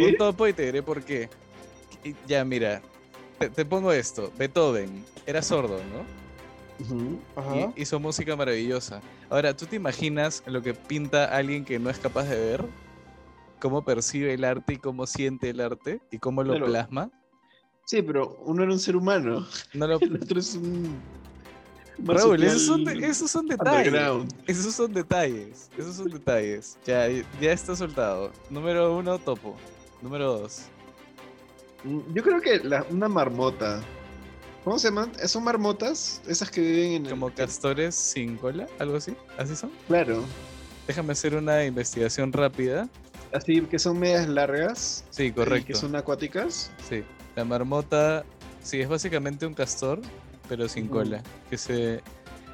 Un 0.04 0.16
topo 0.16 0.46
y 0.46 0.52
te 0.52 0.64
diré 0.66 0.82
por 0.82 1.02
qué. 1.02 1.28
Ya, 2.26 2.44
mira, 2.44 2.82
te, 3.38 3.48
te 3.50 3.64
pongo 3.64 3.92
esto. 3.92 4.32
Beethoven 4.38 5.04
era 5.26 5.42
sordo, 5.42 5.78
¿no? 5.92 6.16
Ajá. 7.34 7.72
Y 7.76 7.82
hizo 7.82 7.98
música 7.98 8.36
maravillosa. 8.36 9.00
Ahora, 9.30 9.56
¿tú 9.56 9.66
te 9.66 9.76
imaginas 9.76 10.42
lo 10.46 10.62
que 10.62 10.74
pinta 10.74 11.24
alguien 11.36 11.64
que 11.64 11.78
no 11.78 11.90
es 11.90 11.98
capaz 11.98 12.24
de 12.24 12.38
ver? 12.38 12.64
¿Cómo 13.60 13.84
percibe 13.84 14.34
el 14.34 14.44
arte 14.44 14.74
y 14.74 14.76
cómo 14.76 15.06
siente 15.06 15.50
el 15.50 15.60
arte? 15.60 16.00
¿Y 16.10 16.18
cómo 16.18 16.42
lo 16.42 16.50
Claro. 16.52 16.66
plasma? 16.66 17.10
Sí, 17.86 18.02
pero 18.02 18.36
uno 18.44 18.62
era 18.64 18.72
un 18.72 18.78
ser 18.78 18.96
humano. 18.96 19.46
No 19.72 19.86
lo... 19.86 19.98
El 20.00 20.16
otro 20.16 20.38
es 20.38 20.54
un. 20.54 21.00
Raúl, 21.98 22.42
esos 22.42 22.62
son, 22.62 22.86
esos 23.02 23.30
son 23.30 23.46
detalles. 23.46 23.94
Esos 24.46 24.74
son 24.74 24.92
detalles. 24.92 25.70
Esos 25.78 25.96
son 25.96 26.10
detalles. 26.10 26.76
Ya, 26.84 27.08
ya 27.40 27.52
está 27.52 27.74
soltado. 27.74 28.32
Número 28.50 28.94
uno, 28.94 29.18
topo. 29.18 29.56
Número 30.02 30.38
dos. 30.38 30.62
Mm, 31.84 32.00
Yo 32.14 32.22
creo 32.22 32.40
que 32.40 32.58
la- 32.60 32.84
una 32.90 33.08
marmota. 33.08 33.80
¿Cómo 34.64 34.78
se 34.78 34.88
llaman? 34.88 35.12
¿Son 35.28 35.44
marmotas? 35.44 36.20
Esas 36.26 36.50
que 36.50 36.60
viven 36.60 36.92
en 36.92 37.04
el- 37.06 37.10
Como 37.10 37.32
castores 37.32 37.94
sin 37.94 38.36
cola, 38.36 38.66
algo 38.78 38.96
así. 38.96 39.14
¿Así 39.38 39.54
son? 39.54 39.70
Claro. 39.86 40.24
Déjame 40.88 41.12
hacer 41.12 41.34
una 41.36 41.64
investigación 41.64 42.32
rápida. 42.32 42.88
Así 43.32 43.60
que 43.62 43.78
son 43.78 43.98
medias 43.98 44.28
largas. 44.28 45.04
Sí, 45.10 45.24
y 45.24 45.32
correcto. 45.32 45.66
Que 45.68 45.74
son 45.74 45.94
acuáticas. 45.94 46.70
Sí. 46.88 47.04
La 47.36 47.44
marmota, 47.44 48.24
sí, 48.62 48.80
es 48.80 48.88
básicamente 48.88 49.46
un 49.46 49.54
castor, 49.54 50.00
pero 50.48 50.68
sin 50.68 50.88
cola. 50.88 51.22
Que 51.50 51.58
se. 51.58 52.00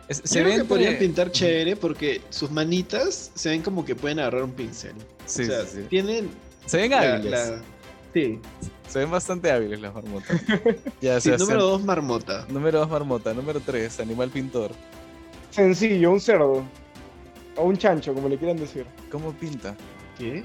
es- 0.09 0.21
Yo 0.23 0.27
se 0.27 0.43
creo 0.43 0.57
que 0.59 0.65
podrían 0.65 0.97
pintar 0.99 1.31
chévere 1.31 1.77
porque 1.77 2.21
sus 2.31 2.51
manitas 2.51 3.31
se 3.35 3.51
ven 3.51 3.63
como 3.63 3.85
que 3.85 3.95
pueden 3.95 4.19
agarrar 4.19 4.43
un 4.45 4.53
pincel. 4.53 4.95
Sí, 5.25 5.43
o 5.43 5.47
sea, 5.47 5.63
sí, 5.65 5.79
sí. 5.83 5.87
tienen. 5.89 6.31
Se 6.67 6.77
ven 6.79 6.95
hábiles. 6.95 7.31
la- 7.31 7.63
Sí. 8.13 8.39
Se 8.89 8.99
ven 8.99 9.11
bastante 9.11 9.51
hábiles 9.51 9.81
las 9.81 9.95
marmotas. 9.95 10.39
ya, 11.01 11.19
sí, 11.19 11.31
número 11.31 11.63
dos, 11.63 11.83
marmota. 11.83 12.45
Número 12.51 12.81
dos, 12.81 12.91
marmota. 12.91 13.33
Número 13.33 13.59
tres, 13.65 13.99
animal 14.01 14.29
pintor. 14.29 14.71
Sencillo, 15.51 16.11
un 16.13 16.21
cerdo. 16.21 16.63
O 17.57 17.63
un 17.65 17.77
chancho, 17.77 18.13
como 18.15 18.29
le 18.29 18.37
quieran 18.37 18.57
decir. 18.59 18.85
¿Cómo 19.11 19.33
pinta? 19.33 19.75
¿Qué? 20.19 20.45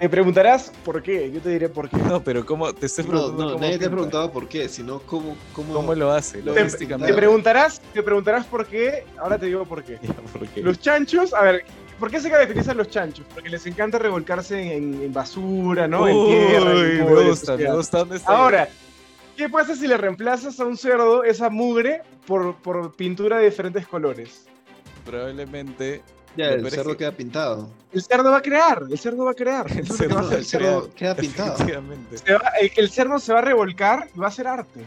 Me 0.00 0.08
preguntarás 0.08 0.72
por 0.84 1.02
qué, 1.02 1.30
yo 1.30 1.40
te 1.40 1.50
diré 1.50 1.68
por 1.68 1.88
qué. 1.88 1.96
No, 2.08 2.22
pero 2.22 2.44
¿cómo? 2.44 2.72
Te 2.72 2.86
estoy 2.86 3.04
preguntando 3.04 3.44
no, 3.44 3.52
cómo 3.52 3.60
nadie 3.64 3.78
te 3.78 3.84
ha 3.86 3.90
preguntado 3.90 4.32
por 4.32 4.48
qué, 4.48 4.68
sino 4.68 4.98
cómo. 5.00 5.36
cómo... 5.52 5.74
¿Cómo 5.74 5.94
lo 5.94 6.10
hace? 6.10 6.38
Te- 6.38 6.50
Te, 6.52 6.60
Logísticamente. 6.60 7.12
te 7.12 7.16
preguntarás, 7.18 7.80
te 7.92 8.02
preguntarás 8.02 8.44
por 8.46 8.66
qué, 8.66 9.04
ahora 9.18 9.38
te 9.38 9.46
digo 9.46 9.64
por 9.66 9.84
qué. 9.84 9.98
Ya, 10.02 10.12
¿por 10.14 10.46
qué? 10.48 10.62
Los 10.62 10.78
chanchos, 10.80 11.32
a 11.34 11.42
ver, 11.42 11.64
¿por 11.98 12.10
qué 12.10 12.20
se 12.20 12.30
caracterizan 12.30 12.76
los 12.76 12.88
chanchos? 12.88 13.24
Porque 13.32 13.48
les 13.48 13.64
encanta 13.66 13.98
revolcarse 13.98 14.74
en, 14.76 15.02
en 15.02 15.12
basura, 15.12 15.86
¿no? 15.88 16.06
en 16.08 16.26
tierra. 16.26 16.70
en 16.72 17.14
me 17.14 17.24
gusta, 17.28 17.56
me 17.56 17.72
gusta. 17.74 17.98
¿Dónde 17.98 18.16
está? 18.16 18.36
Ahora, 18.36 18.68
¿qué 19.36 19.48
pasa 19.48 19.74
si 19.76 19.86
le 19.86 19.96
reemplazas 19.96 20.58
a 20.60 20.64
un 20.64 20.76
cerdo 20.76 21.24
esa 21.24 21.50
mugre 21.50 22.02
por, 22.26 22.56
por 22.56 22.92
pintura 22.94 23.38
de 23.38 23.46
diferentes 23.46 23.86
colores? 23.86 24.46
Probablemente 25.04 26.02
Ya, 26.36 26.46
el 26.50 26.68
cerdo 26.70 26.92
que- 26.92 26.98
queda 26.98 27.12
pintado. 27.12 27.68
El 27.92 28.02
cerdo 28.02 28.30
va 28.30 28.38
a 28.38 28.42
crear, 28.42 28.82
el 28.90 28.98
cerdo 28.98 29.24
va 29.24 29.30
a 29.30 29.34
crear. 29.34 29.66
El 29.78 29.86
cerdo 29.86 30.14
va 30.16 30.20
a 30.20 30.22
No, 30.22 30.26
hacer. 30.28 30.38
el 30.38 30.44
cerdo 30.46 30.90
queda 30.94 31.14
pintado. 31.14 31.52
Efectivamente. 31.54 32.18
Se 32.18 32.32
va- 32.32 32.52
el, 32.60 32.72
el 32.76 32.90
cerdo 32.90 33.18
se 33.20 33.32
va 33.32 33.38
a 33.38 33.42
revolcar 33.42 34.08
y 34.14 34.18
va 34.18 34.26
a 34.26 34.28
hacer 34.30 34.46
arte. 34.48 34.80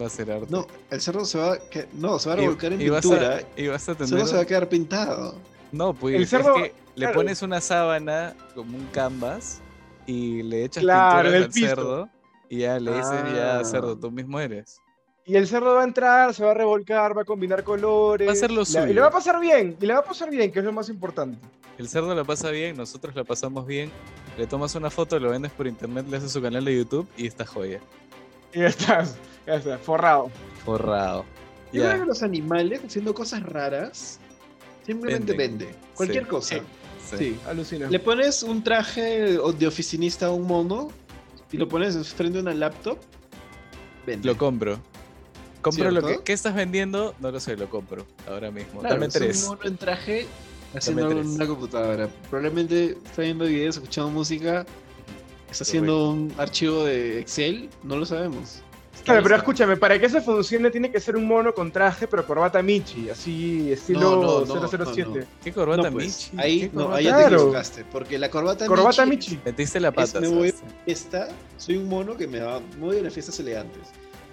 Va 0.00 0.06
a 0.06 0.10
ser 0.10 0.30
arte. 0.30 0.46
No, 0.48 0.66
el 0.90 1.00
cerdo 1.00 1.24
se 1.24 1.38
va, 1.38 1.58
que- 1.58 1.88
no, 1.94 2.18
se 2.18 2.28
va 2.28 2.34
a 2.34 2.38
Y- 2.38 2.40
revolcar 2.42 2.72
en 2.72 2.80
y 2.80 2.88
vas 2.88 3.02
pintura. 3.02 3.36
a, 3.36 3.60
y 3.60 3.66
vas 3.68 3.88
a 3.88 3.92
El 3.92 4.06
cerdo 4.06 4.26
se 4.26 4.36
va 4.36 4.42
a 4.42 4.44
quedar 4.46 4.68
pintado. 4.68 5.34
No, 5.72 5.94
pues 5.94 6.14
El 6.16 6.22
es 6.22 6.30
que 6.30 6.74
le 6.94 7.08
pones 7.08 7.42
una 7.42 7.60
sábana 7.60 8.34
como 8.54 8.76
un 8.76 8.86
canvas 8.86 9.60
y 10.06 10.42
le 10.42 10.64
echas 10.64 10.82
Claro, 10.82 11.22
pintura 11.30 11.44
al 11.44 11.50
piso. 11.50 11.66
cerdo 11.68 12.08
y 12.48 12.58
ya 12.58 12.78
le 12.78 12.92
dices, 12.94 13.22
ya 13.34 13.58
Ah. 13.60 13.64
cerdo, 13.64 13.98
tú 13.98 14.10
mismo 14.10 14.38
eres. 14.38 14.78
Y 15.24 15.36
el 15.36 15.46
cerdo 15.46 15.74
va 15.76 15.82
a 15.82 15.84
entrar, 15.84 16.34
se 16.34 16.44
va 16.44 16.50
a 16.50 16.54
revolcar, 16.54 17.16
va 17.16 17.22
a 17.22 17.24
combinar 17.24 17.62
colores. 17.64 18.26
Va 18.26 18.32
a 18.32 18.34
hacer 18.34 18.50
lo 18.50 18.62
y 18.62 18.64
la- 18.64 18.80
Y 18.80 18.82
suyo. 18.82 18.94
le 18.94 19.00
va 19.00 19.06
a 19.06 19.10
pasar 19.10 19.38
bien, 19.40 19.76
y 19.80 19.86
le 19.86 19.94
va 19.94 20.00
a 20.00 20.04
pasar 20.04 20.28
bien, 20.30 20.50
que 20.52 20.58
es 20.58 20.64
lo 20.64 20.72
más 20.72 20.88
importante. 20.88 21.38
El 21.78 21.88
cerdo 21.88 22.14
lo 22.14 22.24
pasa 22.26 22.50
bien, 22.50 22.76
nosotros 22.76 23.14
la 23.14 23.24
pasamos 23.24 23.66
bien. 23.66 23.90
Le 24.36 24.46
tomas 24.46 24.74
una 24.74 24.90
foto, 24.90 25.18
lo 25.18 25.30
vendes 25.30 25.52
por 25.52 25.66
internet, 25.66 26.06
le 26.10 26.16
haces 26.16 26.32
su 26.32 26.42
canal 26.42 26.64
de 26.64 26.76
YouTube 26.76 27.08
y 27.16 27.26
está 27.26 27.46
joya. 27.46 27.80
Y 28.52 28.58
ya 28.60 28.66
estás, 28.66 29.16
ya 29.46 29.54
está, 29.54 29.78
forrado. 29.78 30.30
Forrado. 30.64 31.24
Yo 31.72 31.82
Ya. 31.84 31.90
creo 31.90 32.00
que 32.02 32.06
los 32.08 32.22
animales 32.22 32.82
haciendo 32.84 33.14
cosas 33.14 33.42
raras 33.44 34.18
simplemente 34.86 35.32
Venden. 35.34 35.58
vende. 35.68 35.78
Cualquier 35.94 36.24
Sí. 36.24 36.28
cosa. 36.30 36.54
Sí. 36.56 37.16
Sí. 37.18 37.36
Alucina. 37.46 37.90
Le 37.90 37.98
pones 37.98 38.42
un 38.42 38.62
traje 38.64 39.36
de 39.38 39.66
oficinista 39.66 40.26
a 40.26 40.30
un 40.30 40.46
mono 40.46 40.88
y 41.50 41.56
lo 41.58 41.68
pones 41.68 41.96
frente 42.14 42.38
a 42.38 42.40
una 42.42 42.54
laptop, 42.54 42.98
vende. 44.06 44.26
Lo 44.26 44.36
compro. 44.38 44.80
Compro 45.60 45.90
lo 45.90 46.02
que. 46.02 46.20
¿Qué 46.24 46.32
estás 46.32 46.54
vendiendo? 46.54 47.14
No 47.20 47.30
lo 47.30 47.38
sé, 47.38 47.56
lo 47.56 47.68
compro 47.68 48.06
ahora 48.28 48.50
mismo. 48.50 48.80
Claro, 48.80 48.94
Dame 48.96 49.08
tres. 49.08 49.36
Es 49.38 49.42
un 49.44 49.50
mono 49.56 49.68
en 49.68 49.76
traje 49.76 50.26
haciendo 50.74 51.08
una 51.08 51.46
computadora. 51.46 52.08
Probablemente 52.30 52.96
está 53.04 53.22
viendo 53.22 53.44
videos, 53.44 53.76
escuchando 53.76 54.10
música, 54.10 54.64
está 55.50 55.64
haciendo 55.64 56.10
un 56.10 56.32
archivo 56.38 56.84
de 56.84 57.20
Excel, 57.20 57.68
no 57.82 57.96
lo 57.96 58.06
sabemos. 58.06 58.62
Claro, 59.04 59.22
pero 59.22 59.36
escúchame, 59.36 59.76
para 59.76 59.98
que 59.98 60.06
eso 60.06 60.20
funcione 60.20 60.70
tiene 60.70 60.90
que 60.90 61.00
ser 61.00 61.16
un 61.16 61.26
mono 61.26 61.52
con 61.52 61.70
traje, 61.70 62.06
pero 62.06 62.26
corbata 62.26 62.62
Michi, 62.62 63.10
así 63.10 63.72
estilo 63.72 64.46
007. 64.46 65.26
¿Qué 65.42 65.52
corbata 65.52 65.90
pues, 65.90 66.30
Michi? 66.32 66.42
Ahí, 66.42 66.70
no, 66.72 66.92
ahí 66.92 67.04
ya 67.04 67.16
te 67.16 67.34
equivocaste, 67.34 67.84
porque 67.90 68.18
la 68.18 68.30
corbata, 68.30 68.66
corbata 68.66 69.04
Michi. 69.06 69.38
Metiste 69.44 69.80
la 69.80 69.90
pata. 69.90 70.20
me 70.20 70.28
voy 70.28 70.54
fiesta, 70.84 71.28
soy 71.56 71.76
un 71.76 71.88
mono 71.88 72.16
que 72.16 72.26
me 72.26 72.40
va 72.40 72.60
muy 72.78 72.98
a 72.98 73.02
las 73.02 73.12
fiestas 73.12 73.38
elegantes. 73.40 73.88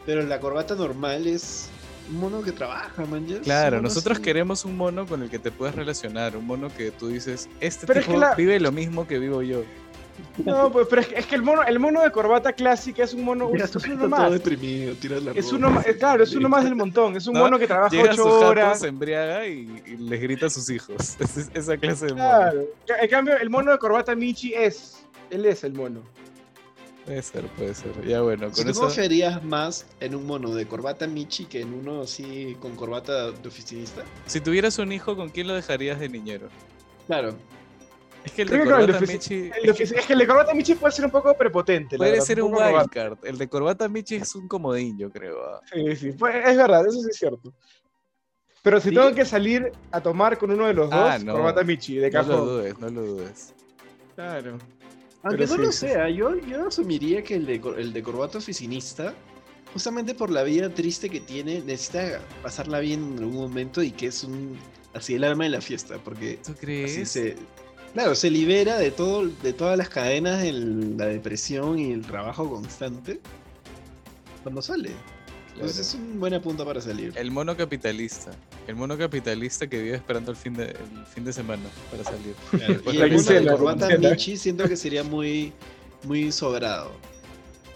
Pero 0.05 0.23
la 0.23 0.39
corbata 0.39 0.75
normal 0.75 1.27
es 1.27 1.69
un 2.09 2.19
mono 2.19 2.41
que 2.41 2.51
trabaja, 2.51 3.05
man. 3.05 3.25
Claro, 3.43 3.81
nosotros 3.81 4.19
queremos 4.19 4.65
un 4.65 4.77
mono 4.77 5.05
con 5.05 5.21
el 5.23 5.29
que 5.29 5.39
te 5.39 5.51
puedas 5.51 5.75
relacionar, 5.75 6.35
un 6.35 6.45
mono 6.45 6.69
que 6.75 6.91
tú 6.91 7.07
dices, 7.07 7.49
este 7.59 7.85
tipo 7.85 8.19
vive 8.35 8.59
lo 8.59 8.71
mismo 8.71 9.07
que 9.07 9.19
vivo 9.19 9.41
yo. 9.41 9.63
No, 10.45 10.71
pues, 10.71 10.87
pero 10.89 11.01
es 11.01 11.25
que, 11.25 11.35
el 11.35 11.41
mono, 11.41 11.63
el 11.63 11.79
mono 11.79 12.01
de 12.01 12.11
corbata 12.11 12.53
clásica 12.53 13.03
es 13.03 13.13
un 13.13 13.23
mono, 13.23 13.51
es, 13.53 13.75
uno 13.75 14.07
más. 14.07 14.31
deprimido, 14.31 14.95
la 15.21 15.31
es 15.31 15.51
uno, 15.51 15.81
claro, 15.97 16.23
es 16.23 16.33
uno 16.33 16.49
más 16.49 16.63
del 16.63 16.75
montón. 16.75 17.15
Es 17.15 17.27
un 17.27 17.37
mono 17.37 17.59
que 17.59 17.67
trabaja 17.67 17.95
Llega 17.95 18.13
ocho 18.13 18.47
horas. 18.47 18.79
se 18.79 18.87
embriaga 18.87 19.45
y, 19.45 19.65
les 19.97 20.21
grita 20.21 20.47
a 20.47 20.49
sus 20.49 20.69
hijos. 20.69 21.17
esa 21.53 21.77
clase 21.77 22.07
de 22.07 22.13
mono. 22.13 22.23
Claro. 22.23 22.67
En 23.01 23.09
cambio, 23.09 23.37
el 23.37 23.49
mono 23.49 23.71
de 23.71 23.77
corbata 23.77 24.15
Michi 24.15 24.53
es, 24.53 25.05
él 25.29 25.45
es 25.45 25.63
el 25.63 25.73
mono. 25.73 26.01
Puede 27.05 27.23
ser, 27.23 27.45
puede 27.47 27.73
ser. 27.73 28.07
Ya 28.07 28.21
bueno, 28.21 28.51
con 28.51 28.69
eso. 28.69 28.81
confiarías 28.81 29.43
más 29.43 29.87
en 29.99 30.13
un 30.13 30.27
mono 30.27 30.53
de 30.53 30.67
corbata 30.67 31.07
Michi 31.07 31.45
que 31.45 31.61
en 31.61 31.73
uno 31.73 32.01
así 32.01 32.55
con 32.59 32.75
corbata 32.75 33.31
de 33.31 33.47
oficinista? 33.47 34.03
Si 34.27 34.39
tuvieras 34.39 34.77
un 34.77 34.91
hijo, 34.91 35.15
¿con 35.15 35.29
quién 35.29 35.47
lo 35.47 35.55
dejarías 35.55 35.99
de 35.99 36.07
niñero? 36.07 36.49
Claro. 37.07 37.35
Es 38.29 38.35
que 38.35 38.41
el 38.43 38.49
de 38.49 38.59
Corbata 38.59 38.99
Michi. 39.01 39.51
Es 39.63 40.05
que 40.05 40.13
el 40.13 40.19
de 40.19 40.27
Corbata 40.27 40.53
Michi 40.53 40.75
puede 40.75 40.91
ser 40.93 41.05
un 41.05 41.11
poco 41.11 41.35
prepotente. 41.35 41.97
Puede 41.97 42.21
ser 42.21 42.41
un, 42.43 42.53
wildcard. 42.53 43.17
El 43.23 43.37
de 43.37 43.47
Corbata 43.49 43.89
Michi 43.89 44.15
es 44.15 44.35
un 44.35 44.47
comodín, 44.47 44.97
yo 44.97 45.09
creo. 45.09 45.43
Ah. 45.43 45.61
Sí, 45.73 45.95
sí. 45.95 46.11
Pues, 46.11 46.35
es 46.47 46.57
verdad, 46.57 46.85
eso 46.85 46.99
sí 46.99 47.07
es 47.09 47.17
cierto. 47.17 47.53
Pero 48.61 48.79
si 48.79 48.89
tengo 48.89 49.13
que 49.15 49.25
salir 49.25 49.71
a 49.91 50.01
tomar 50.01 50.37
con 50.37 50.51
uno 50.51 50.67
de 50.67 50.73
los 50.73 50.89
ah, 50.91 51.17
dos, 51.17 51.33
Corbata 51.33 51.63
Michi, 51.63 51.95
de 51.95 52.11
cajón. 52.11 52.31
No 52.31 52.37
lo 52.37 52.51
dudes, 52.51 52.79
no 52.79 52.89
lo 52.89 53.01
dudes. 53.01 53.53
Claro. 54.15 54.57
Aunque 55.23 55.47
no 55.47 55.57
lo 55.57 55.71
sea, 55.71 56.09
yo, 56.09 56.35
yo 56.35 56.67
asumiría 56.67 57.23
que 57.23 57.35
el 57.35 57.45
de, 57.45 57.61
el 57.77 57.93
de 57.93 58.03
corbata 58.03 58.37
oficinista, 58.37 59.13
justamente 59.73 60.13
por 60.13 60.29
la 60.29 60.43
vida 60.43 60.69
triste 60.69 61.09
que 61.09 61.19
tiene, 61.19 61.61
necesita 61.61 62.21
pasarla 62.43 62.79
bien 62.79 63.13
en 63.13 63.23
algún 63.23 63.35
momento 63.35 63.81
y 63.81 63.91
que 63.91 64.07
es 64.07 64.23
un 64.23 64.57
así 64.93 65.15
el 65.15 65.23
alma 65.23 65.45
de 65.45 65.49
la 65.51 65.61
fiesta, 65.61 65.97
porque 66.03 66.39
¿Tú 66.45 66.53
crees? 66.53 67.09
Se, 67.09 67.35
claro, 67.93 68.15
se 68.15 68.29
libera 68.29 68.77
de 68.77 68.91
todo, 68.91 69.27
de 69.27 69.53
todas 69.53 69.77
las 69.77 69.89
cadenas 69.89 70.41
de 70.41 70.53
la 70.53 71.05
depresión 71.05 71.79
y 71.79 71.91
el 71.91 72.01
trabajo 72.05 72.49
constante 72.49 73.19
cuando 74.43 74.61
sale. 74.61 74.91
Entonces 75.53 75.89
es 75.89 75.93
un 75.95 76.19
buen 76.19 76.41
punto 76.41 76.65
para 76.65 76.79
salir. 76.79 77.11
El 77.17 77.31
mono 77.31 77.55
capitalista. 77.57 78.31
El 78.65 78.77
mono 78.77 78.97
capitalista 78.97 79.67
que 79.67 79.81
vive 79.81 79.97
esperando 79.97 80.31
el 80.31 80.37
fin 80.37 80.53
de, 80.53 80.67
el 80.67 81.05
fin 81.13 81.25
de 81.25 81.33
semana 81.33 81.63
para 81.91 82.03
salir. 82.05 82.33
y 82.93 82.97
el 82.97 83.11
mono 83.11 83.23
de 83.23 83.45
corbata 83.45 83.97
Michi 83.97 84.37
siento 84.37 84.69
que 84.69 84.77
sería 84.77 85.03
muy, 85.03 85.51
muy 86.05 86.31
sobrado. 86.31 86.91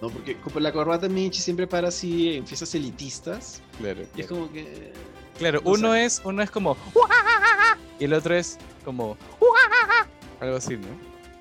¿no? 0.01 0.09
Porque 0.09 0.37
como 0.37 0.61
la 0.61 0.71
corbata 0.71 1.09
Michi 1.09 1.41
siempre 1.41 1.67
para 1.67 1.89
así 1.89 2.35
en 2.35 2.47
fiestas 2.47 2.73
elitistas. 2.73 3.61
Claro. 3.79 4.03
Y 4.15 4.21
es 4.21 4.27
como 4.27 4.49
que. 4.49 4.93
Claro, 5.37 5.61
uno 5.65 5.93
es, 5.93 6.21
uno 6.23 6.41
es 6.41 6.51
como. 6.51 6.77
Y 7.99 8.05
el 8.05 8.13
otro 8.13 8.35
es 8.35 8.57
como. 8.85 9.17
Algo 10.43 10.57
así, 10.57 10.75
¿no? 10.75 10.87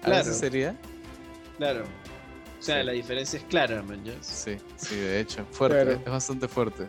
Claro. 0.00 0.32
sería? 0.32 0.76
Claro. 1.58 1.82
O 2.58 2.62
sea, 2.62 2.84
la 2.84 2.92
diferencia 2.92 3.40
es 3.40 3.44
clara, 3.46 3.82
man. 3.82 4.00
Sí, 4.20 4.56
sí, 4.76 4.94
de 4.94 5.20
hecho. 5.20 5.44
Fuerte, 5.50 5.94
es 5.94 6.04
bastante 6.04 6.46
fuerte. 6.46 6.86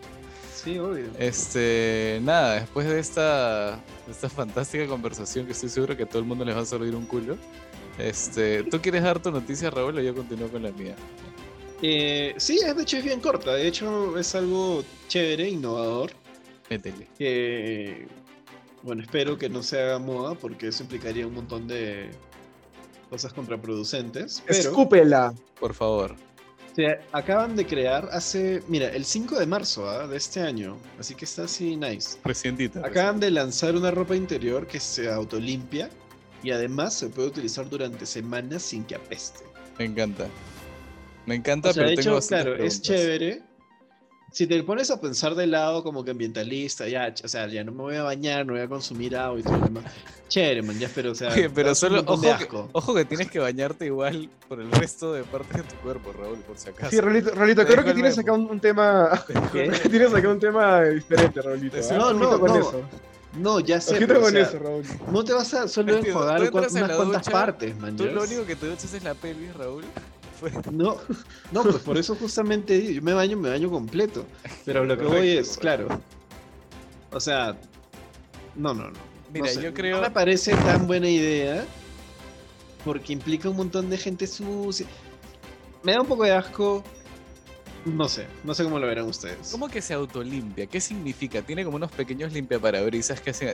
Sí, 0.53 0.77
obvio. 0.77 1.07
Este, 1.17 2.19
nada, 2.21 2.59
después 2.59 2.87
de 2.87 2.99
esta, 2.99 3.83
esta 4.07 4.29
fantástica 4.29 4.85
conversación 4.85 5.47
que 5.47 5.53
estoy 5.53 5.69
seguro 5.69 5.97
que 5.97 6.03
a 6.03 6.05
todo 6.05 6.19
el 6.19 6.25
mundo 6.25 6.45
les 6.45 6.55
va 6.55 6.61
a 6.61 6.65
servir 6.65 6.95
un 6.95 7.07
culo. 7.07 7.35
Este, 7.97 8.63
¿tú 8.65 8.79
quieres 8.79 9.01
dar 9.01 9.19
tu 9.19 9.31
noticia, 9.31 9.71
Raúl, 9.71 9.97
o 9.97 10.01
yo 10.01 10.13
continúo 10.13 10.49
con 10.49 10.61
la 10.61 10.71
mía? 10.71 10.95
Eh, 11.81 12.35
sí, 12.37 12.59
de 12.59 12.79
hecho 12.79 12.97
es 12.97 13.03
bien 13.03 13.19
corta. 13.19 13.55
De 13.55 13.67
hecho 13.67 14.19
es 14.19 14.35
algo 14.35 14.83
chévere, 15.07 15.49
innovador. 15.49 16.11
Métele. 16.69 17.07
Que, 17.17 18.05
bueno, 18.83 19.01
espero 19.01 19.37
que 19.37 19.49
no 19.49 19.63
se 19.63 19.81
haga 19.81 19.97
moda 19.97 20.35
porque 20.35 20.67
eso 20.67 20.83
implicaría 20.83 21.25
un 21.25 21.33
montón 21.33 21.67
de 21.67 22.11
cosas 23.09 23.33
contraproducentes. 23.33 24.43
Pero, 24.45 24.59
Escúpela. 24.59 25.33
Por 25.59 25.73
favor. 25.73 26.15
Se 26.75 26.99
acaban 27.11 27.55
de 27.55 27.65
crear 27.65 28.09
hace, 28.11 28.63
mira, 28.67 28.89
el 28.89 29.05
5 29.05 29.39
de 29.39 29.45
marzo 29.45 29.87
¿ah? 29.87 30.07
de 30.07 30.17
este 30.17 30.41
año, 30.41 30.77
así 30.99 31.13
que 31.13 31.25
está 31.25 31.43
así 31.43 31.75
nice. 31.75 32.17
Recientita. 32.23 32.79
Acaban 32.85 33.19
de 33.19 33.29
lanzar 33.29 33.75
una 33.75 33.91
ropa 33.91 34.15
interior 34.15 34.65
que 34.65 34.79
se 34.79 35.11
autolimpia 35.11 35.89
y 36.41 36.51
además 36.51 36.95
se 36.95 37.09
puede 37.09 37.27
utilizar 37.27 37.69
durante 37.69 38.05
semanas 38.05 38.63
sin 38.63 38.83
que 38.85 38.95
apeste. 38.95 39.45
Me 39.77 39.85
encanta. 39.85 40.27
Me 41.27 41.35
encanta, 41.35 41.71
pero 41.73 41.87
de 41.87 41.93
hecho, 41.93 42.19
claro, 42.27 42.55
es 42.55 42.81
chévere 42.81 43.43
si 44.33 44.47
te 44.47 44.61
pones 44.63 44.89
a 44.89 44.99
pensar 44.99 45.35
de 45.35 45.45
lado 45.45 45.83
como 45.83 46.03
que 46.03 46.09
ambientalista, 46.09 46.87
ya, 46.87 47.13
o 47.23 47.27
sea, 47.27 47.47
ya 47.47 47.63
no 47.63 47.71
me 47.71 47.83
voy 47.83 47.95
a 47.97 48.03
bañar, 48.03 48.47
no 48.47 48.53
voy 48.53 48.63
a 48.63 48.67
consumir 48.67 49.15
agua 49.15 49.39
y 49.39 49.43
todo 49.43 49.57
lo 49.57 49.65
demás. 49.65 49.85
Chévere, 50.27 50.63
man, 50.63 50.79
ya, 50.79 50.89
pero 50.93 51.11
o 51.11 51.15
sea, 51.15 51.29
pero 51.53 51.75
solo, 51.75 52.03
ojo 52.07 52.21
que, 52.21 52.47
ojo 52.71 52.95
que, 52.95 53.05
tienes 53.05 53.29
que 53.29 53.37
bañarte 53.37 53.85
igual 53.85 54.27
por 54.49 54.59
el 54.59 54.71
resto 54.71 55.13
de 55.13 55.23
partes 55.23 55.57
de 55.57 55.63
tu 55.63 55.75
cuerpo, 55.75 56.11
Raúl, 56.13 56.39
por 56.39 56.57
si 56.57 56.69
acaso. 56.69 56.89
Sí, 56.89 56.99
Raulito, 56.99 57.63
creo 57.63 57.83
que 57.83 57.93
tienes 57.93 58.17
acá 58.17 58.33
un, 58.33 58.59
tema, 58.59 59.23
tienes 59.91 60.11
acá 60.11 60.27
un 60.27 60.39
tema 60.39 60.81
diferente, 60.81 61.39
Raulito. 61.39 61.77
¿eh? 61.77 61.83
No, 61.91 62.11
no, 62.13 62.39
con 62.39 62.49
no. 62.49 62.59
Eso. 62.59 62.81
No, 63.37 63.59
ya 63.59 63.79
sé. 63.79 64.07
Con 64.07 64.35
eso, 64.35 64.57
Raúl. 64.57 64.83
No 65.11 65.23
te 65.23 65.33
vas 65.33 65.53
a 65.53 65.67
solo 65.67 65.95
enjuagar 65.95 66.51
unas 66.51 66.95
cuantas 66.95 67.29
partes, 67.29 67.77
man. 67.77 67.95
Tú 67.95 68.05
lo 68.05 68.23
único 68.23 68.45
que 68.47 68.55
te 68.55 68.65
duchas 68.65 68.91
es 68.91 69.03
la 69.03 69.13
pelvis, 69.13 69.53
Raúl. 69.53 69.83
No, 70.71 70.97
no, 71.51 71.63
pues 71.63 71.77
por 71.77 71.97
eso 71.97 72.15
justamente 72.15 72.93
yo 72.93 73.01
me 73.01 73.13
baño, 73.13 73.37
me 73.37 73.49
baño 73.49 73.69
completo. 73.69 74.25
Pero 74.65 74.85
lo 74.85 74.97
que 74.97 75.05
voy 75.05 75.29
es, 75.29 75.57
claro. 75.57 75.87
O 77.11 77.19
sea, 77.19 77.55
no, 78.55 78.73
no, 78.73 78.89
no. 78.89 78.99
Mira, 79.31 79.51
yo 79.53 79.73
creo. 79.73 79.97
No 79.97 80.03
me 80.03 80.11
parece 80.11 80.55
tan 80.55 80.85
buena 80.87 81.09
idea 81.09 81.65
porque 82.83 83.13
implica 83.13 83.49
un 83.49 83.57
montón 83.57 83.89
de 83.89 83.97
gente 83.97 84.27
sucia. 84.27 84.85
Me 85.83 85.93
da 85.93 86.01
un 86.01 86.07
poco 86.07 86.23
de 86.23 86.31
asco. 86.31 86.83
No 87.85 88.07
sé, 88.07 88.27
no 88.43 88.53
sé 88.53 88.63
cómo 88.63 88.79
lo 88.79 88.87
verán 88.87 89.05
ustedes. 89.05 89.49
¿Cómo 89.51 89.67
que 89.67 89.81
se 89.81 89.93
autolimpia? 89.93 90.67
¿Qué 90.67 90.79
significa? 90.79 91.41
Tiene 91.41 91.65
como 91.65 91.75
unos 91.75 91.91
pequeños 91.91 92.31
limpiaparabrisas 92.31 93.19
que 93.19 93.31
hacen. 93.31 93.53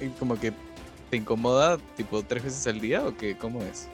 Y 0.00 0.08
como 0.18 0.38
que 0.38 0.52
te 1.10 1.16
incomoda 1.16 1.78
tipo 1.96 2.22
tres 2.24 2.42
veces 2.42 2.66
al 2.66 2.80
día 2.80 3.04
o 3.04 3.16
qué? 3.16 3.36
¿Cómo 3.36 3.62
es? 3.62 3.88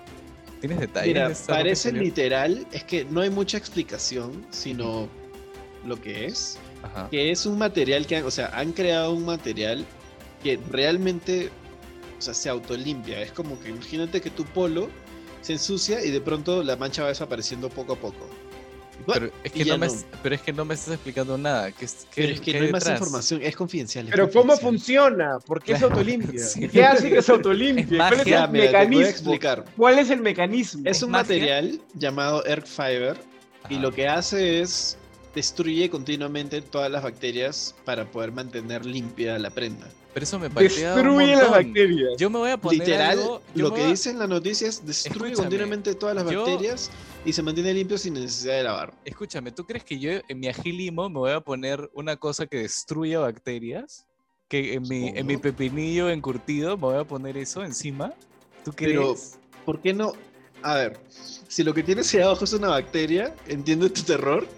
¿Tienes 0.60 0.80
detalles? 0.80 1.08
Mira, 1.08 1.32
parece 1.46 1.92
literal, 1.92 2.66
es 2.72 2.84
que 2.84 3.04
no 3.04 3.20
hay 3.20 3.30
mucha 3.30 3.56
explicación, 3.56 4.46
sino 4.50 5.08
lo 5.86 6.00
que 6.00 6.26
es. 6.26 6.58
Que 7.10 7.30
es 7.30 7.46
un 7.46 7.58
material 7.58 8.06
que, 8.06 8.22
o 8.22 8.30
sea, 8.30 8.50
han 8.54 8.72
creado 8.72 9.12
un 9.12 9.24
material 9.24 9.84
que 10.42 10.58
realmente, 10.70 11.50
o 12.18 12.22
sea, 12.22 12.34
se 12.34 12.48
autolimpia. 12.48 13.20
Es 13.20 13.32
como 13.32 13.58
que 13.60 13.70
imagínate 13.70 14.20
que 14.20 14.30
tu 14.30 14.44
polo 14.44 14.88
se 15.40 15.54
ensucia 15.54 16.04
y 16.04 16.10
de 16.10 16.20
pronto 16.20 16.62
la 16.62 16.76
mancha 16.76 17.02
va 17.02 17.08
desapareciendo 17.08 17.68
poco 17.68 17.94
a 17.94 17.96
poco. 17.96 18.28
Pero 19.14 19.30
es, 19.42 19.52
que 19.52 19.64
no 19.64 19.78
me, 19.78 19.88
pero 20.22 20.34
es 20.34 20.42
que 20.42 20.52
no 20.52 20.64
me 20.64 20.74
estás 20.74 20.94
explicando 20.94 21.38
nada. 21.38 21.72
¿Qué, 21.72 21.86
pero 22.14 22.32
es 22.32 22.40
que 22.40 22.58
no 22.58 22.66
hay 22.66 22.72
más 22.72 22.88
información, 22.88 23.40
es 23.42 23.56
confidencial. 23.56 24.06
pero 24.10 24.30
¿cómo 24.30 24.56
funciona? 24.56 25.38
¿Por 25.40 25.62
qué 25.62 25.76
se 25.78 25.84
autolimpia? 25.84 26.42
¿Qué 26.70 26.84
hace 26.84 27.10
que 27.10 27.22
se 27.22 27.32
autolimpie? 27.32 27.96
¿Cuál 27.96 28.20
es 28.20 28.26
el 28.26 28.50
mecanismo? 28.50 29.38
¿Cuál 29.76 29.98
es 29.98 30.10
el 30.10 30.20
mecanismo? 30.20 30.82
Es, 30.84 31.02
un 31.02 31.10
material 31.10 31.80
llamado 31.94 32.44
Erg 32.44 32.66
Fiber 32.66 33.16
y 33.70 33.78
lo 33.78 33.92
que 33.92 34.08
hace 34.08 34.60
es 34.60 34.98
destruye 35.34 35.88
continuamente 35.88 36.60
todas 36.62 36.90
las 36.90 37.02
bacterias 37.02 37.74
para 37.84 38.04
poder 38.10 38.32
mantener 38.32 38.84
limpia 38.84 39.38
la 39.38 39.50
prenda. 39.50 39.88
Pero 40.14 40.24
eso 40.24 40.38
me 40.38 40.50
parece 40.50 40.84
Destruye 40.84 41.36
las 41.36 41.50
bacterias. 41.50 42.14
Yo 42.18 42.28
me 42.30 42.38
voy 42.38 42.50
a 42.50 42.56
poner 42.56 42.80
Literal, 42.80 43.40
lo 43.54 43.74
que 43.74 43.86
dice 43.86 44.10
en 44.10 44.18
la 44.18 44.26
noticia 44.26 44.68
es 44.68 44.84
destruye 44.84 45.34
continuamente 45.34 45.94
todas 45.94 46.16
las 46.16 46.24
bacterias 46.24 46.90
y 47.28 47.32
se 47.34 47.42
mantiene 47.42 47.74
limpio 47.74 47.98
sin 47.98 48.14
necesidad 48.14 48.54
de 48.54 48.62
lavar. 48.62 48.94
Escúchame, 49.04 49.52
¿tú 49.52 49.66
crees 49.66 49.84
que 49.84 49.98
yo 49.98 50.12
en 50.28 50.40
mi 50.40 50.48
agilimo 50.48 51.10
me 51.10 51.18
voy 51.18 51.32
a 51.32 51.40
poner 51.42 51.90
una 51.92 52.16
cosa 52.16 52.46
que 52.46 52.56
destruya 52.56 53.18
bacterias? 53.18 54.06
Que 54.48 54.72
en 54.72 54.84
mi, 54.88 55.08
en 55.08 55.26
mi 55.26 55.36
pepinillo 55.36 56.08
encurtido 56.08 56.78
me 56.78 56.84
voy 56.84 56.96
a 56.96 57.04
poner 57.04 57.36
eso 57.36 57.62
encima. 57.62 58.14
¿Tú 58.64 58.72
crees? 58.72 58.92
Pero, 58.94 59.14
¿por 59.66 59.82
qué 59.82 59.92
no? 59.92 60.14
A 60.62 60.76
ver, 60.76 60.98
si 61.10 61.62
lo 61.62 61.74
que 61.74 61.82
tienes 61.82 62.14
ahí 62.14 62.22
abajo 62.22 62.44
es 62.44 62.54
una 62.54 62.68
bacteria, 62.68 63.34
entiendo 63.46 63.92
tu 63.92 64.02
terror, 64.02 64.48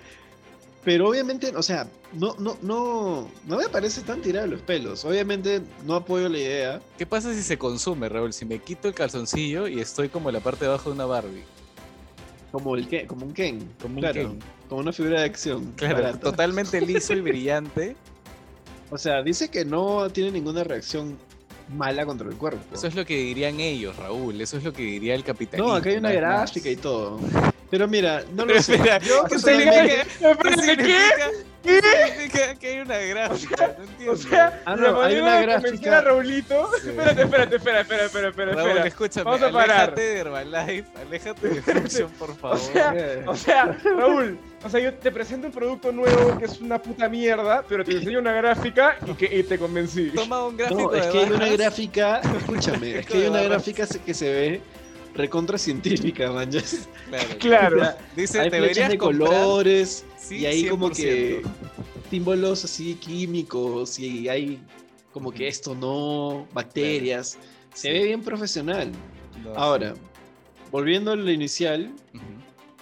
Pero 0.85 1.09
obviamente, 1.09 1.53
o 1.57 1.63
sea, 1.63 1.89
no, 2.13 2.37
no, 2.39 2.57
no, 2.63 3.29
no 3.47 3.57
me 3.57 3.69
parece 3.69 4.01
tan 4.03 4.23
tirado 4.23 4.47
los 4.47 4.63
pelos. 4.63 5.05
Obviamente 5.05 5.61
no 5.85 5.97
apoyo 5.97 6.29
la 6.29 6.39
idea. 6.39 6.83
¿Qué 6.97 7.05
pasa 7.05 7.35
si 7.35 7.43
se 7.43 7.59
consume, 7.59 8.09
Raúl? 8.09 8.33
Si 8.33 8.45
me 8.45 8.61
quito 8.61 8.87
el 8.87 8.95
calzoncillo 8.95 9.67
y 9.67 9.81
estoy 9.81 10.09
como 10.09 10.29
en 10.29 10.37
la 10.37 10.41
parte 10.41 10.65
de 10.65 10.71
abajo 10.71 10.91
de 10.91 10.95
una 10.95 11.07
Barbie. 11.07 11.43
Como, 12.53 12.75
el 12.75 12.89
Ken, 12.89 13.07
como 13.07 13.27
un 13.27 13.33
Ken. 13.33 13.59
Como 13.81 13.95
un 13.95 14.01
claro, 14.01 14.31
Ken. 14.31 14.39
Como 14.69 14.81
una 14.81 14.93
figura 14.93 15.21
de 15.21 15.27
acción. 15.27 15.73
Claro, 15.77 15.97
barata. 15.97 16.21
totalmente 16.21 16.81
liso 16.87 17.13
y 17.13 17.21
brillante. 17.21 17.97
O 18.91 18.99
sea, 18.99 19.23
dice 19.23 19.49
que 19.49 19.65
no 19.65 20.11
tiene 20.11 20.33
ninguna 20.33 20.65
reacción 20.65 21.17
mala 21.77 22.05
contra 22.05 22.29
el 22.29 22.35
cuerpo. 22.35 22.75
Eso 22.75 22.89
es 22.89 22.95
lo 22.95 23.07
que 23.07 23.17
dirían 23.17 23.61
ellos, 23.61 23.97
Raúl. 23.97 24.41
Eso 24.41 24.57
es 24.57 24.65
lo 24.65 24.73
que 24.73 24.83
diría 24.83 25.15
el 25.15 25.23
capitalismo. 25.23 25.71
No, 25.71 25.77
acá 25.77 25.91
hay 25.91 25.97
una 25.97 26.13
gráfica 26.13 26.69
y 26.69 26.77
todo. 26.77 27.21
Pero 27.71 27.87
mira, 27.89 28.25
no 28.35 28.45
lo 28.45 28.61
sé. 28.63 28.75
espera, 28.75 28.99
Yo 28.99 29.23
¿qué 29.25 29.29
personalmente- 29.31 30.05
significa, 30.05 30.37
¿qué 30.43 30.49
¿qué? 30.51 30.61
significa- 30.63 31.31
qué 31.63 31.81
significa 31.83 32.55
que 32.59 32.69
hay 32.69 32.79
una 32.81 32.99
gráfica? 32.99 33.75
No 33.79 33.85
entiendo. 33.85 34.13
O 34.13 34.17
sea, 34.17 34.63
Ah, 34.65 34.77
no, 34.77 35.01
hay 35.03 35.21
una 35.21 35.41
gráfica. 35.43 35.99
a 35.99 36.01
Raulito. 36.01 36.71
Sí. 36.83 36.89
Espérate, 36.89 37.23
espérate, 37.23 37.57
espera, 37.57 37.81
espera, 37.83 38.05
espera, 38.07 38.29
espera, 38.31 38.53
Raúl, 38.55 38.79
escúchame, 38.87 39.25
Vamos 39.25 39.43
a 39.43 39.53
parar. 39.53 39.71
aléjate 39.71 40.01
de 40.01 40.19
Herbalife, 40.19 40.85
aléjate 41.07 41.49
de 41.49 41.63
Function, 41.63 42.11
por 42.19 42.37
favor. 42.37 42.57
O 42.57 42.61
sea, 42.61 42.95
o 43.27 43.37
sea, 43.37 43.79
Raúl, 43.85 44.39
o 44.65 44.69
sea, 44.71 44.81
yo 44.81 44.95
te 44.95 45.11
presento 45.13 45.47
un 45.47 45.53
producto 45.53 45.93
nuevo 45.93 46.39
que 46.39 46.47
es 46.47 46.61
una 46.61 46.81
puta 46.83 47.09
mierda, 47.09 47.63
pero 47.69 47.85
te 47.85 47.93
enseño 47.93 48.19
una 48.19 48.33
gráfica 48.33 48.97
y, 49.07 49.13
que, 49.15 49.27
y 49.39 49.43
te 49.45 49.59
convencí. 49.59 50.11
Toma 50.15 50.45
un 50.47 50.57
gráfico 50.57 50.81
No, 50.83 50.95
es 50.95 51.07
de 51.07 51.13
que 51.13 51.19
hay 51.19 51.31
una 51.31 51.47
gráfica, 51.49 52.21
escúchame, 52.39 52.99
es 52.99 53.07
que 53.07 53.19
hay 53.19 53.27
una 53.29 53.43
gráfica 53.43 53.87
que 54.05 54.15
se 54.15 54.33
ve 54.33 54.61
recontra 55.15 55.59
científica, 55.59 56.31
man. 56.33 56.51
ya 56.51 56.61
es- 56.61 56.89
Claro. 57.09 57.39
Claro. 57.39 57.77
o 57.77 57.81
sea, 57.85 57.99
Dice, 58.17 58.41
hay 58.41 58.49
flechas 58.51 58.63
deberías 58.63 58.89
de 58.91 58.99
comprar- 58.99 59.29
colores 59.29 60.05
Sí, 60.19 60.37
y 60.39 60.47
hay 60.47 60.67
como 60.69 60.91
que 60.91 61.43
100%. 61.43 61.51
símbolos 62.11 62.65
así 62.65 62.95
químicos 62.95 63.99
y 63.99 64.29
hay 64.29 64.61
como 65.13 65.33
que 65.33 65.49
esto 65.49 65.75
no, 65.75 66.47
bacterias. 66.53 67.39
Se 67.75 67.89
Sí. 67.89 67.93
ve 67.93 68.05
bien 68.05 68.23
profesional. 68.23 68.93
No, 69.45 69.55
Ahora, 69.55 69.95
volviendo 70.71 71.13
a 71.13 71.17
lo 71.17 71.31
inicial, 71.31 71.91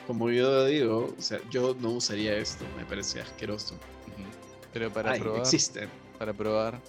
como 0.07 0.31
yo 0.31 0.65
digo, 0.67 1.15
o 1.19 1.23
sea, 1.23 1.39
yo 1.51 1.77
no 1.81 1.91
usaría 1.93 2.37
esto, 2.37 2.65
me 2.77 2.85
parece 2.85 3.21
asqueroso. 3.21 3.75
ujú. 3.75 4.25
Pero 4.73 4.93
para 4.93 5.13
Ay, 5.13 5.21
probar, 5.21 5.41
existe. 5.41 5.89
para 6.19 6.33
probar. 6.33 6.81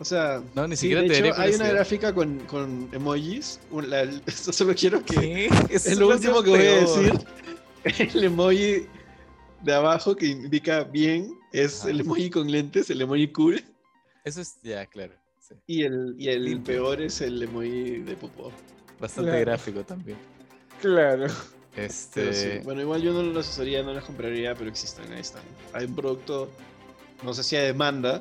O 0.00 0.04
sea, 0.04 0.42
No, 0.54 0.68
ni 0.68 0.76
sí, 0.76 0.82
siquiera 0.82 1.02
de 1.02 1.08
te 1.08 1.14
hecho, 1.18 1.24
daría 1.28 1.42
hay 1.42 1.54
una 1.54 1.68
gráfica 1.70 2.14
con, 2.14 2.38
con 2.40 2.88
emojis. 2.92 3.58
un- 3.70 3.90
la- 3.90 4.02
esto 4.26 4.52
solo 4.52 4.74
quiero 4.74 5.04
que 5.04 5.48
es 5.70 5.98
lo 5.98 6.08
último 6.08 6.42
que 6.42 6.50
voy 6.50 6.60
a 6.60 6.80
decir. 6.80 7.12
El 8.14 8.24
emoji 8.24 8.86
de 9.62 9.74
abajo 9.74 10.14
que 10.14 10.26
indica 10.26 10.84
bien 10.84 11.32
es 11.52 11.80
Ajá. 11.80 11.90
el 11.90 12.00
emoji 12.00 12.28
con 12.28 12.50
lentes, 12.50 12.90
el 12.90 13.00
emoji 13.00 13.28
cool. 13.32 13.64
Eso 14.24 14.40
es, 14.40 14.58
ya, 14.62 14.84
claro. 14.86 15.14
sí. 15.40 15.54
Y 15.66 15.82
el, 15.84 16.14
y 16.18 16.28
el 16.28 16.60
peor 16.60 17.00
es 17.00 17.20
el 17.20 17.42
emoji 17.42 17.98
de 18.00 18.14
popó. 18.16 18.52
Bastante 19.00 19.30
Claro. 19.30 19.44
gráfico 19.46 19.84
también. 19.84 20.18
Claro. 20.82 21.26
Este, 21.76 22.32
sí, 22.34 22.48
bueno, 22.64 22.80
igual 22.82 23.00
yo 23.02 23.12
no 23.12 23.22
los 23.22 23.48
usaría, 23.48 23.82
no 23.84 23.94
los 23.94 24.04
compraría, 24.04 24.54
pero 24.54 24.68
existen, 24.68 25.10
ahí 25.12 25.20
están. 25.20 25.42
Hay 25.72 25.86
un 25.86 25.94
producto, 25.94 26.50
no 27.22 27.32
sé 27.32 27.42
si 27.44 27.54
a 27.56 27.62
demanda, 27.62 28.20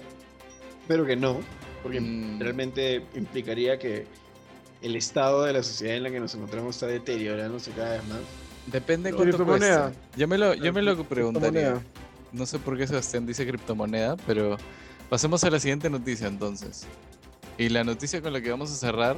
pero 0.87 1.03
que 1.05 1.15
no, 1.15 1.39
porque 1.83 1.99
Mm. 2.01 2.39
realmente 2.39 3.03
implicaría 3.15 3.77
que 3.79 4.05
el 4.81 4.95
estado 4.95 5.43
de 5.43 5.53
la 5.53 5.63
sociedad 5.63 5.95
en 5.95 6.03
la 6.03 6.11
que 6.11 6.19
nos 6.19 6.33
encontramos 6.35 6.75
está 6.75 6.87
deteriorándose 6.87 7.71
cada 7.71 7.93
vez 7.93 8.07
más. 8.07 8.19
Depende 8.67 9.11
No, 9.11 9.17
cuánto 9.17 9.45
cuesta. 9.45 9.91
Yo 10.15 10.27
me 10.27 10.37
lo, 10.37 10.53
yo 10.53 10.73
me 10.73 10.81
lo 10.81 11.03
preguntaría. 11.03 11.81
No 12.33 12.45
sé 12.45 12.59
por 12.59 12.77
qué 12.77 12.85
Sebastián 12.85 13.25
dice 13.25 13.47
criptomoneda, 13.47 14.17
pero 14.27 14.57
pasemos 15.09 15.43
a 15.45 15.49
la 15.49 15.59
siguiente 15.59 15.89
noticia 15.89 16.27
entonces. 16.27 16.85
Y 17.57 17.69
la 17.69 17.83
noticia 17.83 18.21
con 18.21 18.33
la 18.33 18.41
que 18.41 18.51
vamos 18.51 18.71
a 18.71 18.75
cerrar, 18.75 19.17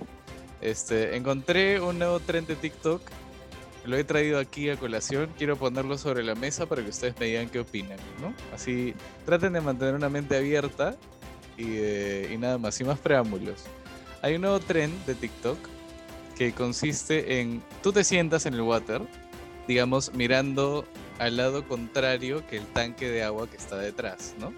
este, 0.62 1.16
encontré 1.18 1.82
un 1.82 1.98
nuevo 2.00 2.20
trend 2.20 2.48
de 2.48 2.56
TikTok. 2.56 3.02
Lo 3.86 3.98
he 3.98 4.04
traído 4.04 4.40
aquí 4.40 4.70
a 4.70 4.78
colación. 4.78 5.30
Quiero 5.38 5.58
ponerlo 5.58 5.98
sobre 5.98 6.24
la 6.24 6.36
mesa 6.36 6.68
para 6.68 6.84
que 6.84 6.90
ustedes 6.90 7.16
me 7.20 7.26
digan 7.26 7.50
qué 7.50 7.60
opinan, 7.60 7.98
¿no? 8.22 8.34
Así 8.54 8.94
traten 9.26 9.54
de 9.54 9.62
mantener 9.62 9.96
una 9.96 10.10
mente 10.10 10.38
abierta 10.38 10.96
y, 11.60 11.78
eh, 11.78 12.32
y 12.34 12.38
nada 12.38 12.58
más, 12.58 12.76
sin 12.76 12.88
más 12.88 13.00
preámbulos. 13.00 13.66
Hay 14.22 14.36
un 14.36 14.42
nuevo 14.42 14.60
trend 14.60 15.06
de 15.06 15.16
TikTok 15.16 15.58
que 16.38 16.54
consiste 16.54 17.42
en 17.42 17.62
tú 17.84 17.92
te 17.92 18.04
sientas 18.04 18.46
en 18.46 18.54
el 18.54 18.62
water, 18.62 19.02
digamos, 19.68 20.14
mirando 20.14 20.86
al 21.20 21.36
lado 21.36 21.68
contrario 21.68 22.48
que 22.48 22.58
el 22.58 22.66
tanque 22.68 23.10
de 23.10 23.24
agua 23.24 23.50
que 23.50 23.58
está 23.58 23.78
detrás, 23.78 24.34
¿no? 24.40 24.54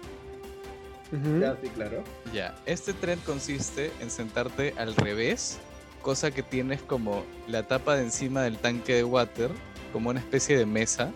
Ujú. 1.10 1.44
sí, 1.60 1.68
claro. 1.68 2.02
Ya, 2.32 2.54
este 2.64 2.94
trend 2.94 3.22
consiste 3.24 3.92
en 4.00 4.10
sentarte 4.10 4.74
al 4.78 4.94
revés, 4.94 5.58
cosa 6.00 6.30
que 6.30 6.42
tienes 6.42 6.80
como 6.80 7.24
la 7.48 7.64
tapa 7.64 7.96
de 7.96 8.04
encima 8.04 8.42
del 8.42 8.58
tanque 8.58 8.94
de 8.94 9.04
water, 9.04 9.50
como 9.92 10.10
una 10.10 10.20
especie 10.20 10.56
de 10.56 10.64
mesa, 10.64 11.12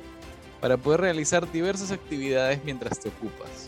para 0.61 0.77
poder 0.77 1.01
realizar 1.01 1.51
diversas 1.51 1.93
actividades 1.93 2.61
mientras 2.65 2.99
te 2.99 3.09
ocupas. 3.09 3.66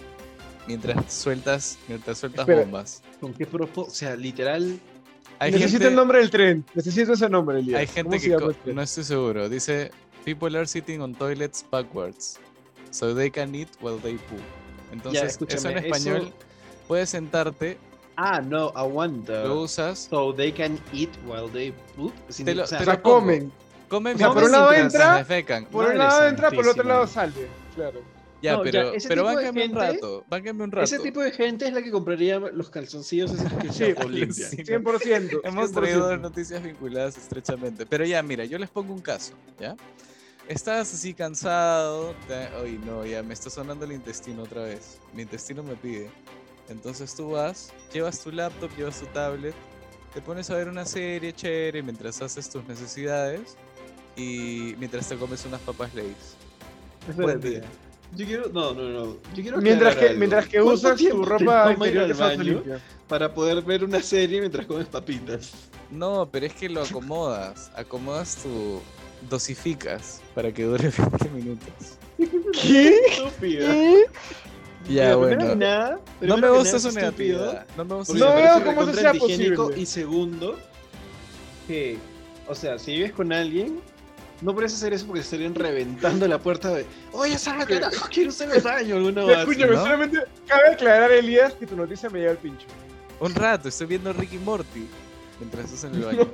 Mientras 0.68 1.12
sueltas, 1.12 1.78
mientras 1.88 2.18
sueltas 2.18 2.40
Espera. 2.40 2.60
bombas. 2.60 3.02
¿Con 3.20 3.32
qué 3.34 3.46
propósito? 3.46 3.90
O 3.90 3.94
sea, 3.94 4.14
literal, 4.16 4.78
Hay 5.40 5.52
Necesito 5.52 5.72
gente, 5.78 5.88
el 5.88 5.94
nombre 5.94 6.18
del 6.18 6.30
tren. 6.30 6.64
Necesito 6.74 7.12
ese 7.12 7.28
nombre, 7.28 7.60
Elías. 7.60 7.78
hay 7.80 7.86
¿Cómo 7.86 8.10
gente 8.12 8.18
que 8.28 8.54
tren? 8.64 8.74
no 8.76 8.82
estoy 8.82 9.04
seguro. 9.04 9.48
Dice 9.48 9.90
people 10.24 10.56
are 10.56 10.66
sitting 10.66 11.00
on 11.00 11.14
toilets 11.14 11.64
backwards, 11.70 12.38
so 12.90 13.14
they 13.14 13.30
can 13.30 13.54
eat 13.54 13.68
while 13.80 13.98
they 14.02 14.14
poo. 14.16 14.36
Entonces, 14.92 15.38
eso 15.48 15.68
en 15.68 15.78
español 15.78 16.16
eso- 16.22 16.32
puedes 16.88 17.10
sentarte, 17.10 17.78
Ah, 18.16 18.40
no, 18.40 18.72
aguanta. 18.74 19.44
lo 19.44 19.62
usas, 19.62 20.08
So 20.10 20.34
they 20.34 20.50
can 20.50 20.76
eat 20.92 21.10
while 21.24 21.48
they 21.52 21.72
poop. 21.94 22.12
Sin- 22.28 22.44
Te 22.44 22.54
lo- 22.56 22.64
o 22.64 22.66
sea, 22.66 22.78
te 22.80 22.86
lo 22.86 23.00
comen. 23.00 23.52
comen 23.88 24.16
O 24.16 24.18
sea, 24.18 24.32
por 24.32 24.42
un 24.42 24.50
lado 24.50 24.70
se 24.72 24.80
entra. 24.80 25.24
Por 25.70 25.84
un 25.86 25.98
lado 25.98 26.26
entra, 26.26 26.50
por 26.50 26.64
el 26.64 26.70
otro 26.70 26.82
lado 26.82 27.06
sale. 27.06 27.32
Claro. 27.76 28.00
Ya, 28.40 28.52
No, 28.52 28.64
ya, 28.64 28.70
pero, 28.70 28.92
ese 28.94 29.08
pero 29.08 29.22
tipo 29.22 29.28
de 29.30 29.34
báncame 29.46 29.60
un 29.64 29.68
gente- 29.70 29.92
rato, 29.92 30.24
báncame 30.28 30.64
un 30.64 30.70
rato. 30.70 30.84
ese 30.84 30.98
tipo 31.00 31.20
de 31.20 31.32
gente 31.32 31.66
es 31.66 31.72
la 31.72 31.82
que 31.82 31.90
compraría 31.90 32.38
los 32.38 32.70
calzoncillos 32.70 33.32
esos 33.32 33.52
que 33.54 33.68
Sí, 33.72 33.78
se 33.94 34.08
limpian. 34.08 34.50
sí. 34.50 34.56
100%. 34.64 35.40
Hemos 35.44 35.70
100%. 35.70 35.74
traído 35.74 36.16
noticias 36.18 36.62
vinculadas 36.62 37.16
estrechamente. 37.18 37.84
Pero 37.84 38.04
ya, 38.04 38.22
mira, 38.22 38.44
yo 38.44 38.56
les 38.58 38.70
pongo 38.70 38.94
un 38.94 39.00
caso, 39.00 39.32
¿ya? 39.58 39.74
Estás 40.46 40.94
así 40.94 41.14
cansado. 41.14 42.14
te- 42.28 42.48
Ay, 42.62 42.80
no, 42.86 43.04
ya 43.04 43.22
me 43.24 43.34
está 43.34 43.50
sonando 43.50 43.84
el 43.84 43.92
intestino 43.92 44.44
otra 44.44 44.62
vez. 44.62 45.00
Mi 45.12 45.22
intestino 45.22 45.62
me 45.64 45.74
pide. 45.74 46.08
Entonces 46.68 47.14
tú 47.16 47.30
vas, 47.30 47.72
llevas 47.92 48.20
tu 48.22 48.30
laptop, 48.30 48.70
llevas 48.76 49.00
tu 49.00 49.06
tablet, 49.06 49.54
te 50.14 50.20
pones 50.20 50.48
a 50.50 50.54
ver 50.56 50.68
una 50.68 50.84
serie 50.84 51.32
chévere 51.32 51.82
mientras 51.82 52.22
haces 52.22 52.48
tus 52.48 52.64
necesidades 52.68 53.56
y 54.16 54.74
mientras 54.78 55.08
te 55.08 55.16
comes 55.16 55.44
unas 55.44 55.60
papas 55.62 55.92
Lay's. 55.94 56.36
Buen 57.16 57.40
día. 57.40 57.62
Yo 58.16 58.26
quiero, 58.26 58.48
no, 58.52 58.72
no, 58.72 58.82
no. 58.88 59.04
Yo 59.34 59.42
quiero 59.42 59.58
Mientras 59.58 59.96
que, 59.96 60.06
algo. 60.06 60.18
mientras 60.18 60.46
que 60.48 60.58
¿Cuánto 60.60 60.72
usas 60.74 60.98
tu 60.98 61.24
ropa 61.24 61.72
interior 61.72 62.04
al 62.04 62.12
que 62.12 62.18
baño 62.18 62.62
para 63.06 63.32
poder 63.34 63.62
ver 63.62 63.84
una 63.84 64.00
serie 64.02 64.40
mientras 64.40 64.66
comes 64.66 64.86
papitas? 64.86 65.52
No, 65.90 66.28
pero 66.30 66.46
es 66.46 66.54
que 66.54 66.68
lo 66.68 66.82
acomodas. 66.82 67.70
Acomodas 67.76 68.36
tu. 68.42 68.80
dosificas 69.28 70.20
para 70.34 70.52
que 70.52 70.62
dure 70.64 70.90
20 70.98 71.28
minutos. 71.30 71.98
¿Qué? 72.62 72.98
Estúpido. 73.08 73.66
¿Qué? 73.68 74.04
Ya, 74.88 75.16
bueno. 75.16 75.54
nada- 75.54 76.00
No 76.20 76.36
me 76.38 76.48
gusta 76.48 76.76
nada 76.76 76.90
su 76.90 76.92
negatividad. 76.92 77.66
No 77.76 77.84
me 77.84 77.94
gusta 77.96 78.14
No 78.14 78.34
veo 78.34 78.64
cómo 78.64 78.82
eso 78.82 78.94
sea 78.94 79.12
posible. 79.14 79.56
Y 79.76 79.84
segundo, 79.86 80.56
que, 81.66 81.98
o 82.46 82.54
sea, 82.54 82.78
si 82.78 82.92
vives 82.92 83.12
con 83.12 83.32
alguien, 83.32 83.80
no 84.40 84.54
puedes 84.54 84.72
hacer 84.72 84.92
eso 84.92 85.06
porque 85.06 85.20
estarían 85.20 85.54
reventando 85.54 86.26
la 86.28 86.38
puerta 86.38 86.72
de, 86.72 86.86
oye, 87.12 87.38
salga 87.38 87.66
carajo, 87.66 88.08
quiero 88.12 88.30
el 88.52 88.62
baño, 88.62 88.96
alguna 88.96 89.24
base, 89.24 89.40
Escúchame, 89.40 89.74
¿no? 89.74 89.82
solamente 89.82 90.18
cabe 90.46 90.68
aclarar, 90.72 91.10
Elías, 91.12 91.54
que 91.54 91.66
tu 91.66 91.76
noticia 91.76 92.08
me 92.08 92.20
llega 92.20 92.30
al 92.32 92.38
pincho. 92.38 92.66
Un 93.20 93.34
rato, 93.34 93.68
estoy 93.68 93.88
viendo 93.88 94.12
Ricky 94.12 94.38
Morty 94.38 94.86
mientras 95.40 95.64
estás 95.66 95.84
en 95.84 95.94
el 95.96 96.04
baño. 96.06 96.28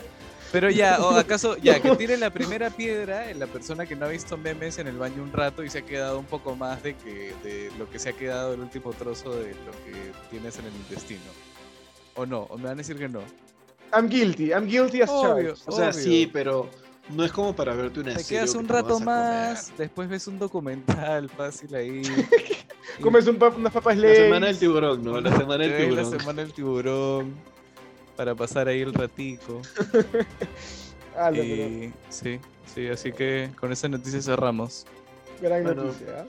Pero 0.52 0.70
ya, 0.70 1.00
o 1.00 1.16
acaso, 1.16 1.56
ya, 1.56 1.80
que 1.80 1.90
tire 1.96 2.16
la 2.16 2.30
primera 2.30 2.70
piedra 2.70 3.28
en 3.30 3.40
la 3.40 3.46
persona 3.48 3.86
que 3.86 3.96
no 3.96 4.06
ha 4.06 4.08
visto 4.08 4.36
memes 4.36 4.78
en 4.78 4.86
el 4.86 4.96
baño 4.96 5.22
un 5.22 5.32
rato 5.32 5.64
y 5.64 5.70
se 5.70 5.78
ha 5.78 5.82
quedado 5.82 6.18
un 6.18 6.26
poco 6.26 6.54
más 6.54 6.82
de 6.82 6.94
que 6.94 7.34
de 7.42 7.72
lo 7.76 7.90
que 7.90 7.98
se 7.98 8.10
ha 8.10 8.12
quedado 8.12 8.54
el 8.54 8.60
último 8.60 8.92
trozo 8.92 9.34
de 9.34 9.48
lo 9.48 9.72
que 9.84 10.12
tienes 10.30 10.56
en 10.58 10.66
el 10.66 10.74
intestino. 10.76 11.22
O 12.14 12.24
no, 12.26 12.42
o 12.42 12.56
me 12.56 12.64
van 12.64 12.74
a 12.74 12.76
decir 12.76 12.96
que 12.96 13.08
no. 13.08 13.20
I'm 13.92 14.08
guilty, 14.08 14.50
I'm 14.50 14.66
guilty 14.68 15.02
as 15.02 15.10
Obvio. 15.10 15.54
charged. 15.54 15.62
O 15.66 15.72
sea, 15.72 15.88
Obvio. 15.88 15.92
sí, 16.04 16.30
pero 16.32 16.70
no 17.10 17.24
es 17.24 17.32
como 17.32 17.54
para 17.54 17.74
verte 17.74 18.00
una 18.00 18.14
Te 18.14 18.22
serie 18.22 18.38
quedas 18.40 18.52
que 18.52 18.58
un 18.58 18.66
te 18.66 18.72
rato 18.72 19.00
más, 19.00 19.72
después 19.76 20.08
ves 20.08 20.26
un 20.26 20.38
documental 20.38 21.28
fácil 21.30 21.74
ahí. 21.74 22.02
y 22.98 23.02
Comes 23.02 23.26
un 23.26 23.38
pap- 23.38 23.56
unas 23.56 23.72
papas 23.72 23.96
La 23.96 24.14
semana 24.14 24.46
del 24.46 24.58
tiburón, 24.58 25.04
¿no? 25.04 25.20
La 25.20 25.36
semana 25.36 25.64
te 25.64 25.70
del 25.70 25.72
ves 25.72 25.80
la 25.96 26.02
tiburón. 26.02 26.20
semana 26.20 26.42
del 26.42 26.52
tiburón 26.52 27.34
para 28.16 28.34
pasar 28.34 28.68
ahí 28.68 28.80
el 28.80 28.92
ratico. 28.94 29.60
Ah, 31.16 31.30
Y 31.30 31.92
sí, 32.10 32.40
sí, 32.74 32.88
así 32.88 33.12
que 33.12 33.48
con 33.60 33.70
esa 33.70 33.88
noticia 33.88 34.20
cerramos. 34.20 34.84
Gran 35.40 35.62
Bueno. 35.62 35.84
noticia. 35.84 36.26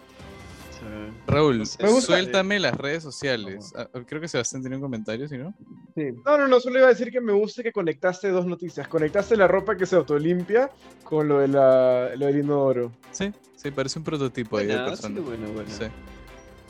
Raúl, 1.27 1.65
suéltame 1.65 2.59
las 2.59 2.75
redes 2.75 3.03
sociales. 3.03 3.73
Ah, 3.75 3.87
creo 4.05 4.21
que 4.21 4.27
Sebastián 4.27 4.61
tiene 4.61 4.75
un 4.75 4.81
comentario, 4.81 5.27
¿sí 5.27 5.37
no? 5.37 5.53
Sí. 5.95 6.11
No, 6.25 6.37
no, 6.37 6.47
no, 6.47 6.59
solo 6.59 6.79
iba 6.79 6.87
a 6.87 6.89
decir 6.89 7.11
que 7.11 7.21
me 7.21 7.33
gusta 7.33 7.63
que 7.63 7.71
conectaste 7.71 8.29
dos 8.29 8.45
noticias. 8.45 8.87
Conectaste 8.87 9.35
la 9.35 9.47
ropa 9.47 9.75
que 9.75 9.85
se 9.85 9.95
autolimpia 9.95 10.69
con 11.03 11.27
lo, 11.27 11.39
de 11.39 11.47
la, 11.47 12.15
lo 12.15 12.25
del 12.27 12.39
inodoro. 12.39 12.91
Sí, 13.11 13.31
sí, 13.55 13.71
parece 13.71 13.99
un 13.99 14.05
prototipo 14.05 14.57
ahí 14.57 14.67
de 14.67 14.77
persona. 14.77 15.21
bueno, 15.21 15.47
bueno. 15.53 15.69
Sí. 15.69 15.85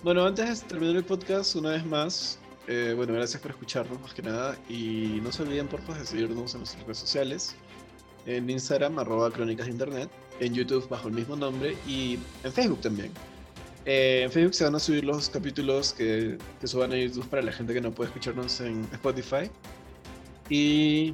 bueno, 0.04 0.26
antes 0.26 0.62
de 0.62 0.68
terminar 0.68 0.96
el 0.96 1.04
podcast, 1.04 1.56
una 1.56 1.72
vez 1.72 1.86
más, 1.86 2.40
eh, 2.68 2.94
bueno, 2.96 3.14
gracias 3.14 3.42
por 3.42 3.52
escucharnos 3.52 4.00
más 4.02 4.14
que 4.14 4.22
nada. 4.22 4.58
Y 4.70 5.20
no 5.24 5.32
se 5.32 5.44
olviden, 5.44 5.68
por 5.68 5.82
favor, 5.82 6.00
de 6.00 6.06
seguirnos 6.06 6.54
en 6.54 6.62
nuestras 6.62 6.84
redes 6.84 6.98
sociales. 6.98 7.56
En 8.26 8.50
Instagram, 8.50 8.98
arroba 9.00 9.30
crónicas 9.32 9.68
de 9.68 9.72
internet. 9.74 10.10
En 10.40 10.54
YouTube, 10.54 10.88
bajo 10.90 11.08
el 11.08 11.14
mismo 11.14 11.36
nombre. 11.36 11.78
Y 11.88 12.20
en 12.44 12.52
Facebook 12.52 12.82
también. 12.82 13.12
Eh, 13.86 14.24
en 14.24 14.32
Facebook 14.32 14.56
se 14.56 14.64
van 14.64 14.76
a 14.76 14.80
subir 14.80 15.04
los 15.04 15.30
capítulos 15.30 15.94
que, 15.94 16.38
que, 16.60 16.68
suban 16.68 16.92
a 16.92 16.98
YouTube 16.98 17.28
para 17.28 17.44
la 17.44 17.52
gente 17.52 17.74
que 17.74 17.82
no 17.82 17.92
puede 17.92 18.10
escucharnos 18.10 18.60
en 18.62 18.88
Spotify. 18.94 19.50
Y, 20.50 21.14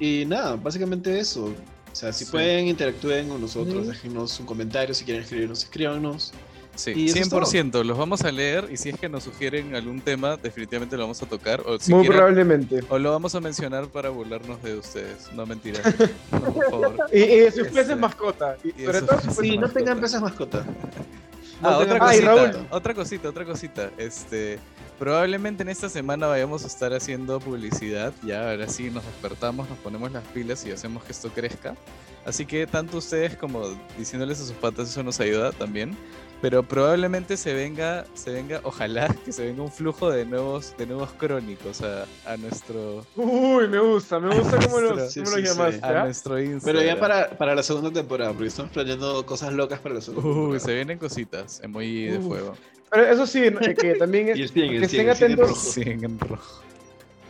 y 0.00 0.24
nada, 0.26 0.56
básicamente 0.56 1.18
eso. 1.18 1.44
O 1.92 1.94
sea, 1.94 2.12
si 2.12 2.24
pueden, 2.24 2.68
interactúen 2.68 3.28
con 3.28 3.40
nosotros, 3.40 3.86
déjenos 3.86 4.40
un 4.40 4.46
comentario, 4.46 4.94
si 4.94 5.04
quieren 5.04 5.22
escribirnos, 5.22 5.62
escríbanos. 5.62 6.32
Sí, 6.74 6.94
100%, 6.94 7.84
los 7.84 7.98
vamos 7.98 8.22
a 8.22 8.32
leer 8.32 8.66
y 8.72 8.78
si 8.78 8.88
es 8.88 8.98
que 8.98 9.06
nos 9.06 9.24
sugieren 9.24 9.74
algún 9.74 10.00
tema, 10.00 10.38
definitivamente 10.38 10.96
lo 10.96 11.02
vamos 11.02 11.22
a 11.22 11.26
tocar. 11.26 11.60
O 11.66 11.76
Muy 11.88 12.06
probablemente. 12.08 12.80
O 12.88 12.98
lo 12.98 13.10
vamos 13.10 13.34
a 13.34 13.40
mencionar 13.40 13.88
para 13.88 14.08
burlarnos 14.08 14.62
de 14.62 14.78
ustedes, 14.78 15.30
no 15.34 15.44
mentira. 15.44 15.80
por 16.30 16.70
favor. 16.70 16.96
Y, 17.12 17.22
y 17.22 17.50
si 17.50 17.60
ustedes 17.60 17.94
mascota. 17.98 18.56
Y, 18.64 18.72
sí, 19.38 19.58
no 19.58 19.68
tengan 19.68 20.00
peces 20.00 20.22
mascota. 20.22 20.64
Ah, 21.62 21.78
otra, 21.78 21.98
cosita, 21.98 22.66
otra 22.70 22.94
cosita, 22.94 23.28
otra 23.28 23.44
cosita. 23.44 23.90
Este, 23.96 24.58
probablemente 24.98 25.62
en 25.62 25.68
esta 25.68 25.88
semana 25.88 26.26
vayamos 26.26 26.64
a 26.64 26.66
estar 26.66 26.92
haciendo 26.92 27.38
publicidad. 27.40 28.12
Ya 28.22 28.50
ahora 28.50 28.68
sí 28.68 28.90
nos 28.90 29.04
despertamos, 29.04 29.68
nos 29.68 29.78
ponemos 29.78 30.10
las 30.12 30.24
pilas 30.28 30.64
y 30.66 30.72
hacemos 30.72 31.04
que 31.04 31.12
esto 31.12 31.30
crezca. 31.30 31.74
Así 32.24 32.46
que 32.46 32.66
tanto 32.66 32.98
ustedes 32.98 33.36
como 33.36 33.62
diciéndoles 33.98 34.40
a 34.40 34.44
sus 34.44 34.56
patas 34.56 34.88
eso 34.88 35.02
nos 35.02 35.18
ayuda 35.20 35.52
también 35.52 35.96
pero 36.42 36.64
probablemente 36.64 37.36
se 37.36 37.54
venga, 37.54 38.04
se 38.14 38.32
venga, 38.32 38.60
ojalá 38.64 39.14
que 39.24 39.30
se 39.30 39.46
venga 39.46 39.62
un 39.62 39.70
flujo 39.70 40.10
de 40.10 40.26
nuevos, 40.26 40.74
de 40.76 40.86
nuevos 40.86 41.12
crónicos 41.12 41.80
a, 41.82 42.04
a 42.26 42.36
nuestro. 42.36 43.06
Uy, 43.14 43.68
me 43.68 43.78
gusta, 43.78 44.18
me 44.18 44.36
gusta 44.36 44.58
cómo, 44.58 44.80
los, 44.80 45.14
cómo 45.24 45.38
llamaste. 45.38 45.86
A 45.86 46.02
nuestro 46.02 46.40
Instagram. 46.42 46.64
Pero 46.64 46.82
ya 46.82 46.98
para, 46.98 47.30
para 47.30 47.54
la 47.54 47.62
segunda 47.62 47.92
temporada, 47.92 48.32
porque 48.32 48.48
estamos 48.48 48.72
planeando 48.72 49.24
cosas 49.24 49.52
locas 49.52 49.78
para 49.78 49.94
la 49.94 50.00
segunda 50.00 50.28
Uy, 50.28 50.58
se 50.58 50.74
vienen 50.74 50.98
cositas, 50.98 51.60
emoji 51.62 52.06
de 52.06 52.18
fuego. 52.18 52.56
Pero 52.90 53.06
eso 53.06 53.24
sí, 53.24 53.42
que 53.80 53.94
también 53.98 54.30
es. 54.30 54.50
que 54.50 54.78
estén 54.82 55.10
atentos. 55.10 55.78
en 55.78 56.18
rojo. 56.18 56.60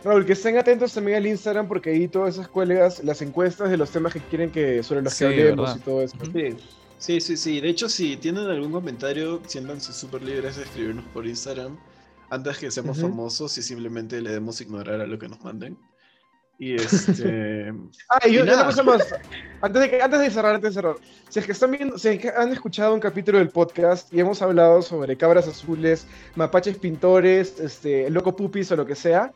Raúl, 0.03 0.25
que 0.25 0.33
estén 0.33 0.57
atentos 0.57 0.91
también 0.91 1.17
al 1.17 1.27
Instagram 1.27 1.67
porque 1.67 1.91
ahí 1.91 2.07
todas 2.07 2.33
esas 2.33 2.47
cuelgas, 2.47 3.03
las 3.03 3.21
encuestas 3.21 3.69
de 3.69 3.77
los 3.77 3.91
temas 3.91 4.11
que 4.11 4.19
quieren 4.19 4.49
que 4.49 4.81
sobre 4.81 5.03
los 5.03 5.15
que 5.15 5.25
hablemos 5.25 5.77
y 5.77 5.79
todo 5.81 6.01
eso. 6.01 6.17
Sí. 6.33 6.57
Sí, 7.03 7.19
sí, 7.19 7.35
sí. 7.35 7.59
De 7.59 7.67
hecho, 7.67 7.89
si 7.89 8.15
tienen 8.15 8.47
algún 8.47 8.71
comentario, 8.71 9.41
siéntanse 9.45 9.91
súper 9.91 10.21
libres 10.21 10.55
de 10.55 10.63
escribirnos 10.63 11.03
por 11.07 11.27
Instagram 11.27 11.77
antes 12.29 12.57
que 12.57 12.71
seamos 12.71 13.01
famosos 13.01 13.57
y 13.57 13.61
simplemente 13.61 14.21
le 14.21 14.31
demos 14.31 14.61
ignorar 14.61 15.01
a 15.01 15.05
lo 15.05 15.19
que 15.19 15.27
nos 15.27 15.43
manden. 15.43 15.77
Y 16.57 16.75
este. 16.81 17.73
ah, 18.07 18.25
y, 18.25 18.37
una 18.37 18.63
cosa 18.63 18.83
más. 18.83 19.05
Antes 19.61 19.91
de, 19.91 20.01
antes 20.01 20.19
de 20.21 20.29
cerrar, 20.31 20.55
antes 20.55 20.69
de 20.69 20.81
cerrar. 20.81 20.95
Si 21.27 21.39
es 21.39 21.45
que 21.45 21.51
están 21.51 21.71
viendo, 21.71 21.97
si 21.97 22.07
es 22.07 22.19
que 22.19 22.29
han 22.29 22.53
escuchado 22.53 22.93
un 22.93 23.01
capítulo 23.01 23.37
del 23.39 23.49
podcast 23.49 24.13
y 24.13 24.21
hemos 24.21 24.41
hablado 24.41 24.81
sobre 24.81 25.17
cabras 25.17 25.45
azules, 25.45 26.07
mapaches 26.35 26.77
pintores, 26.77 27.59
este, 27.59 28.09
loco 28.11 28.33
pupis 28.33 28.71
o 28.71 28.77
lo 28.77 28.85
que 28.85 28.95
sea. 28.95 29.33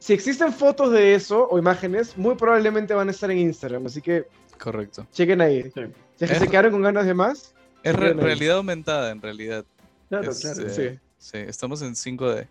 Si 0.00 0.12
existen 0.12 0.52
fotos 0.52 0.90
de 0.90 1.14
eso 1.14 1.46
o 1.48 1.56
imágenes, 1.56 2.18
muy 2.18 2.34
probablemente 2.34 2.94
van 2.94 3.06
a 3.06 3.10
estar 3.12 3.30
en 3.30 3.38
Instagram. 3.38 3.86
Así 3.86 4.02
que. 4.02 4.26
Correcto. 4.58 5.06
Chequen 5.12 5.40
ahí. 5.40 5.70
Sí 5.72 5.82
es 6.20 6.30
que 6.30 6.38
se 6.38 6.48
quedaron 6.48 6.72
con 6.72 6.82
ganas 6.82 7.06
de 7.06 7.14
más. 7.14 7.54
Es 7.82 7.94
realidad 7.94 8.56
aumentada, 8.56 9.10
en 9.10 9.22
realidad. 9.22 9.64
Claro, 10.08 10.32
claro. 10.32 10.70
Sí. 10.70 10.98
sí, 11.18 11.38
estamos 11.38 11.82
en 11.82 11.94
5D. 11.94 12.48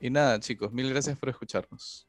Y 0.00 0.10
nada, 0.10 0.38
chicos, 0.40 0.72
mil 0.72 0.90
gracias 0.90 1.18
por 1.18 1.28
escucharnos. 1.28 2.07